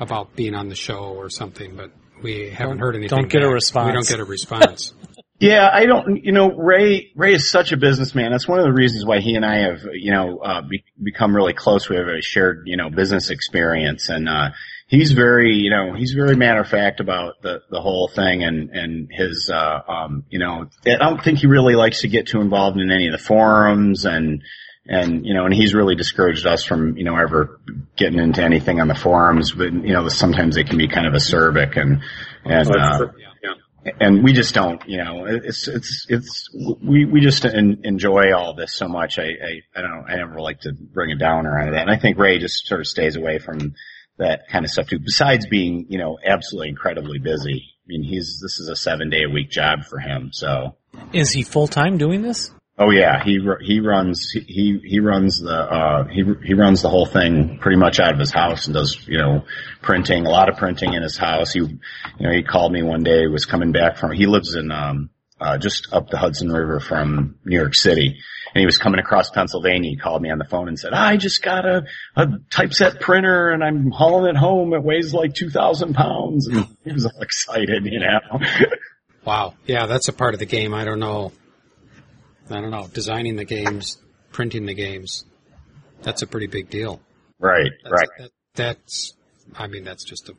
about 0.00 0.34
being 0.34 0.54
on 0.54 0.68
the 0.68 0.74
show 0.74 1.14
or 1.16 1.30
something, 1.30 1.76
but 1.76 1.90
we 2.22 2.50
haven't 2.50 2.78
heard 2.78 2.96
anything. 2.96 3.16
Don't 3.16 3.28
get 3.28 3.40
back. 3.40 3.50
a 3.50 3.52
response. 3.52 3.86
We 3.86 3.92
don't 3.92 4.08
get 4.08 4.20
a 4.20 4.24
response. 4.24 4.94
yeah, 5.38 5.68
I 5.72 5.86
don't. 5.86 6.24
You 6.24 6.32
know, 6.32 6.50
Ray. 6.50 7.12
Ray 7.14 7.34
is 7.34 7.50
such 7.50 7.72
a 7.72 7.76
businessman. 7.76 8.32
That's 8.32 8.48
one 8.48 8.58
of 8.58 8.64
the 8.64 8.72
reasons 8.72 9.04
why 9.04 9.20
he 9.20 9.34
and 9.34 9.44
I 9.44 9.60
have, 9.60 9.80
you 9.92 10.12
know, 10.12 10.38
uh, 10.38 10.62
be, 10.62 10.84
become 11.00 11.34
really 11.34 11.54
close. 11.54 11.88
We 11.88 11.96
have 11.96 12.08
a 12.08 12.20
shared, 12.20 12.62
you 12.66 12.76
know, 12.76 12.90
business 12.90 13.30
experience, 13.30 14.08
and 14.08 14.28
uh, 14.28 14.50
he's 14.88 15.12
very, 15.12 15.52
you 15.52 15.70
know, 15.70 15.94
he's 15.94 16.12
very 16.12 16.34
matter 16.34 16.60
of 16.60 16.68
fact 16.68 16.98
about 16.98 17.40
the 17.42 17.60
the 17.70 17.80
whole 17.80 18.08
thing, 18.08 18.42
and 18.42 18.70
and 18.70 19.08
his, 19.12 19.48
uh, 19.52 19.80
um, 19.86 20.24
you 20.30 20.40
know, 20.40 20.68
I 20.84 20.96
don't 20.96 21.22
think 21.22 21.38
he 21.38 21.46
really 21.46 21.76
likes 21.76 22.00
to 22.00 22.08
get 22.08 22.26
too 22.26 22.40
involved 22.40 22.80
in 22.80 22.90
any 22.90 23.06
of 23.06 23.12
the 23.12 23.18
forums, 23.18 24.04
and 24.04 24.42
and 24.86 25.24
you 25.24 25.34
know, 25.34 25.44
and 25.44 25.54
he's 25.54 25.74
really 25.74 25.94
discouraged 25.94 26.46
us 26.46 26.64
from, 26.64 26.96
you 26.96 27.04
know, 27.04 27.16
ever 27.16 27.60
getting 27.96 28.18
into 28.18 28.42
anything 28.42 28.80
on 28.80 28.88
the 28.88 28.94
forums. 28.94 29.52
But 29.52 29.72
you 29.72 29.92
know, 29.92 30.08
sometimes 30.08 30.56
it 30.56 30.66
can 30.66 30.78
be 30.78 30.88
kind 30.88 31.06
of 31.06 31.12
acerbic, 31.12 31.80
and 31.80 32.02
and. 32.44 32.76
Uh, 32.76 33.06
and 34.00 34.22
we 34.22 34.34
just 34.34 34.54
don't, 34.54 34.86
you 34.86 34.98
know, 34.98 35.24
it's, 35.24 35.66
it's, 35.66 36.04
it's, 36.10 36.50
we, 36.82 37.06
we 37.06 37.20
just 37.20 37.46
enjoy 37.46 38.34
all 38.34 38.52
this 38.52 38.74
so 38.74 38.86
much. 38.86 39.18
I, 39.18 39.22
I, 39.22 39.62
I 39.76 39.80
don't. 39.80 40.04
I 40.06 40.16
never 40.16 40.40
like 40.40 40.60
to 40.62 40.72
bring 40.74 41.10
it 41.10 41.18
down 41.18 41.46
or 41.46 41.58
any 41.58 41.68
of 41.68 41.74
that. 41.74 41.82
And 41.82 41.90
I 41.90 41.96
think 41.96 42.18
Ray 42.18 42.38
just 42.38 42.66
sort 42.66 42.80
of 42.80 42.86
stays 42.86 43.16
away 43.16 43.38
from 43.38 43.76
that 44.18 44.48
kind 44.48 44.64
of 44.64 44.70
stuff 44.70 44.88
too. 44.88 44.98
Besides 44.98 45.46
being, 45.46 45.86
you 45.88 45.98
know, 45.98 46.18
absolutely 46.24 46.68
incredibly 46.68 47.18
busy. 47.18 47.64
I 47.64 47.86
mean, 47.86 48.02
he's 48.02 48.38
this 48.42 48.60
is 48.60 48.68
a 48.68 48.76
seven 48.76 49.10
day 49.10 49.22
a 49.24 49.30
week 49.30 49.50
job 49.50 49.84
for 49.84 49.98
him. 49.98 50.30
So 50.32 50.76
Is 51.12 51.32
he 51.32 51.42
full 51.42 51.68
time 51.68 51.96
doing 51.96 52.22
this? 52.22 52.50
Oh 52.80 52.90
yeah, 52.90 53.24
he 53.24 53.40
he 53.60 53.80
runs 53.80 54.30
he 54.30 54.80
he 54.84 55.00
runs 55.00 55.40
the 55.40 55.52
uh 55.52 56.04
he 56.04 56.22
he 56.44 56.54
runs 56.54 56.80
the 56.80 56.88
whole 56.88 57.06
thing 57.06 57.58
pretty 57.58 57.76
much 57.76 57.98
out 57.98 58.12
of 58.12 58.20
his 58.20 58.32
house 58.32 58.66
and 58.66 58.74
does 58.74 58.96
you 59.08 59.18
know 59.18 59.44
printing 59.82 60.26
a 60.26 60.30
lot 60.30 60.48
of 60.48 60.58
printing 60.58 60.92
in 60.92 61.02
his 61.02 61.16
house. 61.16 61.52
He 61.52 61.60
you 61.60 61.78
know 62.20 62.30
he 62.30 62.44
called 62.44 62.72
me 62.72 62.84
one 62.84 63.02
day 63.02 63.26
was 63.26 63.46
coming 63.46 63.72
back 63.72 63.96
from 63.96 64.12
he 64.12 64.26
lives 64.26 64.54
in 64.54 64.70
um 64.70 65.10
uh 65.40 65.58
just 65.58 65.92
up 65.92 66.08
the 66.08 66.18
Hudson 66.18 66.52
River 66.52 66.78
from 66.78 67.38
New 67.44 67.58
York 67.58 67.74
City 67.74 68.20
and 68.54 68.60
he 68.60 68.66
was 68.66 68.78
coming 68.78 69.00
across 69.00 69.30
Pennsylvania. 69.30 69.90
He 69.90 69.96
called 69.96 70.22
me 70.22 70.30
on 70.30 70.38
the 70.38 70.44
phone 70.44 70.68
and 70.68 70.78
said, 70.78 70.92
"I 70.92 71.16
just 71.16 71.42
got 71.42 71.64
a 71.66 71.84
a 72.16 72.26
typeset 72.50 73.00
printer 73.00 73.50
and 73.50 73.62
I'm 73.62 73.90
hauling 73.90 74.34
it 74.34 74.38
home. 74.38 74.72
It 74.74 74.82
weighs 74.82 75.12
like 75.14 75.34
two 75.34 75.50
thousand 75.50 75.94
pounds." 75.94 76.46
And 76.48 76.66
he 76.84 76.92
was 76.92 77.06
all 77.06 77.20
excited, 77.20 77.84
you 77.84 78.00
know. 78.00 78.40
Wow. 79.24 79.54
Yeah, 79.66 79.86
that's 79.86 80.08
a 80.08 80.12
part 80.12 80.32
of 80.34 80.40
the 80.40 80.46
game. 80.46 80.72
I 80.72 80.84
don't 80.84 81.00
know. 81.00 81.32
I 82.50 82.60
don't 82.60 82.70
know. 82.70 82.86
Designing 82.92 83.36
the 83.36 83.44
games, 83.44 83.98
printing 84.32 84.64
the 84.64 84.74
games. 84.74 85.26
That's 86.02 86.22
a 86.22 86.26
pretty 86.26 86.46
big 86.46 86.70
deal. 86.70 87.00
right, 87.38 87.70
That's, 87.82 87.92
right. 87.92 88.08
That, 88.18 88.30
that's, 88.54 89.14
I 89.54 89.66
mean, 89.66 89.84
that's 89.84 90.04
just 90.04 90.28
a 90.30 90.34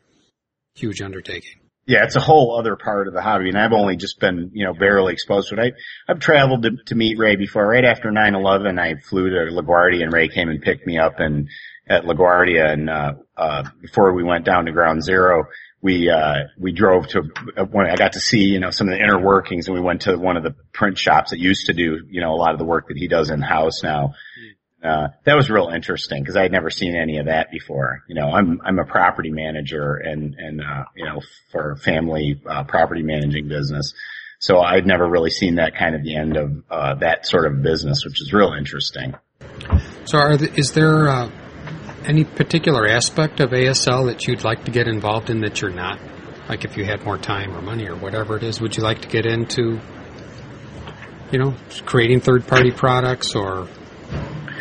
huge 0.73 1.01
undertaking. 1.01 1.59
Yeah, 1.85 2.03
it's 2.03 2.15
a 2.15 2.21
whole 2.21 2.57
other 2.59 2.75
part 2.75 3.07
of 3.07 3.13
the 3.13 3.21
hobby, 3.21 3.49
and 3.49 3.57
I've 3.57 3.73
only 3.73 3.95
just 3.95 4.19
been, 4.19 4.51
you 4.53 4.65
know, 4.65 4.73
barely 4.73 5.13
exposed 5.13 5.49
to 5.49 5.59
it. 5.59 5.75
I, 6.07 6.11
I've 6.11 6.19
traveled 6.19 6.63
to, 6.63 6.71
to 6.87 6.95
meet 6.95 7.17
Ray 7.17 7.35
before. 7.35 7.67
Right 7.67 7.85
after 7.85 8.11
9/11, 8.11 8.79
I 8.79 8.95
flew 9.09 9.29
to 9.29 9.51
LaGuardia, 9.51 10.03
and 10.03 10.13
Ray 10.13 10.27
came 10.27 10.49
and 10.49 10.61
picked 10.61 10.85
me 10.85 10.99
up, 10.99 11.19
and 11.19 11.49
at 11.89 12.03
LaGuardia, 12.03 12.71
and 12.71 12.89
uh, 12.89 13.13
uh, 13.35 13.63
before 13.81 14.13
we 14.13 14.23
went 14.23 14.45
down 14.45 14.65
to 14.65 14.71
Ground 14.71 15.03
Zero, 15.03 15.45
we 15.81 16.09
uh, 16.09 16.43
we 16.57 16.71
drove 16.71 17.07
to 17.09 17.23
uh, 17.57 17.63
when 17.63 17.89
I 17.89 17.95
got 17.95 18.13
to 18.13 18.19
see, 18.19 18.43
you 18.43 18.59
know, 18.59 18.69
some 18.69 18.87
of 18.87 18.93
the 18.93 19.03
inner 19.03 19.19
workings, 19.19 19.67
and 19.67 19.75
we 19.75 19.81
went 19.81 20.01
to 20.01 20.15
one 20.17 20.37
of 20.37 20.43
the 20.43 20.55
print 20.73 20.97
shops 20.97 21.31
that 21.31 21.39
used 21.39 21.67
to 21.67 21.73
do, 21.73 22.01
you 22.09 22.21
know, 22.21 22.33
a 22.33 22.35
lot 22.35 22.51
of 22.51 22.59
the 22.59 22.65
work 22.65 22.89
that 22.89 22.97
he 22.97 23.07
does 23.07 23.29
in 23.29 23.41
house 23.41 23.81
now. 23.81 24.13
Uh, 24.83 25.09
that 25.25 25.35
was 25.35 25.49
real 25.49 25.69
interesting 25.73 26.23
because 26.23 26.37
I 26.37 26.43
had 26.43 26.53
never 26.53 26.69
seen 26.69 26.95
any 26.95 27.17
of 27.17 27.25
that 27.25 27.51
before. 27.51 28.03
You 28.07 28.15
know, 28.15 28.31
I'm, 28.31 28.61
I'm 28.63 28.79
a 28.79 28.85
property 28.85 29.29
manager 29.29 29.95
and, 29.95 30.35
and, 30.35 30.61
uh, 30.61 30.85
you 30.95 31.05
know, 31.05 31.21
for 31.51 31.75
family, 31.83 32.41
uh, 32.49 32.63
property 32.63 33.03
managing 33.03 33.49
business. 33.49 33.93
So 34.39 34.59
I'd 34.59 34.85
never 34.85 35.05
really 35.05 35.31
seen 35.31 35.55
that 35.55 35.75
kind 35.75 35.95
of 35.95 36.03
the 36.03 36.15
end 36.15 36.37
of, 36.37 36.63
uh, 36.69 36.95
that 36.95 37.27
sort 37.27 37.45
of 37.45 37.61
business, 37.61 38.05
which 38.05 38.21
is 38.21 38.31
real 38.31 38.53
interesting. 38.53 39.15
So, 40.05 40.17
are 40.17 40.37
the, 40.37 40.51
is 40.57 40.71
there 40.71 41.09
uh, 41.09 41.29
any 42.05 42.23
particular 42.23 42.87
aspect 42.87 43.41
of 43.41 43.49
ASL 43.49 44.05
that 44.05 44.27
you'd 44.27 44.45
like 44.45 44.63
to 44.63 44.71
get 44.71 44.87
involved 44.87 45.29
in 45.29 45.41
that 45.41 45.61
you're 45.61 45.71
not? 45.71 45.99
Like, 46.47 46.63
if 46.63 46.77
you 46.77 46.85
had 46.85 47.03
more 47.03 47.17
time 47.17 47.53
or 47.55 47.61
money 47.61 47.87
or 47.87 47.95
whatever 47.95 48.37
it 48.37 48.43
is, 48.43 48.61
would 48.61 48.77
you 48.77 48.81
like 48.81 49.01
to 49.01 49.09
get 49.09 49.25
into, 49.25 49.79
you 51.31 51.39
know, 51.39 51.53
creating 51.85 52.21
third-party 52.21 52.71
products 52.71 53.35
or 53.35 53.67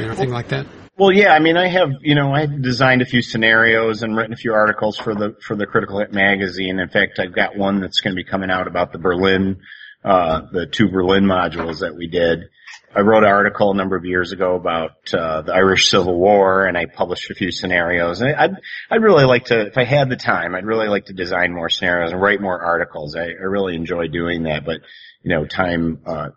anything 0.01 0.31
like 0.31 0.49
that? 0.49 0.67
Well, 0.97 1.13
yeah, 1.13 1.33
I 1.33 1.39
mean, 1.39 1.57
I 1.57 1.69
have, 1.69 1.91
you 2.01 2.17
know, 2.17 2.33
I've 2.33 2.61
designed 2.61 3.03
a 3.03 3.05
few 3.05 3.23
scenarios 3.23 4.03
and 4.03 4.17
written 4.17 4.33
a 4.33 4.37
few 4.37 4.53
articles 4.53 4.99
for 4.99 5.15
the, 5.15 5.37
for 5.41 5.55
the 5.55 5.65
Critical 5.65 6.01
Hit 6.01 6.13
magazine. 6.13 6.81
In 6.81 6.89
fact, 6.89 7.21
I've 7.21 7.33
got 7.33 7.57
one 7.57 7.81
that's 7.81 8.01
going 8.01 8.17
to 8.17 8.21
be 8.21 8.29
coming 8.29 8.51
out 8.51 8.67
about 8.67 8.91
the 8.91 8.99
Berlin, 8.99 9.61
uh, 10.05 10.43
the 10.51 10.67
two 10.67 10.89
Berlin 10.89 11.23
modules 11.23 11.81
that 11.81 11.95
we 11.95 12.09
did. 12.09 12.49
I 12.97 13.03
wrote 13.03 13.23
an 13.23 13.29
article 13.29 13.71
a 13.71 13.77
number 13.77 13.95
of 13.95 14.05
years 14.07 14.33
ago 14.33 14.57
about, 14.57 15.15
uh, 15.15 15.43
the 15.43 15.53
Irish 15.53 15.89
Civil 15.89 16.19
War 16.19 16.67
and 16.67 16.77
I 16.77 16.87
published 16.87 17.31
a 17.31 17.35
few 17.35 17.53
scenarios. 17.53 18.21
And 18.21 18.35
I'd, 18.35 18.57
I'd 18.91 19.03
really 19.03 19.25
like 19.25 19.45
to, 19.47 19.67
if 19.67 19.79
I 19.79 19.85
had 19.85 20.09
the 20.09 20.17
time, 20.17 20.57
I'd 20.57 20.67
really 20.67 20.89
like 20.89 21.07
to 21.07 21.13
design 21.13 21.55
more 21.55 21.69
scenarios 21.69 22.11
and 22.11 22.21
write 22.21 22.41
more 22.41 22.61
articles. 22.61 23.15
I, 23.15 23.27
I 23.27 23.47
really 23.47 23.77
enjoy 23.77 24.09
doing 24.09 24.45
that, 24.45 24.65
but, 24.65 24.81
you 25.23 25.31
know, 25.31 25.45
time, 25.45 26.01
uh, 26.07 26.31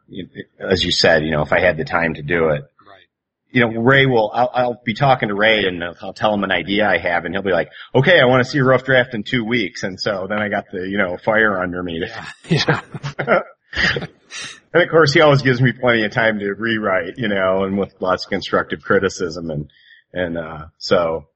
as 0.59 0.83
you 0.83 0.91
said, 0.91 1.23
you 1.23 1.31
know, 1.31 1.41
if 1.41 1.51
I 1.51 1.61
had 1.61 1.77
the 1.77 1.85
time 1.85 2.13
to 2.13 2.21
do 2.21 2.49
it. 2.49 2.63
You 3.51 3.61
know, 3.61 3.81
Ray 3.81 4.05
will, 4.05 4.31
I'll, 4.33 4.51
I'll 4.53 4.81
be 4.83 4.93
talking 4.93 5.29
to 5.29 5.35
Ray 5.35 5.65
and 5.65 5.83
I'll 6.01 6.13
tell 6.13 6.33
him 6.33 6.43
an 6.43 6.51
idea 6.51 6.87
I 6.87 6.97
have 6.97 7.25
and 7.25 7.33
he'll 7.33 7.43
be 7.43 7.51
like, 7.51 7.69
okay, 7.93 8.19
I 8.19 8.25
want 8.25 8.43
to 8.43 8.49
see 8.49 8.59
a 8.59 8.63
rough 8.63 8.83
draft 8.83 9.13
in 9.13 9.23
two 9.23 9.43
weeks. 9.43 9.83
And 9.83 9.99
so 9.99 10.25
then 10.29 10.39
I 10.39 10.49
got 10.49 10.65
the, 10.71 10.87
you 10.87 10.97
know, 10.97 11.17
fire 11.17 11.61
under 11.61 11.83
me. 11.83 11.99
To, 11.99 12.27
Yeah. 12.49 12.81
and 14.73 14.83
of 14.83 14.89
course 14.89 15.13
he 15.13 15.21
always 15.21 15.41
gives 15.41 15.61
me 15.61 15.71
plenty 15.71 16.03
of 16.05 16.11
time 16.11 16.39
to 16.39 16.53
rewrite, 16.53 17.17
you 17.17 17.27
know, 17.27 17.63
and 17.63 17.77
with 17.77 17.93
lots 17.99 18.25
of 18.25 18.29
constructive 18.29 18.81
criticism 18.81 19.49
and, 19.49 19.69
and, 20.13 20.37
uh, 20.37 20.65
so, 20.77 21.27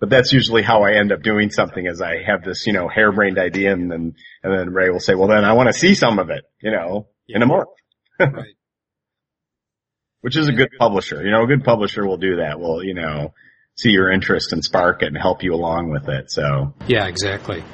but 0.00 0.08
that's 0.08 0.32
usually 0.32 0.62
how 0.62 0.82
I 0.82 0.94
end 0.94 1.12
up 1.12 1.22
doing 1.22 1.50
something 1.50 1.86
is 1.86 2.00
I 2.00 2.22
have 2.22 2.42
this, 2.42 2.66
you 2.66 2.72
know, 2.72 2.88
harebrained 2.88 3.38
idea 3.38 3.72
and 3.72 3.90
then, 3.90 4.14
and 4.42 4.52
then 4.52 4.70
Ray 4.70 4.90
will 4.90 5.00
say, 5.00 5.14
well 5.14 5.28
then 5.28 5.44
I 5.44 5.52
want 5.52 5.68
to 5.68 5.78
see 5.78 5.94
some 5.94 6.18
of 6.18 6.30
it, 6.30 6.44
you 6.60 6.70
know, 6.70 7.08
in 7.28 7.42
a 7.42 7.46
month. 7.46 7.68
right. 8.18 8.54
Which 10.20 10.36
is 10.36 10.48
a 10.48 10.52
good 10.52 10.70
publisher. 10.78 11.22
You 11.22 11.30
know, 11.30 11.42
a 11.42 11.46
good 11.46 11.64
publisher 11.64 12.06
will 12.06 12.16
do 12.16 12.36
that. 12.36 12.60
Will, 12.60 12.84
you 12.84 12.94
know, 12.94 13.34
see 13.76 13.90
your 13.90 14.10
interest 14.12 14.52
and 14.52 14.62
spark 14.62 15.02
it 15.02 15.06
and 15.06 15.16
help 15.16 15.42
you 15.42 15.54
along 15.54 15.90
with 15.90 16.08
it. 16.08 16.30
So, 16.30 16.74
Yeah, 16.86 17.06
exactly. 17.06 17.64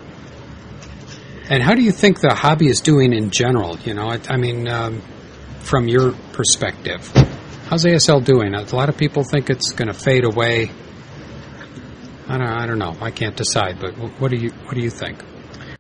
And 1.49 1.63
how 1.63 1.75
do 1.75 1.83
you 1.83 1.93
think 1.93 2.21
the 2.21 2.35
hobby 2.35 2.69
is 2.69 2.81
doing 2.81 3.13
in 3.13 3.31
general? 3.31 3.79
You 3.79 3.95
know, 3.95 4.09
I, 4.09 4.21
I 4.29 4.37
mean, 4.37 4.69
um, 4.69 5.01
from 5.61 5.89
your 5.89 6.13
perspective, 6.33 7.11
how's 7.69 7.85
ASL 7.85 8.25
doing? 8.25 8.55
A 8.55 8.75
lot 8.75 8.89
of 8.89 8.97
people 8.97 9.23
think 9.23 9.51
it's 9.51 9.71
going 9.73 9.89
to 9.89 9.95
fade 9.95 10.25
away. 10.25 10.71
I 12.29 12.39
don't, 12.39 12.49
I 12.49 12.67
don't 12.67 12.79
know. 12.79 12.97
I 13.01 13.13
can't 13.13 13.37
decide. 13.37 13.79
But 13.81 13.93
what 14.21 14.31
do 14.33 14.37
you, 14.37 14.51
what 14.51 14.75
do 14.75 14.81
you 14.81 14.91
think? 14.91 15.23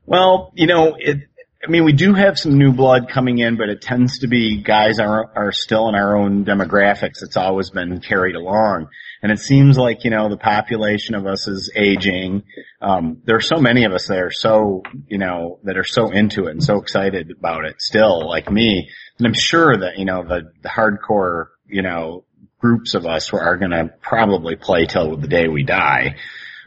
well, 0.06 0.52
you 0.55 0.66
know, 0.68 0.97
it, 0.98 1.18
I 1.64 1.70
mean, 1.70 1.84
we 1.84 1.92
do 1.92 2.12
have 2.12 2.38
some 2.38 2.58
new 2.58 2.72
blood 2.72 3.08
coming 3.08 3.38
in, 3.38 3.56
but 3.56 3.68
it 3.68 3.80
tends 3.80 4.20
to 4.20 4.28
be 4.28 4.62
guys 4.62 5.00
are, 5.00 5.32
are 5.34 5.52
still 5.52 5.88
in 5.88 5.94
our 5.94 6.16
own 6.16 6.44
demographics. 6.44 7.22
It's 7.22 7.36
always 7.36 7.70
been 7.70 8.00
carried 8.00 8.36
along. 8.36 8.88
And 9.22 9.32
it 9.32 9.38
seems 9.38 9.78
like, 9.78 10.04
you 10.04 10.10
know, 10.10 10.28
the 10.28 10.36
population 10.36 11.14
of 11.14 11.26
us 11.26 11.48
is 11.48 11.72
aging. 11.74 12.44
Um, 12.80 13.22
there 13.24 13.36
are 13.36 13.40
so 13.40 13.56
many 13.56 13.84
of 13.84 13.92
us 13.92 14.06
that 14.08 14.18
are 14.18 14.30
so, 14.30 14.82
you 15.08 15.18
know, 15.18 15.58
that 15.64 15.78
are 15.78 15.84
so 15.84 16.10
into 16.10 16.46
it 16.46 16.50
and 16.52 16.62
so 16.62 16.76
excited 16.76 17.30
about 17.30 17.64
it 17.64 17.80
still, 17.80 18.28
like 18.28 18.50
me. 18.50 18.90
And 19.18 19.26
I'm 19.26 19.34
sure 19.34 19.76
that, 19.78 19.98
you 19.98 20.04
know, 20.04 20.22
the, 20.22 20.52
the 20.62 20.68
hardcore, 20.68 21.46
you 21.66 21.82
know, 21.82 22.24
groups 22.60 22.94
of 22.94 23.06
us 23.06 23.32
are 23.32 23.56
going 23.56 23.70
to 23.70 23.90
probably 24.02 24.56
play 24.56 24.86
till 24.86 25.16
the 25.16 25.28
day 25.28 25.48
we 25.48 25.62
die. 25.62 26.16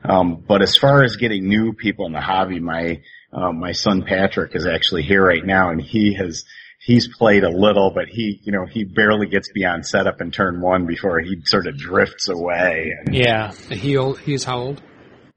Um, 0.03 0.43
but 0.47 0.61
as 0.61 0.75
far 0.75 1.03
as 1.03 1.17
getting 1.17 1.47
new 1.47 1.73
people 1.73 2.05
in 2.07 2.13
the 2.13 2.21
hobby, 2.21 2.59
my, 2.59 3.01
um, 3.31 3.59
my 3.59 3.71
son 3.73 4.03
Patrick 4.03 4.55
is 4.55 4.65
actually 4.65 5.03
here 5.03 5.25
right 5.25 5.45
now 5.45 5.69
and 5.69 5.81
he 5.81 6.13
has, 6.15 6.45
he's 6.81 7.07
played 7.17 7.43
a 7.43 7.49
little, 7.49 7.91
but 7.93 8.07
he, 8.07 8.39
you 8.43 8.51
know, 8.51 8.65
he 8.65 8.83
barely 8.83 9.27
gets 9.27 9.51
beyond 9.51 9.85
setup 9.85 10.21
in 10.21 10.31
turn 10.31 10.61
one 10.61 10.85
before 10.85 11.19
he 11.19 11.37
sort 11.45 11.67
of 11.67 11.77
drifts 11.77 12.27
away 12.29 12.95
and 13.05 13.13
Yeah. 13.15 13.51
He, 13.69 13.97
old- 13.97 14.19
he's 14.19 14.43
how 14.43 14.59
old? 14.59 14.81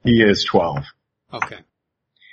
he 0.04 0.22
is 0.22 0.44
12. 0.44 0.84
Okay. 1.34 1.58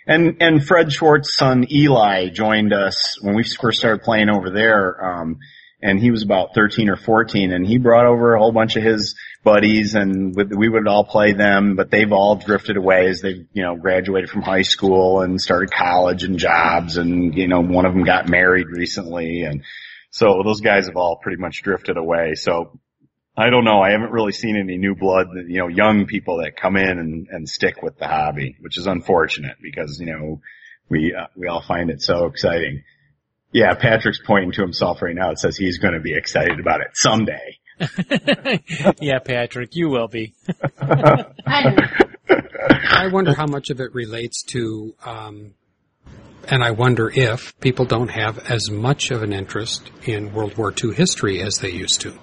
And, 0.07 0.37
and 0.41 0.65
Fred 0.65 0.91
Schwartz's 0.91 1.35
son 1.35 1.67
Eli 1.71 2.29
joined 2.29 2.73
us 2.73 3.17
when 3.21 3.35
we 3.35 3.43
first 3.43 3.79
started 3.79 4.01
playing 4.03 4.29
over 4.29 4.49
there. 4.49 5.05
Um, 5.05 5.37
and 5.81 5.99
he 5.99 6.09
was 6.11 6.23
about 6.23 6.55
13 6.55 6.89
or 6.89 6.97
14 6.97 7.53
and 7.53 7.65
he 7.65 7.77
brought 7.77 8.05
over 8.05 8.33
a 8.33 8.39
whole 8.39 8.51
bunch 8.51 8.75
of 8.75 8.83
his 8.83 9.15
buddies 9.43 9.95
and 9.95 10.35
we 10.35 10.67
would 10.67 10.87
all 10.87 11.03
play 11.03 11.33
them, 11.33 11.75
but 11.75 11.89
they've 11.89 12.11
all 12.11 12.35
drifted 12.35 12.77
away 12.77 13.07
as 13.07 13.21
they've, 13.21 13.47
you 13.53 13.63
know, 13.63 13.75
graduated 13.75 14.29
from 14.29 14.41
high 14.41 14.63
school 14.63 15.21
and 15.21 15.41
started 15.41 15.71
college 15.71 16.23
and 16.23 16.37
jobs 16.37 16.97
and, 16.97 17.35
you 17.35 17.47
know, 17.47 17.61
one 17.61 17.85
of 17.85 17.93
them 17.93 18.03
got 18.03 18.27
married 18.27 18.67
recently 18.67 19.43
and 19.43 19.63
so 20.11 20.41
those 20.43 20.61
guys 20.61 20.87
have 20.87 20.97
all 20.97 21.17
pretty 21.17 21.39
much 21.39 21.61
drifted 21.61 21.97
away. 21.97 22.35
So 22.35 22.79
I 23.37 23.49
don't 23.49 23.63
know. 23.63 23.81
I 23.81 23.91
haven't 23.91 24.11
really 24.11 24.33
seen 24.33 24.57
any 24.57 24.77
new 24.77 24.95
blood, 24.95 25.27
you 25.47 25.59
know, 25.59 25.67
young 25.67 26.07
people 26.07 26.37
that 26.43 26.57
come 26.57 26.75
in 26.75 26.99
and, 26.99 27.27
and 27.29 27.47
stick 27.47 27.81
with 27.81 27.97
the 27.97 28.07
hobby, 28.07 28.57
which 28.59 28.77
is 28.77 28.87
unfortunate 28.87 29.57
because, 29.61 29.99
you 29.99 30.07
know, 30.07 30.41
we, 30.89 31.13
uh, 31.13 31.27
we 31.35 31.47
all 31.47 31.61
find 31.61 31.89
it 31.89 32.01
so 32.01 32.25
exciting. 32.25 32.83
Yeah, 33.51 33.73
Patrick's 33.75 34.19
pointing 34.19 34.51
to 34.53 34.61
himself 34.61 35.01
right 35.01 35.15
now. 35.15 35.31
It 35.31 35.39
says 35.39 35.55
he's 35.55 35.77
going 35.77 35.93
to 35.93 35.99
be 35.99 36.15
excited 36.15 36.59
about 36.59 36.81
it 36.81 36.89
someday. 36.95 37.58
yeah, 38.99 39.19
Patrick, 39.19 39.75
you 39.75 39.89
will 39.89 40.07
be. 40.07 40.33
I 42.99 43.07
wonder 43.11 43.33
how 43.33 43.45
much 43.45 43.69
of 43.69 43.79
it 43.79 43.93
relates 43.93 44.43
to, 44.43 44.93
um, 45.05 45.53
and 46.47 46.63
I 46.63 46.71
wonder 46.71 47.11
if 47.13 47.57
people 47.59 47.85
don't 47.85 48.09
have 48.09 48.39
as 48.49 48.69
much 48.69 49.11
of 49.11 49.23
an 49.23 49.33
interest 49.33 49.91
in 50.05 50.33
World 50.33 50.57
War 50.57 50.73
II 50.83 50.93
history 50.93 51.41
as 51.41 51.59
they 51.59 51.71
used 51.71 52.01
to. 52.01 52.13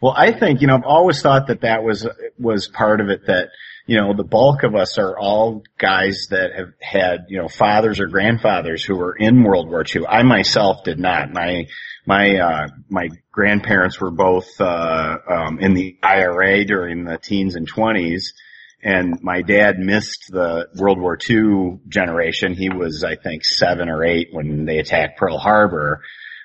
Well, 0.00 0.14
I 0.16 0.38
think, 0.38 0.60
you 0.60 0.66
know, 0.66 0.74
I've 0.74 0.84
always 0.84 1.22
thought 1.22 1.46
that 1.48 1.62
that 1.62 1.82
was, 1.82 2.06
was 2.38 2.68
part 2.68 3.00
of 3.00 3.08
it 3.08 3.26
that, 3.26 3.48
you 3.86 3.96
know, 3.96 4.14
the 4.14 4.24
bulk 4.24 4.62
of 4.62 4.74
us 4.74 4.98
are 4.98 5.18
all 5.18 5.62
guys 5.78 6.28
that 6.30 6.52
have 6.56 6.72
had, 6.80 7.26
you 7.28 7.38
know, 7.38 7.48
fathers 7.48 8.00
or 8.00 8.06
grandfathers 8.06 8.84
who 8.84 8.96
were 8.96 9.14
in 9.14 9.42
World 9.42 9.68
War 9.68 9.84
II. 9.84 10.06
I 10.06 10.22
myself 10.22 10.84
did 10.84 10.98
not. 10.98 11.32
My, 11.32 11.66
my, 12.06 12.36
uh, 12.36 12.68
my 12.88 13.08
grandparents 13.32 14.00
were 14.00 14.10
both, 14.10 14.48
uh, 14.60 15.16
um, 15.28 15.58
in 15.58 15.74
the 15.74 15.96
IRA 16.02 16.64
during 16.64 17.04
the 17.04 17.18
teens 17.18 17.56
and 17.56 17.66
twenties. 17.66 18.34
and 18.82 19.22
my 19.22 19.40
dad 19.40 19.78
missed 19.78 20.26
the 20.30 20.68
World 20.76 21.00
War 21.00 21.18
II 21.28 21.78
generation. 21.88 22.52
He 22.54 22.68
was, 22.68 23.02
I 23.02 23.16
think, 23.16 23.44
seven 23.44 23.88
or 23.88 24.04
eight 24.04 24.28
when 24.32 24.66
they 24.66 24.78
attacked 24.78 25.18
Pearl 25.18 25.38
Harbor. 25.38 26.02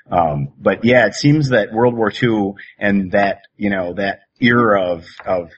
Um, 0.09 0.53
but 0.57 0.85
yeah, 0.85 1.05
it 1.05 1.15
seems 1.15 1.49
that 1.49 1.73
World 1.73 1.95
War 1.95 2.11
II 2.11 2.53
and 2.79 3.11
that, 3.11 3.41
you 3.57 3.69
know, 3.69 3.93
that 3.95 4.21
era 4.39 4.81
of, 4.83 5.05
of 5.25 5.51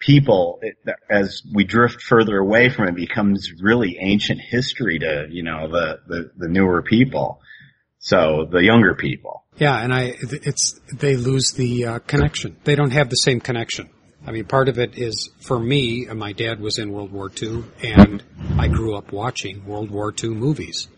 people, 0.00 0.58
it, 0.60 0.76
as 1.08 1.42
we 1.54 1.64
drift 1.64 2.02
further 2.02 2.36
away 2.36 2.68
from 2.68 2.88
it, 2.88 2.96
becomes 2.96 3.52
really 3.62 3.96
ancient 4.00 4.40
history 4.40 4.98
to, 4.98 5.28
you 5.30 5.44
know, 5.44 5.68
the, 5.68 6.00
the, 6.08 6.30
the 6.36 6.48
newer 6.48 6.82
people. 6.82 7.40
So 8.04 8.46
the 8.50 8.62
younger 8.62 8.94
people. 8.94 9.44
Yeah, 9.56 9.82
and 9.82 9.90
I, 9.90 10.14
it's, 10.20 10.78
they 10.92 11.16
lose 11.16 11.52
the 11.52 11.86
uh, 11.86 11.98
connection. 12.00 12.54
They 12.64 12.74
don't 12.74 12.90
have 12.90 13.08
the 13.08 13.16
same 13.16 13.40
connection. 13.40 13.88
I 14.26 14.30
mean, 14.30 14.44
part 14.44 14.68
of 14.68 14.78
it 14.78 14.98
is 14.98 15.30
for 15.40 15.58
me, 15.58 16.04
my 16.14 16.32
dad 16.32 16.60
was 16.60 16.78
in 16.78 16.92
World 16.92 17.12
War 17.12 17.32
II, 17.42 17.64
and 17.82 18.22
I 18.58 18.68
grew 18.68 18.94
up 18.94 19.10
watching 19.10 19.64
World 19.64 19.90
War 19.90 20.12
II 20.22 20.30
movies. 20.30 20.88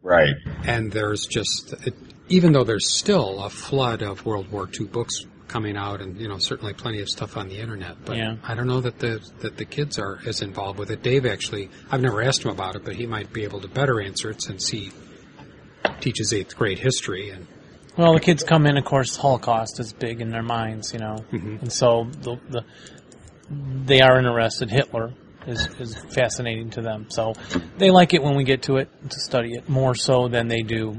Right. 0.00 0.34
And 0.64 0.90
there's 0.90 1.26
just, 1.26 1.74
it, 1.86 1.94
even 2.30 2.52
though 2.52 2.64
there's 2.64 2.90
still 2.90 3.44
a 3.44 3.50
flood 3.50 4.02
of 4.02 4.24
World 4.24 4.50
War 4.50 4.66
II 4.80 4.86
books 4.86 5.26
coming 5.48 5.76
out, 5.76 6.00
and 6.00 6.18
you 6.18 6.28
know 6.28 6.38
certainly 6.38 6.72
plenty 6.72 7.00
of 7.02 7.08
stuff 7.08 7.36
on 7.36 7.48
the 7.48 7.58
internet, 7.58 7.96
but 8.04 8.16
Yeah. 8.16 8.36
I 8.42 8.54
don't 8.54 8.66
know 8.66 8.80
that 8.80 8.98
the 8.98 9.20
that 9.40 9.56
the 9.56 9.64
kids 9.64 9.98
are 9.98 10.20
as 10.26 10.42
involved 10.42 10.78
with 10.78 10.90
it. 10.90 11.02
Dave 11.02 11.26
actually, 11.26 11.70
I've 11.90 12.00
never 12.00 12.22
asked 12.22 12.44
him 12.44 12.50
about 12.50 12.76
it, 12.76 12.84
but 12.84 12.96
he 12.96 13.06
might 13.06 13.32
be 13.32 13.44
able 13.44 13.60
to 13.60 13.68
better 13.68 14.00
answer 14.00 14.30
it 14.30 14.42
since 14.42 14.68
he 14.68 14.90
teaches 16.00 16.32
eighth 16.32 16.56
grade 16.56 16.78
history 16.78 17.30
and 17.30 17.46
Well, 17.96 18.12
the 18.14 18.20
kids 18.20 18.42
come 18.42 18.66
in, 18.66 18.76
of 18.76 18.84
course, 18.84 19.16
Holocaust 19.16 19.80
is 19.80 19.92
big 19.92 20.20
in 20.20 20.30
their 20.30 20.42
minds, 20.42 20.92
you 20.92 20.98
know, 20.98 21.16
Mhm. 21.32 21.62
and 21.62 21.72
so 21.72 22.08
the, 22.22 22.36
the 22.50 22.64
they 23.84 24.00
are 24.00 24.18
interested. 24.18 24.70
Hitler 24.70 25.12
is 25.46 25.68
is 25.78 25.94
fascinating 26.14 26.70
to 26.70 26.82
them, 26.82 27.06
so 27.08 27.32
they 27.78 27.90
like 27.90 28.12
it 28.14 28.22
when 28.22 28.34
we 28.36 28.44
get 28.44 28.62
to 28.62 28.76
it 28.78 28.88
to 29.10 29.20
study 29.20 29.52
it 29.52 29.68
more 29.68 29.94
so 29.94 30.26
than 30.28 30.48
they 30.48 30.62
do 30.62 30.96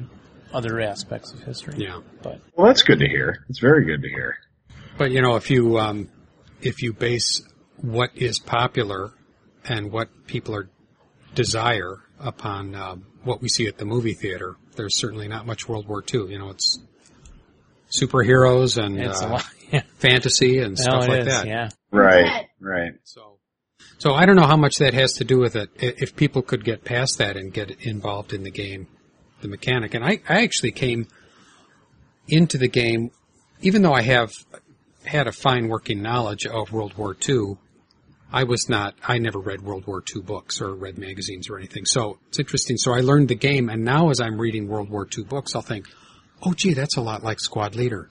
other 0.53 0.79
aspects 0.79 1.33
of 1.33 1.41
history. 1.43 1.73
yeah. 1.77 1.99
But 2.23 2.39
Well, 2.55 2.67
that's 2.67 2.81
good 2.83 2.99
to 2.99 3.07
hear. 3.07 3.43
It's 3.49 3.59
very 3.59 3.83
good 3.85 4.01
to 4.01 4.07
hear. 4.07 4.37
But 4.97 5.11
you 5.11 5.21
know, 5.21 5.35
if 5.35 5.51
you 5.51 5.77
um, 5.77 6.09
if 6.61 6.81
you 6.81 6.93
base 6.93 7.41
what 7.81 8.11
is 8.15 8.39
popular 8.39 9.11
and 9.65 9.91
what 9.91 10.07
people 10.25 10.55
are 10.55 10.69
desire 11.35 11.97
upon 12.19 12.73
um, 12.75 13.05
what 13.23 13.41
we 13.41 13.49
see 13.49 13.67
at 13.67 13.77
the 13.77 13.85
movie 13.85 14.13
theater, 14.13 14.55
there's 14.77 14.97
certainly 14.97 15.27
not 15.27 15.45
much 15.45 15.67
World 15.67 15.87
War 15.87 16.03
II. 16.13 16.31
You 16.31 16.39
know, 16.39 16.49
it's 16.49 16.79
superheroes 17.91 18.81
and 18.81 18.99
it's 18.99 19.21
uh, 19.21 19.29
lot. 19.29 19.45
Yeah. 19.71 19.81
fantasy 19.97 20.59
and 20.59 20.77
No, 20.77 20.81
stuff 20.81 21.03
it 21.03 21.09
like 21.09 21.19
is, 21.21 21.25
that. 21.27 21.47
Yeah. 21.47 21.69
Right. 21.91 22.47
Right. 22.61 22.93
So, 23.03 23.37
so 23.97 24.13
I 24.13 24.25
don't 24.25 24.37
know 24.37 24.45
how 24.47 24.55
much 24.55 24.77
that 24.77 24.93
has 24.93 25.13
to 25.13 25.25
do 25.25 25.39
with 25.39 25.55
it. 25.57 25.69
If 25.75 26.15
people 26.15 26.41
could 26.41 26.63
get 26.63 26.85
past 26.85 27.17
that 27.17 27.35
and 27.35 27.51
get 27.53 27.71
involved 27.85 28.31
in 28.31 28.43
the 28.43 28.51
game, 28.51 28.87
the 29.41 29.49
mechanic, 29.49 29.93
and 29.93 30.05
I, 30.05 30.21
I 30.29 30.43
actually 30.43 30.71
came 30.71 31.07
into 32.29 32.57
the 32.57 32.67
game, 32.69 33.11
even 33.61 33.81
though 33.81 33.93
I 33.93 34.03
have 34.03 34.31
had 35.05 35.27
a 35.27 35.31
fine 35.31 35.67
working 35.67 36.01
knowledge 36.01 36.45
of 36.45 36.71
World 36.71 36.93
War 36.97 37.15
II. 37.27 37.57
I 38.31 38.43
was 38.43 38.67
not. 38.67 38.95
I 39.03 39.19
never 39.19 39.39
read 39.39 39.61
World 39.61 39.87
War 39.87 40.03
II 40.15 40.21
books 40.21 40.61
or 40.61 40.73
read 40.73 40.97
magazines 40.97 41.49
or 41.49 41.57
anything. 41.57 41.85
So 41.85 42.19
it's 42.27 42.39
interesting. 42.39 42.77
So 42.77 42.93
I 42.93 42.99
learned 42.99 43.29
the 43.29 43.35
game, 43.35 43.69
and 43.69 43.85
now 43.85 44.09
as 44.09 44.19
I'm 44.19 44.39
reading 44.39 44.67
World 44.67 44.89
War 44.89 45.07
II 45.17 45.23
books, 45.23 45.55
I'll 45.55 45.61
think, 45.61 45.87
"Oh, 46.43 46.53
gee, 46.53 46.73
that's 46.73 46.97
a 46.97 47.01
lot 47.01 47.23
like 47.23 47.39
Squad 47.39 47.75
Leader." 47.75 48.09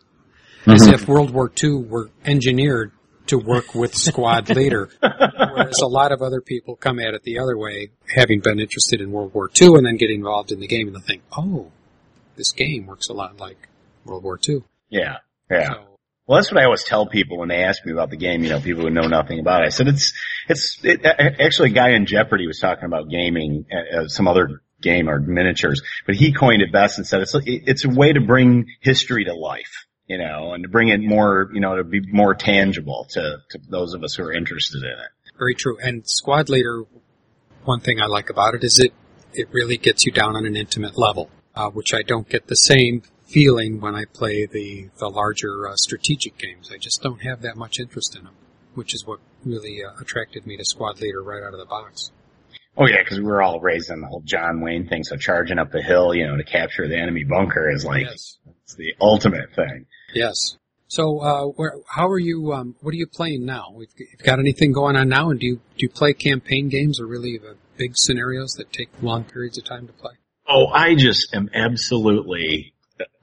As 0.66 0.82
mm-hmm. 0.82 0.94
if 0.94 1.06
World 1.06 1.30
War 1.30 1.52
II 1.62 1.84
were 1.84 2.10
engineered 2.24 2.92
to 3.26 3.38
work 3.38 3.74
with 3.74 3.94
Squad 3.94 4.48
Leader, 4.56 4.88
whereas 5.00 5.80
a 5.82 5.86
lot 5.86 6.12
of 6.12 6.22
other 6.22 6.40
people 6.40 6.76
come 6.76 6.98
at 6.98 7.14
it 7.14 7.22
the 7.22 7.38
other 7.38 7.56
way, 7.56 7.90
having 8.14 8.40
been 8.40 8.58
interested 8.58 9.00
in 9.00 9.12
World 9.12 9.34
War 9.34 9.50
II 9.60 9.74
and 9.74 9.86
then 9.86 9.96
get 9.96 10.10
involved 10.10 10.50
in 10.50 10.60
the 10.60 10.66
game, 10.66 10.88
and 10.88 10.96
they 10.96 11.00
think, 11.00 11.22
"Oh, 11.36 11.70
this 12.36 12.52
game 12.52 12.86
works 12.86 13.08
a 13.10 13.12
lot 13.12 13.38
like 13.38 13.68
World 14.04 14.24
War 14.24 14.38
II." 14.48 14.62
Yeah. 14.88 15.18
Yeah. 15.50 15.72
So, 15.72 15.95
Well, 16.26 16.38
that's 16.38 16.50
what 16.50 16.60
I 16.60 16.64
always 16.64 16.82
tell 16.82 17.06
people 17.06 17.38
when 17.38 17.48
they 17.48 17.62
ask 17.62 17.86
me 17.86 17.92
about 17.92 18.10
the 18.10 18.16
game. 18.16 18.42
You 18.42 18.50
know, 18.50 18.60
people 18.60 18.82
who 18.82 18.90
know 18.90 19.06
nothing 19.06 19.38
about 19.38 19.62
it. 19.62 19.66
I 19.66 19.68
said 19.68 19.86
it's 19.86 20.12
it's 20.48 20.78
it, 20.82 21.04
actually 21.04 21.70
a 21.70 21.74
guy 21.74 21.90
in 21.90 22.06
Jeopardy 22.06 22.46
was 22.48 22.58
talking 22.58 22.84
about 22.84 23.08
gaming, 23.08 23.66
uh, 23.72 24.00
uh, 24.00 24.08
some 24.08 24.26
other 24.26 24.62
game 24.82 25.08
or 25.08 25.20
miniatures, 25.20 25.82
but 26.04 26.16
he 26.16 26.32
coined 26.32 26.62
it 26.62 26.72
best 26.72 26.98
and 26.98 27.06
said 27.06 27.20
it's 27.20 27.34
it's 27.44 27.84
a 27.84 27.90
way 27.90 28.12
to 28.12 28.20
bring 28.20 28.66
history 28.80 29.24
to 29.24 29.34
life. 29.34 29.86
You 30.08 30.18
know, 30.18 30.52
and 30.52 30.62
to 30.62 30.68
bring 30.68 30.88
it 30.88 31.00
more, 31.00 31.50
you 31.52 31.60
know, 31.60 31.74
to 31.76 31.82
be 31.82 32.00
more 32.00 32.32
tangible 32.32 33.08
to, 33.10 33.38
to 33.50 33.58
those 33.68 33.92
of 33.92 34.04
us 34.04 34.14
who 34.14 34.22
are 34.22 34.32
interested 34.32 34.84
in 34.84 34.90
it. 34.90 35.36
very 35.36 35.56
true. 35.56 35.78
And 35.80 36.08
Squad 36.08 36.48
Leader, 36.48 36.84
one 37.64 37.80
thing 37.80 38.00
I 38.00 38.06
like 38.06 38.30
about 38.30 38.54
it 38.54 38.62
is 38.62 38.78
it 38.78 38.92
it 39.32 39.48
really 39.50 39.76
gets 39.76 40.06
you 40.06 40.12
down 40.12 40.36
on 40.36 40.46
an 40.46 40.56
intimate 40.56 40.96
level, 40.96 41.28
uh, 41.56 41.70
which 41.70 41.92
I 41.92 42.02
don't 42.02 42.28
get 42.28 42.46
the 42.46 42.54
same 42.54 43.02
feeling 43.26 43.80
when 43.80 43.94
I 43.94 44.04
play 44.12 44.46
the 44.46 44.88
the 44.98 45.08
larger 45.08 45.68
uh, 45.68 45.76
strategic 45.76 46.38
games. 46.38 46.70
I 46.72 46.78
just 46.78 47.02
don't 47.02 47.22
have 47.22 47.42
that 47.42 47.56
much 47.56 47.78
interest 47.78 48.16
in 48.16 48.24
them, 48.24 48.34
which 48.74 48.94
is 48.94 49.06
what 49.06 49.20
really 49.44 49.82
uh, 49.84 50.00
attracted 50.00 50.46
me 50.46 50.56
to 50.56 50.64
Squad 50.64 51.00
Leader 51.00 51.22
right 51.22 51.42
out 51.42 51.52
of 51.52 51.58
the 51.58 51.66
box. 51.66 52.10
Oh 52.78 52.86
yeah, 52.86 53.02
because 53.02 53.18
we 53.18 53.24
were 53.24 53.42
all 53.42 53.58
raised 53.60 53.90
on 53.90 54.00
the 54.00 54.06
whole 54.06 54.22
John 54.24 54.60
Wayne 54.60 54.86
thing. 54.88 55.02
So 55.04 55.16
charging 55.16 55.58
up 55.58 55.70
the 55.72 55.82
hill, 55.82 56.14
you 56.14 56.26
know, 56.26 56.36
to 56.36 56.44
capture 56.44 56.86
the 56.86 56.98
enemy 56.98 57.24
bunker 57.24 57.70
is 57.70 57.84
like 57.84 58.02
yes, 58.02 58.38
it's 58.62 58.74
the 58.74 58.94
ultimate 59.00 59.54
thing. 59.54 59.86
yes. 60.14 60.56
So, 60.88 61.18
uh, 61.18 61.44
where, 61.46 61.72
how 61.88 62.08
are 62.08 62.18
you? 62.18 62.52
Um, 62.52 62.76
what 62.80 62.92
are 62.92 62.96
you 62.96 63.08
playing 63.08 63.44
now? 63.44 63.72
We've, 63.74 63.88
you've 63.96 64.22
got 64.22 64.38
anything 64.38 64.70
going 64.70 64.94
on 64.94 65.08
now? 65.08 65.30
And 65.30 65.40
do 65.40 65.46
you 65.46 65.56
do 65.56 65.78
you 65.78 65.88
play 65.88 66.12
campaign 66.12 66.68
games 66.68 67.00
or 67.00 67.06
really 67.06 67.40
uh, 67.40 67.54
big 67.76 67.94
scenarios 67.96 68.52
that 68.52 68.72
take 68.72 68.88
long 69.02 69.24
periods 69.24 69.58
of 69.58 69.64
time 69.64 69.88
to 69.88 69.92
play? 69.92 70.12
Oh, 70.48 70.66
I 70.68 70.94
just 70.94 71.34
am 71.34 71.50
absolutely, 71.52 72.72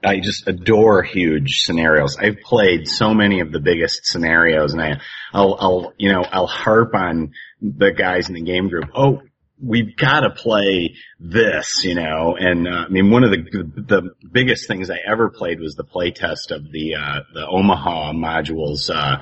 I 0.04 0.20
just 0.20 0.46
adore 0.46 1.02
huge 1.02 1.62
scenarios. 1.62 2.16
I've 2.16 2.40
played 2.40 2.88
so 2.88 3.14
many 3.14 3.40
of 3.40 3.50
the 3.52 3.60
biggest 3.60 4.06
scenarios 4.06 4.72
and 4.72 4.82
I, 4.82 5.00
I'll, 5.32 5.56
I'll, 5.58 5.92
you 5.96 6.12
know, 6.12 6.22
I'll 6.22 6.46
harp 6.46 6.94
on 6.94 7.32
the 7.60 7.90
guys 7.90 8.28
in 8.28 8.34
the 8.34 8.42
game 8.42 8.68
group. 8.68 8.84
Oh, 8.94 9.22
we've 9.60 9.96
got 9.96 10.20
to 10.20 10.30
play 10.30 10.96
this, 11.18 11.84
you 11.84 11.94
know, 11.94 12.36
and, 12.38 12.68
uh, 12.68 12.84
I 12.86 12.88
mean, 12.88 13.10
one 13.10 13.24
of 13.24 13.30
the, 13.30 13.38
the 13.86 14.10
biggest 14.30 14.68
things 14.68 14.90
I 14.90 14.98
ever 15.06 15.30
played 15.30 15.60
was 15.60 15.74
the 15.74 15.84
play 15.84 16.10
test 16.10 16.50
of 16.50 16.70
the, 16.70 16.96
uh, 16.96 17.20
the 17.32 17.46
Omaha 17.46 18.12
modules, 18.12 18.90
uh, 18.90 19.18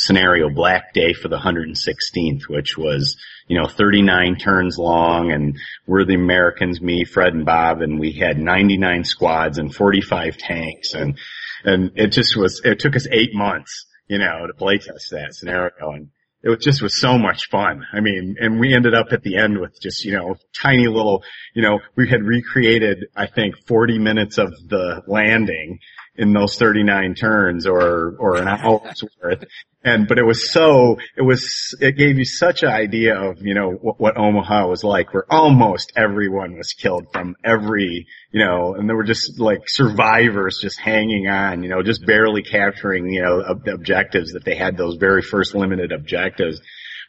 scenario 0.00 0.48
Black 0.48 0.94
Day 0.94 1.12
for 1.12 1.28
the 1.28 1.36
116th, 1.36 2.48
which 2.48 2.78
was, 2.78 3.18
you 3.46 3.58
know, 3.58 3.66
39 3.66 4.36
turns 4.36 4.78
long 4.78 5.30
and 5.30 5.58
we're 5.86 6.06
the 6.06 6.14
Americans, 6.14 6.80
me, 6.80 7.04
Fred 7.04 7.34
and 7.34 7.44
Bob, 7.44 7.82
and 7.82 8.00
we 8.00 8.12
had 8.12 8.38
99 8.38 9.04
squads 9.04 9.58
and 9.58 9.74
45 9.74 10.38
tanks. 10.38 10.94
And, 10.94 11.18
and 11.64 11.92
it 11.96 12.08
just 12.08 12.34
was, 12.34 12.62
it 12.64 12.78
took 12.78 12.96
us 12.96 13.06
eight 13.10 13.34
months, 13.34 13.86
you 14.08 14.16
know, 14.16 14.46
to 14.46 14.54
play 14.54 14.78
test 14.78 15.10
that 15.10 15.34
scenario. 15.34 15.90
And 15.92 16.08
it 16.42 16.48
was 16.48 16.64
just 16.64 16.80
was 16.80 16.98
so 16.98 17.18
much 17.18 17.50
fun. 17.50 17.84
I 17.92 18.00
mean, 18.00 18.36
and 18.40 18.58
we 18.58 18.74
ended 18.74 18.94
up 18.94 19.08
at 19.12 19.22
the 19.22 19.36
end 19.36 19.60
with 19.60 19.78
just, 19.82 20.06
you 20.06 20.12
know, 20.12 20.36
tiny 20.54 20.86
little, 20.86 21.22
you 21.54 21.60
know, 21.60 21.80
we 21.94 22.08
had 22.08 22.22
recreated, 22.22 23.04
I 23.14 23.26
think, 23.26 23.56
40 23.66 23.98
minutes 23.98 24.38
of 24.38 24.48
the 24.66 25.02
landing 25.06 25.78
in 26.16 26.32
those 26.32 26.56
39 26.56 27.14
turns 27.14 27.66
or, 27.66 28.16
or 28.18 28.36
an 28.36 28.48
hour's 28.48 29.02
worth. 29.22 29.44
And, 29.82 30.06
but 30.06 30.18
it 30.18 30.24
was 30.24 30.50
so, 30.50 30.98
it 31.16 31.22
was, 31.22 31.74
it 31.80 31.96
gave 31.96 32.18
you 32.18 32.26
such 32.26 32.62
an 32.62 32.68
idea 32.68 33.18
of, 33.18 33.38
you 33.40 33.54
know, 33.54 33.70
what, 33.70 33.98
what 33.98 34.16
Omaha 34.18 34.66
was 34.68 34.84
like 34.84 35.14
where 35.14 35.24
almost 35.30 35.92
everyone 35.96 36.58
was 36.58 36.74
killed 36.74 37.06
from 37.12 37.36
every, 37.42 38.06
you 38.30 38.44
know, 38.44 38.74
and 38.74 38.86
there 38.86 38.96
were 38.96 39.04
just 39.04 39.40
like 39.40 39.62
survivors 39.66 40.58
just 40.60 40.78
hanging 40.78 41.28
on, 41.28 41.62
you 41.62 41.70
know, 41.70 41.82
just 41.82 42.04
barely 42.04 42.42
capturing, 42.42 43.10
you 43.10 43.22
know, 43.22 43.42
ob- 43.42 43.66
objectives 43.66 44.32
that 44.32 44.44
they 44.44 44.54
had 44.54 44.76
those 44.76 44.96
very 44.96 45.22
first 45.22 45.54
limited 45.54 45.92
objectives. 45.92 46.60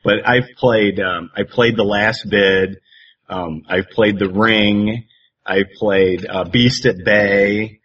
But 0.03 0.25
I've 0.25 0.47
played, 0.55 1.01
um, 1.01 1.29
I 1.35 1.43
played 1.43 1.75
the 1.75 1.83
last 1.83 2.29
bid. 2.29 2.79
Um, 3.27 3.63
I've 3.67 3.89
played 3.89 4.17
the 4.17 4.29
ring. 4.29 5.07
I 5.45 5.63
played, 5.77 6.25
uh, 6.25 6.45
Beast 6.45 6.85
at 6.85 7.03
Bay. 7.03 7.80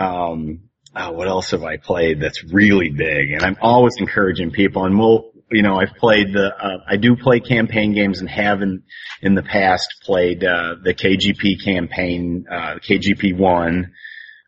Um, 0.00 0.70
uh, 0.94 1.12
what 1.12 1.28
else 1.28 1.52
have 1.52 1.62
I 1.62 1.76
played 1.76 2.20
that's 2.20 2.42
really 2.44 2.90
big? 2.90 3.32
And 3.32 3.42
I'm 3.42 3.56
always 3.60 3.96
encouraging 3.98 4.50
people 4.50 4.84
and 4.84 4.98
we'll, 4.98 5.30
you 5.52 5.62
know, 5.62 5.78
I've 5.78 5.94
played 5.94 6.32
the, 6.32 6.54
uh, 6.56 6.78
I 6.88 6.96
do 6.96 7.16
play 7.16 7.40
campaign 7.40 7.92
games 7.92 8.20
and 8.20 8.28
have 8.28 8.62
in, 8.62 8.82
in 9.22 9.34
the 9.34 9.42
past 9.42 9.96
played, 10.02 10.42
uh, 10.42 10.76
the 10.82 10.94
KGP 10.94 11.62
campaign, 11.62 12.46
uh, 12.50 12.76
KGP 12.76 13.36
one. 13.36 13.92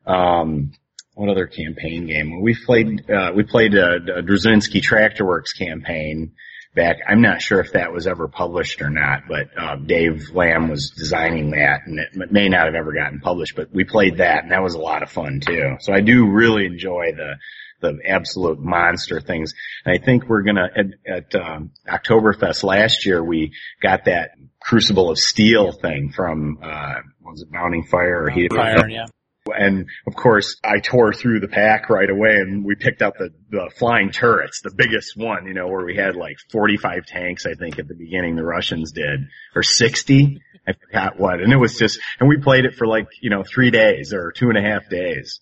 Um, 0.06 0.72
what 1.14 1.28
other 1.28 1.46
campaign 1.46 2.06
game? 2.06 2.40
We 2.40 2.56
played, 2.56 3.08
uh, 3.10 3.32
we 3.34 3.42
played 3.42 3.74
a, 3.74 3.96
a 3.96 4.22
Dzerzhinski 4.22 4.80
Tractor 4.82 5.26
Works 5.26 5.52
campaign 5.52 6.32
back. 6.74 6.98
I'm 7.06 7.20
not 7.20 7.42
sure 7.42 7.60
if 7.60 7.72
that 7.72 7.92
was 7.92 8.06
ever 8.06 8.28
published 8.28 8.80
or 8.80 8.90
not, 8.90 9.22
but, 9.28 9.48
uh, 9.56 9.76
Dave 9.76 10.30
Lamb 10.32 10.68
was 10.68 10.90
designing 10.96 11.50
that 11.50 11.82
and 11.86 11.98
it 11.98 12.32
may 12.32 12.48
not 12.48 12.66
have 12.66 12.74
ever 12.74 12.92
gotten 12.92 13.20
published, 13.20 13.56
but 13.56 13.72
we 13.72 13.84
played 13.84 14.18
that 14.18 14.42
and 14.42 14.52
that 14.52 14.62
was 14.62 14.74
a 14.74 14.80
lot 14.80 15.02
of 15.02 15.10
fun 15.10 15.40
too. 15.40 15.76
So 15.80 15.92
I 15.92 16.00
do 16.00 16.30
really 16.30 16.66
enjoy 16.66 17.12
the, 17.14 17.34
the 17.80 17.98
absolute 18.06 18.58
monster 18.58 19.20
things. 19.20 19.52
And 19.84 19.94
I 19.94 20.02
think 20.02 20.28
we're 20.28 20.42
gonna 20.42 20.68
at, 20.74 20.86
at 21.06 21.34
um, 21.34 21.72
Oktoberfest 21.86 22.64
last 22.64 23.04
year 23.04 23.22
we 23.22 23.52
got 23.82 24.06
that 24.06 24.30
Crucible 24.60 25.10
of 25.10 25.18
Steel 25.18 25.72
thing 25.72 26.12
from 26.12 26.58
uh, 26.62 26.94
was 27.20 27.42
it 27.42 27.52
Bounding 27.52 27.84
Fire 27.84 28.24
or 28.24 28.30
Heat 28.30 28.52
Fire, 28.52 28.88
yeah. 28.88 29.06
And 29.46 29.88
of 30.06 30.14
course, 30.14 30.56
I 30.62 30.78
tore 30.78 31.12
through 31.12 31.40
the 31.40 31.48
pack 31.48 31.90
right 31.90 32.08
away 32.08 32.36
and 32.36 32.64
we 32.64 32.74
picked 32.74 33.02
up 33.02 33.14
the, 33.18 33.30
the 33.50 33.70
flying 33.76 34.10
turrets, 34.10 34.60
the 34.62 34.70
biggest 34.70 35.16
one, 35.16 35.46
you 35.46 35.54
know, 35.54 35.66
where 35.66 35.84
we 35.84 35.96
had 35.96 36.14
like 36.14 36.36
45 36.50 37.06
tanks, 37.06 37.46
I 37.46 37.54
think 37.54 37.78
at 37.78 37.88
the 37.88 37.94
beginning 37.94 38.36
the 38.36 38.44
Russians 38.44 38.92
did, 38.92 39.28
or 39.54 39.62
60. 39.62 40.40
I 40.66 40.72
forgot 40.74 41.18
what. 41.18 41.40
And 41.40 41.52
it 41.52 41.56
was 41.56 41.76
just, 41.76 41.98
and 42.20 42.28
we 42.28 42.36
played 42.38 42.64
it 42.64 42.76
for 42.76 42.86
like, 42.86 43.08
you 43.20 43.30
know, 43.30 43.42
three 43.42 43.70
days 43.70 44.12
or 44.12 44.32
two 44.32 44.48
and 44.48 44.58
a 44.58 44.62
half 44.62 44.88
days 44.88 45.40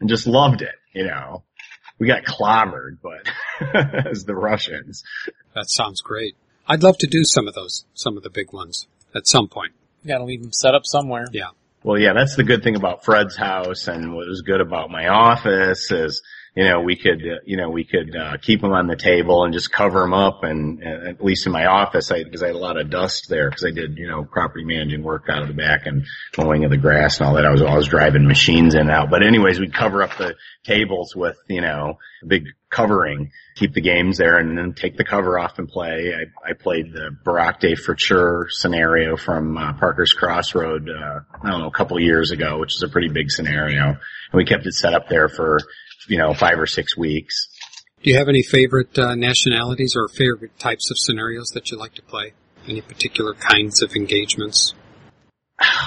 and 0.00 0.08
just 0.08 0.26
loved 0.26 0.62
it, 0.62 0.74
you 0.94 1.04
know. 1.04 1.44
We 1.98 2.06
got 2.06 2.24
clobbered, 2.24 2.98
but 3.02 4.06
as 4.10 4.24
the 4.24 4.34
Russians. 4.34 5.04
That 5.54 5.68
sounds 5.68 6.00
great. 6.00 6.34
I'd 6.66 6.82
love 6.82 6.96
to 6.98 7.06
do 7.06 7.24
some 7.24 7.46
of 7.46 7.52
those, 7.52 7.84
some 7.92 8.16
of 8.16 8.22
the 8.22 8.30
big 8.30 8.54
ones 8.54 8.86
at 9.14 9.28
some 9.28 9.48
point. 9.48 9.72
You 10.02 10.08
gotta 10.08 10.24
leave 10.24 10.40
them 10.40 10.52
set 10.52 10.74
up 10.74 10.82
somewhere. 10.86 11.26
Yeah. 11.32 11.50
Well, 11.82 11.98
yeah, 11.98 12.12
that's 12.12 12.36
the 12.36 12.44
good 12.44 12.62
thing 12.62 12.76
about 12.76 13.06
Fred's 13.06 13.36
house 13.36 13.88
and 13.88 14.14
what 14.14 14.28
was 14.28 14.42
good 14.42 14.60
about 14.60 14.90
my 14.90 15.08
office 15.08 15.90
is, 15.90 16.22
you 16.54 16.64
know, 16.64 16.80
we 16.82 16.94
could, 16.94 17.22
you 17.46 17.56
know, 17.56 17.70
we 17.70 17.84
could, 17.84 18.14
uh, 18.14 18.36
keep 18.36 18.60
them 18.60 18.72
on 18.72 18.86
the 18.86 18.96
table 18.96 19.44
and 19.44 19.54
just 19.54 19.72
cover 19.72 20.00
them 20.00 20.12
up 20.12 20.44
and, 20.44 20.82
and 20.82 21.08
at 21.08 21.24
least 21.24 21.46
in 21.46 21.52
my 21.52 21.66
office, 21.66 22.10
I, 22.10 22.22
cause 22.24 22.42
I 22.42 22.48
had 22.48 22.56
a 22.56 22.58
lot 22.58 22.76
of 22.76 22.90
dust 22.90 23.30
there 23.30 23.48
because 23.48 23.64
I 23.64 23.70
did, 23.70 23.96
you 23.96 24.08
know, 24.08 24.24
property 24.24 24.64
managing 24.64 25.02
work 25.02 25.26
out 25.30 25.40
of 25.40 25.48
the 25.48 25.54
back 25.54 25.86
and 25.86 26.04
mowing 26.36 26.64
of 26.64 26.70
the 26.70 26.76
grass 26.76 27.18
and 27.18 27.26
all 27.26 27.36
that. 27.36 27.46
I 27.46 27.50
was 27.50 27.62
always 27.62 27.86
driving 27.86 28.26
machines 28.26 28.74
in 28.74 28.82
and 28.82 28.90
out. 28.90 29.08
But 29.08 29.22
anyways, 29.22 29.58
we'd 29.58 29.72
cover 29.72 30.02
up 30.02 30.18
the 30.18 30.34
tables 30.64 31.16
with, 31.16 31.38
you 31.48 31.62
know, 31.62 31.98
a 32.22 32.26
big 32.26 32.44
covering, 32.68 33.32
keep 33.60 33.74
the 33.74 33.80
games 33.82 34.16
there 34.16 34.38
and 34.38 34.56
then 34.56 34.72
take 34.72 34.96
the 34.96 35.04
cover 35.04 35.38
off 35.38 35.58
and 35.58 35.68
play. 35.68 36.14
I, 36.14 36.50
I 36.50 36.52
played 36.54 36.92
the 36.92 37.14
Barack 37.24 37.60
Day 37.60 37.74
for 37.74 37.94
Sure 37.96 38.46
scenario 38.48 39.18
from 39.18 39.56
uh, 39.58 39.74
Parker's 39.74 40.14
Crossroad, 40.14 40.88
uh, 40.88 41.20
I 41.42 41.50
don't 41.50 41.60
know, 41.60 41.66
a 41.66 41.70
couple 41.70 42.00
years 42.00 42.30
ago, 42.30 42.58
which 42.58 42.74
is 42.74 42.82
a 42.82 42.88
pretty 42.88 43.08
big 43.08 43.30
scenario. 43.30 43.82
And 43.90 43.98
we 44.32 44.46
kept 44.46 44.66
it 44.66 44.72
set 44.72 44.94
up 44.94 45.08
there 45.08 45.28
for, 45.28 45.58
you 46.08 46.16
know, 46.16 46.32
five 46.32 46.58
or 46.58 46.66
six 46.66 46.96
weeks. 46.96 47.48
Do 48.02 48.10
you 48.10 48.16
have 48.16 48.28
any 48.28 48.42
favorite 48.42 48.98
uh, 48.98 49.14
nationalities 49.14 49.94
or 49.94 50.08
favorite 50.08 50.58
types 50.58 50.90
of 50.90 50.96
scenarios 50.96 51.50
that 51.50 51.70
you 51.70 51.76
like 51.76 51.94
to 51.96 52.02
play? 52.02 52.32
Any 52.66 52.80
particular 52.80 53.34
kinds 53.34 53.82
of 53.82 53.94
engagements? 53.94 54.74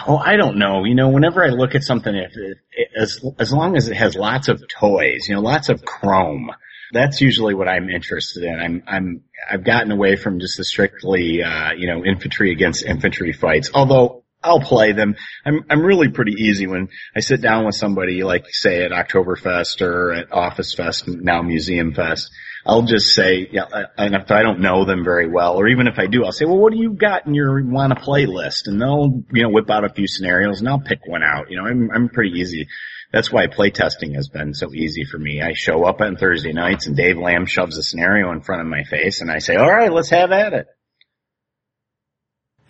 Oh, 0.07 0.17
I 0.17 0.35
don't 0.35 0.57
know. 0.57 0.83
You 0.83 0.93
know, 0.93 1.09
whenever 1.09 1.43
I 1.43 1.47
look 1.47 1.73
at 1.73 1.81
something, 1.81 2.13
if 2.13 2.33
it, 2.35 2.57
as 2.95 3.19
as 3.39 3.51
long 3.51 3.75
as 3.75 3.87
it 3.87 3.95
has 3.95 4.15
lots 4.15 4.47
of 4.47 4.61
toys, 4.67 5.27
you 5.27 5.33
know, 5.33 5.41
lots 5.41 5.69
of 5.69 5.83
chrome, 5.83 6.51
that's 6.93 7.19
usually 7.19 7.53
what 7.53 7.67
I'm 7.67 7.89
interested 7.89 8.43
in. 8.43 8.59
I'm 8.59 8.83
I'm 8.87 9.23
I've 9.49 9.63
gotten 9.63 9.91
away 9.91 10.15
from 10.15 10.39
just 10.39 10.57
the 10.57 10.63
strictly 10.63 11.43
uh, 11.43 11.73
you 11.73 11.87
know 11.87 12.05
infantry 12.05 12.51
against 12.51 12.85
infantry 12.85 13.33
fights. 13.33 13.71
Although 13.73 14.23
I'll 14.43 14.59
play 14.59 14.91
them. 14.91 15.15
I'm 15.45 15.63
I'm 15.69 15.81
really 15.81 16.09
pretty 16.09 16.33
easy 16.33 16.67
when 16.67 16.89
I 17.15 17.21
sit 17.21 17.41
down 17.41 17.65
with 17.65 17.75
somebody 17.75 18.23
like 18.23 18.45
say 18.49 18.83
at 18.83 18.91
Oktoberfest 18.91 19.81
or 19.81 20.13
at 20.13 20.31
Office 20.31 20.73
Fest, 20.73 21.07
now 21.07 21.41
Museum 21.41 21.93
Fest. 21.93 22.29
I'll 22.65 22.83
just 22.83 23.13
say, 23.13 23.49
yeah, 23.51 23.65
and 23.97 24.15
if 24.15 24.31
I 24.31 24.41
don't 24.41 24.61
know 24.61 24.85
them 24.85 25.03
very 25.03 25.27
well, 25.27 25.57
or 25.57 25.67
even 25.67 25.87
if 25.87 25.99
I 25.99 26.07
do, 26.07 26.23
I'll 26.23 26.31
say, 26.31 26.45
well, 26.45 26.57
what 26.57 26.71
do 26.71 26.79
you 26.79 26.93
got 26.93 27.27
in 27.27 27.33
your 27.33 27.61
want 27.61 27.93
to 27.93 28.01
play 28.01 28.25
list? 28.25 28.67
And 28.67 28.81
they'll, 28.81 29.21
you 29.33 29.43
know, 29.43 29.49
whip 29.49 29.69
out 29.69 29.83
a 29.83 29.89
few 29.89 30.07
scenarios 30.07 30.61
and 30.61 30.69
I'll 30.69 30.79
pick 30.79 30.99
one 31.05 31.23
out. 31.23 31.51
You 31.51 31.57
know, 31.57 31.67
I'm, 31.67 31.89
I'm 31.93 32.09
pretty 32.09 32.39
easy. 32.39 32.67
That's 33.13 33.31
why 33.31 33.45
playtesting 33.45 34.15
has 34.15 34.27
been 34.27 34.55
so 34.55 34.73
easy 34.73 35.03
for 35.03 35.19
me. 35.19 35.39
I 35.39 35.53
show 35.53 35.85
up 35.85 36.01
on 36.01 36.17
Thursday 36.17 36.51
nights 36.51 36.87
and 36.87 36.97
Dave 36.97 37.19
Lamb 37.19 37.45
shoves 37.45 37.77
a 37.77 37.83
scenario 37.83 38.31
in 38.31 38.41
front 38.41 38.61
of 38.61 38.67
my 38.67 38.83
face 38.83 39.21
and 39.21 39.29
I 39.29 39.37
say, 39.37 39.55
all 39.55 39.71
right, 39.71 39.93
let's 39.93 40.09
have 40.09 40.31
at 40.31 40.53
it. 40.53 40.67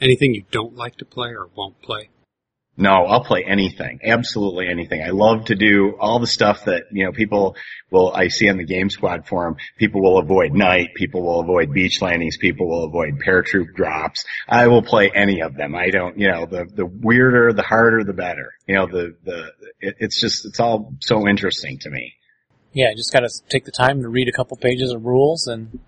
Anything 0.01 0.35
you 0.35 0.43
don't 0.51 0.75
like 0.75 0.97
to 0.97 1.05
play 1.05 1.29
or 1.29 1.47
won't 1.55 1.81
play? 1.81 2.09
No, 2.75 3.05
I'll 3.05 3.23
play 3.23 3.43
anything. 3.43 3.99
Absolutely 4.03 4.67
anything. 4.67 5.03
I 5.03 5.09
love 5.09 5.45
to 5.45 5.55
do 5.55 5.95
all 5.99 6.17
the 6.17 6.25
stuff 6.25 6.65
that, 6.65 6.85
you 6.91 7.05
know, 7.05 7.11
people 7.11 7.55
will, 7.91 8.11
I 8.11 8.29
see 8.29 8.49
on 8.49 8.57
the 8.57 8.65
Game 8.65 8.89
Squad 8.89 9.27
forum, 9.27 9.57
people 9.77 10.01
will 10.01 10.17
avoid 10.17 10.53
night, 10.53 10.95
people 10.95 11.21
will 11.21 11.39
avoid 11.41 11.71
beach 11.71 12.01
landings, 12.01 12.37
people 12.37 12.67
will 12.67 12.85
avoid 12.85 13.19
paratroop 13.19 13.75
drops. 13.75 14.25
I 14.49 14.67
will 14.67 14.81
play 14.81 15.11
any 15.13 15.41
of 15.41 15.55
them. 15.55 15.75
I 15.75 15.91
don't, 15.91 16.17
you 16.17 16.31
know, 16.31 16.47
the, 16.47 16.65
the 16.65 16.85
weirder, 16.85 17.53
the 17.53 17.61
harder, 17.61 18.03
the 18.03 18.13
better. 18.13 18.53
You 18.67 18.75
know, 18.75 18.87
the, 18.87 19.15
the, 19.23 19.51
it, 19.79 19.95
it's 19.99 20.19
just, 20.19 20.45
it's 20.45 20.59
all 20.59 20.95
so 20.99 21.27
interesting 21.27 21.77
to 21.79 21.91
me. 21.91 22.15
Yeah, 22.73 22.91
just 22.95 23.13
gotta 23.13 23.29
take 23.49 23.65
the 23.65 23.71
time 23.71 24.01
to 24.01 24.09
read 24.09 24.27
a 24.27 24.31
couple 24.31 24.57
pages 24.57 24.91
of 24.91 25.05
rules 25.05 25.45
and 25.45 25.79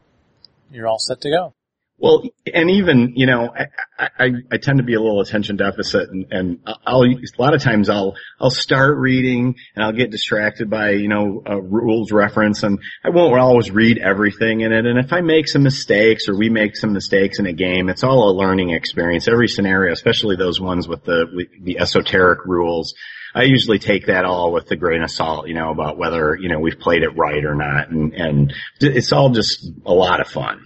you're 0.69 0.87
all 0.87 0.99
set 0.99 1.21
to 1.21 1.31
go. 1.31 1.55
Well, 1.97 2.23
and 2.53 2.69
even 2.71 3.13
you 3.15 3.25
know, 3.25 3.53
I, 3.97 4.09
I, 4.19 4.31
I 4.51 4.57
tend 4.57 4.79
to 4.79 4.83
be 4.83 4.95
a 4.95 4.99
little 4.99 5.21
attention 5.21 5.55
deficit, 5.55 6.09
and, 6.09 6.25
and 6.29 6.59
I'll 6.85 7.05
a 7.05 7.17
lot 7.39 7.53
of 7.53 7.63
times 7.63 7.89
I'll 7.89 8.15
I'll 8.39 8.49
start 8.49 8.97
reading 8.97 9.55
and 9.75 9.83
I'll 9.83 9.93
get 9.93 10.11
distracted 10.11 10.69
by 10.69 10.91
you 10.91 11.07
know 11.07 11.41
a 11.45 11.59
rules 11.59 12.11
reference, 12.11 12.63
and 12.63 12.79
I 13.03 13.11
won't 13.11 13.39
always 13.39 13.71
read 13.71 13.97
everything 13.97 14.59
in 14.59 14.73
it. 14.73 14.85
And 14.85 14.99
if 14.99 15.13
I 15.13 15.21
make 15.21 15.47
some 15.47 15.63
mistakes 15.63 16.27
or 16.27 16.37
we 16.37 16.49
make 16.49 16.75
some 16.75 16.91
mistakes 16.91 17.39
in 17.39 17.45
a 17.45 17.53
game, 17.53 17.87
it's 17.87 18.03
all 18.03 18.29
a 18.29 18.35
learning 18.35 18.71
experience. 18.71 19.29
Every 19.29 19.47
scenario, 19.47 19.93
especially 19.93 20.35
those 20.35 20.59
ones 20.59 20.89
with 20.89 21.05
the 21.05 21.47
the 21.61 21.79
esoteric 21.79 22.45
rules. 22.45 22.93
I 23.33 23.43
usually 23.43 23.79
take 23.79 24.05
that 24.05 24.23
all 24.23 24.53
with 24.53 24.71
a 24.71 24.77
grain 24.77 25.01
of 25.01 25.11
salt, 25.11 25.49
you 25.49 25.53
know, 25.53 25.69
about 25.69 25.97
whether, 25.97 26.37
you 26.37 26.47
know, 26.47 26.59
we've 26.59 26.79
played 26.79 27.03
it 27.03 27.17
right 27.17 27.43
or 27.43 27.53
not. 27.53 27.89
And, 27.89 28.13
and 28.13 28.53
it's 28.79 29.11
all 29.11 29.31
just 29.31 29.69
a 29.85 29.93
lot 29.93 30.21
of 30.21 30.27
fun. 30.29 30.65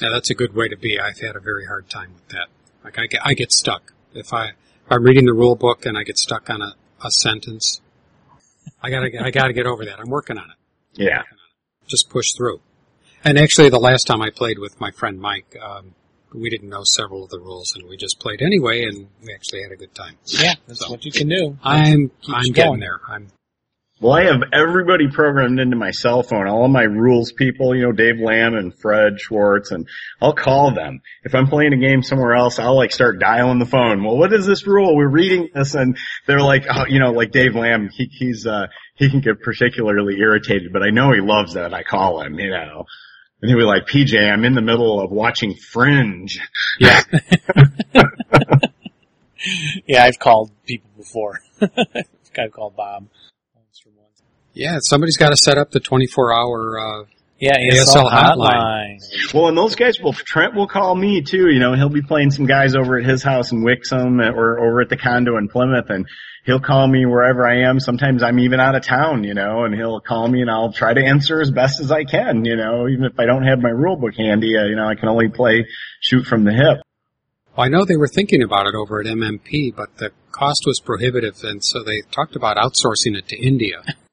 Yeah, 0.00 0.10
that's 0.12 0.30
a 0.30 0.34
good 0.34 0.54
way 0.54 0.68
to 0.68 0.76
be. 0.76 0.98
I've 0.98 1.18
had 1.20 1.36
a 1.36 1.40
very 1.40 1.66
hard 1.66 1.88
time 1.88 2.12
with 2.14 2.28
that. 2.28 2.48
Like 2.82 2.98
I 2.98 3.06
get, 3.06 3.20
I 3.24 3.34
get 3.34 3.52
stuck. 3.52 3.92
If 4.12 4.32
I, 4.32 4.48
if 4.48 4.90
I'm 4.90 5.02
reading 5.02 5.24
the 5.26 5.32
rule 5.32 5.56
book 5.56 5.86
and 5.86 5.96
I 5.96 6.02
get 6.02 6.18
stuck 6.18 6.50
on 6.50 6.62
a, 6.62 6.74
a 7.04 7.10
sentence, 7.10 7.80
I 8.82 8.90
gotta, 8.90 9.10
I 9.24 9.30
gotta 9.30 9.52
get 9.52 9.66
over 9.66 9.84
that. 9.84 9.98
I'm 10.00 10.10
working 10.10 10.36
on 10.38 10.50
it. 10.50 10.56
Yeah. 11.00 11.22
Just 11.86 12.10
push 12.10 12.32
through. 12.36 12.60
And 13.24 13.38
actually 13.38 13.70
the 13.70 13.78
last 13.78 14.06
time 14.06 14.20
I 14.20 14.30
played 14.30 14.58
with 14.58 14.78
my 14.80 14.90
friend 14.90 15.18
Mike, 15.20 15.56
um, 15.62 15.94
we 16.34 16.50
didn't 16.50 16.68
know 16.68 16.82
several 16.84 17.24
of 17.24 17.30
the 17.30 17.38
rules 17.38 17.72
and 17.76 17.88
we 17.88 17.96
just 17.96 18.18
played 18.20 18.42
anyway 18.42 18.82
and 18.84 19.06
we 19.22 19.32
actually 19.32 19.62
had 19.62 19.72
a 19.72 19.76
good 19.76 19.94
time. 19.94 20.16
Yeah, 20.26 20.54
that's 20.66 20.80
So- 20.80 20.90
what 20.90 21.04
you 21.04 21.12
can 21.12 21.28
do. 21.28 21.56
I'm, 21.62 22.10
I'm 22.28 22.44
you 22.44 22.52
getting 22.52 22.70
going. 22.72 22.80
there. 22.80 23.00
I'm, 23.08 23.28
Well, 24.04 24.12
I 24.12 24.24
have 24.24 24.42
everybody 24.52 25.08
programmed 25.08 25.58
into 25.58 25.76
my 25.76 25.90
cell 25.90 26.22
phone, 26.22 26.46
all 26.46 26.66
of 26.66 26.70
my 26.70 26.82
rules 26.82 27.32
people, 27.32 27.74
you 27.74 27.84
know, 27.84 27.92
Dave 27.92 28.20
Lamb 28.20 28.52
and 28.52 28.78
Fred 28.78 29.18
Schwartz, 29.18 29.70
and 29.70 29.88
I'll 30.20 30.34
call 30.34 30.74
them. 30.74 31.00
If 31.22 31.34
I'm 31.34 31.46
playing 31.46 31.72
a 31.72 31.78
game 31.78 32.02
somewhere 32.02 32.34
else, 32.34 32.58
I'll 32.58 32.76
like 32.76 32.92
start 32.92 33.18
dialing 33.18 33.60
the 33.60 33.64
phone. 33.64 34.04
Well, 34.04 34.18
what 34.18 34.34
is 34.34 34.44
this 34.44 34.66
rule? 34.66 34.94
We're 34.94 35.08
reading 35.08 35.48
this 35.54 35.74
and 35.74 35.96
they're 36.26 36.42
like, 36.42 36.66
oh, 36.68 36.84
you 36.86 37.00
know, 37.00 37.12
like 37.12 37.30
Dave 37.30 37.54
Lamb, 37.54 37.88
he, 37.90 38.10
he's, 38.12 38.46
uh, 38.46 38.66
he 38.94 39.08
can 39.08 39.20
get 39.20 39.40
particularly 39.40 40.18
irritated, 40.18 40.70
but 40.70 40.82
I 40.82 40.90
know 40.90 41.10
he 41.14 41.22
loves 41.22 41.54
that 41.54 41.72
I 41.72 41.82
call 41.82 42.20
him, 42.20 42.38
you 42.38 42.50
know. 42.50 42.84
And 43.40 43.48
he'll 43.48 43.58
be 43.58 43.64
like, 43.64 43.86
PJ, 43.86 44.20
I'm 44.20 44.44
in 44.44 44.54
the 44.54 44.60
middle 44.60 45.00
of 45.00 45.12
watching 45.12 45.54
Fringe. 45.54 46.38
yeah. 46.78 47.00
Yeah, 49.86 50.04
I've 50.04 50.18
called 50.18 50.50
people 50.64 50.90
before. 50.96 51.40
I've 52.38 52.52
called 52.52 52.76
Bob. 52.76 53.08
Once 54.56 54.62
from 54.62 54.70
once. 54.70 54.74
Yeah, 54.74 54.78
somebody's 54.82 55.16
got 55.16 55.30
to 55.30 55.36
set 55.36 55.58
up 55.58 55.70
the 55.70 55.80
24 55.80 56.32
hour, 56.32 56.78
uh, 56.78 57.04
Yeah, 57.38 57.56
ASL 57.56 58.04
ASL 58.04 58.10
hotline. 58.10 58.36
hotline. 58.36 59.34
Well, 59.34 59.48
and 59.48 59.58
those 59.58 59.74
guys 59.74 59.98
will, 60.00 60.12
Trent 60.12 60.54
will 60.54 60.68
call 60.68 60.94
me 60.94 61.22
too, 61.22 61.48
you 61.50 61.60
know, 61.60 61.74
he'll 61.74 61.88
be 61.88 62.02
playing 62.02 62.30
some 62.30 62.46
guys 62.46 62.74
over 62.76 62.98
at 62.98 63.04
his 63.04 63.22
house 63.22 63.52
in 63.52 63.64
Wixom 63.64 64.20
or 64.34 64.58
over 64.60 64.80
at 64.80 64.88
the 64.88 64.96
condo 64.96 65.36
in 65.36 65.48
Plymouth 65.48 65.90
and 65.90 66.06
he'll 66.46 66.60
call 66.60 66.86
me 66.86 67.06
wherever 67.06 67.46
I 67.46 67.68
am. 67.68 67.80
Sometimes 67.80 68.22
I'm 68.22 68.38
even 68.38 68.60
out 68.60 68.74
of 68.74 68.84
town, 68.84 69.24
you 69.24 69.34
know, 69.34 69.64
and 69.64 69.74
he'll 69.74 70.00
call 70.00 70.28
me 70.28 70.42
and 70.42 70.50
I'll 70.50 70.72
try 70.72 70.94
to 70.94 71.00
answer 71.00 71.40
as 71.40 71.50
best 71.50 71.80
as 71.80 71.90
I 71.90 72.04
can, 72.04 72.44
you 72.44 72.56
know, 72.56 72.86
even 72.88 73.04
if 73.04 73.18
I 73.18 73.26
don't 73.26 73.46
have 73.46 73.60
my 73.60 73.70
rule 73.70 73.96
book 73.96 74.14
handy, 74.16 74.56
uh, 74.56 74.64
you 74.64 74.76
know, 74.76 74.86
I 74.86 74.94
can 74.94 75.08
only 75.08 75.28
play 75.28 75.66
shoot 76.00 76.26
from 76.26 76.44
the 76.44 76.52
hip. 76.52 76.82
Well, 77.56 77.66
I 77.66 77.68
know 77.68 77.84
they 77.84 77.96
were 77.96 78.08
thinking 78.08 78.42
about 78.42 78.66
it 78.66 78.74
over 78.74 79.00
at 79.00 79.06
MMP, 79.06 79.74
but 79.74 79.96
the 79.98 80.10
cost 80.32 80.62
was 80.66 80.80
prohibitive, 80.80 81.42
and 81.44 81.62
so 81.64 81.82
they 81.84 82.02
talked 82.10 82.34
about 82.34 82.56
outsourcing 82.56 83.16
it 83.16 83.28
to 83.28 83.36
India. 83.36 83.82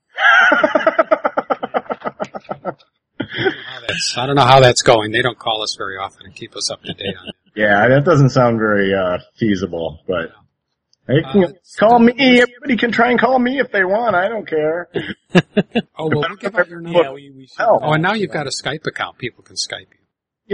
That's, 3.88 4.14
I 4.18 4.26
don't 4.26 4.36
know 4.36 4.46
how 4.46 4.60
that's 4.60 4.82
going. 4.82 5.12
They 5.12 5.22
don't 5.22 5.38
call 5.40 5.62
us 5.64 5.76
very 5.78 5.98
often 5.98 6.26
and 6.26 6.36
keep 6.36 6.56
us 6.56 6.70
up 6.72 6.82
to 6.84 6.94
date 6.94 7.16
on 7.20 7.28
it. 7.30 7.36
Yeah, 7.54 7.90
that 7.90 8.06
doesn't 8.06 8.30
sound 8.30 8.60
very, 8.60 8.94
uh, 8.94 9.18
feasible, 9.38 10.00
but 10.08 10.32
they 11.06 11.22
can 11.22 11.44
Uh, 11.44 11.48
call 11.78 12.00
me. 12.00 12.14
Everybody 12.18 12.78
can 12.78 12.94
try 12.94 13.12
and 13.12 13.20
call 13.20 13.38
me 13.40 13.60
if 13.60 13.74
they 13.74 13.84
want. 13.84 14.16
I 14.16 14.30
don't 14.30 14.48
care. 14.48 14.88
Oh, 15.98 16.08
well, 16.08 16.22
we'll 16.30 16.38
give 16.38 16.56
out 16.56 16.70
your 16.70 16.80
number. 16.80 17.00
Yeah, 17.04 17.12
we, 17.12 17.30
we. 17.30 17.50
Oh. 17.60 17.78
Oh, 17.82 17.92
and 17.94 18.02
now 18.02 18.14
you've 18.14 18.32
got 18.32 18.48
a 18.48 18.52
Skype 18.52 18.88
account. 18.88 19.18
People 19.18 19.44
can 19.44 19.56
Skype 19.58 19.82
you. 19.92 20.00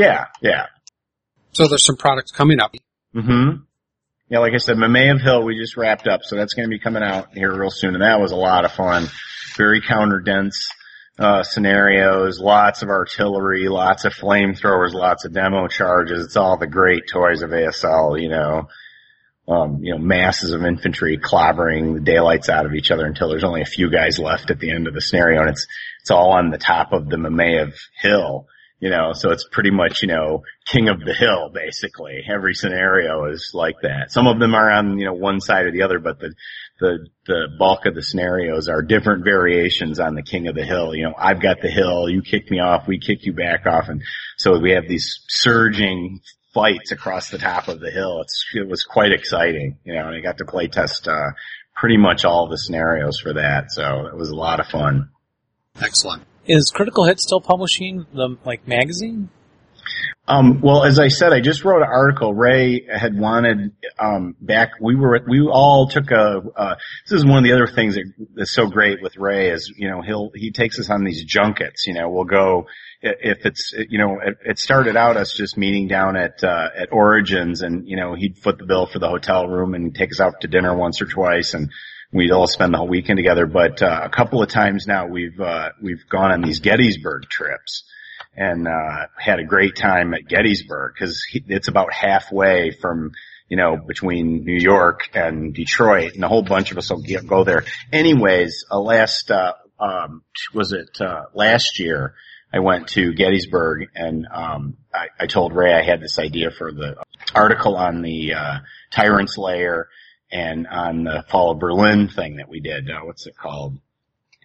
Yeah, 0.04 0.26
yeah. 0.42 0.66
So 1.52 1.68
there's 1.68 1.86
some 1.86 1.96
products 1.98 2.32
coming 2.32 2.60
up. 2.60 2.74
Mm-hmm. 3.16 3.62
yeah, 4.30 4.40
like 4.40 4.54
I 4.54 4.58
said, 4.58 4.78
Mamayev 4.78 5.22
Hill 5.22 5.44
we 5.44 5.56
just 5.58 5.78
wrapped 5.78 6.08
up, 6.08 6.22
so 6.24 6.36
that's 6.36 6.54
going 6.56 6.68
to 6.68 6.70
be 6.70 6.80
coming 6.80 7.04
out 7.04 7.34
here 7.36 7.56
real 7.56 7.70
soon, 7.70 7.94
and 7.94 8.02
that 8.04 8.20
was 8.20 8.32
a 8.32 8.36
lot 8.36 8.66
of 8.66 8.72
fun. 8.72 9.08
Very 9.58 9.82
counter 9.82 10.20
dense 10.20 10.70
uh, 11.20 11.44
scenarios, 11.44 12.40
lots 12.40 12.84
of 12.84 12.90
artillery, 12.90 13.68
lots 13.70 14.06
of 14.06 14.14
flamethrowers, 14.14 14.94
lots 14.94 15.26
of 15.26 15.34
demo 15.34 15.68
charges. 15.68 16.26
It's 16.26 16.38
all 16.38 16.58
the 16.58 16.68
great 16.68 17.04
toys 17.12 17.42
of 17.42 17.50
ASL, 17.50 18.22
you 18.22 18.30
know. 18.30 18.70
Um, 19.50 19.82
you 19.82 19.94
know, 19.94 19.98
masses 19.98 20.52
of 20.52 20.66
infantry 20.66 21.18
clobbering 21.18 21.94
the 21.94 22.02
daylights 22.02 22.50
out 22.50 22.66
of 22.66 22.74
each 22.74 22.92
other 22.92 23.06
until 23.06 23.30
there's 23.30 23.46
only 23.46 23.62
a 23.62 23.66
few 23.66 23.90
guys 23.90 24.20
left 24.20 24.52
at 24.52 24.60
the 24.60 24.72
end 24.72 24.88
of 24.88 24.94
the 24.94 25.00
scenario, 25.00 25.40
and 25.40 25.50
it's 25.52 25.66
it's 26.02 26.12
all 26.12 26.34
on 26.34 26.50
the 26.50 26.58
top 26.58 26.92
of 26.92 27.08
the 27.08 27.16
Mamayev 27.16 27.74
Hill 28.02 28.46
you 28.80 28.90
know, 28.90 29.14
so 29.14 29.32
it's 29.32 29.48
pretty 29.52 29.72
much, 29.72 30.04
you 30.04 30.08
know, 30.08 30.44
king 30.66 30.88
of 30.88 31.00
the 31.00 31.14
hill, 31.14 31.50
basically. 31.52 32.22
Every 32.32 32.54
scenario 32.54 33.26
is 33.26 33.52
like 33.54 33.78
that. 33.82 34.12
Some 34.12 34.28
of 34.28 34.40
them 34.40 34.54
are 34.54 34.70
on, 34.70 35.00
you 35.00 35.06
know, 35.06 35.14
one 35.14 35.42
side 35.42 35.66
or 35.66 35.72
the 35.72 35.82
other, 35.82 36.00
but 36.00 36.20
the, 36.20 36.36
the, 36.80 37.08
the 37.26 37.48
bulk 37.58 37.88
of 37.88 37.96
the 37.96 38.04
scenarios 38.04 38.70
are 38.70 38.84
different 38.84 39.24
variations 39.24 40.00
on 40.00 40.14
the 40.14 40.22
king 40.22 40.48
of 40.48 40.54
the 40.54 40.64
hill. 40.64 40.94
You 40.94 41.06
know, 41.06 41.16
I've 41.18 41.42
got 41.42 41.62
the 41.62 41.72
hill, 41.72 42.08
you 42.08 42.22
kick 42.22 42.52
me 42.52 42.60
off, 42.60 42.88
we 42.88 43.00
kick 43.00 43.26
you 43.26 43.34
back 43.34 43.66
off. 43.66 43.90
And 43.90 44.04
so 44.38 44.60
we 44.60 44.72
have 44.72 44.88
these 44.88 45.22
surging 45.28 46.22
fights 46.54 46.92
across 46.92 47.32
the 47.32 47.40
top 47.40 47.70
of 47.70 47.80
the 47.80 47.90
hill. 47.90 48.22
It's, 48.22 48.46
it 48.54 48.68
was 48.68 48.84
quite 48.84 49.12
exciting, 49.12 49.80
you 49.86 49.96
know, 49.96 50.08
and 50.08 50.16
I 50.16 50.22
got 50.22 50.38
to 50.38 50.46
play 50.46 50.68
test, 50.68 51.08
uh, 51.08 51.32
pretty 51.76 51.98
much 51.98 52.26
all 52.26 52.48
the 52.48 52.58
scenarios 52.58 53.20
for 53.20 53.34
that. 53.34 53.72
So 53.72 54.06
it 54.06 54.16
was 54.16 54.30
a 54.30 54.36
lot 54.36 54.60
of 54.60 54.68
fun. 54.68 55.10
Excellent. 55.82 56.24
Is 56.48 56.72
Critical 56.74 57.06
Hit 57.06 57.20
still 57.20 57.42
publishing 57.42 58.06
the 58.14 58.38
like 58.46 58.68
magazine? 58.68 59.30
Um, 60.30 60.60
well, 60.60 60.84
as 60.84 61.00
I 61.00 61.08
said, 61.08 61.32
I 61.32 61.40
just 61.40 61.64
wrote 61.64 61.82
an 61.82 61.88
article. 61.90 62.34
Ray 62.34 62.86
had 62.86 63.18
wanted 63.18 63.72
um, 63.98 64.36
back. 64.42 64.72
We 64.82 64.96
were 64.96 65.22
we 65.26 65.42
all 65.42 65.88
took 65.88 66.12
a. 66.12 66.42
Uh, 66.56 66.76
this 67.08 67.20
is 67.20 67.26
one 67.26 67.38
of 67.38 67.44
the 67.46 67.54
other 67.54 67.68
things 67.68 67.96
that, 67.96 68.12
that's 68.36 68.52
so 68.52 68.68
great 68.68 69.02
with 69.02 69.16
Ray 69.18 69.52
is 69.52 69.72
you 69.76 69.90
know 69.90 70.02
he'll 70.02 70.32
he 70.36 70.52
takes 70.52 70.80
us 70.80 70.90
on 70.90 71.06
these 71.06 71.24
junkets. 71.24 71.88
You 71.88 71.94
know, 71.94 72.10
we'll 72.10 72.26
go 72.26 72.68
if 73.02 73.46
it's 73.46 73.74
you 73.90 74.00
know 74.00 74.20
it, 74.22 74.38
it 74.46 74.60
started 74.60 74.98
out 74.98 75.16
us 75.16 75.32
just 75.32 75.58
meeting 75.58 75.88
down 75.88 76.18
at 76.18 76.44
uh, 76.44 76.70
at 76.76 76.92
Origins, 76.92 77.62
and 77.62 77.88
you 77.88 77.96
know 77.96 78.14
he'd 78.14 78.38
foot 78.38 78.58
the 78.58 78.66
bill 78.66 78.86
for 78.86 79.00
the 79.00 79.08
hotel 79.08 79.48
room 79.48 79.76
and 79.76 79.96
take 79.96 80.12
us 80.12 80.20
out 80.20 80.42
to 80.42 80.48
dinner 80.48 80.76
once 80.76 81.02
or 81.02 81.06
twice, 81.06 81.54
and 81.54 81.72
we'd 82.12 82.32
all 82.32 82.48
spend 82.48 82.74
the 82.74 82.78
whole 82.78 82.88
weekend 82.88 83.18
together. 83.18 83.46
But 83.46 83.82
uh, 83.82 84.02
a 84.04 84.10
couple 84.10 84.42
of 84.42 84.50
times 84.50 84.88
now 84.88 85.08
we've 85.08 85.40
uh, 85.40 85.70
we've 85.82 86.08
gone 86.10 86.32
on 86.32 86.42
these 86.42 86.60
Gettysburg 86.60 87.24
trips 87.30 87.84
and 88.36 88.68
uh, 88.68 89.08
had 89.18 89.40
a 89.40 89.44
great 89.44 89.76
time 89.76 90.14
at 90.14 90.28
Gettysburg 90.28 90.94
because 90.94 91.26
it's 91.34 91.68
about 91.68 91.92
halfway 91.92 92.72
from 92.72 93.12
you 93.50 93.58
know 93.58 93.78
between 93.78 94.44
New 94.44 94.60
York 94.60 95.10
and 95.14 95.54
Detroit, 95.54 96.14
and 96.16 96.24
a 96.24 96.28
whole 96.28 96.44
bunch 96.44 96.72
of 96.72 96.78
us 96.78 96.90
will 96.90 97.02
get, 97.02 97.28
go 97.28 97.44
there. 97.44 97.64
Anyways, 97.92 98.66
uh, 98.72 98.80
last 98.80 99.32
uh, 99.32 99.54
um, 99.80 100.24
was 100.54 100.72
it 100.72 101.02
uh, 101.02 101.26
last 101.34 101.80
year? 101.80 102.16
I 102.54 102.60
went 102.60 102.88
to 102.90 103.14
Gettysburg 103.14 103.90
and 103.94 104.26
um, 104.34 104.78
I, 104.94 105.08
I 105.20 105.28
told 105.28 105.54
Ray 105.54 105.74
I 105.74 105.84
had 105.84 106.00
this 106.00 106.18
idea 106.18 106.50
for 106.50 106.72
the 106.72 106.96
article 107.36 107.76
on 107.76 108.02
the 108.02 108.36
uh, 108.36 108.60
Tyrant's 108.90 109.38
Lair 109.38 109.90
and 110.32 110.68
on 110.68 111.04
the 111.04 111.24
Fall 111.30 111.52
of 111.52 111.60
Berlin 111.60 112.10
thing 112.10 112.38
that 112.38 112.50
we 112.50 112.60
did. 112.60 112.90
Uh, 112.90 113.02
what's 113.04 113.28
it 113.28 113.38
called? 113.38 113.78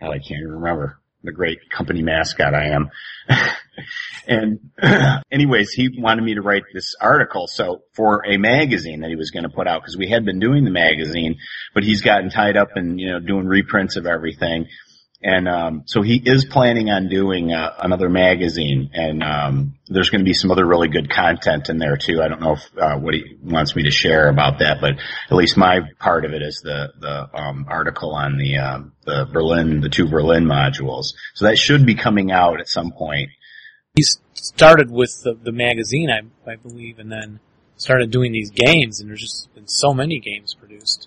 God, 0.00 0.10
I 0.10 0.18
can't 0.18 0.40
even 0.40 0.52
remember. 0.52 0.98
The 1.24 1.32
great 1.32 1.70
company 1.70 2.02
mascot 2.02 2.52
I 2.52 2.70
am. 2.70 2.90
and 4.26 4.70
anyways, 5.30 5.70
he 5.70 5.88
wanted 5.96 6.22
me 6.22 6.34
to 6.34 6.42
write 6.42 6.64
this 6.74 6.96
article. 7.00 7.46
So 7.46 7.82
for 7.92 8.26
a 8.26 8.38
magazine 8.38 9.00
that 9.00 9.10
he 9.10 9.16
was 9.16 9.30
going 9.30 9.44
to 9.44 9.48
put 9.48 9.68
out, 9.68 9.82
because 9.82 9.96
we 9.96 10.08
had 10.08 10.24
been 10.24 10.40
doing 10.40 10.64
the 10.64 10.70
magazine, 10.70 11.36
but 11.74 11.84
he's 11.84 12.00
gotten 12.00 12.30
tied 12.30 12.56
up 12.56 12.70
in, 12.74 12.98
you 12.98 13.12
know, 13.12 13.20
doing 13.20 13.46
reprints 13.46 13.96
of 13.96 14.06
everything. 14.06 14.66
And 15.24 15.48
um, 15.48 15.82
so 15.86 16.02
he 16.02 16.16
is 16.16 16.46
planning 16.46 16.90
on 16.90 17.08
doing 17.08 17.52
uh, 17.52 17.74
another 17.78 18.08
magazine, 18.08 18.90
and 18.92 19.22
um, 19.22 19.78
there's 19.86 20.10
going 20.10 20.20
to 20.20 20.24
be 20.24 20.34
some 20.34 20.50
other 20.50 20.66
really 20.66 20.88
good 20.88 21.08
content 21.08 21.68
in 21.68 21.78
there 21.78 21.96
too. 21.96 22.20
I 22.20 22.26
don't 22.26 22.40
know 22.40 22.54
if, 22.54 22.76
uh, 22.76 22.96
what 22.98 23.14
he 23.14 23.36
wants 23.40 23.76
me 23.76 23.84
to 23.84 23.92
share 23.92 24.28
about 24.28 24.58
that, 24.58 24.78
but 24.80 24.94
at 25.30 25.36
least 25.36 25.56
my 25.56 25.80
part 26.00 26.24
of 26.24 26.32
it 26.32 26.42
is 26.42 26.60
the 26.64 26.92
the 26.98 27.38
um, 27.38 27.66
article 27.68 28.14
on 28.16 28.36
the 28.36 28.58
um, 28.58 28.92
the 29.04 29.28
Berlin, 29.32 29.80
the 29.80 29.88
two 29.88 30.08
Berlin 30.08 30.44
modules. 30.44 31.14
So 31.34 31.44
that 31.44 31.56
should 31.56 31.86
be 31.86 31.94
coming 31.94 32.32
out 32.32 32.58
at 32.58 32.66
some 32.66 32.90
point. 32.90 33.30
He 33.94 34.02
started 34.32 34.90
with 34.90 35.22
the, 35.22 35.34
the 35.34 35.52
magazine, 35.52 36.10
I, 36.10 36.50
I 36.50 36.56
believe, 36.56 36.98
and 36.98 37.12
then 37.12 37.38
started 37.76 38.10
doing 38.10 38.32
these 38.32 38.50
games, 38.50 38.98
and 38.98 39.08
there's 39.08 39.20
just 39.20 39.54
been 39.54 39.68
so 39.68 39.94
many 39.94 40.18
games 40.18 40.54
produced 40.54 41.06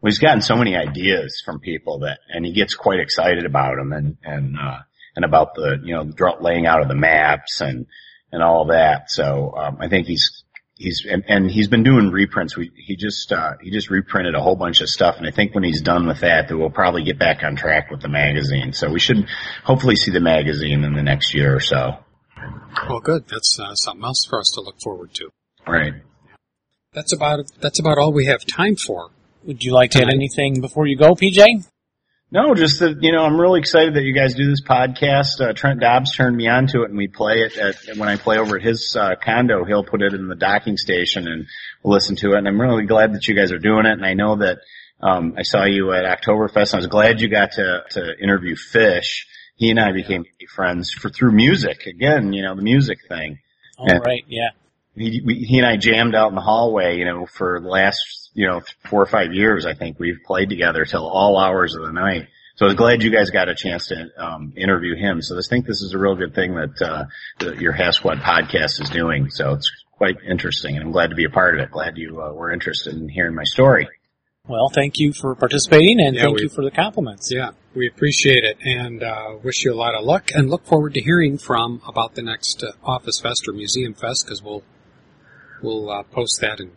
well, 0.00 0.10
he's 0.10 0.18
gotten 0.18 0.42
so 0.42 0.56
many 0.56 0.76
ideas 0.76 1.42
from 1.44 1.60
people 1.60 2.00
that, 2.00 2.20
and 2.28 2.44
he 2.44 2.52
gets 2.52 2.74
quite 2.74 3.00
excited 3.00 3.44
about 3.44 3.76
them 3.76 3.92
and, 3.92 4.16
and, 4.22 4.56
uh, 4.58 4.78
and 5.16 5.24
about 5.24 5.54
the, 5.54 5.80
you 5.82 5.94
know, 5.94 6.34
laying 6.40 6.66
out 6.66 6.82
of 6.82 6.88
the 6.88 6.94
maps 6.94 7.60
and, 7.60 7.86
and 8.30 8.42
all 8.42 8.66
that. 8.66 9.10
So, 9.10 9.54
um, 9.56 9.78
I 9.80 9.88
think 9.88 10.06
he's, 10.06 10.44
he's, 10.74 11.04
and, 11.10 11.24
and 11.26 11.50
he's 11.50 11.66
been 11.66 11.82
doing 11.82 12.10
reprints. 12.10 12.56
We, 12.56 12.70
he 12.76 12.94
just, 12.94 13.32
uh, 13.32 13.54
he 13.60 13.70
just 13.70 13.90
reprinted 13.90 14.36
a 14.36 14.40
whole 14.40 14.54
bunch 14.54 14.80
of 14.80 14.88
stuff. 14.88 15.16
And 15.18 15.26
I 15.26 15.32
think 15.32 15.54
when 15.54 15.64
he's 15.64 15.82
done 15.82 16.06
with 16.06 16.20
that, 16.20 16.46
that 16.46 16.56
we'll 16.56 16.70
probably 16.70 17.02
get 17.02 17.18
back 17.18 17.42
on 17.42 17.56
track 17.56 17.90
with 17.90 18.00
the 18.00 18.08
magazine. 18.08 18.72
So 18.72 18.90
we 18.90 19.00
should 19.00 19.26
hopefully 19.64 19.96
see 19.96 20.12
the 20.12 20.20
magazine 20.20 20.84
in 20.84 20.94
the 20.94 21.02
next 21.02 21.34
year 21.34 21.56
or 21.56 21.60
so. 21.60 21.98
Well, 22.88 23.00
good. 23.00 23.26
That's 23.26 23.58
uh, 23.58 23.74
something 23.74 24.04
else 24.04 24.24
for 24.28 24.38
us 24.38 24.52
to 24.54 24.60
look 24.60 24.76
forward 24.80 25.12
to. 25.14 25.30
Right. 25.66 25.94
That's 26.92 27.12
about 27.12 27.40
that's 27.60 27.80
about 27.80 27.98
all 27.98 28.12
we 28.12 28.26
have 28.26 28.46
time 28.46 28.76
for. 28.76 29.10
Would 29.48 29.64
you 29.64 29.72
like 29.72 29.92
to 29.92 30.02
add 30.02 30.12
anything 30.12 30.60
before 30.60 30.86
you 30.86 30.98
go, 30.98 31.14
PJ? 31.14 31.66
No, 32.30 32.54
just 32.54 32.80
that, 32.80 33.02
you 33.02 33.12
know, 33.12 33.24
I'm 33.24 33.40
really 33.40 33.60
excited 33.60 33.94
that 33.94 34.02
you 34.02 34.14
guys 34.14 34.34
do 34.34 34.46
this 34.46 34.60
podcast. 34.60 35.40
Uh, 35.40 35.54
Trent 35.54 35.80
Dobbs 35.80 36.14
turned 36.14 36.36
me 36.36 36.46
on 36.46 36.66
to 36.66 36.82
it 36.82 36.90
and 36.90 36.98
we 36.98 37.08
play 37.08 37.36
it 37.36 37.56
at, 37.56 37.96
when 37.96 38.10
I 38.10 38.16
play 38.16 38.36
over 38.36 38.56
at 38.56 38.62
his, 38.62 38.94
uh, 38.94 39.14
condo, 39.18 39.64
he'll 39.64 39.84
put 39.84 40.02
it 40.02 40.12
in 40.12 40.28
the 40.28 40.34
docking 40.34 40.76
station 40.76 41.26
and 41.26 41.46
we'll 41.82 41.94
listen 41.94 42.14
to 42.16 42.32
it. 42.32 42.36
And 42.36 42.46
I'm 42.46 42.60
really 42.60 42.84
glad 42.84 43.14
that 43.14 43.26
you 43.26 43.34
guys 43.34 43.50
are 43.50 43.58
doing 43.58 43.86
it. 43.86 43.92
And 43.92 44.04
I 44.04 44.12
know 44.12 44.36
that, 44.36 44.58
um, 45.00 45.32
I 45.38 45.44
saw 45.44 45.64
you 45.64 45.94
at 45.94 46.04
Oktoberfest 46.04 46.74
and 46.74 46.74
I 46.74 46.76
was 46.76 46.86
glad 46.88 47.22
you 47.22 47.30
got 47.30 47.52
to, 47.52 47.84
to 47.92 48.22
interview 48.22 48.54
Fish. 48.54 49.26
He 49.56 49.70
and 49.70 49.80
I 49.80 49.92
became 49.92 50.26
friends 50.54 50.92
for 50.92 51.08
through 51.08 51.32
music. 51.32 51.86
Again, 51.86 52.34
you 52.34 52.42
know, 52.42 52.54
the 52.54 52.60
music 52.60 52.98
thing. 53.08 53.38
Oh, 53.78 53.86
and 53.88 54.02
right, 54.04 54.24
yeah. 54.28 54.50
He, 54.98 55.22
we, 55.24 55.34
he 55.44 55.58
and 55.58 55.66
I 55.66 55.76
jammed 55.76 56.14
out 56.14 56.28
in 56.28 56.34
the 56.34 56.40
hallway, 56.40 56.98
you 56.98 57.04
know, 57.04 57.26
for 57.26 57.60
the 57.60 57.68
last 57.68 58.18
you 58.38 58.46
know, 58.46 58.62
four 58.88 59.02
or 59.02 59.06
five 59.06 59.32
years, 59.32 59.66
I 59.66 59.74
think 59.74 59.98
we've 59.98 60.20
played 60.24 60.48
together 60.48 60.84
till 60.84 61.04
all 61.04 61.38
hours 61.38 61.74
of 61.74 61.82
the 61.82 61.92
night. 61.92 62.28
So 62.54 62.66
I 62.66 62.68
was 62.68 62.76
glad 62.76 63.02
you 63.02 63.10
guys 63.10 63.30
got 63.30 63.48
a 63.48 63.54
chance 63.54 63.88
to 63.88 64.08
um, 64.16 64.52
interview 64.56 64.94
him. 64.94 65.22
So 65.22 65.36
I 65.36 65.40
think 65.48 65.66
this 65.66 65.82
is 65.82 65.92
a 65.92 65.98
real 65.98 66.14
good 66.14 66.36
thing 66.36 66.54
that, 66.54 66.80
uh, 66.80 67.04
that 67.40 67.60
your 67.60 67.72
Half 67.72 67.94
Squad 67.94 68.18
podcast 68.18 68.80
is 68.80 68.90
doing. 68.90 69.28
So 69.30 69.54
it's 69.54 69.68
quite 69.90 70.18
interesting, 70.24 70.76
and 70.76 70.84
I'm 70.84 70.92
glad 70.92 71.10
to 71.10 71.16
be 71.16 71.24
a 71.24 71.30
part 71.30 71.58
of 71.58 71.64
it. 71.64 71.72
Glad 71.72 71.98
you 71.98 72.22
uh, 72.22 72.32
were 72.32 72.52
interested 72.52 72.94
in 72.94 73.08
hearing 73.08 73.34
my 73.34 73.42
story. 73.42 73.88
Well, 74.46 74.70
thank 74.72 75.00
you 75.00 75.12
for 75.12 75.34
participating, 75.34 76.00
and 76.00 76.14
Yeah, 76.14 76.22
thank 76.22 76.36
we- 76.36 76.42
you 76.44 76.48
for 76.48 76.62
the 76.62 76.70
compliments. 76.70 77.32
Yeah, 77.32 77.50
we 77.74 77.88
appreciate 77.88 78.44
it 78.44 78.56
and 78.64 79.02
uh, 79.02 79.36
wish 79.42 79.64
you 79.64 79.72
a 79.72 79.76
lot 79.76 79.96
of 79.96 80.04
luck 80.04 80.30
and 80.32 80.48
look 80.48 80.64
forward 80.64 80.94
to 80.94 81.00
hearing 81.00 81.38
from 81.38 81.82
about 81.86 82.14
the 82.14 82.22
next 82.22 82.62
uh, 82.62 82.70
Office 82.84 83.20
Fest 83.20 83.48
or 83.48 83.52
Museum 83.52 83.94
Fest 83.94 84.24
because 84.26 84.42
we'll 84.42 84.62
we'll 85.62 85.90
uh, 85.90 86.02
post 86.04 86.40
that 86.40 86.60
and 86.60 86.70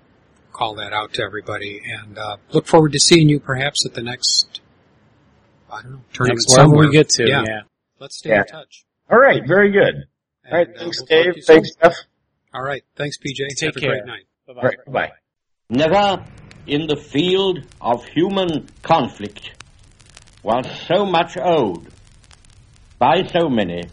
call 0.54 0.76
that 0.76 0.94
out 0.94 1.14
to 1.14 1.24
everybody 1.24 1.82
and 1.86 2.18
uh, 2.18 2.38
look 2.52 2.68
forward 2.68 2.92
to 2.94 3.00
seeing 3.00 3.30
you 3.30 3.40
perhaps 3.40 3.86
at 3.86 3.94
the 3.94 4.02
next 4.04 4.62
I 5.72 5.82
don't 5.82 5.92
know 5.94 6.02
tournament 6.14 6.40
Next 6.48 6.56
somewhere. 6.56 6.88
we 6.88 6.92
get 6.92 7.10
to, 7.10 7.28
yeah. 7.28 7.44
yeah. 7.48 7.60
Let's 8.00 8.18
stay 8.18 8.32
Yeah. 8.32 8.42
in 8.42 8.48
touch. 8.48 8.84
All 9.10 9.20
right, 9.20 9.42
very 9.48 9.72
good. 9.72 9.96
All 10.46 10.58
right, 10.58 10.68
And, 10.68 10.76
uh, 10.78 10.80
thanks, 10.82 10.98
we'll 11.00 11.24
Dave. 11.24 11.34
to 11.36 11.42
soon. 11.42 11.56
Thanks, 11.56 11.70
Jeff. 11.82 11.94
All 12.54 12.64
right, 12.64 12.84
thanks, 12.96 13.18
PJ. 13.18 13.48
Take 13.58 13.76
Have 13.76 13.78
a 13.78 13.80
care. 13.80 13.90
great 13.92 14.06
night. 14.06 14.26
Bye. 14.86 14.92
Bye. 14.92 15.12
Never 15.70 16.26
in 16.68 16.88
the 16.88 16.98
field 16.98 17.60
of 17.80 18.04
human 18.06 18.68
conflict 18.82 19.52
was 20.44 20.66
so 20.88 21.06
much 21.06 21.38
owed 21.42 21.88
by 23.00 23.24
so 23.28 23.48
many 23.50 23.84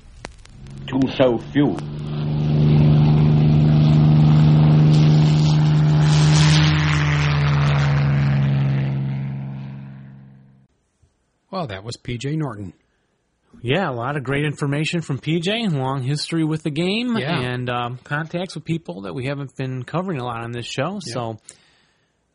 to 0.88 1.00
so 1.16 1.38
few. 1.38 1.76
Well, 11.58 11.66
that 11.66 11.82
was 11.82 11.96
PJ 11.96 12.36
Norton. 12.36 12.72
Yeah, 13.62 13.90
a 13.90 13.92
lot 13.92 14.16
of 14.16 14.22
great 14.22 14.44
information 14.44 15.00
from 15.00 15.18
PJ, 15.18 15.72
long 15.72 16.04
history 16.04 16.44
with 16.44 16.62
the 16.62 16.70
game, 16.70 17.18
Yeah. 17.18 17.36
and 17.36 17.68
um, 17.68 17.98
contacts 18.04 18.54
with 18.54 18.64
people 18.64 19.00
that 19.02 19.12
we 19.12 19.26
haven't 19.26 19.56
been 19.56 19.82
covering 19.82 20.20
a 20.20 20.24
lot 20.24 20.44
on 20.44 20.52
this 20.52 20.66
show. 20.66 21.00
So, 21.00 21.38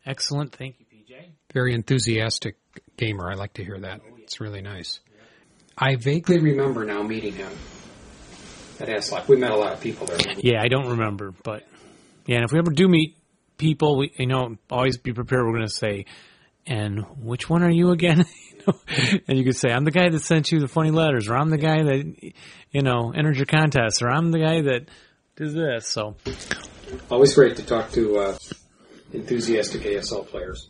excellent. 0.04 0.54
Thank 0.54 0.76
you, 0.78 0.84
PJ. 0.94 1.30
Very 1.54 1.72
enthusiastic 1.72 2.56
gamer. 2.98 3.30
I 3.30 3.34
like 3.34 3.54
to 3.54 3.64
hear 3.64 3.80
that. 3.80 4.02
It's 4.18 4.42
really 4.42 4.60
nice. 4.60 5.00
I 5.78 5.96
vaguely 5.96 6.38
remember 6.40 6.84
now 6.84 7.02
meeting 7.02 7.32
him 7.32 7.52
at 8.78 8.88
ASLOK. 8.88 9.26
We 9.26 9.36
met 9.36 9.52
a 9.52 9.56
lot 9.56 9.72
of 9.72 9.80
people 9.80 10.06
there. 10.06 10.18
Yeah, 10.36 10.60
I 10.60 10.68
don't 10.68 10.90
remember, 10.90 11.32
but 11.44 11.62
yeah, 12.26 12.36
and 12.36 12.44
if 12.44 12.52
we 12.52 12.58
ever 12.58 12.72
do 12.72 12.88
meet 12.88 13.16
people, 13.56 13.96
we, 13.96 14.12
you 14.18 14.26
know, 14.26 14.56
always 14.70 14.98
be 14.98 15.14
prepared. 15.14 15.46
We're 15.46 15.54
going 15.56 15.66
to 15.66 15.72
say, 15.72 16.04
and 16.66 17.00
which 17.22 17.48
one 17.48 17.62
are 17.62 17.70
you 17.70 17.90
again? 17.90 18.26
know, 18.66 18.74
and 19.28 19.38
you 19.38 19.44
could 19.44 19.56
say, 19.56 19.70
I'm 19.70 19.84
the 19.84 19.90
guy 19.90 20.08
that 20.08 20.20
sent 20.20 20.52
you 20.52 20.60
the 20.60 20.68
funny 20.68 20.90
letters, 20.90 21.28
or 21.28 21.36
I'm 21.36 21.50
the 21.50 21.58
guy 21.58 21.82
that, 21.82 22.32
you 22.70 22.82
know, 22.82 23.12
entered 23.14 23.36
your 23.36 23.46
contest, 23.46 24.02
or 24.02 24.10
I'm 24.10 24.30
the 24.30 24.38
guy 24.40 24.62
that 24.62 24.88
did 25.36 25.52
this. 25.54 25.88
So 25.88 26.16
Always 27.10 27.34
great 27.34 27.56
to 27.56 27.66
talk 27.66 27.90
to 27.92 28.18
uh, 28.18 28.38
enthusiastic 29.12 29.82
ASL 29.82 30.26
players. 30.26 30.68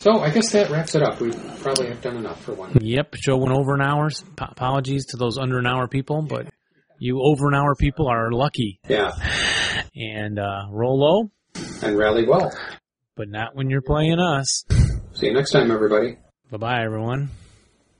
So 0.00 0.20
I 0.20 0.30
guess 0.30 0.50
that 0.52 0.70
wraps 0.70 0.94
it 0.94 1.02
up. 1.02 1.20
We 1.20 1.30
probably 1.60 1.88
have 1.88 2.00
done 2.00 2.16
enough 2.16 2.42
for 2.42 2.54
one. 2.54 2.72
Yep, 2.80 3.16
show 3.16 3.36
went 3.36 3.56
over 3.56 3.74
an 3.74 3.82
hour. 3.82 4.10
Apologies 4.38 5.06
to 5.06 5.18
those 5.18 5.36
under 5.36 5.58
an 5.58 5.66
hour 5.66 5.88
people, 5.88 6.22
but 6.22 6.46
you 6.98 7.20
over 7.22 7.48
an 7.48 7.54
hour 7.54 7.74
people 7.74 8.08
are 8.08 8.32
lucky. 8.32 8.80
Yeah. 8.88 9.12
And 9.94 10.38
uh, 10.38 10.68
roll 10.70 10.98
low, 10.98 11.30
And 11.82 11.98
rally 11.98 12.26
well. 12.26 12.50
but 13.14 13.28
not 13.28 13.54
when 13.54 13.68
you're 13.68 13.82
playing 13.82 14.18
us. 14.18 14.64
See 15.12 15.26
you 15.26 15.34
next 15.34 15.50
time, 15.50 15.70
everybody. 15.70 16.16
Bye 16.50 16.56
bye, 16.56 16.82
everyone. 16.82 17.30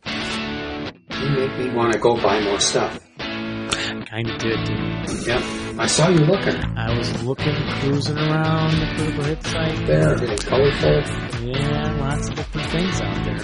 You 0.05 1.31
make 1.31 1.57
me 1.57 1.71
want 1.73 1.93
to 1.93 2.01
go 2.01 2.21
buy 2.21 2.41
more 2.41 2.59
stuff. 2.59 2.99
Kind 3.17 4.29
of 4.29 4.39
did. 4.39 4.65
Dude. 4.65 5.27
Yep. 5.27 5.43
I 5.79 5.87
saw 5.87 6.09
you 6.09 6.25
looking. 6.25 6.57
I 6.77 6.99
was 6.99 7.23
looking, 7.23 7.55
cruising 7.79 8.19
around 8.19 8.73
the 8.73 8.87
critical 8.97 9.25
hit 9.25 9.43
site. 9.45 9.87
There, 9.87 10.17
getting 10.17 10.39
colorful. 10.39 11.01
Yeah, 11.47 11.97
lots 12.01 12.29
of 12.29 12.35
different 12.35 12.71
things 12.71 13.01
out 13.01 13.25
there. 13.25 13.39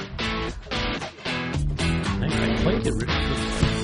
I, 2.21 2.27
I 2.27 2.57
played 2.63 2.87
it. 2.89 3.76